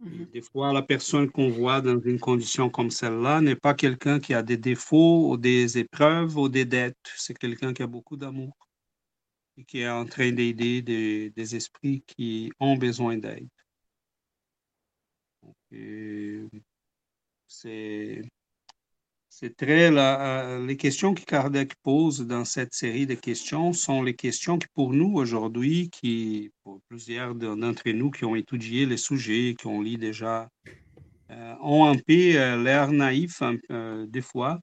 Mhm. 0.00 0.26
Des 0.32 0.42
fois, 0.42 0.72
la 0.72 0.82
personne 0.82 1.30
qu'on 1.30 1.50
voit 1.50 1.80
dans 1.80 2.00
une 2.00 2.20
condition 2.20 2.70
comme 2.70 2.90
celle-là 2.90 3.40
n'est 3.40 3.56
pas 3.56 3.74
quelqu'un 3.74 4.20
qui 4.20 4.32
a 4.34 4.42
des 4.42 4.56
défauts 4.56 5.30
ou 5.30 5.36
des 5.36 5.78
épreuves 5.78 6.36
ou 6.36 6.48
des 6.48 6.64
dettes. 6.64 6.96
C'est 7.16 7.36
quelqu'un 7.36 7.72
qui 7.72 7.82
a 7.82 7.86
beaucoup 7.86 8.16
d'amour. 8.16 8.52
et 9.56 9.64
qui 9.64 9.80
est 9.80 9.88
en 9.88 10.06
train 10.06 10.32
d'aider 10.32 10.82
des, 10.82 11.56
esprits 11.56 12.02
qui 12.06 12.52
ont 12.60 12.76
besoin 12.76 13.16
d'aide. 13.18 13.48
Euh, 15.72 16.48
c'est 17.48 18.22
c'est 19.40 19.56
très 19.56 19.92
la, 19.92 20.58
les 20.58 20.76
questions 20.76 21.14
que 21.14 21.22
Kardec 21.22 21.72
pose 21.84 22.26
dans 22.26 22.44
cette 22.44 22.74
série 22.74 23.06
de 23.06 23.14
questions 23.14 23.72
sont 23.72 24.02
les 24.02 24.14
questions 24.14 24.58
qui 24.58 24.66
pour 24.74 24.92
nous 24.92 25.14
aujourd'hui, 25.14 25.90
qui 25.90 26.50
pour 26.64 26.80
plusieurs 26.88 27.36
d'entre 27.36 27.88
nous 27.90 28.10
qui 28.10 28.24
ont 28.24 28.34
étudié 28.34 28.84
les 28.84 28.96
sujets, 28.96 29.54
qui 29.56 29.68
ont 29.68 29.80
lu 29.80 29.96
déjà, 29.96 30.48
euh, 31.30 31.54
ont 31.60 31.84
un 31.84 31.94
peu 31.94 32.34
euh, 32.34 32.60
l'air 32.60 32.90
naïf 32.90 33.40
des 34.08 34.22
fois. 34.22 34.58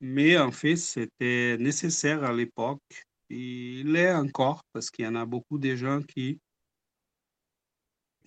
mais 0.00 0.36
en 0.36 0.50
fait, 0.50 0.76
c'était 0.76 1.56
nécessaire 1.60 2.24
à 2.24 2.32
l'époque. 2.32 2.82
Il 3.30 3.92
l'est 3.92 4.12
encore 4.12 4.64
parce 4.72 4.90
qu'il 4.90 5.04
y 5.04 5.08
en 5.08 5.14
a 5.14 5.26
beaucoup 5.26 5.58
de 5.58 5.76
gens 5.76 6.02
qui 6.02 6.40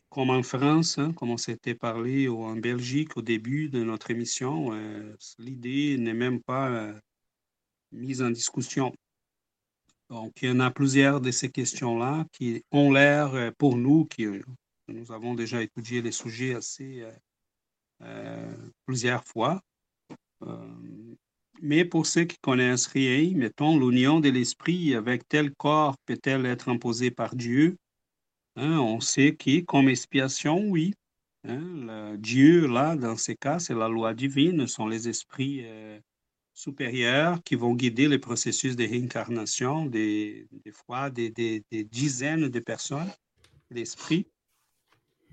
comme 0.09 0.29
en 0.29 0.43
France, 0.43 0.97
hein, 0.97 1.13
comme 1.13 1.31
on 1.31 1.37
s'était 1.37 1.75
parlé, 1.75 2.27
en 2.27 2.55
Belgique 2.55 3.17
au 3.17 3.21
début 3.21 3.69
de 3.69 3.83
notre 3.83 4.11
émission, 4.11 4.69
euh, 4.73 5.15
l'idée 5.37 5.97
n'est 5.97 6.13
même 6.13 6.41
pas 6.41 6.69
euh, 6.69 6.99
mise 7.91 8.21
en 8.21 8.29
discussion. 8.29 8.93
Donc, 10.09 10.41
il 10.41 10.49
y 10.49 10.51
en 10.51 10.61
a 10.61 10.71
plusieurs 10.71 11.19
de 11.19 11.31
ces 11.31 11.51
questions-là 11.51 12.25
qui 12.31 12.63
ont 12.71 12.91
l'air, 12.91 13.33
euh, 13.35 13.51
pour 13.57 13.75
nous, 13.75 14.05
qui 14.05 14.25
nous 14.87 15.11
avons 15.11 15.35
déjà 15.35 15.61
étudié 15.61 16.01
les 16.01 16.13
sujets 16.13 16.55
assez 16.55 17.03
plusieurs 18.85 19.23
fois. 19.25 19.61
mais 21.61 21.83
pour 21.83 22.05
ceux 22.05 22.23
qui 22.23 22.37
connaissent 22.39 22.87
rien, 22.87 23.35
mettons, 23.35 23.77
l'union 23.77 24.21
de 24.21 24.29
l'esprit 24.29 24.95
avec 24.95 25.27
tel 25.27 25.53
corps 25.55 25.97
peut-elle 26.05 26.45
être 26.45 26.69
imposée 26.69 27.11
par 27.11 27.35
Dieu? 27.35 27.75
Hein, 28.57 28.79
on 28.79 28.99
sait 28.99 29.35
que 29.35 29.61
comme 29.61 29.87
expiation, 29.87 30.59
oui. 30.67 30.95
Hein, 31.47 32.15
Dieu, 32.17 32.65
là, 32.67 32.95
dans 32.95 33.15
ces 33.15 33.35
cas, 33.35 33.59
c'est 33.59 33.75
la 33.75 33.87
loi 33.87 34.15
divine, 34.15 34.67
sont 34.67 34.87
les 34.87 35.07
esprits 35.07 35.61
euh, 35.63 35.99
supérieurs 36.55 37.41
qui 37.43 37.53
vont 37.53 37.75
guider 37.75 38.07
le 38.07 38.19
processus 38.19 38.75
de 38.75 38.83
réincarnation 38.83 39.85
des, 39.85 40.47
fois 40.73 41.11
des, 41.11 41.31
dizaines 41.91 42.49
de 42.49 42.59
personnes, 42.59 43.11
d'esprits, 43.69 44.25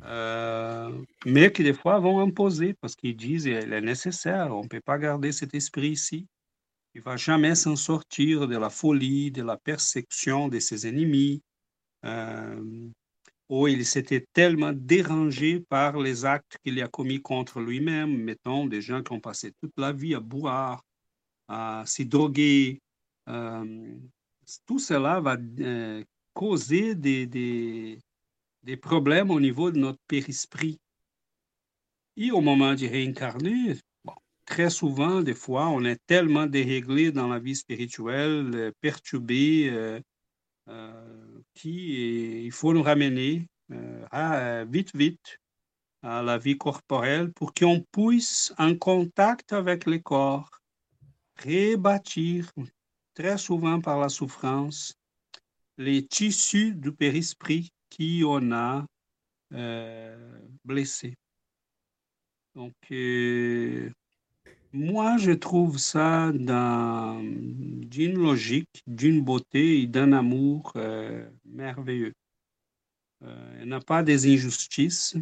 euh, 0.02 0.90
mais 1.24 1.50
qui 1.50 1.62
des 1.62 1.72
fois 1.72 1.98
vont 2.00 2.20
imposer 2.20 2.74
parce 2.74 2.94
qu'ils 2.94 3.16
disent 3.16 3.44
qu'il 3.44 3.72
est 3.72 3.80
nécessaire, 3.80 4.54
on 4.54 4.64
ne 4.64 4.68
peut 4.68 4.82
pas 4.82 4.98
garder 4.98 5.32
cet 5.32 5.54
esprit 5.54 5.92
ici. 5.92 6.26
Il 6.94 6.98
ne 6.98 7.04
va 7.04 7.16
jamais 7.16 7.54
s'en 7.54 7.74
sortir 7.74 8.46
de 8.46 8.56
la 8.56 8.68
folie, 8.68 9.30
de 9.30 9.42
la 9.42 9.56
persécution 9.56 10.48
de 10.48 10.58
ses 10.58 10.86
ennemis. 10.86 11.42
Euh, 12.04 12.90
où 13.48 13.68
il 13.68 13.84
s'était 13.84 14.26
tellement 14.32 14.72
dérangé 14.72 15.60
par 15.60 15.98
les 15.98 16.24
actes 16.24 16.58
qu'il 16.64 16.80
a 16.82 16.88
commis 16.88 17.20
contre 17.20 17.60
lui-même, 17.60 18.16
mettons 18.16 18.66
des 18.66 18.80
gens 18.80 19.02
qui 19.02 19.12
ont 19.12 19.20
passé 19.20 19.52
toute 19.60 19.72
la 19.76 19.92
vie 19.92 20.14
à 20.14 20.20
boire, 20.20 20.82
à 21.48 21.84
s'y 21.86 22.06
droguer. 22.06 22.80
Euh, 23.28 23.94
tout 24.66 24.78
cela 24.78 25.20
va 25.20 25.36
euh, 25.60 26.02
causer 26.32 26.94
des, 26.94 27.26
des, 27.26 28.76
problèmes 28.76 29.30
au 29.30 29.40
niveau 29.40 29.70
de 29.70 29.78
notre 29.78 30.00
périsprit. 30.06 30.78
Et 32.16 32.30
au 32.30 32.40
moment 32.40 32.74
de 32.74 32.86
réincarner, 32.86 33.76
très 34.46 34.70
souvent, 34.70 35.22
des 35.22 35.34
fois, 35.34 35.68
on 35.68 35.84
est 35.84 36.00
tellement 36.06 36.46
déréglé 36.46 37.12
dans 37.12 37.28
la 37.28 37.38
vie 37.38 37.56
spirituelle, 37.56 38.50
euh, 38.54 38.72
perturbé, 38.80 40.02
il 41.62 42.52
faut 42.52 42.72
nous 42.72 42.82
ramener 42.82 43.46
euh, 43.70 44.06
à, 44.10 44.36
euh, 44.36 44.64
vite, 44.68 44.94
vite 44.94 45.38
à 46.02 46.22
la 46.22 46.36
vie 46.36 46.58
corporelle 46.58 47.32
pour 47.32 47.54
qu'on 47.54 47.84
puisse, 47.92 48.52
en 48.58 48.76
contact 48.76 49.52
avec 49.52 49.86
le 49.86 49.98
corps, 49.98 50.50
rebâtir, 51.42 52.52
très 53.14 53.38
souvent 53.38 53.80
par 53.80 53.98
la 53.98 54.08
souffrance, 54.08 54.94
les 55.78 56.06
tissus 56.06 56.74
du 56.74 56.92
périsprit 56.92 57.70
qui 57.88 58.22
on 58.26 58.52
a 58.52 58.84
euh, 59.52 60.40
blessé. 60.64 61.14
Donc, 62.54 62.74
moi, 64.74 65.18
je 65.18 65.30
trouve 65.30 65.78
ça 65.78 66.32
d'une 66.32 68.18
logique, 68.18 68.82
d'une 68.88 69.22
beauté 69.22 69.80
et 69.80 69.86
d'un 69.86 70.12
amour 70.12 70.72
euh, 70.74 71.30
merveilleux. 71.44 72.12
Euh, 73.22 73.58
il 73.60 73.68
n'y 73.68 73.72
a 73.72 73.78
pas 73.78 74.02
des 74.02 74.26
injustices. 74.26 75.14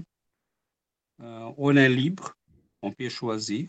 Euh, 1.21 1.53
on 1.59 1.77
est 1.77 1.91
libre, 1.91 2.35
on 2.81 2.93
peut 2.93 3.11
choisir. 3.11 3.69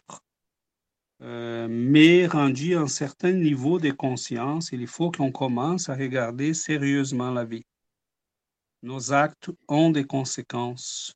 mais 1.19 2.27
rendu 2.27 2.75
à 2.75 2.81
un 2.81 2.87
certain 2.87 3.33
niveau 3.33 3.77
de 3.77 3.91
conscience, 3.91 4.71
il 4.71 4.87
faut 4.87 5.11
qu'on 5.11 5.33
commence 5.33 5.89
à 5.89 5.95
regarder 5.95 6.53
sérieusement 6.53 7.31
la 7.31 7.43
vie. 7.43 7.65
Nos 8.83 9.11
actes 9.11 9.51
ont 9.67 9.89
des 9.89 10.05
conséquences. 10.05 11.13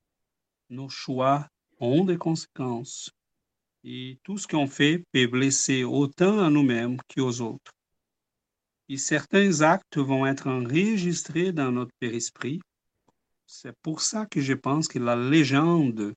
Nos 0.70 0.90
choix 0.90 1.48
ont 1.80 2.04
des 2.04 2.18
conséquences 2.18 3.17
et 3.84 4.18
tout 4.24 4.38
ce 4.38 4.48
qu'on 4.48 4.68
fait 4.68 5.04
peut 5.12 5.28
blesser 5.28 5.84
autant 5.84 6.40
à 6.40 6.50
nous-mêmes 6.50 6.98
qu'aux 7.14 7.42
autres. 7.42 7.72
Et 8.90 8.98
certains 8.98 9.62
actes 9.62 9.98
vont 9.98 10.26
être 10.26 10.48
enregistrés 10.48 11.52
dans 11.52 11.72
notre 11.72 11.92
périsprit. 12.00 12.62
C'est 13.46 13.76
pour 13.82 14.02
ça 14.02 14.26
que 14.26 14.42
je 14.42 14.54
pense 14.54 14.88
que 14.88 15.00
la 15.00 15.16
légende 15.16 16.14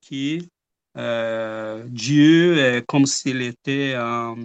qui 0.00 0.34
est 0.34 0.48
euh, 0.96 1.84
Dieu 1.88 2.58
est 2.58 2.86
comme 2.86 3.06
s'il 3.06 3.42
était 3.42 3.94
un 3.94 4.36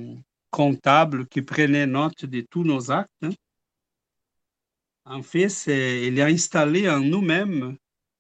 comptable 0.51 1.27
qui 1.27 1.41
prenait 1.41 1.87
note 1.87 2.25
de 2.25 2.45
tous 2.49 2.63
nos 2.63 2.91
actes. 2.91 3.11
Hein. 3.23 3.31
En 5.05 5.23
fait, 5.23 5.47
il 5.67 6.21
a 6.21 6.25
installé 6.25 6.87
en 6.89 6.99
nous-mêmes 6.99 7.75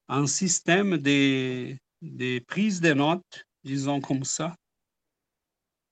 un 0.07 0.25
système 0.25 0.97
de 0.97 2.39
prise 2.47 2.81
de 2.81 2.93
notes 2.93 3.45
disons 3.63 4.01
comme 4.01 4.23
ça, 4.23 4.55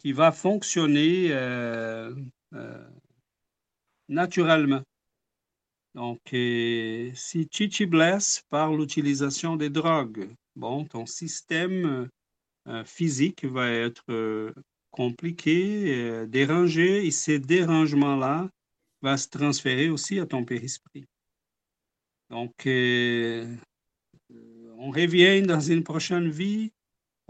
qui 0.01 0.11
va 0.13 0.31
fonctionner 0.31 1.31
euh, 1.31 2.15
euh, 2.53 2.87
naturellement. 4.09 4.81
Donc, 5.93 6.19
si 6.31 7.47
Chichi 7.51 7.85
blesse 7.85 8.41
par 8.49 8.73
l'utilisation 8.73 9.57
des 9.57 9.69
drogues, 9.69 10.33
bon, 10.55 10.85
ton 10.85 11.05
système 11.05 12.09
euh, 12.67 12.83
physique 12.85 13.45
va 13.45 13.69
être 13.69 14.53
compliqué, 14.89 16.25
dérangé, 16.27 17.05
et 17.05 17.11
ces 17.11 17.37
dérangements-là 17.39 18.49
vont 19.01 19.17
se 19.17 19.27
transférer 19.27 19.89
aussi 19.89 20.17
à 20.19 20.25
ton 20.25 20.45
périsprit. 20.45 21.05
Donc, 22.29 22.53
on 22.65 23.59
revient 24.89 25.41
dans 25.43 25.59
une 25.59 25.83
prochaine 25.83 26.29
vie 26.29 26.71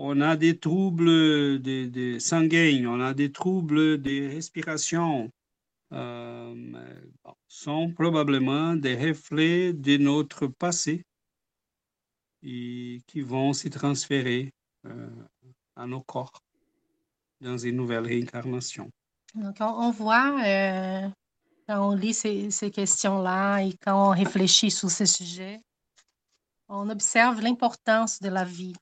on 0.03 0.19
a 0.21 0.35
des 0.35 0.57
troubles 0.57 1.61
de, 1.61 2.17
sanguins, 2.19 2.85
on 2.87 2.99
a 3.01 3.13
des 3.13 3.31
troubles 3.31 4.01
de 4.01 4.33
respiration, 4.33 5.31
euh, 5.93 6.55
sont 7.47 7.91
probablement 7.93 8.75
des 8.75 8.95
reflets 8.95 9.73
de 9.73 9.97
notre 9.97 10.47
passé 10.47 11.05
et 12.41 13.01
qui 13.05 13.21
vont 13.21 13.53
se 13.53 13.67
transférer 13.67 14.51
euh, 14.87 15.09
à 15.75 15.85
nos 15.85 16.01
corps 16.01 16.41
dans 17.39 17.59
une 17.59 17.75
nouvelle 17.75 18.07
réincarnation. 18.07 18.89
Donc, 19.35 19.57
on, 19.59 19.91
voit, 19.91 20.41
euh, 20.43 21.07
quand 21.67 21.91
on 21.91 21.95
lit 21.95 22.15
ces, 22.15 22.49
ces 22.49 22.71
questions-là 22.71 23.59
et 23.59 23.73
quand 23.83 24.07
on 24.07 24.09
réfléchit 24.09 24.71
sur 24.71 24.89
ces 24.89 25.05
sujets, 25.05 25.61
on 26.69 26.89
observe 26.89 27.39
l'importance 27.41 28.19
de 28.19 28.29
la 28.29 28.45
vie 28.45 28.73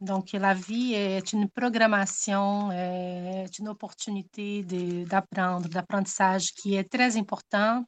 donc, 0.00 0.32
la 0.32 0.52
vie 0.52 0.92
est 0.92 1.32
une 1.32 1.48
programmation, 1.48 2.70
est 2.70 3.58
une 3.58 3.68
opportunité 3.68 4.62
d'apprendre, 5.04 5.68
d'apprentissage 5.68 6.52
qui 6.52 6.74
est 6.74 6.84
très 6.84 7.16
importante 7.16 7.86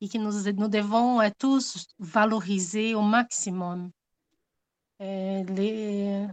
et 0.00 0.08
que 0.08 0.18
nous, 0.18 0.68
devons 0.68 1.20
euh, 1.20 1.28
tous 1.38 1.86
valoriser 1.98 2.94
au 2.94 3.02
maximum. 3.02 3.90
Euh, 5.02 5.44
les, 5.44 6.26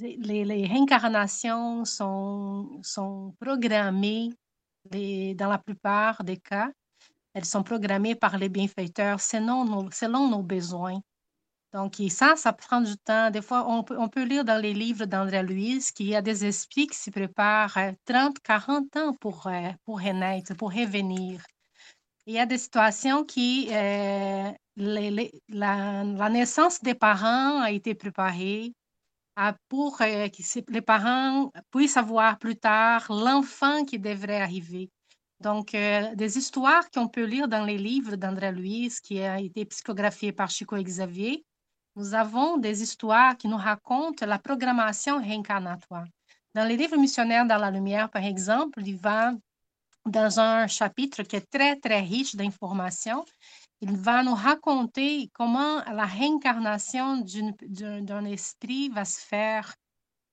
les, 0.00 0.44
les, 0.44 0.66
réincarnations 0.66 1.84
sont, 1.84 2.80
sont 2.82 3.34
programmées 3.40 4.30
dans 4.90 5.48
la 5.48 5.58
plupart 5.58 6.22
des 6.22 6.36
cas. 6.36 6.70
Elles 7.34 7.44
sont 7.46 7.62
programmées 7.62 8.14
par 8.14 8.36
les 8.36 8.50
bienfaiteurs 8.50 9.20
selon 9.20 9.64
nos, 9.64 9.90
selon 9.90 10.28
nos 10.28 10.42
besoins. 10.42 11.00
Donc, 11.72 11.94
ça, 12.10 12.36
ça 12.36 12.52
prend 12.52 12.80
du 12.82 12.96
temps. 12.98 13.30
Des 13.30 13.40
fois, 13.42 13.64
on 13.66 14.08
peut, 14.08 14.24
lire 14.24 14.44
dans 14.44 14.60
les 14.60 14.74
livres 14.74 15.06
d'André 15.06 15.42
Louise 15.42 15.90
qu'il 15.90 16.06
y 16.08 16.14
a 16.14 16.20
des 16.22 16.44
esprits 16.44 16.86
qui 16.86 16.98
se 16.98 17.10
préparent 17.10 17.78
30, 18.04 18.38
40 18.40 18.96
ans 18.98 19.14
pour, 19.14 19.50
pour 19.84 20.00
renaître, 20.00 20.54
pour 20.54 20.72
revenir. 20.72 21.40
Il 22.26 22.34
y 22.34 22.38
a 22.38 22.46
des 22.46 22.58
situations 22.58 23.24
qui, 23.24 23.68
euh, 23.72 24.52
la, 24.76 26.28
naissance 26.30 26.80
des 26.80 26.94
parents 26.94 27.60
a 27.60 27.70
été 27.72 27.94
préparée 27.94 28.72
pour 29.68 30.00
euh, 30.02 30.28
que 30.28 30.72
les 30.72 30.82
parents 30.82 31.50
puissent 31.72 31.96
avoir 31.96 32.38
plus 32.38 32.56
tard 32.56 33.06
l'enfant 33.10 33.84
qui 33.84 33.98
devrait 33.98 34.40
arriver. 34.40 34.90
Donc, 35.40 35.74
euh, 35.74 36.14
des 36.14 36.38
histoires 36.38 36.88
qu'on 36.90 37.08
peut 37.08 37.24
lire 37.24 37.48
dans 37.48 37.64
les 37.64 37.78
livres 37.78 38.14
d'André 38.16 38.52
Louise, 38.52 39.00
qui 39.00 39.20
a 39.20 39.40
été 39.40 39.64
psychographié 39.64 40.32
par 40.32 40.50
Chico 40.50 40.76
Xavier, 40.76 41.44
nous 41.96 42.14
avons 42.14 42.56
des 42.56 42.82
histoires 42.82 43.36
qui 43.36 43.48
nous 43.48 43.56
racontent 43.56 44.26
la 44.26 44.38
programmation 44.38 45.20
réincarnatoire. 45.20 46.06
Dans 46.54 46.64
les 46.64 46.76
livres 46.76 46.96
missionnaires 46.96 47.46
dans 47.46 47.58
la 47.58 47.70
lumière, 47.70 48.10
par 48.10 48.24
exemple, 48.24 48.80
il 48.84 48.96
va 48.96 49.32
dans 50.06 50.40
un 50.40 50.66
chapitre 50.66 51.22
qui 51.22 51.36
est 51.36 51.50
très, 51.50 51.76
très 51.76 52.00
riche 52.00 52.34
d'informations. 52.34 53.24
Il 53.80 53.96
va 53.96 54.22
nous 54.22 54.34
raconter 54.34 55.30
comment 55.32 55.82
la 55.84 56.06
réincarnation 56.06 57.24
d'un 57.24 58.24
esprit 58.24 58.88
va 58.88 59.04
se 59.04 59.20
faire 59.20 59.74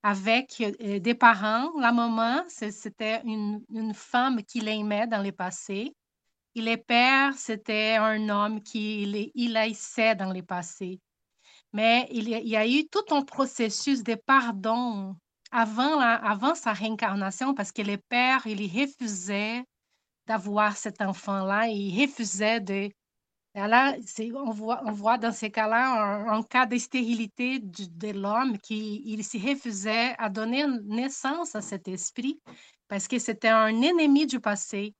avec 0.02 0.60
euh, 0.60 0.98
des 0.98 1.14
parents. 1.14 1.70
La 1.78 1.92
maman, 1.92 2.42
c'était 2.48 3.20
une, 3.24 3.62
une, 3.72 3.94
femme 3.94 4.42
qu'il 4.44 4.68
aimait 4.68 5.06
dans 5.06 5.22
le 5.22 5.32
passé. 5.32 5.94
Et 6.54 6.60
les 6.60 6.76
pères, 6.78 7.34
c'était 7.34 7.96
un 7.96 8.28
homme 8.28 8.62
qu'il 8.62 9.30
il 9.34 9.56
haïssait 9.56 10.14
dans 10.14 10.32
le 10.32 10.42
passé. 10.42 11.00
Mais 11.72 12.08
il 12.10 12.28
y 12.28 12.56
a 12.56 12.66
eu 12.66 12.88
tout 12.88 13.14
un 13.14 13.22
processus 13.22 14.02
de 14.02 14.14
pardon 14.14 15.14
avant, 15.50 15.98
avant 16.00 16.54
sa 16.54 16.72
réincarnation 16.72 17.54
parce 17.54 17.72
que 17.72 17.82
les 17.82 17.98
pères, 17.98 18.46
ils 18.46 18.66
refusaient 18.66 19.62
d'avoir 20.26 20.76
cet 20.76 21.00
enfant-là, 21.00 21.68
ils 21.68 22.00
refusaient 22.00 22.60
de... 22.60 22.90
Là, 23.54 23.96
on, 24.36 24.52
voit, 24.52 24.80
on 24.84 24.92
voit 24.92 25.18
dans 25.18 25.32
ces 25.32 25.50
cas-là 25.50 26.30
un, 26.30 26.42
cas 26.44 26.66
de 26.66 26.78
stérilité 26.78 27.58
de 27.58 28.10
l'homme 28.12 28.58
qui 28.58 29.02
il 29.04 29.24
se 29.24 29.38
refusait 29.38 30.14
à 30.18 30.28
donner 30.28 30.64
naissance 30.84 31.56
à 31.56 31.60
cet 31.60 31.88
esprit 31.88 32.40
parce 32.86 33.08
que 33.08 33.18
c'était 33.18 33.48
un 33.48 33.82
ennemi 33.82 34.26
du 34.26 34.38
passé. 34.38 34.94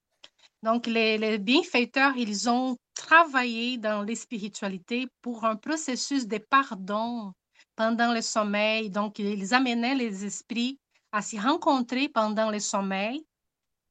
Donc, 0.65 0.89
les, 0.89 1.39
bienfaiteurs, 1.39 2.17
ils 2.17 2.51
ont 2.51 2.77
travaillé 3.01 3.79
dans 3.79 4.03
les 4.03 4.15
spiritualités 4.15 5.09
pour 5.23 5.45
un 5.45 5.57
processus 5.57 6.27
de 6.27 6.39
pardon 6.39 7.33
pendant 7.75 8.13
le 8.13 8.21
sommeil. 8.21 8.91
Donc, 8.91 9.19
ils 9.19 9.55
amenaient 9.55 9.95
les 9.95 10.25
esprits 10.25 10.79
à 11.13 11.23
se 11.23 11.37
rencontrer 11.37 12.09
pendant 12.09 12.51
le 12.51 12.61
sommeil. 12.61 13.25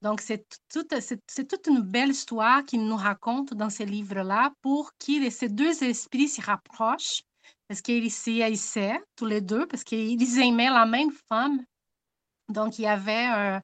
Donc, 0.01 0.21
c'est 0.21 0.45
toute, 0.71 0.93
toute 1.49 1.67
une 1.67 1.81
belle 1.81 2.11
histoire 2.11 2.63
qu'ils 2.63 2.85
nous 2.85 2.95
racontent 2.95 3.55
dans 3.55 3.69
ces 3.69 3.85
livres-là 3.85 4.51
pour 4.61 4.91
que 4.99 5.29
ces 5.29 5.49
deux 5.49 5.83
esprits 5.83 6.29
se 6.29 6.41
rapprochent 6.41 7.23
parce 7.67 7.81
qu'ils 7.81 8.11
s'y 8.11 8.41
haïssaient 8.41 8.99
tous 9.15 9.25
les 9.25 9.41
deux, 9.41 9.67
parce 9.67 9.83
qu'ils 9.83 10.39
aimaient 10.39 10.69
la 10.69 10.85
même 10.85 11.11
femme. 11.27 11.63
Donc, 12.47 12.79
il 12.79 12.83
y 12.83 12.87
avait 12.87 13.29
euh, 13.35 13.59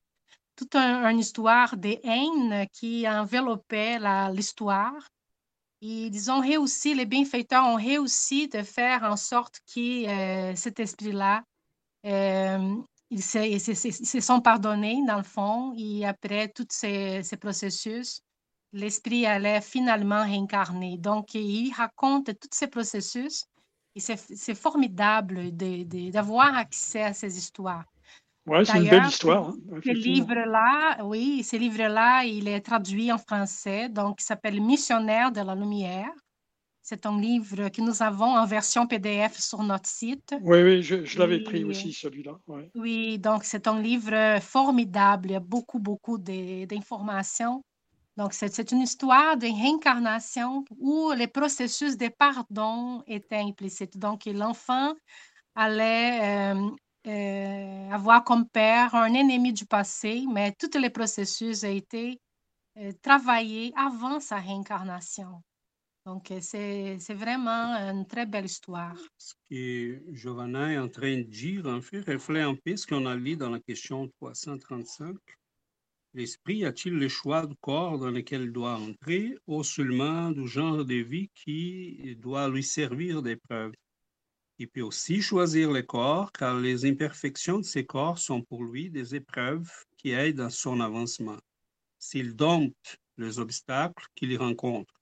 toute 0.56 0.76
une 0.76 1.20
histoire 1.20 1.78
de 1.78 1.98
haine 2.04 2.68
qui 2.72 3.08
enveloppait 3.08 4.00
l'histoire. 4.32 5.10
Ils 5.88 6.32
ont 6.32 6.40
réussi, 6.40 6.96
les 6.96 7.06
bienfaiteurs 7.06 7.68
ont 7.68 7.76
réussi 7.76 8.48
de 8.48 8.64
faire 8.64 9.04
en 9.04 9.16
sorte 9.16 9.60
que 9.72 10.08
euh, 10.08 10.56
cet 10.56 10.80
esprit-là, 10.80 11.44
euh, 12.08 12.76
ils, 13.12 13.22
se, 13.22 14.20
sont 14.20 14.42
pardonnés 14.42 15.04
dans 15.06 15.18
le 15.18 15.24
fond, 15.24 15.76
et 15.78 16.04
après 16.08 16.48
tous 16.48 16.66
ces, 16.72 17.22
processus, 17.40 18.22
l'esprit 18.74 19.28
allait 19.28 19.62
finalement 19.62 20.24
réincarner. 20.24 20.98
Donc, 20.98 21.36
il 21.36 21.72
raconte 21.72 22.32
tous 22.40 22.50
ces 22.52 22.68
processus 22.68 23.46
et 23.94 24.00
c'est 24.00 24.56
formidable 24.56 25.52
d'avoir 25.56 26.58
accès 26.58 27.04
à 27.04 27.14
ces 27.14 27.38
histoires. 27.38 27.86
Oui, 28.48 28.66
c'est 28.66 28.78
une 28.78 28.90
belle 28.90 29.06
histoire. 29.08 29.50
Hein, 29.50 29.80
ce 29.84 29.92
livre-là, 29.92 31.04
oui, 31.04 31.44
ce 31.44 31.56
livre-là, 31.56 32.24
il 32.26 32.48
est 32.48 32.62
traduit 32.62 33.12
en 33.12 33.18
français, 33.18 33.90
donc 33.90 34.22
il 34.22 34.24
s'appelle 34.24 34.62
Missionnaire 34.62 35.32
de 35.32 35.42
la 35.42 35.56
lumière. 35.56 36.12
C'est 36.84 37.08
un 37.08 37.20
livre 37.20 37.70
que 37.70 37.82
nous 37.82 38.04
avons 38.04 38.38
en 38.38 38.46
version 38.46 38.86
PDF 38.86 39.40
sur 39.40 39.64
notre 39.64 39.90
site. 39.90 40.36
Oui, 40.42 40.62
oui, 40.62 40.84
je, 40.84 41.18
l'avais 41.18 41.40
pris 41.40 41.64
aussi, 41.64 41.92
celui-là. 41.92 42.38
Oui, 42.76 43.18
donc 43.18 43.44
c'est 43.44 43.68
un 43.68 43.82
livre 43.82 44.40
formidable. 44.40 45.30
Il 45.30 45.34
y 45.34 45.36
a 45.36 45.40
beaucoup, 45.40 45.80
beaucoup 45.80 46.20
d'informations. 46.20 47.64
Donc, 48.18 48.34
c'est 48.34 48.72
une 48.72 48.82
histoire 48.82 49.36
de 49.36 49.48
réincarnation 49.48 50.64
où 50.80 51.12
les 51.12 51.28
processus 51.28 51.98
de 51.98 52.08
pardon 52.08 53.04
étaient 53.08 53.36
implicites. 53.38 53.98
Donc, 53.98 54.26
l'enfant 54.26 54.94
allait 55.56 56.54
euh, 56.54 56.70
euh, 57.08 57.90
avoir 57.92 58.24
comme 58.24 58.48
père 58.48 58.96
un 58.96 59.14
ennemi 59.14 59.54
du 59.54 59.66
passé, 59.66 60.24
mais 60.32 60.54
tous 60.54 60.78
les 60.80 60.90
processus 60.90 61.64
ont 61.64 61.70
été 61.76 62.20
euh, 62.78 62.92
travaillés 63.02 63.74
avant 63.76 64.20
sa 64.20 64.38
réincarnation. 64.38 65.42
Donc, 66.06 66.32
euh, 66.32 66.40
c'est 66.42 67.14
vraiment 67.14 67.74
une 67.92 68.06
très 68.06 68.26
belle 68.26 68.46
histoire. 68.46 68.96
Ce 69.18 69.34
que 69.50 70.04
Giovanna 70.14 70.72
est 70.74 70.78
en 70.78 70.90
train 70.90 71.18
de 71.18 71.24
dire, 71.24 71.66
en 71.66 71.82
fait, 71.82 72.02
reflète 72.02 72.44
un 72.44 72.56
peu 72.56 72.76
ce 72.76 72.86
qu'on 72.86 73.06
a 73.06 73.16
lu 73.16 73.36
dans 73.36 73.50
la 73.50 73.60
question 73.60 74.08
335. 74.20 75.16
L'esprit 76.14 76.64
a-t-il 76.64 76.94
le 76.96 77.10
choix 77.10 77.46
du 77.46 77.56
corps 77.56 78.00
dans 78.00 78.12
lequel 78.12 78.44
il 78.44 78.52
doit 78.52 78.78
entrer 78.78 79.38
ou 79.48 79.64
seulement 79.64 80.32
du 80.32 80.48
genre 80.48 80.86
de 80.86 80.96
vie 80.96 81.30
qui 81.36 82.16
doit 82.20 82.50
lui 82.50 82.64
servir 82.64 83.22
d'épreuve? 83.22 83.74
Il 84.58 84.70
peut 84.70 84.82
aussi 84.82 85.22
choisir 85.22 85.72
le 85.72 85.82
corps 85.82 86.32
car 86.32 86.58
les 86.60 86.86
imperfections 86.86 87.60
de 87.60 87.66
ces 87.66 87.86
corps 87.86 88.20
sont 88.20 88.42
pour 88.42 88.64
lui 88.64 88.90
des 88.90 89.16
épreuves 89.16 89.70
qui 89.98 90.12
aident 90.12 90.42
à 90.42 90.50
son 90.50 90.80
avancement. 90.80 91.38
S'il 92.00 92.36
dompte 92.36 92.98
les 93.18 93.40
obstacles 93.40 94.06
qu'il 94.16 94.38
rencontre, 94.38 94.94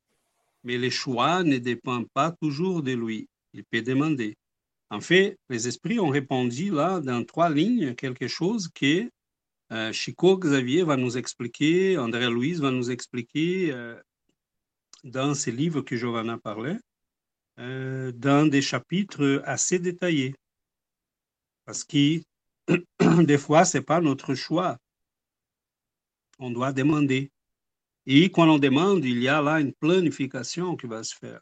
mais 0.64 0.78
le 0.78 0.90
choix 0.90 1.44
ne 1.44 1.58
dépend 1.58 2.04
pas 2.14 2.32
toujours 2.32 2.82
de 2.82 2.94
lui. 2.94 3.28
Il 3.54 3.64
peut 3.64 3.82
demander. 3.82 4.38
En 4.90 5.02
fait, 5.02 5.38
les 5.50 5.68
esprits 5.68 6.00
ont 6.00 6.10
répondu 6.10 6.72
là 6.72 7.00
dans 7.00 7.24
trois 7.24 7.50
lignes 7.50 7.96
quelque 7.96 8.28
chose 8.28 8.70
que 8.74 9.10
euh, 9.72 9.92
Chico 9.92 10.38
Xavier 10.38 10.84
va 10.84 10.98
nous 10.98 11.18
expliquer, 11.18 11.98
André 11.98 12.30
Louise 12.30 12.62
va 12.62 12.72
nous 12.72 12.92
expliquer 12.92 13.72
euh, 13.72 14.00
dans 15.04 15.34
ces 15.34 15.52
livres 15.52 15.82
que 15.82 15.96
Giovanna 15.96 16.38
parlait. 16.38 16.78
Euh, 17.60 18.12
dans 18.14 18.50
des 18.50 18.64
chapitres 18.64 19.44
assez 19.46 19.78
détaillés. 19.78 20.34
Parce 21.66 21.84
que 21.84 22.20
des 23.24 23.38
fois, 23.38 23.64
ce 23.64 23.78
n'est 23.78 23.84
pas 23.84 24.02
notre 24.02 24.34
choix. 24.34 24.78
On 26.40 26.50
doit 26.50 26.74
demander. 26.74 27.32
Et 28.08 28.32
quand 28.32 28.50
on 28.50 28.58
demande, 28.58 29.06
il 29.06 29.22
y 29.22 29.28
a 29.28 29.42
là 29.42 29.60
une 29.60 29.74
planification 29.74 30.76
qui 30.76 30.88
va 30.88 31.04
se 31.04 31.16
faire. 31.16 31.42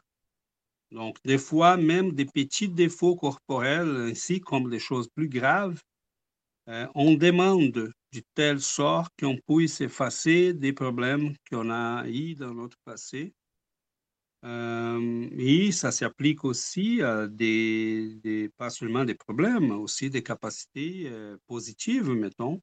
Donc, 0.90 1.16
des 1.24 1.38
fois, 1.38 1.78
même 1.78 2.12
des 2.12 2.26
petits 2.26 2.68
défauts 2.68 3.16
corporels, 3.16 4.10
ainsi 4.10 4.40
comme 4.40 4.68
des 4.68 4.78
choses 4.78 5.08
plus 5.08 5.28
graves, 5.28 5.80
euh, 6.68 6.86
on 6.94 7.14
demande 7.14 7.72
de 7.72 8.22
telle 8.34 8.60
sorte 8.60 9.12
qu'on 9.18 9.38
puisse 9.48 9.80
effacer 9.80 10.52
des 10.52 10.74
problèmes 10.74 11.34
qu'on 11.50 11.70
a 11.70 12.06
eu 12.06 12.34
dans 12.34 12.52
notre 12.52 12.76
passé 12.84 13.32
euh, 14.44 15.28
et 15.38 15.70
ça 15.70 15.92
s'applique 15.92 16.44
aussi 16.44 17.00
à 17.02 17.28
des, 17.28 18.50
pas 18.56 18.70
seulement 18.70 19.04
des 19.04 19.14
problèmes, 19.14 19.70
aussi 19.70 20.10
des 20.10 20.22
capacités 20.22 21.04
euh, 21.06 21.36
positives, 21.46 22.10
mettons, 22.10 22.60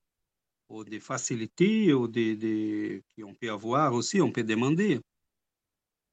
ou 0.70 0.84
des 0.84 1.00
facilités, 1.00 1.94
ou 1.94 2.08
des, 2.08 2.36
des 2.36 3.04
qu'on 3.16 3.34
peut 3.34 3.52
avoir 3.52 3.94
aussi, 3.94 4.22
on 4.22 4.32
peut 4.32 4.44
demander. 4.44 5.00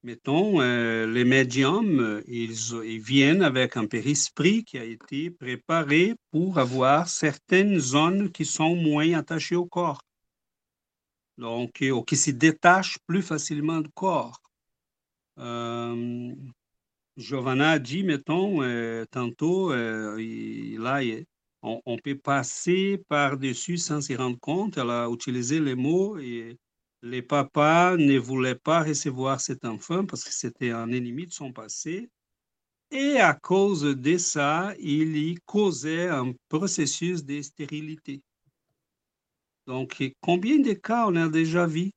Mettons, 0.04 0.60
euh, 0.60 1.06
les 1.06 1.24
médiums, 1.24 2.22
ils, 2.28 2.74
ils, 2.84 3.00
viennent 3.00 3.42
avec 3.42 3.76
un 3.76 3.86
périsprit 3.86 4.62
qui 4.64 4.78
a 4.78 4.84
été 4.84 5.30
préparé 5.30 6.14
pour 6.30 6.58
avoir 6.58 7.08
certaines 7.08 7.80
zones 7.80 8.30
qui 8.30 8.44
sont 8.44 8.76
moins 8.76 9.14
attachées 9.14 9.56
au 9.56 9.66
corps. 9.66 10.00
Donc, 11.38 11.82
ou 11.82 12.02
qui 12.02 12.16
se 12.16 12.30
détachent 12.30 12.98
plus 13.06 13.22
facilement 13.22 13.80
du 13.80 13.90
corps. 13.90 14.40
Euh, 15.38 16.34
Giovanna 17.16 17.78
dit, 17.78 18.04
mettons, 18.04 18.62
euh, 18.62 19.04
tantôt, 19.10 19.72
euh, 19.72 20.16
là, 20.78 21.00
on, 21.62 21.98
peut 21.98 22.16
passer 22.18 23.02
par-dessus 23.08 23.78
sans 23.78 24.00
s'y 24.00 24.16
rendre 24.16 24.38
compte. 24.38 24.76
Elle 24.76 24.90
a 24.90 25.08
utilisé 25.10 25.60
les 25.60 25.74
mots 25.74 26.18
et 26.18 26.58
les 27.02 27.22
papas 27.22 27.96
ne 27.96 28.18
voulaient 28.18 28.54
pas 28.54 28.82
recevoir 28.82 29.40
cet 29.40 29.64
enfant 29.64 30.04
parce 30.06 30.24
que 30.24 30.32
c'était 30.32 30.70
un 30.70 30.90
ennemi 30.92 31.26
de 31.26 31.32
son 31.32 31.52
passé. 31.52 32.10
Et 32.90 33.18
à 33.18 33.34
cause 33.34 33.82
de 33.82 34.18
ça, 34.18 34.74
il 34.78 35.16
y 35.16 35.36
causait 35.46 36.08
un 36.08 36.32
processus 36.48 37.24
de 37.24 37.42
stérilité. 37.42 38.22
Donc, 39.66 40.02
combien 40.20 40.60
de 40.60 40.72
cas 40.72 41.06
on 41.08 41.16
a 41.16 41.28
déjà 41.28 41.66
vu 41.66 41.90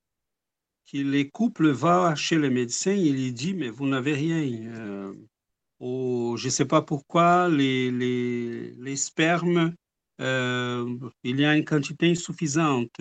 les 0.93 1.29
couples 1.29 1.69
vont 1.69 2.15
chez 2.15 2.35
le 2.35 2.49
médecin, 2.49 2.91
il 2.91 3.13
lui 3.13 3.33
dit, 3.33 3.53
mais 3.53 3.69
vous 3.69 3.87
n'avez 3.87 4.13
rien. 4.13 4.41
Euh, 4.41 5.13
je 5.81 6.45
ne 6.45 6.49
sais 6.49 6.65
pas 6.65 6.81
pourquoi 6.81 7.49
les, 7.49 7.91
les, 7.91 8.95
spermes, 8.95 9.73
euh, 10.19 10.97
il 11.23 11.39
y 11.39 11.45
a 11.45 11.55
une 11.55 11.65
quantité 11.65 12.11
insuffisante. 12.11 12.99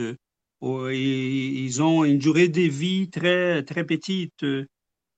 ils 0.62 1.82
ont 1.82 2.04
une 2.04 2.18
durée 2.18 2.48
de 2.48 2.62
vie 2.62 3.10
très, 3.10 3.62
très 3.64 3.84
petite. 3.84 4.44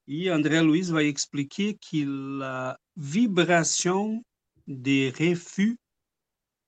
Et 0.09 0.31
André 0.33 0.63
Louis 0.63 0.91
va 0.91 1.05
expliquer 1.05 1.75
que 1.75 2.39
la 2.39 2.79
vibration 2.97 4.23
des 4.67 5.11
refus, 5.11 5.77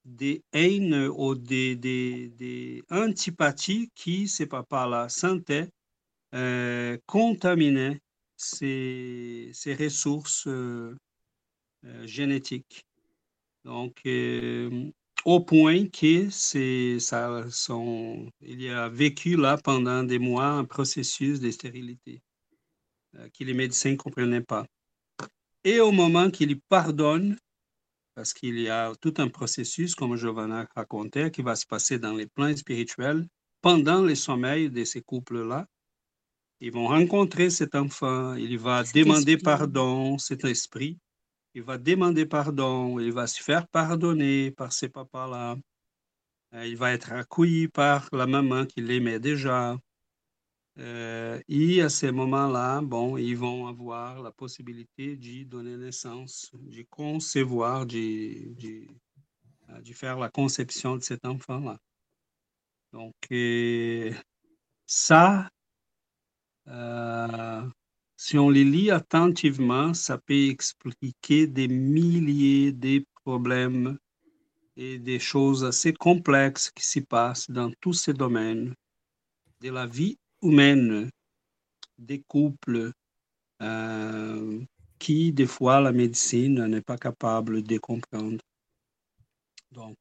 des 0.04 0.42
haines 0.52 1.08
ou 1.16 1.34
des, 1.34 1.76
des, 1.76 2.82
antipathies 2.90 3.90
qui, 3.94 4.28
par 4.68 4.88
la 4.88 5.08
santé, 5.08 5.68
euh, 6.34 6.96
contaminaient 7.06 8.00
ces, 8.36 9.50
ces 9.52 9.74
ressources 9.74 10.46
euh, 10.46 10.96
euh, 11.84 12.06
génétiques. 12.06 12.86
Donc, 13.64 14.02
au 15.24 15.40
point 15.40 15.86
que 15.86 16.30
ça 16.30 17.48
sont, 17.50 18.28
il 18.40 18.60
y 18.60 18.70
a 18.70 18.88
vécu 18.88 19.36
là 19.36 19.56
pendant 19.56 20.02
des 20.02 20.18
mois 20.18 20.46
un 20.46 20.64
processus 20.64 21.38
de 21.38 21.50
stérilité 21.50 22.22
que 23.12 23.44
les 23.44 23.54
médecins 23.54 23.92
ne 23.92 23.96
comprenaient 23.96 24.40
pas. 24.40 24.66
Et 25.62 25.78
au 25.78 25.92
moment 25.92 26.28
qu'il 26.28 26.60
pardonne, 26.60 27.38
parce 28.16 28.34
qu'il 28.34 28.58
y 28.58 28.68
a 28.68 28.92
tout 29.00 29.14
un 29.18 29.28
processus, 29.28 29.94
comme 29.94 30.16
Giovanna 30.16 30.66
racontait, 30.74 31.30
qui 31.30 31.42
va 31.42 31.54
se 31.54 31.66
passer 31.66 32.00
dans 32.00 32.14
les 32.14 32.26
plans 32.26 32.56
spirituels 32.56 33.28
pendant 33.60 34.02
le 34.02 34.16
sommeil 34.16 34.70
de 34.70 34.82
ces 34.82 35.02
couples-là, 35.02 35.66
ils 36.62 36.70
vont 36.70 36.86
rencontrer 36.86 37.50
cet 37.50 37.74
enfant, 37.74 38.34
il 38.34 38.56
va 38.56 38.84
demander 38.84 39.36
pardon, 39.36 40.16
cet 40.16 40.44
esprit, 40.44 40.96
il 41.54 41.62
va 41.64 41.76
demander 41.76 42.24
pardon, 42.24 43.00
il 43.00 43.12
va 43.12 43.26
se 43.26 43.42
faire 43.42 43.66
pardonner 43.66 44.52
par 44.52 44.72
ces 44.72 44.88
papas-là. 44.88 45.56
Euh, 46.54 46.64
il 46.64 46.76
va 46.76 46.92
être 46.92 47.10
accueilli 47.10 47.66
par 47.66 48.08
la 48.12 48.28
maman 48.28 48.64
qui 48.64 48.80
l'aimait 48.80 49.18
déjà. 49.18 49.76
Euh, 50.78 51.40
et 51.48 51.82
à 51.82 51.88
ces 51.88 52.12
moments-là, 52.12 52.80
bon, 52.80 53.16
ils 53.16 53.36
vont 53.36 53.66
avoir 53.66 54.22
la 54.22 54.30
possibilité 54.30 55.16
de 55.16 55.42
donner 55.42 55.76
naissance, 55.76 56.52
de 56.54 56.86
concevoir, 56.88 57.86
de, 57.86 58.54
de, 58.54 58.86
euh, 59.70 59.80
de 59.80 59.92
faire 59.92 60.16
la 60.16 60.28
conception 60.28 60.94
de 60.94 61.02
cet 61.02 61.26
enfant-là. 61.26 61.76
Donc, 62.92 63.14
ça, 64.86 65.50
euh, 66.68 67.68
si 68.16 68.38
on 68.38 68.50
les 68.50 68.64
lit 68.64 68.90
attentivement, 68.90 69.94
ça 69.94 70.18
peut 70.18 70.48
expliquer 70.48 71.46
des 71.46 71.68
milliers 71.68 72.72
de 72.72 73.04
problèmes 73.24 73.98
et 74.76 74.98
des 74.98 75.18
choses 75.18 75.64
assez 75.64 75.92
complexes 75.92 76.70
qui 76.70 76.84
s'y 76.84 77.00
passent 77.02 77.50
dans 77.50 77.70
tous 77.80 77.92
ces 77.92 78.12
domaines 78.12 78.74
de 79.60 79.70
la 79.70 79.86
vie 79.86 80.18
humaine, 80.42 81.10
des 81.98 82.22
couples 82.22 82.92
euh, 83.60 84.60
qui, 84.98 85.32
des 85.32 85.46
fois, 85.46 85.80
la 85.80 85.92
médecine 85.92 86.66
n'est 86.66 86.80
pas 86.80 86.96
capable 86.96 87.62
de 87.62 87.78
comprendre. 87.78 88.38
Donc, 89.70 89.96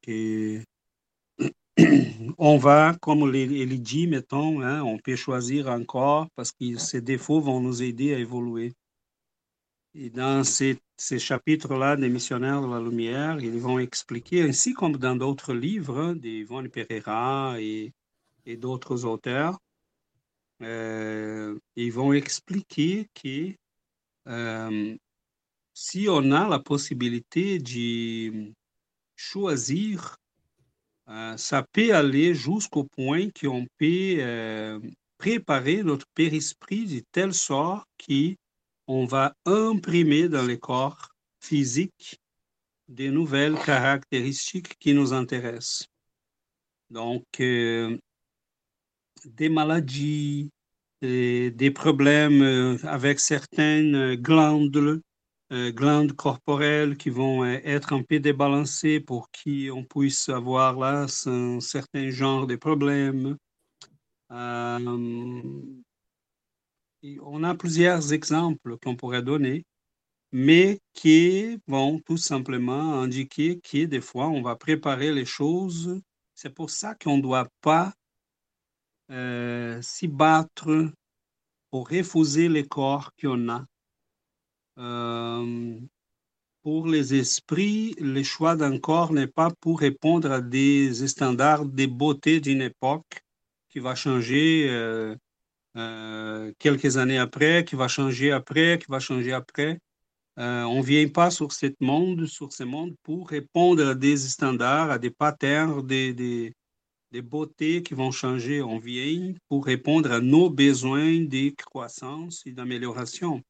on 2.38 2.58
va, 2.58 2.94
comme 3.00 3.34
il 3.34 3.82
dit, 3.82 4.06
mettons, 4.06 4.60
hein, 4.60 4.82
on 4.82 4.98
peut 4.98 5.16
choisir 5.16 5.68
encore 5.68 6.28
parce 6.36 6.52
que 6.52 6.76
ces 6.76 7.00
défauts 7.00 7.40
vont 7.40 7.60
nous 7.60 7.82
aider 7.82 8.14
à 8.14 8.18
évoluer. 8.18 8.74
Et 9.94 10.10
dans 10.10 10.44
ces, 10.44 10.78
chapitres-là 10.98 11.96
des 11.96 12.08
missionnaires 12.08 12.62
de 12.62 12.72
la 12.72 12.80
lumière, 12.80 13.40
ils 13.40 13.58
vont 13.58 13.78
expliquer, 13.78 14.42
ainsi 14.42 14.72
comme 14.72 14.96
dans 14.96 15.16
d'autres 15.16 15.52
livres, 15.52 15.98
hein, 15.98 16.14
d'Yvonne 16.14 16.68
Pereira 16.68 17.56
et, 17.58 17.92
et 18.46 18.56
d'autres 18.56 19.04
auteurs, 19.04 19.58
euh, 20.62 21.58
ils 21.76 21.92
vont 21.92 22.12
expliquer 22.12 23.08
que 23.14 23.54
euh, 24.28 24.96
si 25.74 26.06
on 26.08 26.30
a 26.32 26.48
la 26.48 26.58
possibilité 26.58 27.58
de 27.58 28.52
choisir 29.16 30.16
ça 31.36 31.64
peut 31.72 31.94
aller 31.94 32.34
jusqu'au 32.34 32.84
point 32.84 33.28
qu'on 33.30 33.66
peut 33.78 34.16
euh, 34.18 34.80
préparer 35.18 35.82
notre 35.82 36.06
périsprit 36.14 36.86
de 36.86 37.02
telle 37.12 37.34
sorte 37.34 37.88
qu'on 38.06 39.06
va 39.06 39.34
imprimer 39.44 40.28
dans 40.28 40.44
le 40.44 40.56
corps 40.56 41.08
physique 41.40 42.20
des 42.88 43.10
nouvelles 43.10 43.58
caractéristiques 43.64 44.78
qui 44.78 44.94
nous 44.94 45.12
intéressent. 45.12 45.86
Donc, 46.90 47.24
euh, 47.40 47.96
des 49.24 49.48
maladies, 49.48 50.50
des 51.00 51.72
problèmes 51.74 52.78
avec 52.84 53.18
certaines 53.18 54.14
glandes 54.16 54.76
euh, 54.76 55.00
glandes 55.70 56.14
corporelles 56.14 56.96
qui 56.96 57.10
vont 57.10 57.44
euh, 57.44 57.60
être 57.64 57.92
un 57.92 58.02
peu 58.02 58.20
débalancées 58.20 59.00
pour 59.00 59.30
qu'on 59.30 59.84
puisse 59.84 60.28
avoir 60.28 60.78
là 60.78 61.06
un 61.26 61.60
certain 61.60 62.10
genre 62.10 62.46
de 62.46 62.56
problèmes. 62.56 63.36
Euh, 64.30 65.52
on 67.20 67.44
a 67.44 67.54
plusieurs 67.54 68.12
exemples 68.12 68.78
qu'on 68.78 68.96
pourrait 68.96 69.22
donner, 69.22 69.64
mais 70.32 70.80
qui 70.94 71.58
vont 71.66 72.00
tout 72.00 72.16
simplement 72.16 73.00
indiquer 73.02 73.60
que 73.60 73.84
des 73.84 74.00
fois, 74.00 74.28
on 74.28 74.40
va 74.40 74.56
préparer 74.56 75.12
les 75.12 75.26
choses. 75.26 76.00
C'est 76.34 76.54
pour 76.54 76.70
ça 76.70 76.94
qu'on 76.94 77.18
ne 77.18 77.22
doit 77.22 77.48
pas 77.60 77.92
s'y 79.82 80.08
battre 80.08 80.90
pour 81.70 81.90
refuser 81.90 82.48
les 82.48 82.66
corps 82.66 83.10
qu'on 83.20 83.50
a 83.50 83.66
euh, 84.78 85.78
pour 86.62 86.86
les 86.86 87.14
esprits, 87.14 87.94
le 87.98 88.22
choix 88.22 88.56
d'un 88.56 88.78
corps 88.78 89.12
n'est 89.12 89.26
pas 89.26 89.50
pour 89.60 89.80
répondre 89.80 90.30
à 90.30 90.40
des 90.40 90.94
standards 91.08 91.66
de 91.66 91.86
beauté 91.86 92.40
d'une 92.40 92.62
époque 92.62 93.22
qui 93.68 93.80
va 93.80 93.94
changer 93.94 94.68
euh, 94.70 95.16
euh, 95.76 96.52
quelques 96.58 96.96
années 96.96 97.18
après, 97.18 97.64
qui 97.64 97.76
va 97.76 97.88
changer 97.88 98.32
après, 98.32 98.78
qui 98.78 98.86
va 98.88 99.00
changer 99.00 99.32
après. 99.32 99.80
on 100.36 100.78
ne 100.78 100.82
vient 100.82 101.08
pas 101.08 101.30
sur, 101.30 101.52
cette 101.52 101.80
monde, 101.80 102.26
sur 102.26 102.52
ce 102.52 102.64
monde 102.64 102.94
pour 103.02 103.28
répondre 103.28 103.88
à 103.88 103.94
des 103.94 104.16
standards, 104.16 104.90
à 104.90 104.98
des 104.98 105.10
patterns, 105.10 105.86
des, 105.86 106.14
des, 106.14 106.54
des 107.10 107.22
beautés 107.22 107.82
qui 107.82 107.94
vont 107.94 108.10
changer. 108.10 108.62
On 108.62 108.78
vient 108.78 109.34
pour 109.48 109.66
répondre 109.66 110.12
à 110.12 110.20
nos 110.20 110.48
besoins 110.48 111.20
de 111.20 111.50
croissance 111.50 112.42
et 112.46 112.52
d'amélioration. 112.52 113.42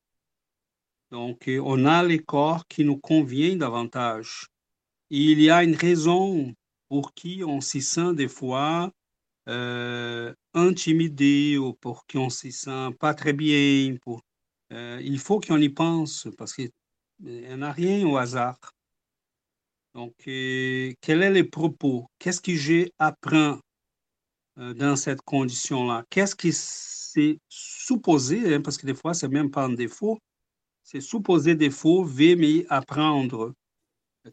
Donc, 1.13 1.47
euh, 1.47 1.61
on 1.63 1.85
a 1.85 2.03
les 2.03 2.21
corps 2.21 2.67
qui 2.67 2.85
nous 2.87 2.97
conviennent 2.97 3.59
davantage. 3.59 4.47
il 5.11 5.43
y 5.43 5.51
a 5.51 5.63
une 5.63 5.77
raison 5.77 6.55
pour 6.89 7.13
qui 7.15 7.45
on 7.45 7.61
s'y 7.61 7.83
sent 7.83 8.15
des 8.15 8.29
fois 8.29 8.91
euh, 9.49 10.35
intimidé 10.55 11.59
ou 11.59 11.75
pour 11.75 12.07
qui 12.07 12.17
on 12.17 12.31
s'y 12.31 12.51
sent 12.51 12.89
pas 12.99 13.13
très 13.13 13.35
bien. 13.35 13.95
Euh, 14.73 15.01
il 15.03 15.19
faut 15.19 15.39
qu'on 15.39 15.59
y 15.59 15.69
pense 15.69 16.29
parce 16.39 16.55
qu'il 16.55 16.71
n'y 17.21 17.53
en 17.53 17.61
a 17.61 17.73
rien 17.73 18.07
au 18.07 18.17
hasard. 18.17 18.59
Donc, 19.95 20.15
quel 20.25 21.23
est 21.23 21.31
le 21.31 21.47
propos? 21.51 22.07
Qu'est-ce 22.19 22.41
que 22.41 22.55
j'ai 22.55 22.91
appris 22.99 23.59
dans 24.57 24.97
cette 24.97 25.21
condition-là? 25.21 26.05
Qu'est-ce 26.09 26.35
qui 26.35 26.53
s'est 26.55 27.39
supposé, 27.51 28.55
hein, 28.55 28.63
parce 28.63 28.79
que 28.79 28.87
des 28.87 28.95
fois, 28.95 29.13
c'est 29.13 29.29
même 29.29 29.51
pas 29.51 29.65
un 29.65 29.75
défaut, 29.75 30.19
c'est 30.83 31.01
supposer 31.01 31.55
des 31.55 31.71
faux, 31.71 32.05
mais 32.05 32.67
apprendre. 32.69 33.55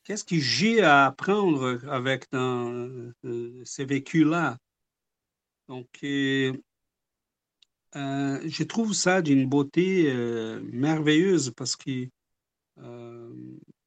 Qu'est-ce 0.04 0.24
que 0.24 0.38
j'ai 0.38 0.82
à 0.82 1.08
apprendre 1.08 1.80
avec 1.90 2.26
dans, 2.32 2.72
euh, 3.26 3.62
ces 3.66 3.86
vécus-là? 3.86 4.58
Donc, 5.68 5.88
euh, 6.04 6.54
euh, 7.96 8.40
je 8.46 8.64
trouve 8.64 8.94
ça 8.94 9.22
d'une 9.22 9.48
beauté 9.48 10.14
merveilleuse 10.72 11.52
parce 11.56 11.76
que 11.76 12.08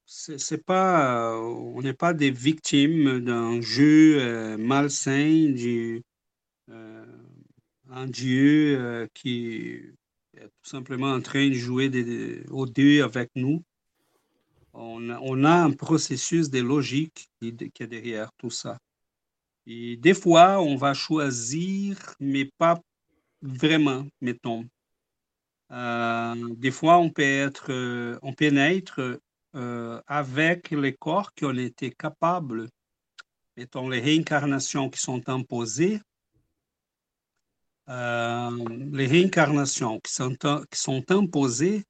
c'est 0.05 0.63
pas, 0.65 1.37
on 1.39 1.81
n'est 1.81 1.93
pas 1.93 2.13
des 2.13 2.31
victimes 2.31 3.19
d'un 3.21 3.61
jeu 3.61 4.57
malsain, 4.57 5.51
du, 5.53 6.03
un 6.67 8.07
Dieu 8.07 9.07
qui 9.13 9.81
tout 10.47 10.69
simplement 10.69 11.11
en 11.11 11.21
train 11.21 11.49
de 11.49 11.53
jouer 11.53 11.89
des, 11.89 12.43
au 12.49 12.65
dé 12.65 13.01
avec 13.01 13.29
nous. 13.35 13.63
On 14.73 15.09
a, 15.09 15.19
on 15.21 15.43
a 15.43 15.51
un 15.51 15.71
processus 15.71 16.49
de 16.49 16.59
logique 16.59 17.27
qui, 17.39 17.49
est 17.49 17.87
derrière 17.87 18.31
tout 18.37 18.49
ça. 18.49 18.77
Et 19.65 19.97
des 19.97 20.13
fois, 20.13 20.61
on 20.61 20.75
va 20.75 20.93
choisir, 20.93 21.97
mais 22.19 22.49
pas 22.57 22.79
vraiment, 23.41 24.05
mettons. 24.21 24.65
Euh, 25.71 26.35
des 26.55 26.71
fois, 26.71 26.97
on 26.97 27.09
peut 27.09 27.21
être, 27.21 27.71
euh, 27.71 28.17
on 28.21 28.33
peut 28.33 28.49
naître 28.49 29.19
euh, 29.55 30.01
avec 30.07 30.71
les 30.71 30.93
corps 30.93 31.33
qui 31.33 31.45
ont 31.45 31.53
été 31.53 31.91
capables, 31.91 32.67
mettons 33.55 33.89
les 33.89 33.99
réincarnations 33.99 34.89
qui 34.89 34.99
sont 34.99 35.29
imposées, 35.29 36.01
les 37.87 39.07
réincarnations 39.07 39.99
qui 39.99 40.13
sont, 40.13 40.35
qui 40.35 40.79
sont 40.79 41.11
imposées 41.11 41.83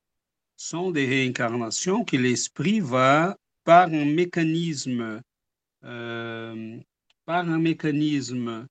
sont 0.56 0.92
des 0.92 1.06
réincarnations 1.06 2.04
que 2.04 2.18
l'esprit 2.18 2.80
va, 2.80 3.38
par 3.64 3.88
un 3.88 4.06
mécanisme, 4.06 5.22
par 5.82 5.90
un 7.48 7.58
mécanisme 7.60 8.68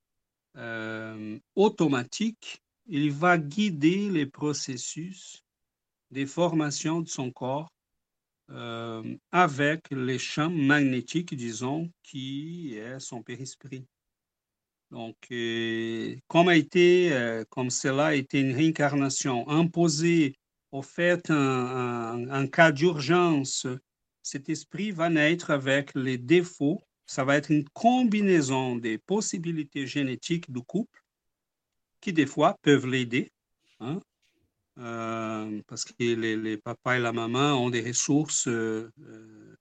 automatique, 1.55 2.63
il 2.87 3.13
va 3.13 3.39
guider 3.39 4.11
les 4.11 4.27
processus 4.27 5.43
des 6.11 6.27
formations 6.27 7.01
de 7.01 7.09
son 7.09 7.31
corps 7.31 7.73
euh, 8.51 9.17
avec 9.31 9.91
les 9.91 10.19
champs 10.19 10.51
magnétiques, 10.51 11.35
disons, 11.35 11.91
qui 12.03 12.75
est 12.75 13.01
son 13.01 13.23
périsprit. 13.23 13.87
Donc, 14.93 15.17
euh, 15.33 16.17
comme, 16.29 16.49
a 16.49 16.57
été, 16.57 17.15
euh, 17.15 17.45
comme 17.49 17.71
cela 17.71 18.09
a 18.09 18.15
été 18.15 18.41
une 18.41 18.55
réincarnation 18.55 19.49
imposée 19.49 20.37
au 20.71 20.83
fait 20.83 21.31
un, 21.31 22.47
cas 22.53 22.73
d'urgence, 22.73 23.67
cet 24.23 24.51
esprit 24.51 24.91
va 24.91 25.09
naître 25.09 25.51
avec 25.51 25.95
les 25.95 26.19
défauts. 26.19 26.83
Ça 27.07 27.25
va 27.25 27.37
être 27.39 27.51
une 27.51 27.67
combinaison 27.71 28.77
des 28.77 28.99
possibilités 28.99 29.87
génétiques 29.87 30.53
du 30.53 30.61
couple 30.61 31.03
qui 32.03 32.13
des 32.13 32.27
fois 32.27 32.59
peuvent 32.61 32.87
l'aider, 32.87 33.33
hein, 33.81 33.99
euh, 34.79 35.63
parce 35.69 35.87
que 35.87 35.95
les, 35.99 36.57
papas 36.59 36.97
et 36.97 37.01
la 37.01 37.13
maman 37.13 37.55
ont 37.55 37.71
des 37.71 37.81
ressources 37.81 38.47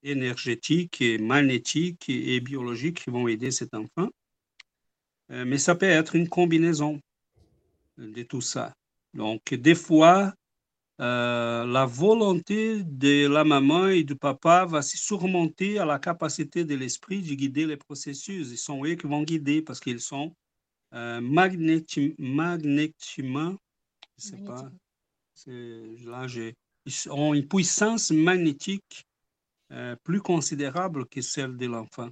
énergétiques 0.04 1.02
et 1.02 1.18
magnétiques 1.20 2.10
et, 2.10 2.42
biologiques 2.42 3.06
qui 3.06 3.12
vont 3.12 3.30
aider 3.30 3.52
cet 3.52 3.74
enfant. 3.74 4.10
Euh, 5.32 5.46
mais 5.46 5.58
ça 5.58 5.76
peut 5.76 5.86
être 5.86 6.16
une 6.16 6.30
combinaison 6.30 7.00
de 7.98 8.24
tout 8.24 8.42
ça. 8.42 8.74
Donc, 9.14 9.54
des 9.54 9.76
fois, 9.76 10.34
la 11.00 11.86
volonté 11.86 12.84
de 12.84 13.28
la 13.28 13.44
maman 13.44 13.88
et 13.88 14.04
du 14.04 14.16
papa 14.16 14.66
va 14.66 14.84
se 14.84 14.98
surmonter 14.98 15.80
à 15.80 15.86
la 15.86 15.98
capacité 15.98 16.64
de 16.64 16.76
l'esprit 16.76 17.22
de 17.24 17.34
guider 17.34 17.66
les 17.66 17.78
processus. 17.78 18.50
Ils 18.52 18.58
sont 18.58 18.86
eux 18.86 18.94
qui 18.94 19.08
vont 19.08 19.24
guider 19.24 19.64
parce 19.64 19.80
qu'ils 19.80 20.00
sont 20.00 20.36
euh, 20.94 21.22
magnétiquement, 21.22 22.58
je 24.18 24.24
sais 24.24 24.38
pas, 24.38 24.70
là, 25.48 26.28
ils 26.86 27.10
ont 27.10 27.34
une 27.34 27.48
puissance 27.48 28.12
magnétique 28.12 29.08
euh, 29.72 29.96
plus 30.04 30.20
considérable 30.20 31.06
que 31.08 31.22
celle 31.22 31.56
de 31.56 31.66
l'enfant. 31.66 32.10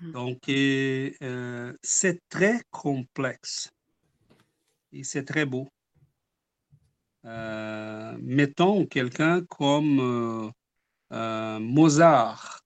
Hmm. 0.00 0.12
Donc, 0.12 0.48
euh, 0.48 1.76
c'est 1.82 2.20
très 2.28 2.60
complexe 2.70 3.70
et 4.92 5.04
c'est 5.04 5.24
très 5.24 5.44
beau. 5.44 5.68
mettons 8.20 8.86
quelqu'un 8.86 9.44
comme 9.44 10.52
Mozart. 11.10 12.60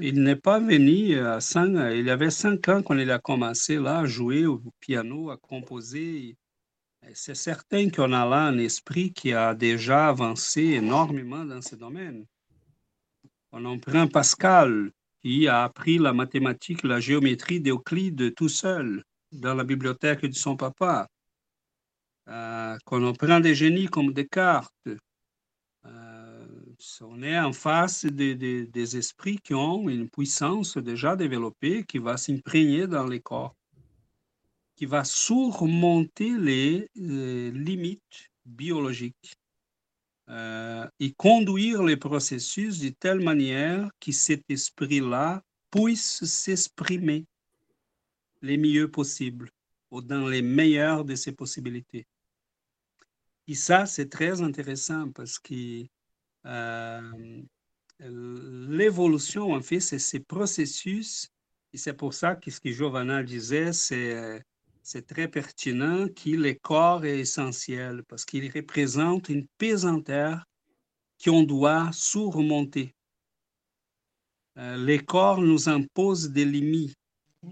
Il 0.00 0.22
n'est 0.24 0.36
pas 0.36 0.58
venu 0.58 1.18
à 1.20 1.40
cinq, 1.40 1.76
il 1.94 2.10
avait 2.10 2.30
cinq 2.30 2.68
ans 2.68 2.82
quand 2.82 2.98
il 2.98 3.10
a 3.12 3.20
commencé 3.20 3.76
là 3.76 4.00
à 4.00 4.06
jouer 4.06 4.44
au 4.44 4.60
piano, 4.80 5.30
à 5.30 5.36
composer. 5.36 6.36
C'est 7.12 7.36
certain 7.36 7.90
qu'on 7.90 8.12
a 8.12 8.26
là 8.26 8.46
un 8.46 8.58
esprit 8.58 9.12
qui 9.12 9.32
a 9.32 9.54
déjà 9.54 10.08
avancé 10.08 10.62
énormément 10.62 11.44
dans 11.44 11.62
ce 11.62 11.76
domaine. 11.76 12.26
On 13.56 13.78
Pascal, 14.08 14.90
qui 15.22 15.46
a 15.46 15.62
appris 15.62 15.98
la 15.98 16.12
mathématique, 16.12 16.82
la 16.82 16.98
géométrie 16.98 17.60
d'Euclide 17.60 18.34
tout 18.34 18.48
seul 18.48 19.04
dans 19.30 19.54
la 19.54 19.62
bibliothèque 19.62 20.26
de 20.26 20.34
son 20.34 20.56
papa. 20.56 21.08
Euh, 22.26 22.76
on 22.90 23.12
prend 23.12 23.38
des 23.38 23.54
génies 23.54 23.86
comme 23.86 24.12
Descartes, 24.12 24.88
on 27.00 27.22
est 27.22 27.38
en 27.38 27.52
face 27.52 28.04
des 28.04 28.96
esprits 28.96 29.38
qui 29.38 29.54
ont 29.54 29.88
une 29.88 30.08
puissance 30.08 30.76
déjà 30.76 31.14
développée 31.14 31.84
qui 31.84 31.98
va 31.98 32.16
s'imprégner 32.16 32.88
dans 32.88 33.06
les 33.06 33.20
corps, 33.20 33.54
qui 34.74 34.86
va 34.86 35.04
surmonter 35.04 36.36
les, 36.36 36.88
limites 36.94 38.30
biologiques 38.44 39.36
euh, 40.30 40.88
et 41.00 41.12
conduire 41.12 41.82
les 41.82 41.96
processus 41.96 42.78
de 42.80 42.88
telle 42.88 43.20
manière 43.20 43.90
que 44.00 44.10
cet 44.12 44.42
esprit-là 44.48 45.42
puisse 45.70 46.24
s'exprimer 46.24 47.26
les 48.40 48.56
mieux 48.56 48.90
possible 48.90 49.50
ou 49.90 50.00
dans 50.00 50.26
les 50.26 50.42
meilleures 50.42 51.04
de 51.04 51.14
ses 51.14 51.32
possibilités. 51.32 52.06
Et 53.46 53.54
ça, 53.54 53.84
c'est 53.84 54.08
très 54.08 54.40
intéressant 54.40 55.10
parce 55.10 55.38
que 55.38 55.84
euh, 56.46 57.42
l'évolution, 58.00 59.52
en 59.52 59.60
fait, 59.60 59.80
c'est 59.80 59.98
ces 59.98 60.20
processus, 60.20 61.28
et 61.72 61.76
c'est 61.76 61.92
pour 61.92 62.14
ça 62.14 62.34
que 62.34 62.50
ce 62.50 62.60
que 62.60 62.70
Giovanna 62.70 63.22
disait, 63.22 63.72
c'est 63.72 64.42
c'est 64.84 65.06
très 65.06 65.28
pertinent 65.28 66.08
que 66.08 66.28
le 66.28 66.52
corps 66.52 67.06
est 67.06 67.18
essentiel 67.18 68.02
parce 68.06 68.26
qu'il 68.26 68.52
représente 68.52 69.30
une 69.30 69.46
pesanteur 69.56 70.44
qu'on 71.24 71.42
doit 71.42 71.90
surmonter. 71.92 72.94
Euh, 74.58 74.76
les 74.76 74.98
corps 74.98 75.40
nous 75.40 75.58
limites, 76.36 76.94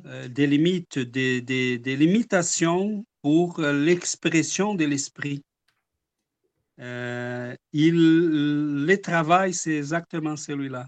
euh, 0.05 0.29
des 0.29 0.47
limites, 0.47 0.99
des, 0.99 1.41
des 1.41 1.97
limitations 1.97 3.05
pour 3.23 3.63
l'expression 3.63 4.75
de 4.75 4.85
l'esprit. 4.85 5.43
Euh, 6.81 7.57
il, 7.73 7.95
le 8.85 8.97
travail, 8.97 9.55
c'est 9.55 9.77
exactement 9.77 10.37
celui-là. 10.37 10.87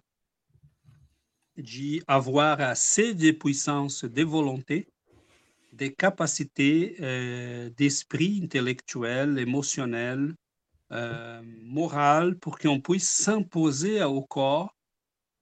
D'avoir 1.57 2.61
assez 2.61 3.15
de 3.15 3.31
puissance 3.31 4.05
de 4.05 4.23
volonté, 4.25 4.89
des 5.77 5.93
capacités 5.93 6.97
euh, 7.01 7.71
d'esprit 7.71 8.41
intellectuel, 8.45 9.39
émotionnel, 9.39 10.35
euh, 10.93 11.43
moral, 11.63 12.39
pour 12.39 12.59
qu'on 12.59 12.81
puisse 12.81 13.09
s'imposer 13.09 14.03
au 14.05 14.23
corps 14.23 14.75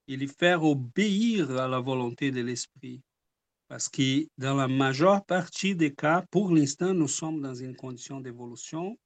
et 0.09 0.17
lui 0.17 0.29
faire 0.29 0.65
obéir 0.65 1.51
à 1.59 1.69
la 1.69 1.81
volonté 1.81 2.31
de 2.31 2.41
l'esprit. 2.41 3.03
Parce 3.69 3.89
que 3.89 4.27
dans 4.39 4.57
la 4.57 4.69
majeure 4.69 5.25
partie 5.25 5.75
des 5.75 5.95
cas, 5.95 6.25
pour 6.31 6.55
l'instant, 6.55 6.95
nous 6.95 7.09
sommes 7.09 7.41
dans 7.41 7.55
une 7.55 7.77
condition 7.77 8.21
d'évolution 8.21 8.99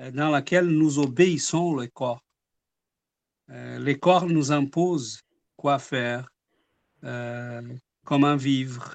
euh, 0.00 0.10
dans 0.10 0.30
laquelle 0.30 0.66
nous 0.66 0.98
obéissons 0.98 1.74
le 1.74 1.86
corps. 1.88 2.22
Le 3.50 3.94
corps 3.94 4.26
nous 4.26 4.52
impose 4.52 5.22
quoi 5.56 5.78
faire, 5.78 6.28
comment 8.04 8.36
vivre, 8.36 8.94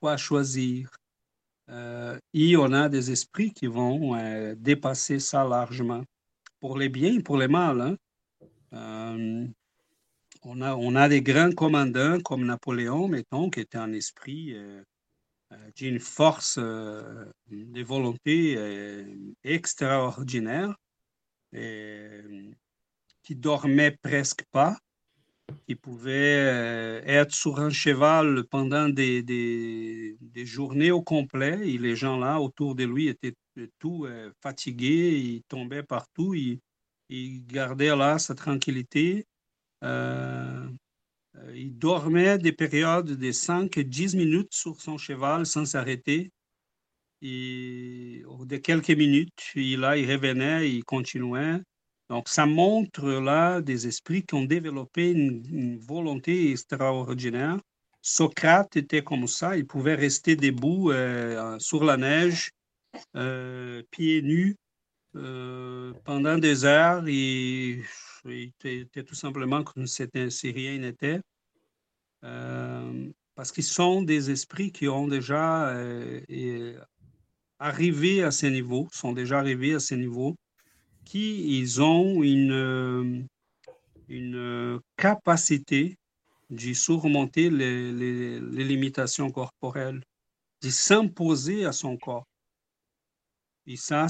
quoi 0.00 0.16
choisir. 0.16 0.90
Et 1.68 2.56
on 2.56 2.72
a 2.72 2.88
des 2.88 3.10
esprits 3.10 3.52
qui 3.52 3.66
vont 3.66 4.16
dépasser 4.54 5.18
ça 5.18 5.44
largement, 5.44 6.02
pour 6.60 6.78
les 6.78 6.88
biens 6.88 7.18
et 7.18 7.22
pour 7.22 7.38
les 7.38 7.48
mal. 7.48 7.96
Hein. 8.72 9.46
on, 10.42 10.60
a, 10.60 10.74
on 10.74 10.94
a 10.94 11.08
des 11.08 11.22
grands 11.22 11.52
commandants 11.52 12.20
comme 12.20 12.44
Napoléon, 12.44 13.08
mettons, 13.08 13.50
qui 13.50 13.60
était 13.60 13.78
un 13.78 13.92
esprit 13.92 14.54
d'une 15.76 16.00
force 16.00 16.56
euh, 16.58 17.26
de 17.50 17.82
volonté 17.82 18.54
euh, 18.56 19.04
extraordinaire, 19.42 20.74
qui 21.52 23.36
dormait 23.36 23.96
presque 24.02 24.44
pas, 24.50 24.76
qui 25.66 25.74
pouvait 25.74 26.36
euh, 26.38 27.02
être 27.04 27.32
sur 27.34 27.60
un 27.60 27.70
cheval 27.70 28.44
pendant 28.50 28.88
des, 28.88 29.22
des, 29.22 30.16
des, 30.20 30.46
journées 30.46 30.90
au 30.90 31.02
complet, 31.02 31.68
et 31.68 31.78
les 31.78 31.96
gens 31.96 32.18
là 32.18 32.40
autour 32.40 32.74
de 32.74 32.84
lui 32.84 33.08
étaient 33.08 33.34
tout 33.78 34.06
fatigués, 34.42 35.18
ils 35.18 35.42
tombaient 35.44 35.82
partout, 35.82 36.34
ils, 36.34 36.60
ils 37.08 37.46
gardaient 37.46 37.96
là 37.96 38.18
sa 38.18 38.34
tranquillité. 38.34 39.26
Euh, 39.82 40.68
il 41.54 41.76
dormait 41.78 42.38
des 42.38 42.52
périodes 42.52 43.12
de 43.16 43.32
5-10 43.32 44.16
minutes 44.16 44.54
sur 44.54 44.80
son 44.80 44.98
cheval 44.98 45.46
sans 45.46 45.64
s'arrêter. 45.64 46.32
Et 47.22 48.22
de 48.40 48.56
quelques 48.58 48.90
minutes, 48.90 49.52
il, 49.54 49.80
là, 49.80 49.96
il 49.96 50.10
revenait, 50.10 50.70
il 50.70 50.84
continuait. 50.84 51.60
Donc, 52.14 52.28
ça 52.28 52.46
montre 52.46 53.08
là 53.08 53.60
des 53.60 53.88
esprits 53.88 54.22
qui 54.22 54.34
ont 54.36 54.44
développé 54.44 55.10
une, 55.10 55.78
volonté 55.78 56.52
extraordinaire. 56.52 57.58
Socrate 58.02 58.76
était 58.76 59.02
comme 59.02 59.26
ça, 59.26 59.56
il 59.56 59.66
pouvait 59.66 59.96
rester 59.96 60.36
debout 60.36 60.92
euh, 60.92 61.58
sur 61.58 61.82
la 61.82 61.96
neige, 61.96 62.52
euh, 63.16 63.82
pieds 63.90 64.22
nus, 64.22 64.54
euh, 65.16 65.92
pendant 66.04 66.38
des 66.38 66.64
heures. 66.64 67.08
Il 67.08 67.82
était 68.24 69.02
tout 69.02 69.16
simplement 69.16 69.64
comme 69.64 69.88
si 69.88 70.06
rien 70.52 70.78
n'était. 70.78 71.18
parce 73.34 73.50
qu'ils 73.50 73.64
sont 73.64 74.02
des 74.02 74.30
esprits 74.30 74.70
qui 74.70 74.86
ont 74.86 75.08
déjà 75.08 75.76
arrivé 77.58 78.22
à 78.22 78.30
ce 78.30 78.46
niveau, 78.46 78.86
sont 78.92 79.12
déjà 79.12 79.40
arrivés 79.40 79.74
à 79.74 79.80
ce 79.80 79.96
niveau 79.96 80.36
qui 81.04 81.58
ils 81.58 81.82
ont 81.82 82.22
une, 82.22 82.52
euh, 82.52 83.22
une 84.08 84.80
capacité 84.96 85.96
de 86.50 86.72
surmonter 86.72 87.50
les, 87.50 88.40
limitations 88.40 89.30
corporelles, 89.30 90.02
de 90.62 90.70
s'imposer 90.70 91.64
à 91.64 91.72
son 91.72 91.96
corps. 91.96 92.26
Et 93.66 93.76
ça, 93.76 94.06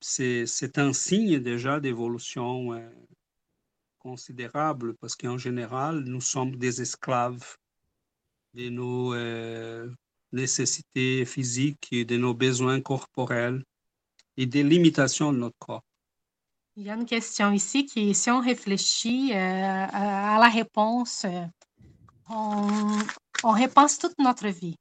c'est 0.00 0.78
un 0.78 0.92
signe 0.92 1.38
déjà 1.38 1.80
d'évolution 1.80 2.72
euh, 2.72 2.88
considérable 3.98 4.94
parce 5.00 5.14
qu'en 5.14 5.38
général, 5.38 6.00
nous 6.00 6.20
sommes 6.20 6.56
des 6.56 6.82
esclaves 6.82 7.56
de 8.54 8.68
nos 8.68 9.14
euh, 9.14 9.90
nécessités 10.32 11.24
physiques 11.24 11.88
de 11.92 12.16
nos 12.16 12.34
besoins 12.34 12.80
corporels 12.80 13.62
et 14.36 14.46
des 14.46 14.62
limitations 14.62 15.32
de 15.32 15.38
notre 15.38 15.58
corps. 15.58 15.84
Il 16.76 16.82
y 16.82 16.90
a 16.90 16.94
une 16.94 17.06
question 17.06 17.52
ici 17.52 17.86
qui, 17.86 18.12
si 18.16 18.30
on 18.32 18.40
réfléchit 18.40 19.32
euh, 19.32 19.86
à, 19.92 20.38
la 20.40 20.48
réponse, 20.48 21.24
euh, 21.24 21.46
on, 22.28 22.98
on, 23.44 23.52
repense 23.52 23.96
toute 23.96 24.18
notre 24.18 24.48
vie. 24.48 24.74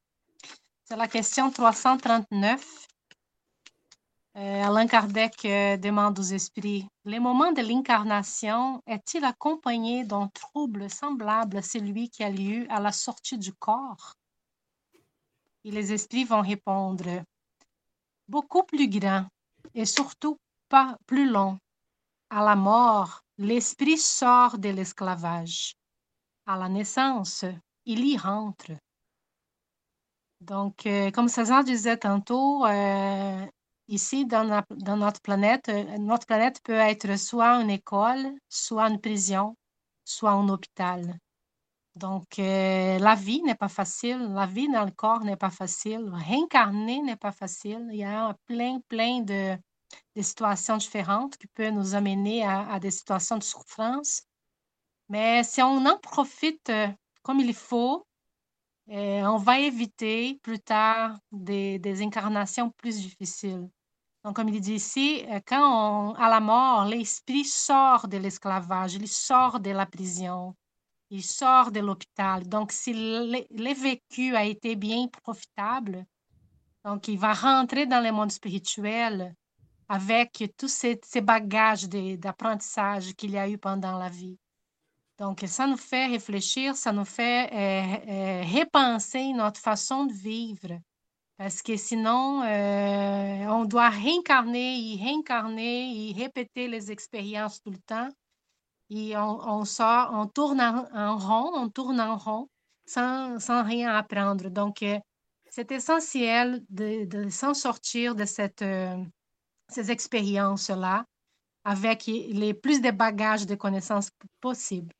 C'est 0.85 0.95
la 0.95 1.07
question 1.07 1.51
339. 1.51 2.87
Euh, 4.35 4.63
Alain 4.63 4.87
Kardec 4.87 5.43
demande 5.43 6.17
aux 6.17 6.23
esprits, 6.23 6.87
le 7.05 7.19
moment 7.19 7.51
de 7.51 7.61
l'incarnation 7.61 8.81
est-il 8.87 9.23
accompagné 9.23 10.03
d'un 10.03 10.29
trouble 10.29 10.89
semblable 10.89 11.57
à 11.57 11.61
celui 11.61 12.09
qui 12.09 12.23
a 12.23 12.31
lieu 12.31 12.65
à 12.71 12.79
la 12.79 12.91
sortie 12.91 13.37
du 13.37 13.53
corps? 13.53 14.13
Et 15.63 15.69
les 15.69 15.93
esprits 15.93 16.23
vont 16.23 16.41
répondre, 16.41 17.23
beaucoup 18.27 18.63
plus 18.63 18.87
grand 18.87 19.27
et 19.75 19.85
surtout 19.85 20.39
pas 20.69 20.97
plus 21.05 21.29
long 21.29 21.59
à 22.33 22.43
la 22.43 22.55
mort, 22.55 23.21
l'esprit 23.37 23.99
sort 23.99 24.57
de 24.57 24.69
l'esclavage. 24.69 25.75
À 26.47 26.57
la 26.57 26.67
naissance, 26.67 27.45
il 27.85 28.05
y 28.05 28.17
rentre. 28.17 28.71
Donc, 30.41 30.87
euh, 30.87 31.11
comme 31.11 31.27
César 31.27 31.63
disait 31.63 31.97
tantôt, 31.97 32.65
euh, 32.65 33.45
ici, 33.87 34.25
dans, 34.25 34.63
notre 34.97 35.21
planète, 35.21 35.69
euh, 35.69 35.97
notre 35.99 36.25
planète 36.25 36.59
peut 36.63 36.73
être 36.73 37.17
soit 37.17 37.61
une 37.61 37.69
école, 37.69 38.33
soit 38.49 38.89
une 38.89 38.99
prison, 38.99 39.55
soit 40.03 40.31
un 40.31 40.49
hôpital. 40.49 41.19
Donc, 41.95 42.37
la 42.37 43.13
vie 43.13 43.43
n'est 43.43 43.53
pas 43.53 43.67
facile, 43.69 44.17
la 44.33 44.47
vie 44.47 44.67
dans 44.67 44.83
le 44.83 44.91
corps 44.91 45.23
n'est 45.23 45.37
pas 45.37 45.51
facile, 45.51 46.09
réincarner 46.11 47.03
n'est 47.03 47.15
pas 47.15 47.31
facile. 47.31 47.87
Il 47.91 47.97
y 47.97 48.03
a 48.03 48.35
plein, 48.47 48.79
plein 48.89 49.21
de, 49.21 49.55
des 50.15 50.23
situations 50.23 50.77
différentes 50.77 51.37
qui 51.37 51.47
peuvent 51.47 51.73
nous 51.73 51.95
amener 51.95 52.45
à, 52.45 52.79
des 52.79 52.91
situations 52.91 53.37
de 53.37 53.43
souffrance. 53.43 54.23
Mais 55.09 55.43
si 55.43 55.61
on 55.61 55.85
en 55.85 55.97
profite 55.97 56.69
euh, 56.69 56.87
comme 57.21 57.39
il 57.39 57.53
faut, 57.53 58.05
euh, 58.89 59.23
on 59.23 59.37
va 59.37 59.59
éviter 59.59 60.39
plus 60.43 60.59
tard 60.59 61.17
des, 61.31 62.01
incarnations 62.01 62.69
plus 62.71 62.97
difficiles. 62.97 63.69
Donc, 64.23 64.35
comme 64.35 64.49
il 64.49 64.59
dit 64.59 64.75
ici, 64.75 65.25
euh, 65.29 65.39
quand 65.45 66.11
on, 66.11 66.13
à 66.15 66.29
la 66.29 66.39
mort, 66.39 66.85
l'esprit 66.85 67.45
sort 67.45 68.07
de 68.07 68.17
l'esclavage, 68.17 68.95
il 68.95 69.07
sort 69.07 69.59
de 69.59 69.71
la 69.71 69.85
prison, 69.85 70.55
il 71.09 71.23
sort 71.23 71.71
de 71.71 71.79
l'hôpital. 71.79 72.47
Donc, 72.47 72.71
si 72.71 72.93
le, 72.93 73.73
vécu 73.73 74.35
a 74.35 74.45
été 74.45 74.75
bien 74.75 75.07
profitable, 75.07 76.05
donc 76.83 77.07
il 77.07 77.17
va 77.17 77.33
rentrer 77.33 77.85
dans 77.85 78.03
le 78.03 78.11
monde 78.11 78.31
spirituel 78.31 79.33
avec 79.93 80.43
tous 80.57 80.67
ces, 80.67 81.21
bagages 81.21 81.87
d'apprentissage 81.87 83.13
qu'il 83.13 83.29
y 83.29 83.37
a 83.37 83.47
eu 83.47 83.59
pendant 83.59 83.99
la 83.99 84.09
vie. 84.09 84.39
Donc, 85.19 85.43
ça 85.45 85.67
nous 85.67 85.77
fait 85.77 86.07
réfléchir, 86.07 86.75
ça 86.75 86.91
nous 86.91 87.05
fait 87.05 87.53
euh, 87.53 88.09
euh, 88.09 88.41
repenser 88.41 89.31
notre 89.33 89.59
façon 89.59 90.05
de 90.05 90.13
vivre. 90.13 90.79
Parce 91.37 91.61
que 91.61 91.77
sinon, 91.77 92.41
euh, 92.41 93.45
on 93.49 93.65
doit 93.65 93.89
réincarner 93.89 94.93
et 94.93 95.03
réincarner 95.03 96.09
et 96.09 96.13
répéter 96.13 96.67
les 96.67 96.91
expériences 96.91 97.61
tout 97.61 97.69
le 97.69 97.81
temps. 97.85 98.09
Et 98.89 99.15
on, 99.15 99.65
sort, 99.65 100.09
on 100.13 100.25
tourne 100.25 100.59
en, 100.59 101.17
rond, 101.17 101.51
on 101.53 101.69
tourne 101.69 102.01
en 102.01 102.17
rond 102.17 102.49
sans, 102.87 103.39
sans 103.39 103.63
rien 103.63 103.93
apprendre. 103.95 104.49
Donc, 104.49 104.83
c'est 105.49 105.71
essentiel 105.71 106.63
de, 106.69 107.05
de 107.05 107.29
s'en 107.29 107.53
sortir 107.53 108.15
de 108.15 108.25
cette 108.25 108.63
ces 109.69 109.91
expériences-là 109.91 111.05
avec 111.63 112.05
les 112.05 112.53
plus 112.53 112.81
de 112.81 112.91
bagages 112.91 113.45
de 113.45 113.55
connaissances 113.55 114.09
possibles. 114.41 114.93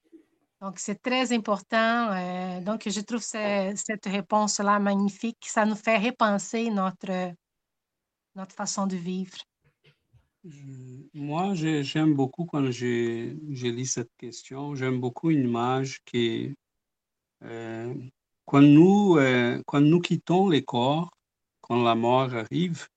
Donc, 0.62 0.80
c'est 0.80 1.02
très 1.02 1.34
important. 1.34 2.12
Euh, 2.14 2.62
donc, 2.62 2.88
je 2.88 3.02
trouve 3.02 3.22
cette 3.22 4.06
réponse-là 4.06 4.80
magnifique. 4.80 5.46
Ça 5.46 5.66
nous 5.66 5.76
fait 5.76 5.98
repenser 5.98 6.70
notre, 6.70 7.34
notre 8.36 8.56
façon 8.56 8.88
de 8.88 8.96
vivre. 8.96 9.38
Moi, 11.14 11.54
j'aime 11.54 12.14
beaucoup 12.14 12.46
quand 12.46 12.70
j'ai 12.72 13.38
lu 13.50 13.86
cette 13.86 14.12
question, 14.18 14.76
j'aime 14.76 15.00
beaucoup 15.00 15.32
une 15.32 15.48
image 15.48 16.00
qui 16.06 16.54
euh, 17.44 17.94
quand, 18.46 18.62
nous, 18.62 19.18
euh, 19.18 19.62
quand 19.66 19.82
nous 19.82 20.00
quittons 20.00 20.50
les 20.50 20.64
corps, 20.64 21.12
quand 21.62 21.82
la 21.82 21.96
mort 21.96 22.34
arrive, 22.34 22.88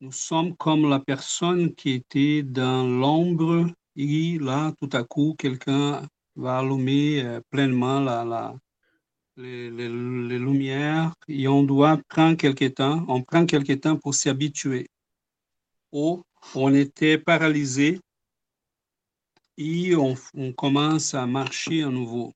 nous 0.00 0.12
sommes 0.12 0.56
comme 0.56 0.88
la 0.88 0.98
personne 0.98 1.74
qui 1.74 1.90
était 1.90 2.42
dans 2.42 2.86
l'ombre 2.86 3.66
et 3.96 4.38
là, 4.38 4.72
tout 4.80 4.88
à 4.94 5.04
coup, 5.04 5.34
quelqu'un 5.38 6.08
va 6.36 6.58
allumer 6.58 7.22
euh, 7.22 7.40
pleinement 7.50 8.00
la, 8.00 8.54
les, 9.36 9.68
lumières 9.68 11.12
et 11.28 11.46
on 11.48 11.62
doit 11.64 12.00
prendre 12.08 12.36
quelque 12.36 12.66
temps, 12.66 13.04
on 13.08 13.22
prend 13.22 13.44
quelque 13.44 13.74
temps 13.74 13.96
pour 13.96 14.14
s'y 14.14 14.30
habituer. 14.30 14.88
Ou 15.92 16.22
on 16.54 16.72
était 16.72 17.18
paralysé 17.18 18.00
et 19.58 19.94
on, 19.96 20.14
commence 20.54 21.14
à 21.14 21.26
marcher 21.26 21.82
à 21.82 21.90
nouveau. 21.90 22.32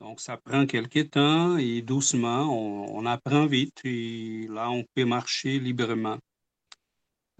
Donc, 0.00 0.20
ça 0.20 0.36
prend 0.36 0.66
quelque 0.66 1.00
temps 1.00 1.56
et 1.56 1.80
doucement, 1.80 2.52
on, 2.52 2.98
on 2.98 3.06
apprend 3.06 3.46
vite 3.46 3.80
et 3.84 4.46
là, 4.50 4.70
on 4.70 4.84
peut 4.94 5.06
marcher 5.06 5.58
librement. 5.58 6.18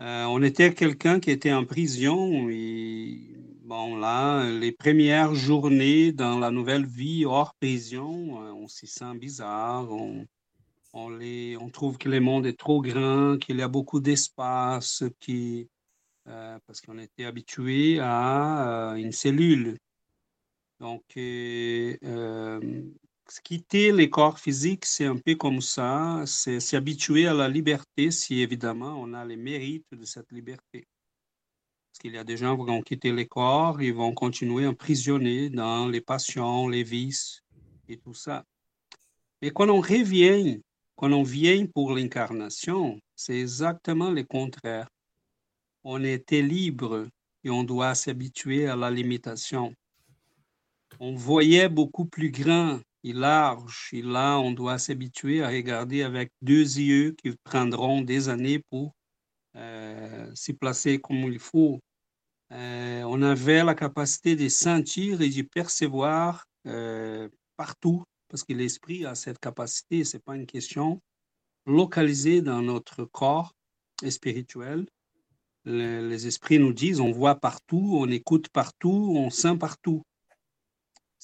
Euh, 0.03 0.25
on 0.25 0.43
était 0.43 0.75
quelqu'un 0.75 1.21
qui 1.21 1.31
était 1.31 1.53
en 1.53 1.65
prison 1.65 2.49
et 2.51 3.21
bon 3.63 3.97
là, 3.97 4.51
les 4.51 4.73
premières 4.73 5.33
journées 5.37 6.11
dans 6.11 6.41
la 6.41 6.51
nouvelle 6.51 6.85
vie 6.85 7.25
hors 7.25 7.55
prison, 7.55 8.43
euh, 8.43 8.51
on 8.53 8.67
s'y 8.67 8.89
sent 8.89 9.15
bizarre, 9.15 9.93
on, 9.93 10.27
on, 10.93 11.71
trouve 11.71 11.99
que 11.99 12.09
le 12.09 12.19
monde 12.19 12.47
est 12.47 12.59
trop 12.59 12.83
grand, 12.83 13.39
qu'il 13.39 13.59
y 13.59 13.63
a 13.63 13.69
beaucoup 13.69 14.01
d'espace, 14.01 15.05
qui, 15.21 15.69
euh, 16.27 16.59
parce 16.67 16.81
qu'on 16.81 16.99
était 16.99 17.25
habitué 17.25 18.01
à 18.01 18.95
une 18.97 19.13
cellule. 19.13 19.79
Donc, 20.81 21.05
quitter 23.41 23.93
les 23.93 24.11
corps 24.11 24.39
physiques, 24.39 24.85
c'est 24.85 25.07
un 25.07 25.17
peu 25.17 25.35
comme 25.37 25.61
ça, 25.61 26.23
c'est 26.27 26.61
s'habituer 26.61 27.27
à 27.27 27.35
la 27.35 27.49
liberté 27.49 28.11
si 28.11 28.41
évidemment 28.41 28.95
on 29.01 29.15
a 29.15 29.25
les 29.25 29.37
mérites 29.37 29.87
de 29.93 30.05
cette 30.05 30.31
liberté. 30.33 30.87
Parce 31.91 32.01
qu'il 32.01 32.15
y 32.15 32.19
a 32.19 32.25
des 32.25 32.37
gens 32.37 32.57
qui 32.57 32.67
vont 32.67 32.83
quitter 32.83 33.13
les 33.13 33.27
corps, 33.27 33.81
ils 33.81 33.95
vont 33.95 34.13
continuer 34.13 34.67
emprisonnés 34.67 35.51
dans 35.51 35.89
les 35.89 36.01
passions, 36.01 36.69
les 36.69 36.83
vices 36.83 37.43
et 37.89 37.99
tout 37.99 38.15
ça. 38.15 38.45
Mais 39.41 39.51
quand 39.51 39.69
on 39.69 39.81
revient, 39.81 40.61
quand 40.97 41.13
on 41.13 41.23
vient 41.23 41.67
pour 41.67 41.95
l'incarnation, 41.95 43.01
c'est 43.15 43.39
exactement 43.39 44.11
le 44.11 44.25
contraire. 44.25 44.89
On 45.85 46.03
était 46.05 46.43
libre 46.43 47.09
et 47.45 47.51
on 47.51 47.65
doit 47.65 47.95
s'habituer 47.95 48.67
à 48.67 48.77
la 48.77 48.91
limitation. 48.91 49.75
On 51.01 51.15
voyait 51.15 51.69
beaucoup 51.69 52.05
plus 52.05 52.31
grand 52.31 52.81
large. 53.05 53.89
Et 53.93 54.03
là, 54.03 54.39
on 54.39 54.53
doit 54.53 54.79
s'habituer 54.79 55.43
à 55.43 55.49
regarder 55.49 56.03
avec 56.03 56.31
deux 56.41 56.79
yeux 56.79 57.13
qui 57.13 57.35
prendront 57.43 58.03
des 58.03 58.29
années 58.29 58.61
pour 58.71 58.95
euh, 59.57 60.31
s'y 60.35 60.55
placer 60.55 60.99
comme 61.01 61.17
il 61.17 61.39
faut. 61.39 61.81
euh, 62.53 63.03
on 63.05 63.23
avait 63.23 63.65
la 63.65 63.75
capacité 63.75 64.37
de 64.37 64.49
sentir 64.49 65.21
et 65.21 65.29
de 65.31 65.43
percevoir 65.43 66.47
euh, 66.67 67.29
partout, 67.57 68.05
parce 68.29 68.45
que 68.45 68.53
l'esprit 68.53 69.05
a 69.07 69.15
cette 69.15 69.39
capacité, 69.39 70.05
ce 70.05 70.17
n'est 70.17 70.23
pas 70.23 70.37
une 70.37 70.47
question 70.47 71.01
localisée 71.67 72.43
dans 72.43 72.63
notre 72.63 73.05
corps 73.05 73.55
spirituel. 74.09 74.87
les 75.65 76.27
esprits 76.27 76.59
nous 76.59 76.73
disent, 76.73 77.01
on 77.01 77.13
voit 77.13 77.37
partout, 77.37 77.99
on 78.01 78.09
écoute 78.09 78.49
partout, 78.49 79.13
on 79.17 79.31
sent 79.31 79.57
partout. 79.59 80.03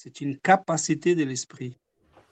C'est 0.01 0.21
une 0.21 0.37
capacité 0.39 1.13
de 1.13 1.25
l'esprit. 1.25 1.75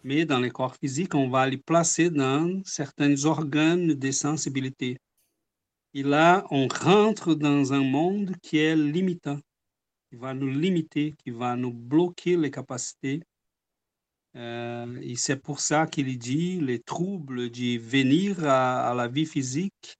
Mais 0.05 0.23
dans 0.23 0.39
les 0.39 0.51
corps 0.51 0.77
physiques, 0.77 1.15
on 1.15 1.29
va 1.29 1.45
les 1.49 1.57
placer 1.57 2.09
dans 2.09 2.61
certains 2.63 3.25
organes 3.25 3.93
de 3.93 4.11
sensibilité. 4.11 4.95
Et 5.93 6.01
là, 6.01 6.47
on 6.49 6.69
rentre 6.69 7.35
dans 7.35 7.73
un 7.73 7.83
monde 7.83 8.37
qui 8.41 8.59
est 8.59 8.77
limitant, 8.77 9.41
qui 10.09 10.15
va 10.15 10.33
nous 10.33 10.47
limiter, 10.47 11.13
qui 11.21 11.31
va 11.31 11.57
nous 11.57 11.73
bloquer 11.73 12.37
les 12.37 12.51
capacités. 12.51 13.21
Euh, 14.37 15.01
et 15.01 15.17
c'est 15.17 15.41
pour 15.41 15.59
ça 15.59 15.87
qu'il 15.87 16.17
dit 16.17 16.61
les 16.61 16.79
troubles 16.79 17.51
de 17.51 17.77
venir 17.79 18.47
à, 18.47 18.93
la 18.95 19.09
vie 19.09 19.25
physique 19.25 19.97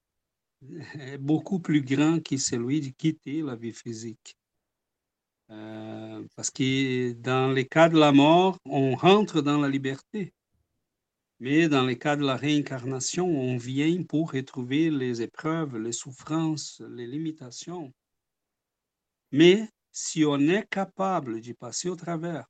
est 1.02 1.18
beaucoup 1.18 1.60
plus 1.60 1.82
grand 1.82 2.24
que 2.24 2.38
celui 2.38 2.80
de 2.80 2.94
quitter 2.98 3.42
la 3.42 3.58
vie 3.58 3.74
physique. 3.74 4.38
Euh, 5.50 6.26
parce 6.36 6.52
que 6.52 7.14
dans 7.14 7.52
les 7.52 7.66
cas 7.66 7.90
de 7.90 7.98
la 7.98 8.12
mort, 8.12 8.58
on 8.66 8.96
rentre 8.96 9.42
dans 9.42 9.58
la 9.58 9.70
liberté. 9.70 10.34
Mais 11.40 11.70
dans 11.70 11.86
le 11.86 11.96
cas 11.96 12.16
de 12.16 12.26
la 12.26 12.36
réincarnation, 12.36 13.28
on 13.28 13.58
vient 13.58 14.04
pour 14.04 14.32
retrouver 14.32 14.90
les 14.90 15.22
épreuves, 15.22 15.78
les 15.78 15.92
souffrances, 15.92 16.82
les 16.90 17.06
limitations. 17.06 17.94
Mais 19.32 19.70
si 19.92 20.26
on 20.26 20.40
est 20.40 20.68
capable 20.70 21.40
d'y 21.40 21.54
passer 21.54 21.90
au 21.90 21.96
travers, 21.96 22.46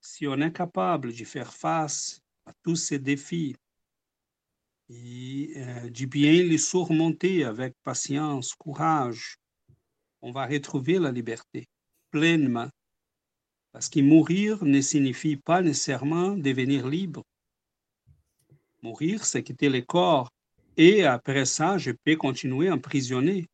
si 0.00 0.26
on 0.26 0.40
est 0.40 0.52
capable 0.52 1.12
de 1.12 1.24
faire 1.24 1.52
face 1.52 2.20
à 2.46 2.52
tous 2.62 2.76
ces 2.76 2.98
défis 2.98 3.56
et 4.88 5.52
euh, 5.56 5.90
de 5.90 6.06
bien 6.06 6.42
les 6.42 6.58
surmonter 6.58 7.44
avec 7.44 7.74
patience, 7.82 8.54
courage, 8.54 9.38
on 10.24 10.32
va 10.32 10.46
retrouver 10.46 10.98
la 10.98 11.12
liberté 11.12 11.68
pleinement 12.10 12.68
parce 13.72 13.90
que 13.90 14.00
mourir 14.00 14.64
ne 14.64 14.80
signifie 14.80 15.36
pas 15.36 15.60
nécessairement 15.60 16.30
devenir 16.30 16.88
libre. 16.88 17.22
Mourir, 18.82 19.26
c'est 19.26 19.42
quitter 19.42 19.68
le 19.68 19.82
corps. 19.82 20.30
Et 20.76 21.04
après 21.04 21.44
ça, 21.44 21.76
je 21.76 21.90
peux 21.90 22.16
continuer 22.16 22.70
emprisonné. 22.70 23.46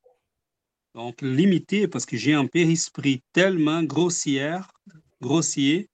Donc, 0.95 1.23
limité, 1.23 1.89
parce 1.89 2.07
que 2.07 2.17
j'ai 2.17 2.35
un 2.35 2.47
périsprit 2.47 3.23
tellement 3.33 3.83
grossière, 3.83 4.71
grossier, 5.21 5.89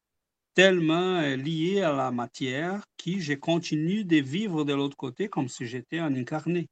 tellement 0.55 1.21
euh, 1.21 1.37
lié 1.37 1.83
à 1.83 1.93
la 1.93 2.11
matière, 2.11 2.85
que 2.99 3.19
je 3.19 3.35
continue 3.35 4.05
de 4.05 4.17
vivre 4.17 4.65
de 4.65 4.75
l'autre 4.75 4.97
côté 4.97 5.29
comme 5.29 5.49
si 5.49 5.67
j'étais 5.67 5.99
un 5.99 6.15
incarné. 6.15 6.67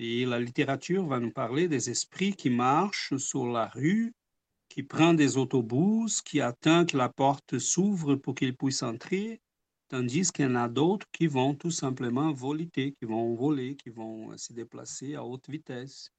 Et 0.00 0.24
la 0.24 0.38
littérature 0.38 1.04
va 1.06 1.18
nous 1.18 1.32
parler 1.32 1.66
des 1.66 1.90
esprits 1.90 2.32
qui 2.32 2.50
marchent 2.50 3.16
sur 3.16 3.46
la 3.48 3.66
rue 3.66 4.14
qui 4.68 4.84
prend 4.84 5.14
des 5.14 5.36
autobus, 5.36 6.22
qui 6.22 6.40
attend 6.40 6.86
que 6.86 6.96
la 6.96 7.08
porte 7.08 7.58
s'ouvre 7.58 8.14
pour 8.14 8.34
qu'il 8.34 8.56
puisse 8.56 8.82
entrer, 8.82 9.40
tandis 9.88 10.30
qu'il 10.30 10.44
y 10.44 10.48
en 10.48 10.54
a 10.54 10.68
d'autres 10.68 11.06
qui 11.10 11.26
vont 11.26 11.54
tout 11.54 11.70
simplement 11.70 12.32
voler, 12.32 12.68
qui 12.68 12.94
vont 13.02 13.34
voler, 13.34 13.76
qui 13.76 13.90
vont 13.90 14.36
se 14.36 14.52
déplacer 14.52 15.14
à 15.14 15.24
haute 15.24 15.48
vitesse, 15.48 16.10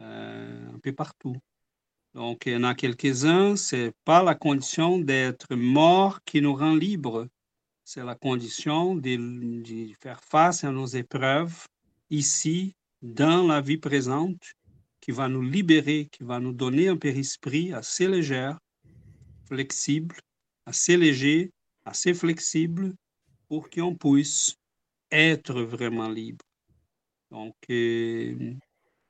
euh, 0.00 0.74
un 0.74 0.78
peu 0.80 0.92
partout. 0.92 1.36
Donc, 2.12 2.44
il 2.46 2.52
y 2.52 2.56
en 2.56 2.64
a 2.64 2.74
quelques-uns, 2.74 3.56
ce 3.56 3.76
n'est 3.76 3.92
pas 4.04 4.22
la 4.22 4.34
condition 4.34 4.98
d'être 4.98 5.54
mort 5.54 6.20
qui 6.24 6.40
nous 6.40 6.54
rend 6.54 6.74
libres, 6.74 7.28
c'est 7.84 8.04
la 8.04 8.14
condition 8.14 8.94
de 8.94 9.94
faire 10.00 10.22
face 10.22 10.64
à 10.64 10.70
nos 10.70 10.86
épreuves 10.86 11.66
ici, 12.14 12.74
dans 13.02 13.46
la 13.46 13.60
vie 13.60 13.76
présente, 13.76 14.42
qui 15.00 15.10
va 15.10 15.28
nous 15.28 15.42
libérer, 15.42 16.08
qui 16.10 16.24
va 16.24 16.40
nous 16.40 16.52
donner 16.52 16.88
un 16.88 16.96
périsprit 16.96 17.72
assez 17.72 18.08
léger, 18.08 18.52
flexible, 19.46 20.16
assez 20.64 20.96
léger, 20.96 21.50
assez 21.84 22.14
flexible 22.14 22.94
pour 23.48 23.68
qu'on 23.68 23.94
puisse 23.94 24.56
être 25.10 25.60
vraiment 25.62 26.08
libre. 26.08 26.44
Donc, 27.30 27.54
euh, 27.68 28.54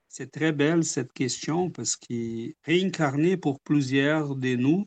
c'est 0.08 0.30
très 0.30 0.52
belle 0.52 0.84
cette 0.84 1.12
question 1.12 1.70
parce 1.70 1.96
que 1.96 2.52
réincarner 2.64 3.36
pour 3.36 3.60
plusieurs 3.60 4.34
de 4.34 4.56
nous, 4.56 4.84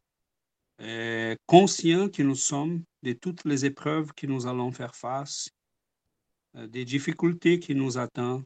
euh, 0.82 1.36
conscients 1.46 2.10
que 2.10 2.24
nous 2.24 2.36
sommes 2.36 2.84
de 3.04 3.14
toutes 3.14 3.46
les 3.46 3.66
épreuves 3.66 4.12
que 4.14 4.28
nous 4.28 4.46
allons 4.46 4.72
faire 4.72 4.96
face, 4.96 5.50
des 6.66 6.86
difficultés 6.86 7.60
qui 7.60 7.76
nous 7.76 7.98
attendent, 7.98 8.44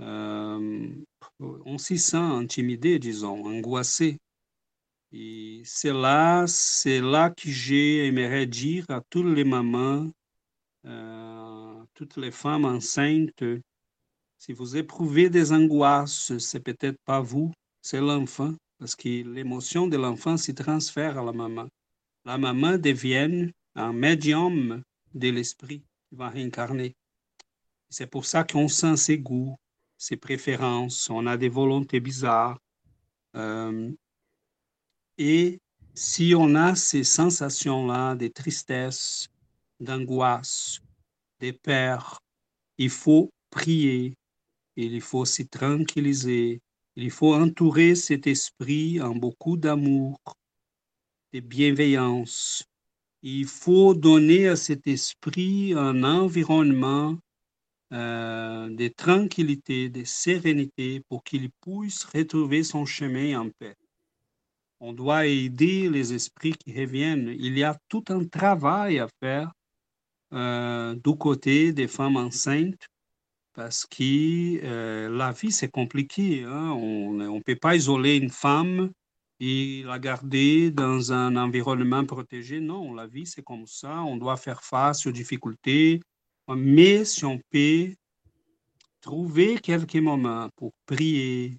euh, 0.00 0.88
on 1.40 1.78
s'y 1.78 1.98
sent 1.98 2.16
intimidé, 2.16 2.98
disons, 2.98 3.44
angoissé. 3.46 4.18
Et 5.12 5.62
c'est 5.64 5.92
là, 5.92 6.46
c'est 6.46 7.00
là 7.00 7.30
que 7.30 7.48
j'aimerais 7.50 8.46
dire 8.46 8.84
à 8.88 9.00
toutes 9.10 9.34
les 9.34 9.44
mamans, 9.44 10.10
euh, 10.86 11.84
toutes 11.94 12.16
les 12.16 12.30
femmes 12.30 12.64
enceintes, 12.64 13.42
si 14.38 14.52
vous 14.52 14.76
éprouvez 14.76 15.30
des 15.30 15.52
angoisses, 15.52 16.36
c'est 16.38 16.60
peut-être 16.60 16.98
pas 17.04 17.20
vous, 17.20 17.52
c'est 17.80 18.00
l'enfant, 18.00 18.54
parce 18.78 18.94
que 18.94 19.08
l'émotion 19.08 19.86
de 19.88 19.96
l'enfant 19.96 20.36
s'y 20.36 20.54
transfère 20.54 21.18
à 21.18 21.24
la 21.24 21.32
maman. 21.32 21.68
La 22.24 22.36
maman 22.36 22.76
devient 22.76 23.50
un 23.74 23.92
médium 23.92 24.82
de 25.14 25.28
l'esprit 25.30 25.80
qui 26.08 26.16
va 26.16 26.28
réincarner. 26.28 26.94
C'est 27.88 28.06
pour 28.06 28.26
ça 28.26 28.44
qu'on 28.44 28.68
sent 28.68 28.96
ses 28.96 29.18
goûts, 29.18 29.56
ses 29.96 30.16
préférences, 30.16 31.08
on 31.10 31.26
a 31.26 31.36
des 31.36 31.48
volontés 31.48 32.00
bizarres. 32.00 32.58
Euh, 33.36 33.92
et 35.18 35.60
si 35.94 36.34
on 36.36 36.54
a 36.54 36.74
ces 36.74 37.04
sensations-là 37.04 38.14
de 38.14 38.28
tristesse, 38.28 39.28
d'angoisse, 39.80 40.80
de 41.40 41.50
peur, 41.52 42.20
il 42.78 42.90
faut 42.90 43.30
prier, 43.50 44.14
il 44.76 45.00
faut 45.00 45.24
s'y 45.24 45.48
tranquilliser, 45.48 46.60
il 46.96 47.10
faut 47.10 47.34
entourer 47.34 47.94
cet 47.94 48.26
esprit 48.26 49.00
en 49.00 49.14
beaucoup 49.14 49.56
d'amour, 49.56 50.18
de 51.32 51.40
bienveillance. 51.40 52.64
Il 53.22 53.46
faut 53.46 53.94
donner 53.94 54.48
à 54.48 54.56
cet 54.56 54.86
esprit 54.86 55.72
un 55.74 56.04
environnement 56.04 57.18
euh, 57.92 58.68
de 58.68 58.88
tranquillité, 58.88 59.88
de 59.88 60.04
sérénité 60.04 61.02
pour 61.08 61.22
qu'il 61.22 61.50
puisse 61.62 62.04
retrouver 62.04 62.64
son 62.64 62.84
chemin 62.84 63.40
en 63.40 63.50
paix. 63.50 63.76
On 64.80 64.92
doit 64.92 65.26
aider 65.26 65.88
les 65.88 66.12
esprits 66.12 66.52
qui 66.52 66.78
reviennent. 66.78 67.34
Il 67.38 67.56
y 67.56 67.64
a 67.64 67.78
tout 67.88 68.04
un 68.08 68.24
travail 68.24 68.98
à 68.98 69.08
faire 69.20 69.52
euh, 70.32 70.94
du 70.94 71.16
côté 71.16 71.72
des 71.72 71.88
femmes 71.88 72.16
enceintes 72.16 72.86
parce 73.56 73.86
que 73.86 74.60
euh, 74.64 75.08
la 75.08 75.32
vie, 75.32 75.50
c'est 75.50 75.70
compliqué. 75.70 76.44
Hein. 76.44 76.72
On 76.72 77.12
ne 77.14 77.40
peut 77.40 77.56
pas 77.56 77.74
isoler 77.74 78.16
une 78.16 78.30
femme 78.30 78.90
et 79.40 79.82
la 79.84 79.98
garder 79.98 80.70
dans 80.70 81.12
un 81.12 81.36
environnement 81.36 82.04
protégé. 82.04 82.60
Non, 82.60 82.92
la 82.94 83.06
vie, 83.06 83.26
c'est 83.26 83.42
comme 83.42 83.66
ça. 83.66 84.02
On 84.02 84.16
doit 84.16 84.36
faire 84.36 84.62
face 84.62 85.06
aux 85.06 85.12
difficultés, 85.12 86.00
mais 86.54 87.04
si 87.04 87.24
on 87.24 87.40
peut 87.50 87.94
trouver 89.00 89.58
quelques 89.58 89.96
moments 89.96 90.48
pour 90.56 90.72
prier, 90.86 91.58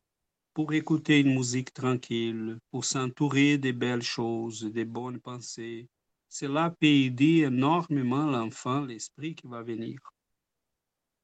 pour 0.54 0.74
écouter 0.74 1.20
une 1.20 1.36
musique 1.36 1.74
tranquille, 1.74 2.58
pour 2.72 2.86
s'entourer 2.86 3.58
des 3.58 3.74
belles 3.74 4.02
choses, 4.02 4.64
des 4.64 4.86
bonnes 4.86 5.20
pensées, 5.20 5.88
cela 6.30 6.70
peut 6.80 6.88
aider 6.88 7.44
énormément 7.46 8.26
l'enfant, 8.26 8.82
l'esprit 8.82 9.36
qui 9.36 9.48
va 9.48 9.62
venir. 9.62 10.00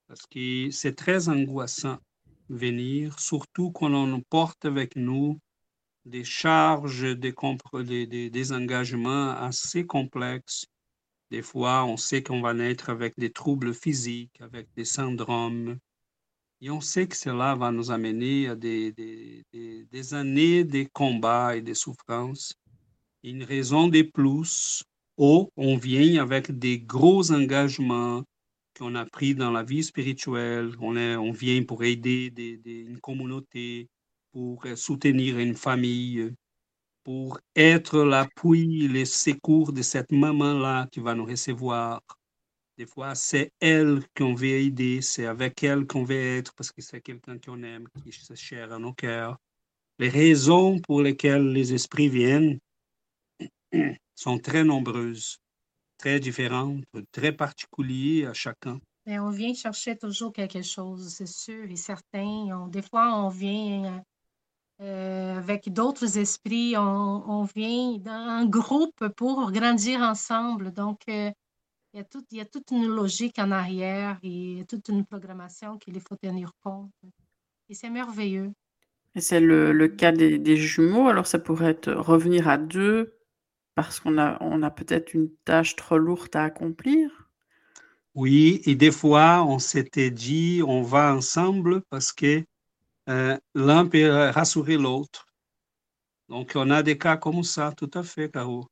Parce 0.07 0.25
que 0.25 0.69
c'est 0.69 0.95
très 0.95 1.29
angoissant 1.29 1.97
venir, 2.49 3.19
surtout 3.19 3.71
quand 3.71 3.93
on 3.93 4.21
porte 4.21 4.65
avec 4.65 4.95
nous 4.95 5.39
des 6.05 6.25
charges, 6.25 7.17
des, 7.17 7.33
des, 8.07 8.29
des 8.29 8.51
engagements 8.51 9.31
assez 9.31 9.85
complexes 9.85 10.65
des 11.33 11.41
fois, 11.41 11.83
on 11.85 11.97
sait 11.97 12.21
qu'on 12.21 12.41
va 12.41 12.53
naître 12.53 12.91
avec 12.91 13.15
des 13.17 13.31
troubles 13.31 13.73
physiques, 13.73 14.39
avec 14.39 14.67
des 14.75 14.85
syndromes. 14.85 15.79
Et 16.61 16.69
on 16.69 16.79
sait 16.79 17.07
que 17.07 17.17
cela 17.17 17.55
va 17.55 17.71
nous 17.71 17.89
amener 17.89 18.49
à 18.49 18.55
des, 18.55 18.93
années 20.11 20.63
de 20.63 20.85
combats 20.93 21.55
et 21.55 21.63
de 21.63 21.73
souffrances. 21.73 22.53
Une 23.23 23.43
raison 23.43 23.87
de 23.87 24.03
plus, 24.03 24.83
ou 25.17 25.49
on 25.57 25.75
vient 25.75 26.21
avec 26.21 26.51
des 26.51 26.77
gros 26.77 27.31
engagements, 27.31 28.23
qu'on 28.77 28.93
a 28.93 29.05
pris 29.07 29.33
dans 29.33 29.49
la 29.49 29.63
vie 29.63 29.83
spirituelle. 29.83 30.75
On, 30.79 31.31
vient 31.31 31.63
pour 31.63 31.83
aider 31.83 32.31
une 32.63 32.99
communauté, 32.99 33.89
pour 34.31 34.63
soutenir 34.75 35.39
une 35.39 35.55
famille, 35.55 36.31
pour 37.03 37.39
être 37.55 37.99
l'appui, 38.03 38.87
le 38.87 39.05
secours 39.05 39.73
de 39.73 39.81
cette 39.81 40.11
maman-là 40.11 40.87
qui 40.91 40.99
va 40.99 41.13
nous 41.15 41.25
recevoir. 41.25 42.01
Des 42.77 42.85
fois, 42.85 43.13
c'est 43.13 43.51
elle 43.59 44.03
qu'on 44.15 44.33
veut 44.33 44.47
aider, 44.47 45.01
c'est 45.01 45.25
avec 45.25 45.61
elle 45.63 45.85
qu'on 45.85 46.03
veut 46.03 46.37
être 46.37 46.53
parce 46.55 46.71
que 46.71 46.81
c'est 46.81 47.01
quelqu'un 47.01 47.37
qu'on 47.37 47.61
aime, 47.61 47.87
qui 48.03 48.09
est 48.09 48.35
cher 48.35 48.71
à 48.73 48.79
nos 48.79 48.93
cœurs. 48.93 49.37
Les 49.99 50.09
raisons 50.09 50.79
pour 50.79 51.01
lesquelles 51.01 51.51
les 51.51 51.73
esprits 51.73 52.09
viennent 52.09 52.57
sont 54.15 54.39
très 54.39 54.63
nombreuses, 54.63 55.37
très 55.97 56.19
différentes, 56.19 56.83
très 57.11 57.31
particulières 57.31 58.31
à 58.31 58.33
chacun. 58.33 58.79
Mais 59.05 59.19
on 59.19 59.29
vient 59.29 59.53
chercher 59.53 59.97
toujours 59.97 60.31
quelque 60.31 60.61
chose, 60.61 61.09
c'est 61.09 61.27
sûr 61.27 61.69
et 61.69 61.75
certain. 61.75 62.67
des 62.69 62.81
fois, 62.81 63.23
on 63.23 63.29
vient 63.29 64.01
euh, 64.81 65.37
avec 65.37 65.71
d'autres 65.71 66.17
esprits, 66.17 66.75
on, 66.77 67.43
vient 67.55 67.97
d'un 67.99 68.45
groupe 68.45 69.07
pour 69.15 69.51
grandir 69.51 70.01
ensemble. 70.01 70.71
Donc, 70.71 71.01
euh, 71.09 71.31
il, 71.93 71.97
y 71.97 71.99
a 71.99 72.03
tout, 72.03 72.25
il 72.31 72.37
y 72.37 72.41
a 72.41 72.45
toute 72.45 72.71
une 72.71 72.87
logique 72.87 73.37
en 73.39 73.51
arrière 73.51 74.17
et 74.23 74.65
toute 74.67 74.89
une 74.89 75.05
programmation 75.05 75.77
qu'il 75.77 75.99
faut 76.01 76.15
tenir 76.15 76.51
compte. 76.63 76.91
Et 77.69 77.75
c'est 77.75 77.89
merveilleux. 77.89 78.51
Et 79.15 79.21
c'est 79.21 79.39
le, 79.39 79.87
cas 79.87 80.11
des, 80.11 80.57
jumeaux. 80.57 81.07
Alors, 81.07 81.27
ça 81.27 81.39
pourrait 81.39 81.71
être 81.71 81.91
revenir 81.91 82.47
à 82.47 82.57
deux 82.57 83.15
parce 83.75 83.99
qu'on 83.99 84.17
a, 84.17 84.37
on 84.41 84.63
a 84.63 84.71
peut-être 84.71 85.13
une 85.13 85.29
tâche 85.45 85.75
trop 85.75 85.97
lourde 85.97 86.35
à 86.35 86.45
accomplir. 86.45 87.29
Oui, 88.15 88.61
et 88.65 88.75
des 88.75 88.91
fois, 88.91 89.43
on 89.47 89.59
s'était 89.59 90.11
dit, 90.11 90.61
on 90.65 90.81
va 90.83 91.15
ensemble 91.15 91.81
parce 91.89 92.11
que 92.11 92.43
euh, 93.09 93.37
l'un 93.55 93.85
peut 93.87 94.09
rassurer 94.09 94.77
l'autre. 94.77 95.27
Donc, 96.29 96.53
on 96.55 96.69
a 96.69 96.83
des 96.83 96.97
cas 96.97 97.17
comme 97.17 97.43
ça, 97.43 97.73
tout 97.75 97.91
à 97.93 98.03
fait, 98.03 98.31
Caro. 98.31 98.67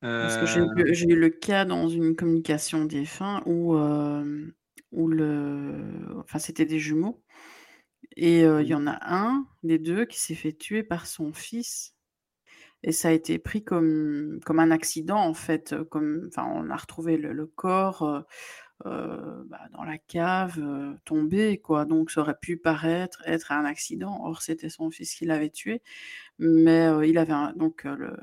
Parce 0.00 0.38
que 0.38 0.46
j'ai 0.94 1.06
eu, 1.06 1.16
le 1.16 1.28
cas 1.28 1.64
dans 1.64 1.88
une 1.88 2.16
communication 2.16 2.86
des 2.86 3.04
fins 3.04 3.42
où, 3.44 3.76
euh, 3.76 4.46
où 4.92 5.08
le, 5.08 5.74
enfin, 6.20 6.38
c'était 6.38 6.64
des 6.64 6.78
jumeaux. 6.78 7.22
Et 8.16 8.44
euh, 8.44 8.62
il 8.62 8.68
y 8.68 8.74
en 8.74 8.86
a 8.86 8.98
un 9.02 9.46
des 9.62 9.78
deux 9.78 10.06
qui 10.06 10.18
s'est 10.18 10.34
fait 10.34 10.52
tuer 10.52 10.82
par 10.82 11.06
son 11.06 11.32
fils. 11.32 11.94
Et 12.82 12.92
ça 12.92 13.08
a 13.08 13.12
été 13.12 13.38
pris 13.38 13.62
comme, 13.62 14.40
comme 14.46 14.58
un 14.58 14.70
accident, 14.70 15.18
en 15.18 15.34
fait. 15.34 15.74
Comme, 15.90 16.30
on 16.38 16.70
a 16.70 16.76
retrouvé 16.76 17.18
le, 17.18 17.46
corps 17.46 18.24
euh, 18.86 19.42
bah, 19.46 19.60
dans 19.72 19.84
la 19.84 19.98
cave, 19.98 20.58
euh, 20.58 20.94
tombé, 21.04 21.58
quoi. 21.58 21.84
Donc, 21.84 22.10
ça 22.10 22.20
aurait 22.22 22.38
pu 22.40 22.56
paraître 22.56 23.22
être 23.26 23.52
un 23.52 23.64
accident. 23.64 24.20
Or, 24.24 24.42
c'était 24.42 24.70
son 24.70 24.90
fils 24.90 25.14
qui 25.14 25.26
l'avait 25.26 25.50
tué. 25.50 25.82
Mais 26.38 26.86
euh, 26.86 27.06
il 27.06 27.18
avait 27.18 27.34
donc 27.56 27.84
le, 27.84 28.16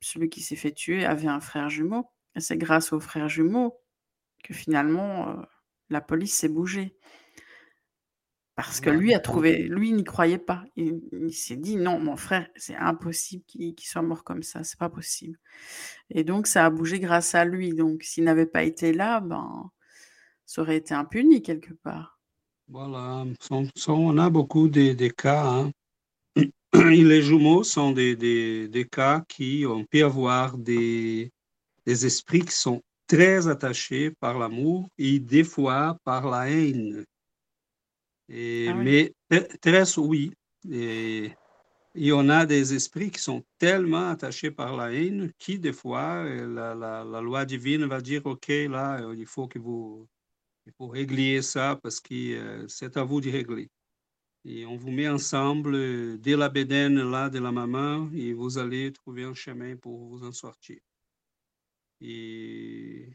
celui 0.00 0.28
qui 0.28 0.42
s'est 0.42 0.56
fait 0.56 0.72
tuer 0.72 1.04
avait 1.06 1.28
un 1.28 1.40
frère 1.40 1.70
jumeau. 1.70 2.06
Et 2.34 2.40
c'est 2.40 2.58
grâce 2.58 2.92
au 2.92 3.00
frère 3.00 3.28
jumeau 3.28 3.78
que 4.44 4.54
finalement 4.54 5.42
la 5.90 6.00
police 6.00 6.36
s'est 6.36 6.48
bougée. 6.48 6.96
Parce 8.56 8.80
que 8.80 8.88
lui 8.88 9.12
a 9.12 9.20
trouvé, 9.20 9.58
lui 9.64 9.92
n'y 9.92 10.02
croyait 10.02 10.38
pas. 10.38 10.64
Il, 10.76 11.30
s'est 11.30 11.56
dit 11.56 11.76
non, 11.76 11.98
mon 12.00 12.16
frère, 12.16 12.48
c'est 12.56 12.74
impossible 12.74 13.44
qu'il 13.44 13.74
soit 13.80 14.00
mort 14.00 14.24
comme 14.24 14.42
ça, 14.42 14.64
c'est 14.64 14.78
pas 14.78 14.88
possible. 14.88 15.38
Et 16.08 16.24
donc 16.24 16.46
ça 16.46 16.64
a 16.64 16.70
bougé 16.70 16.98
grâce 16.98 17.34
à 17.34 17.44
lui. 17.44 17.74
Donc 17.74 18.02
s'il 18.02 18.24
n'avait 18.24 18.46
pas 18.46 18.62
été 18.62 18.94
là, 18.94 19.20
ben 19.20 19.70
ça 20.46 20.62
aurait 20.62 20.76
été 20.76 20.94
impuni 20.94 21.42
quelque 21.42 21.74
part. 21.74 22.18
Voilà, 22.68 23.24
on 23.88 24.18
a 24.18 24.30
beaucoup 24.30 24.68
de, 24.68 25.08
cas. 25.08 25.44
Hein. 25.44 25.72
Les 26.72 27.22
jumeaux 27.22 27.64
sont 27.64 27.92
des, 27.92 28.16
des, 28.16 28.88
cas 28.88 29.24
qui 29.28 29.64
ont 29.66 29.84
pu 29.84 30.02
avoir 30.02 30.56
des, 30.56 31.30
des 31.84 32.06
esprits 32.06 32.44
qui 32.44 32.54
sont 32.54 32.82
très 33.06 33.46
attachés 33.46 34.10
par 34.10 34.38
l'amour 34.38 34.88
et 34.98 35.18
des 35.18 35.44
fois 35.44 35.96
par 36.04 36.28
la 36.28 36.50
haine. 36.50 37.04
Et, 38.28 38.66
ah 38.68 38.74
Mais 38.74 39.12
très, 39.60 39.98
oui. 39.98 40.32
Et, 40.70 41.30
il 41.94 42.06
y 42.08 42.12
en 42.12 42.28
a 42.28 42.44
des 42.44 42.74
esprits 42.74 43.10
qui 43.10 43.20
sont 43.20 43.42
tellement 43.58 44.10
attachés 44.10 44.50
par 44.50 44.76
la 44.76 44.92
haine 44.92 45.32
qui, 45.38 45.58
des 45.58 45.72
fois, 45.72 46.24
la, 46.24 46.74
la, 46.74 47.04
la 47.04 47.20
loi 47.22 47.46
divine 47.46 47.86
va 47.86 48.02
dire, 48.02 48.26
OK, 48.26 48.48
là, 48.48 49.00
il 49.16 49.24
faut 49.24 49.46
que 49.46 49.58
vous 49.58 50.06
il 50.66 50.72
faut 50.76 50.88
régler 50.88 51.42
ça 51.42 51.78
parce 51.82 52.00
que 52.00 52.14
euh, 52.14 52.68
c'est 52.68 52.96
à 52.96 53.04
vous 53.04 53.20
de 53.20 53.30
régler. 53.30 53.70
Et 54.44 54.66
on 54.66 54.76
vous 54.76 54.90
met 54.90 55.08
ensemble 55.08 55.74
euh, 55.74 56.16
dès 56.18 56.36
la 56.36 56.48
bédaine 56.48 57.10
là 57.10 57.28
de 57.30 57.38
la 57.38 57.52
maman 57.52 58.10
et 58.14 58.32
vous 58.32 58.58
allez 58.58 58.92
trouver 58.92 59.24
un 59.24 59.34
chemin 59.34 59.76
pour 59.76 60.06
vous 60.06 60.24
en 60.24 60.32
sortir. 60.32 60.78
Et, 62.00 63.08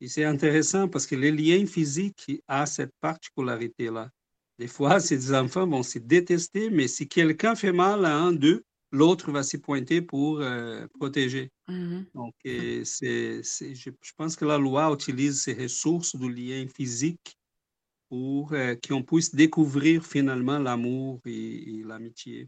et 0.00 0.08
c'est 0.08 0.24
intéressant 0.24 0.88
parce 0.88 1.06
que 1.06 1.14
les 1.14 1.30
liens 1.30 1.66
physiques 1.66 2.42
a 2.48 2.66
cette 2.66 2.94
particularité-là. 3.00 4.10
Des 4.58 4.66
fois, 4.66 4.98
ces 5.00 5.34
enfants 5.34 5.66
vont 5.66 5.82
se 5.82 5.98
détester, 5.98 6.70
mais 6.70 6.88
si 6.88 7.06
quelqu'un 7.06 7.54
fait 7.54 7.72
mal 7.72 8.04
à 8.04 8.16
un 8.16 8.32
d'eux, 8.32 8.64
l'autre 8.92 9.32
va 9.32 9.42
s'y 9.42 9.58
pointer 9.58 10.02
pour 10.02 10.40
euh, 10.40 10.86
protéger. 10.98 11.50
Mmh 11.66 12.02
Donc, 12.14 12.34
c'est, 12.44 13.42
je, 13.42 13.90
pense 14.16 14.36
que 14.36 14.44
la 14.44 14.58
loi 14.58 14.92
utilise 14.92 15.40
ces 15.40 15.54
ressources 15.54 16.14
du 16.14 16.32
lien 16.32 16.66
physique 16.68 17.36
pour 18.12 18.52
euh, 18.52 18.74
qu'on 18.86 19.02
puisse 19.02 19.34
découvrir 19.34 20.04
finalement 20.04 20.58
l'amour 20.58 21.18
et, 21.24 21.82
l'amitié. 21.82 22.46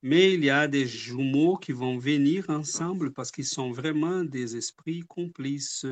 Mais 0.00 0.34
il 0.34 0.44
y 0.44 0.50
a 0.50 0.68
des 0.68 0.86
jumeaux 0.86 1.56
qui 1.56 1.72
vont 1.72 1.98
venir 1.98 2.48
ensemble 2.48 3.12
parce 3.12 3.32
qu'ils 3.32 3.46
sont 3.46 3.72
vraiment 3.72 4.22
des 4.22 4.56
esprits 4.56 5.00
complices 5.00 5.86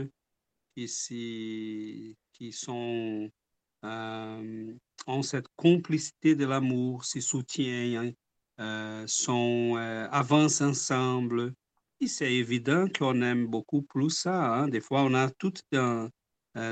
qui, 0.77 2.17
qui 2.33 2.53
sont, 2.53 3.29
euh, 3.85 4.75
ont 5.09 5.23
cette 5.23 5.49
complicité 5.57 6.37
de 6.37 6.45
l'amour, 6.45 7.05
se 7.05 7.21
soutiennent, 7.21 7.97
euh, 8.07 8.13
sont, 9.07 9.75
euh, 9.77 10.09
avancent 10.11 10.61
ensemble. 10.61 11.53
Et 12.01 12.07
c'est 12.07 12.33
évident 12.33 12.87
qu'on 12.89 13.23
aime 13.23 13.47
beaucoup 13.47 13.83
plus 13.83 14.11
ça. 14.11 14.55
Hein. 14.55 14.69
Des 14.69 14.81
fois, 14.81 15.03
on 15.03 15.15
a 15.15 15.31
toutes 15.31 15.63
euh, 15.75 16.09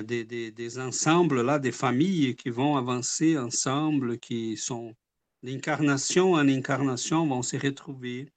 des, 0.02 0.24
des, 0.24 0.50
des, 0.50 0.78
ensembles, 0.78 1.42
là, 1.42 1.58
des 1.58 1.72
familles 1.72 2.34
qui 2.36 2.50
vont 2.50 2.76
avancer 2.76 3.38
ensemble, 3.38 4.18
qui 4.18 4.56
sont 4.56 4.94
d'incarnation 5.42 6.32
en 6.32 6.48
incarnation, 6.48 7.26
vont 7.26 7.42
se 7.42 7.56
retrouver. 7.56 8.28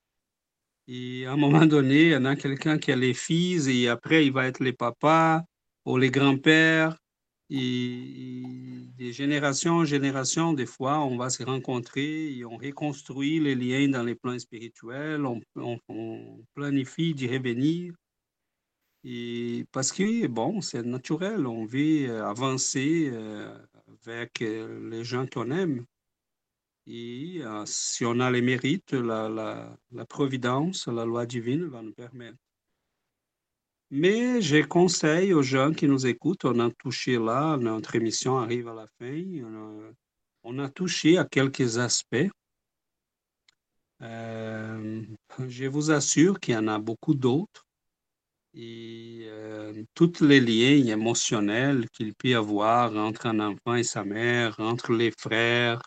Et 0.87 1.25
à 1.25 1.33
un 1.33 1.37
moment 1.37 1.65
donné, 1.65 2.03
il 2.03 2.11
y 2.11 2.15
en 2.15 2.25
a 2.25 2.35
quelqu'un 2.35 2.77
qui 2.77 2.91
a 2.91 2.95
les 2.95 3.13
fils 3.13 3.67
et 3.67 3.87
après, 3.87 4.25
il 4.25 4.31
va 4.31 4.45
être 4.47 4.63
les 4.63 4.73
papas 4.73 5.41
ou 5.85 5.97
les 5.97 6.11
grands-pères 6.11 6.97
et, 7.49 8.43
de 8.97 9.11
génération 9.11 9.73
en 9.77 9.85
génération, 9.85 10.53
des 10.53 10.65
fois, 10.65 10.99
on 10.99 11.17
va 11.17 11.29
se 11.29 11.43
rencontrer 11.43 12.35
et 12.37 12.45
on 12.45 12.57
reconstruit 12.57 13.39
les 13.39 13.55
liens 13.55 13.89
dans 13.89 14.03
les 14.03 14.15
plans 14.15 14.39
spirituels, 14.39 15.25
on, 15.25 15.41
planifie 16.53 17.13
d'y 17.13 17.27
revenir. 17.27 17.93
Et 19.03 19.65
parce 19.71 19.91
que, 19.91 20.27
bon, 20.27 20.61
c'est 20.61 20.83
naturel, 20.83 21.45
on 21.45 21.65
veut 21.65 22.23
avancer 22.23 23.09
euh, 23.11 23.57
avec 24.05 24.41
euh, 24.41 24.89
les 24.89 25.03
gens 25.03 25.25
qu'on 25.27 25.51
aime. 25.51 25.85
Et 26.87 27.39
euh, 27.41 27.65
si 27.65 28.05
on 28.05 28.19
a 28.19 28.31
les 28.31 28.41
mérites, 28.41 28.93
la, 28.93 29.77
la 29.91 30.05
providence, 30.05 30.87
la 30.87 31.05
loi 31.05 31.25
divine 31.25 31.65
va 31.65 31.81
nous 31.81 31.93
permettre. 31.93 32.42
Mais 33.95 34.41
je 34.41 34.57
conseille 34.65 35.35
aux 35.35 35.43
gens 35.43 35.71
qui 35.71 35.87
nous 35.87 36.07
écoutent, 36.07 36.45
on 36.45 36.57
a 36.57 36.71
touché 36.71 37.19
là, 37.19 37.57
notre 37.57 37.95
émission 37.95 38.39
arrive 38.39 38.67
à 38.67 38.73
la 38.73 38.87
fin, 38.97 39.23
on 40.43 40.57
a, 40.57 40.67
touché 40.69 41.19
à 41.19 41.25
quelques 41.25 41.77
aspects. 41.77 42.27
Euh, 44.01 45.03
je 45.47 45.65
vous 45.65 45.91
assure 45.91 46.39
qu'il 46.39 46.55
y 46.55 46.57
en 46.57 46.69
a 46.69 46.79
beaucoup 46.79 47.13
d'autres. 47.13 47.67
Et 48.55 49.25
euh, 49.27 49.83
tous 49.93 50.21
les 50.21 50.39
liens 50.39 50.91
émotionnels 50.91 51.87
qu'il 51.91 52.15
peut 52.15 52.29
y 52.29 52.33
avoir 52.33 52.95
entre 52.95 53.27
un 53.27 53.39
enfant 53.39 53.75
et 53.75 53.83
sa 53.83 54.03
mère, 54.03 54.59
entre 54.59 54.91
les 54.91 55.11
frères, 55.11 55.83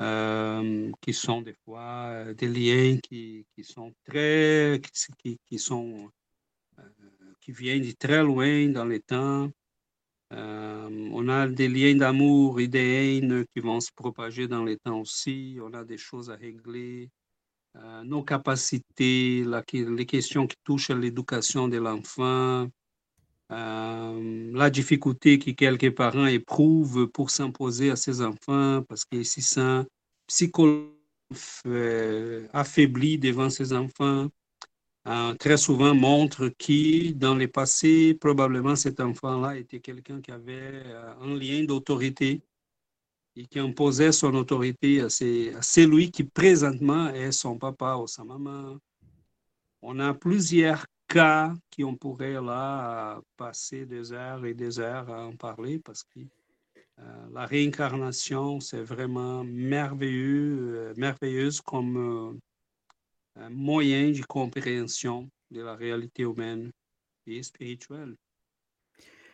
euh, 0.00 0.90
qui 1.02 1.12
sont 1.12 1.42
des 1.42 1.54
fois 1.66 2.32
des 2.32 2.48
liens 2.48 2.98
qui, 3.02 3.44
sont 3.62 3.92
très, 4.06 4.80
qui 5.50 5.58
sont 5.58 6.10
qui 7.46 7.52
viennent 7.52 7.82
de 7.82 7.92
très 7.92 8.24
loin 8.24 8.68
dans 8.70 8.84
le 8.84 8.98
temps. 8.98 9.48
Euh, 10.32 11.08
on 11.12 11.28
a 11.28 11.46
des 11.46 11.68
liens 11.68 11.94
d'amour 11.94 12.58
et 12.58 12.66
des 12.66 12.80
haines 12.80 13.44
qui 13.54 13.60
vont 13.60 13.78
se 13.78 13.92
propager 13.94 14.48
dans 14.48 14.64
le 14.64 14.76
temps 14.76 14.98
aussi. 15.00 15.56
On 15.62 15.72
a 15.72 15.84
des 15.84 15.96
choses 15.96 16.28
à 16.28 16.34
régler. 16.34 17.08
Euh, 17.76 18.02
nos 18.02 18.24
capacités, 18.24 19.44
les 19.72 20.06
questions 20.06 20.48
qui 20.48 20.56
touchent 20.64 20.90
à 20.90 20.96
l'éducation 20.96 21.68
de 21.68 21.76
l'enfant. 21.76 22.68
euh, 23.52 24.50
la 24.52 24.68
difficulté 24.70 25.38
que 25.38 25.52
quelques 25.52 25.94
parents 25.94 26.26
éprouvent 26.26 27.06
pour 27.06 27.30
s'imposer 27.30 27.92
à 27.92 27.96
ses 27.96 28.20
enfants 28.22 28.82
parce 28.88 29.04
qu'ils 29.04 29.24
se 29.24 29.40
sentent 29.40 29.88
psychologiquement 30.26 30.96
affaiblis 32.52 33.18
devant 33.18 33.50
ses 33.50 33.72
enfants. 33.72 34.28
Euh, 35.06 35.34
très 35.34 35.56
souvent 35.56 35.94
montre 35.94 36.48
que 36.48 37.12
dans 37.12 37.36
le 37.36 37.46
passé, 37.46 38.14
probablement 38.14 38.74
cet 38.74 38.98
enfant-là 38.98 39.56
était 39.56 39.78
quelqu'un 39.78 40.20
qui 40.20 40.32
avait 40.32 40.82
euh, 40.84 41.14
un 41.20 41.34
lien 41.36 41.62
d'autorité 41.62 42.42
et 43.36 43.46
qui 43.46 43.60
imposait 43.60 44.10
son 44.10 44.34
autorité 44.34 45.02
à, 45.02 45.04
à 45.04 45.62
celui 45.62 46.10
qui 46.10 46.24
présentement 46.24 47.08
est 47.10 47.30
son 47.30 47.56
papa 47.56 47.94
ou 47.96 48.08
sa 48.08 48.24
maman. 48.24 48.78
On 49.80 50.00
a 50.00 50.12
plusieurs 50.12 50.84
cas 51.06 51.54
qui 51.70 51.84
on 51.84 51.94
pourrait 51.94 52.42
là 52.42 53.20
passer 53.36 53.86
des 53.86 54.12
heures 54.12 54.44
et 54.44 54.54
des 54.54 54.80
heures 54.80 55.08
à 55.08 55.24
en 55.24 55.36
parler 55.36 55.78
parce 55.78 56.02
que 56.02 56.18
euh, 56.98 57.28
la 57.32 57.46
réincarnation, 57.46 58.58
c'est 58.58 58.82
vraiment 58.82 59.44
merveilleux, 59.44 60.94
merveilleuse 60.96 61.60
comme 61.60 62.40
un 63.36 63.50
moyen 63.50 64.10
de 64.10 64.22
compréhension 64.22 65.28
de 65.50 65.62
la 65.62 65.74
réalité 65.74 66.22
humaine 66.22 66.70
et 67.26 67.42
spirituelle. 67.42 68.14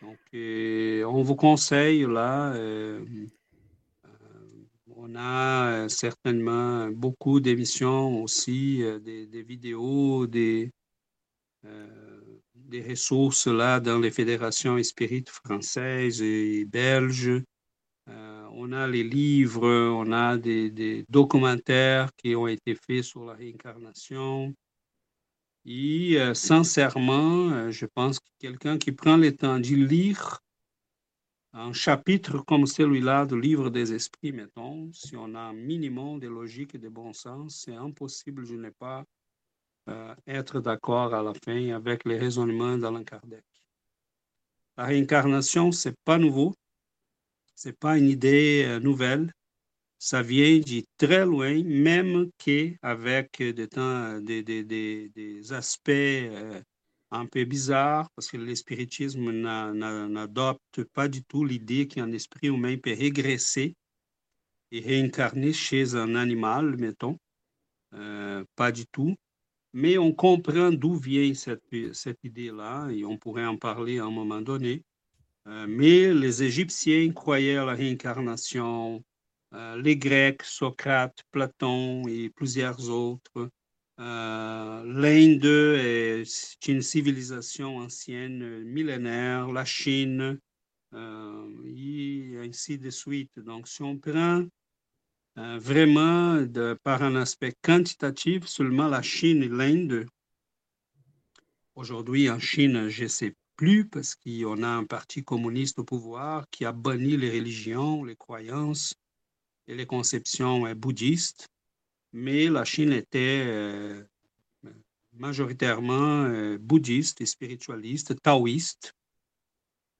Donc, 0.01 0.19
on 0.33 1.23
vous 1.23 1.35
conseille 1.35 2.01
là, 2.01 2.53
on 4.95 5.15
a 5.15 5.87
certainement 5.89 6.89
beaucoup 6.89 7.39
d'émissions 7.39 8.21
aussi, 8.21 8.83
des, 9.01 9.25
des 9.25 9.43
vidéos, 9.43 10.27
des, 10.27 10.69
des 12.53 12.81
ressources 12.81 13.47
là 13.47 13.79
dans 13.79 13.99
les 13.99 14.11
fédérations 14.11 14.81
spirites 14.83 15.29
françaises 15.29 16.21
et 16.21 16.65
belges. 16.65 17.41
On 18.55 18.71
a 18.71 18.87
les 18.87 19.03
livres, 19.03 19.67
on 19.67 20.11
a 20.11 20.37
des, 20.37 21.05
documentaires 21.09 22.13
qui 22.15 22.35
ont 22.35 22.47
été 22.47 22.75
faits 22.75 23.03
sur 23.03 23.25
la 23.25 23.33
réincarnation. 23.33 24.53
Et 25.65 26.19
euh, 26.19 26.35
sincèrement, 26.35 27.49
euh, 27.49 27.71
je 27.71 27.87
pense 27.87 28.19
que 28.19 28.29
quelqu'un 28.37 28.77
qui 28.77 28.91
prend 28.91 29.17
le 29.17 29.35
temps 29.35 29.59
de 29.59 29.75
lire 29.75 30.39
un 31.53 31.73
chapitre 31.73 32.39
comme 32.45 32.67
celui-là 32.67 33.25
du 33.25 33.41
livre 33.41 33.71
des 33.71 33.91
esprits, 33.93 34.31
mettons, 34.31 34.91
si 34.93 35.15
on 35.15 35.33
a 35.33 35.39
un 35.39 35.53
minimum 35.53 36.19
de 36.19 36.27
logique 36.27 36.75
et 36.75 36.79
de 36.79 36.89
bon 36.89 37.11
sens, 37.11 37.63
c'est 37.65 37.75
impossible, 37.75 38.45
je 38.45 38.55
n'ai 38.55 38.71
pas 38.71 39.03
euh, 39.89 40.13
être 40.27 40.59
d'accord 40.59 41.15
à 41.15 41.23
la 41.23 41.33
fin 41.33 41.71
avec 41.71 42.05
les 42.05 42.19
raisonnements 42.19 42.77
d'Alain 42.77 43.03
Kardec. 43.03 43.45
La 44.77 44.85
réincarnation, 44.85 45.71
c'est 45.71 45.95
pas 46.03 46.19
nouveau, 46.19 46.53
c'est 47.55 47.77
pas 47.77 47.97
une 47.97 48.09
idée 48.09 48.63
euh, 48.65 48.79
nouvelle. 48.79 49.31
Ça 49.99 50.21
vient 50.21 50.59
de 50.59 50.83
très 50.97 51.25
loin, 51.25 51.63
même 51.63 52.29
qu'avec 52.37 53.41
des, 53.41 53.67
temps, 53.67 54.19
des, 54.19 54.43
des, 54.43 54.63
des, 54.63 55.09
des 55.15 55.53
aspects 55.53 55.89
euh, 55.89 56.61
un 57.11 57.25
peu 57.25 57.45
bizarres, 57.45 58.09
parce 58.15 58.27
que 58.29 58.37
le 58.37 58.53
spiritisme 58.55 59.31
n'adopte 59.31 60.83
pas 60.93 61.07
du 61.07 61.23
tout 61.23 61.45
l'idée 61.45 61.87
qu'un 61.87 62.11
esprit 62.11 62.47
humain 62.47 62.75
peut 62.77 62.93
régresser 62.93 63.75
et 64.71 64.79
réincarner 64.81 65.53
chez 65.53 65.95
un 65.95 66.15
animal, 66.15 66.75
mettons. 66.77 67.17
pas 68.55 68.71
du 68.71 68.85
tout. 68.87 69.15
Mais 69.73 69.97
on 69.97 70.11
comprend 70.13 70.71
d'où 70.71 70.95
vient 70.95 71.33
cette, 71.33 71.63
cette 71.93 72.23
idée-là 72.23 72.89
et 72.91 73.05
on 73.05 73.17
pourrait 73.17 73.45
en 73.45 73.57
parler 73.57 73.99
à 73.99 74.05
un 74.05 74.11
moment 74.11 74.41
donné. 74.41 74.83
Euh, 75.47 75.65
mais 75.67 76.13
les 76.13 76.43
Égyptiens 76.43 77.11
croyaient 77.11 77.57
à 77.57 77.65
la 77.65 77.73
réincarnation, 77.73 79.03
euh, 79.53 79.81
les 79.81 79.97
Grecs, 79.97 80.43
Socrate, 80.43 81.23
Platon 81.31 82.07
et 82.07 82.29
plusieurs 82.29 82.89
autres. 82.89 83.49
Euh, 83.99 84.83
L'Inde 84.85 85.45
est 85.45 86.67
une 86.67 86.81
civilisation 86.81 87.77
ancienne, 87.77 88.63
millénaire, 88.63 89.51
la 89.51 89.65
Chine, 89.65 90.39
et 90.95 92.37
ainsi 92.37 92.77
de 92.77 92.89
suite. 92.91 93.39
Donc, 93.39 93.67
si 93.67 93.81
on 93.81 93.97
prend 93.97 94.45
vraiment, 95.35 96.45
par 96.83 97.01
un 97.01 97.15
aspect 97.15 97.53
quantitatif, 97.63 98.45
seulement 98.45 98.87
la 98.87 99.01
Chine 99.01 99.41
et 99.41 99.49
l'Inde. 99.49 100.05
Aujourd'hui, 101.75 102.29
en 102.29 102.39
Chine, 102.39 102.89
je 102.89 103.03
ne 103.03 103.07
sais 103.07 103.35
plus 103.55 103.87
parce 103.87 104.15
qu'on 104.15 104.63
a 104.63 104.67
un 104.67 104.85
parti 104.85 105.23
communiste 105.23 105.79
au 105.79 105.83
pouvoir 105.83 106.49
qui 106.49 106.65
a 106.65 106.71
banni 106.71 107.17
les 107.17 107.31
religions, 107.31 108.03
les 108.03 108.15
croyances 108.15 108.95
et 109.67 109.75
les 109.75 109.85
conceptions 109.85 110.65
euh, 110.65 110.73
bouddhistes. 110.73 111.47
Mais 112.11 112.47
la 112.47 112.63
Chine 112.63 112.93
était 112.93 113.43
euh, 113.45 114.03
majoritairement 115.13 116.55
bouddhiste 116.59 117.21
et 117.21 117.25
spiritualiste, 117.25 118.21
taoïste, 118.21 118.93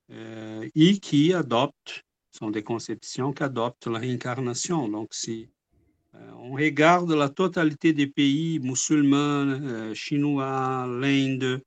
et 0.09 0.99
qui 0.99 1.33
adopte 1.33 2.03
sont 2.33 2.49
des 2.49 2.63
conceptions 2.63 3.31
qu'adopte 3.31 3.87
la 3.87 3.99
réincarnation. 3.99 4.87
Donc, 4.89 5.13
si 5.13 5.49
euh, 6.15 6.31
on 6.37 6.53
regarde 6.53 7.11
la 7.11 7.29
totalité 7.29 7.93
des 7.93 8.07
pays 8.07 8.59
musulmans, 8.59 9.45
euh, 9.47 9.93
chinois, 9.93 10.87
l'Inde, 10.87 11.61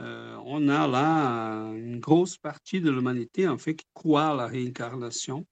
euh, 0.00 0.36
on 0.44 0.68
a 0.68 0.86
là 0.86 1.72
une 1.72 2.00
grosse 2.00 2.36
partie 2.36 2.80
de 2.80 2.90
l'humanité, 2.90 3.48
en 3.48 3.58
fait, 3.58 3.74
qui 3.74 3.86
croit 3.94 4.28
à 4.28 4.34
la 4.34 4.46
réincarnation. 4.46 5.46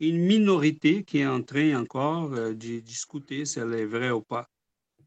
Une 0.00 0.18
minorité 0.18 1.04
qui 1.04 1.18
est 1.18 1.26
en 1.26 1.42
train 1.42 1.80
encore 1.80 2.30
de 2.30 2.78
discuter 2.80 3.44
si 3.44 3.58
elle 3.58 3.74
est 3.74 3.86
vraie 3.86 4.12
ou 4.12 4.22
pas. 4.22 4.48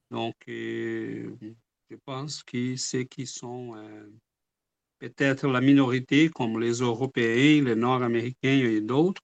Donc, 0.10 0.36
je 0.48 1.96
pense 2.04 2.44
que 2.44 2.76
ceux 2.76 3.04
qui 3.04 3.26
sont 3.26 3.76
peut-être 5.00 5.48
la 5.48 5.62
minorité, 5.62 6.30
comme 6.30 6.60
les 6.60 6.80
Européens, 6.80 7.64
les 7.64 7.76
Nord-Américains 7.76 8.50
et 8.50 8.82
d'autres, 8.82 9.22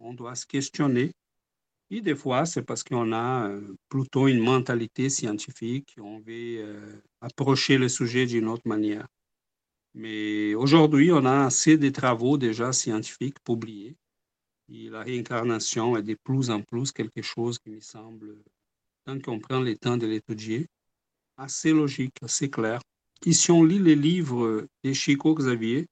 on 0.00 0.14
doit 0.14 0.34
se 0.34 0.46
questionner. 0.46 1.12
Et 1.90 2.02
des 2.02 2.14
fois, 2.14 2.44
c'est 2.44 2.62
parce 2.62 2.82
qu'on 2.84 3.12
a 3.12 3.48
euh, 3.48 3.74
plutôt 3.88 4.28
une 4.28 4.40
mentalité 4.40 5.08
scientifique, 5.08 5.96
on 5.98 6.18
veut 6.18 6.58
euh, 6.58 7.00
approcher 7.20 7.78
le 7.78 7.88
sujet 7.88 8.26
d'une 8.26 8.48
autre 8.48 8.66
manière. 8.68 9.06
Mais 9.94 10.54
aujourd'hui, 10.54 11.10
on 11.12 11.24
a 11.24 11.46
assez 11.46 11.78
de 11.78 11.88
travaux 11.88 12.36
déjà 12.36 12.72
scientifiques 12.72 13.40
publiés. 13.42 13.96
Et 14.70 14.90
la 14.90 15.02
réincarnation 15.02 15.96
est 15.96 16.02
de 16.02 16.14
plus 16.22 16.50
en 16.50 16.60
plus 16.60 16.92
quelque 16.92 17.22
chose 17.22 17.58
qui 17.58 17.70
me 17.70 17.80
semble, 17.80 18.36
tant 19.06 19.18
qu'on 19.18 19.40
prend 19.40 19.60
le 19.60 19.74
temps 19.76 19.96
de 19.96 20.06
l'étudier, 20.06 20.66
assez 21.38 21.72
logique, 21.72 22.16
assez 22.22 22.50
clair. 22.50 22.80
Et 23.24 23.32
si 23.32 23.50
on 23.50 23.64
lit 23.64 23.78
les 23.78 23.96
livres 23.96 24.68
de 24.84 24.92
Chico 24.92 25.34
Xavier, 25.34 25.86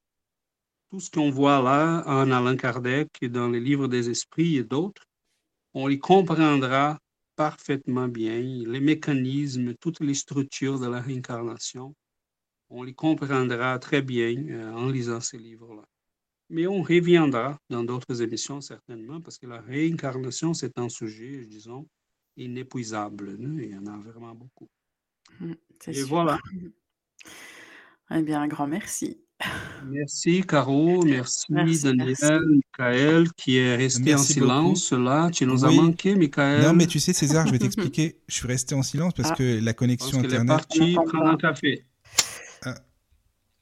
tout 0.91 1.01
ce 1.01 1.11
qu'on 1.11 1.31
voit 1.31 1.63
là 1.63 2.05
en 2.07 2.31
Alain 2.31 2.57
Kardec 2.57 3.09
dans 3.23 3.49
les 3.49 3.61
livres 3.61 3.89
des 3.89 4.11
esprits 4.11 4.57
et 4.57 4.63
d'autres, 4.63 5.03
on 5.77 5.89
les 5.89 5.99
comprendra 5.99 6.99
parfaitement 7.37 8.09
bien, 8.09 8.41
les 8.41 8.81
mécanismes, 8.81 9.75
toutes 9.75 10.01
les 10.01 10.15
structures 10.15 10.81
de 10.81 10.87
la 10.87 11.03
réincarnation, 11.03 11.95
on 12.71 12.83
les 12.83 12.95
comprendra 12.95 13.79
très 13.79 14.01
bien 14.01 14.35
euh, 14.49 14.73
en 14.73 14.89
lisant 14.89 15.21
ces 15.21 15.37
livres-là. 15.37 15.85
Mais 16.49 16.67
on 16.67 16.81
reviendra 16.81 17.59
dans 17.69 17.85
d'autres 17.85 18.23
émissions 18.23 18.63
certainement, 18.63 19.21
parce 19.21 19.37
que 19.37 19.47
la 19.47 19.61
réincarnation, 19.61 20.55
c'est 20.55 20.79
un 20.79 20.89
sujet, 20.89 21.45
disons, 21.45 21.87
inépuisable. 22.39 23.37
Il 23.39 23.71
y 23.71 23.77
en 23.77 23.87
a 23.87 23.99
vraiment 23.99 24.35
beaucoup. 24.35 24.71
Mmh, 25.41 25.53
et 25.89 26.03
voilà. 26.05 26.39
Eh 28.09 28.23
bien, 28.23 28.41
un 28.41 28.47
grand 28.47 28.69
merci. 28.69 29.26
Merci, 29.89 30.43
Caro. 30.43 31.05
Merci, 31.05 31.47
Daniel, 31.83 32.41
Michael, 32.47 33.33
qui 33.37 33.59
est 33.59 33.77
resté 33.77 34.15
en 34.15 34.19
silence 34.19 34.93
là. 34.93 35.31
Tu 35.31 35.47
nous 35.47 35.65
as 35.65 35.71
manqué, 35.71 36.15
Michael. 36.15 36.63
Non, 36.63 36.73
mais 36.73 36.87
tu 36.87 36.99
sais, 36.99 37.13
César, 37.13 37.47
je 37.47 37.53
vais 37.53 37.59
t'expliquer. 37.59 38.17
Je 38.27 38.35
suis 38.35 38.47
resté 38.47 38.75
en 38.75 38.83
silence 38.83 39.13
parce 39.15 39.31
ah. 39.33 39.35
que 39.35 39.61
la 39.63 39.75
connexion 39.75 40.21
parce 40.21 40.33
Internet. 40.33 40.51
est 40.51 40.57
parti 40.57 40.95
prendre 40.95 41.27
un 41.27 41.37
café. 41.37 41.85
Ah. 42.65 42.75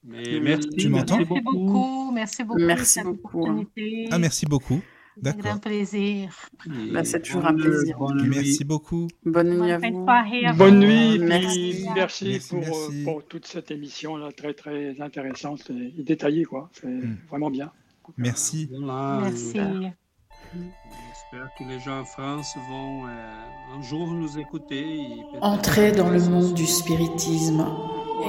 Mais 0.04 0.40
merci. 0.40 0.68
Tu 0.70 0.88
m'entends 0.88 1.18
Merci 1.18 1.42
beaucoup. 1.42 2.12
Merci 2.12 2.44
beaucoup. 2.44 2.60
Merci 2.60 3.00
beaucoup. 3.02 3.66
Ah, 4.10 4.18
merci 4.18 4.46
beaucoup. 4.46 4.82
D'accord. 5.16 5.40
Un 5.40 5.48
grand 5.50 5.58
plaisir. 5.58 6.30
Bah, 6.92 7.04
c'est 7.04 7.22
toujours 7.22 7.46
un 7.46 7.54
plaisir. 7.54 7.96
Merci 8.28 8.64
beaucoup. 8.64 9.08
Bonne 9.24 9.60
nuit 9.60 9.72
à 9.72 9.78
vous. 9.78 10.06
Bonne 10.56 10.80
nuit. 10.80 11.18
Merci, 11.18 11.86
merci, 11.94 12.40
pour, 12.48 12.60
euh, 12.60 13.04
pour, 13.04 13.24
toute 13.24 13.46
cette 13.46 13.70
émission 13.70 14.16
là, 14.16 14.32
très 14.32 14.54
très 14.54 15.00
intéressante 15.00 15.70
et 15.70 16.02
détaillée 16.02 16.44
quoi. 16.44 16.68
C'est 16.72 16.88
mm. 16.88 17.18
vraiment 17.28 17.50
bien. 17.50 17.70
Merci. 18.16 18.68
Merci. 18.72 19.60
J'espère 20.54 21.50
que 21.58 21.64
les 21.64 21.80
gens 21.80 22.00
en 22.00 22.04
France 22.04 22.54
vont 22.68 23.06
euh, 23.06 23.76
un 23.76 23.82
jour 23.82 24.12
nous 24.12 24.38
écouter. 24.38 25.00
Et 25.00 25.24
Entrez 25.40 25.92
dans 25.92 26.10
le 26.10 26.20
monde 26.20 26.54
du 26.54 26.66
spiritisme 26.66 27.66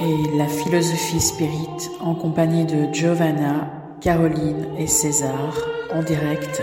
et 0.02 0.36
la 0.36 0.48
philosophie 0.48 1.20
spirit 1.20 1.88
en 2.00 2.14
compagnie 2.14 2.64
de 2.64 2.92
Giovanna, 2.92 3.70
Caroline 4.00 4.66
et 4.78 4.86
César 4.86 5.56
en 5.92 6.02
direct 6.02 6.62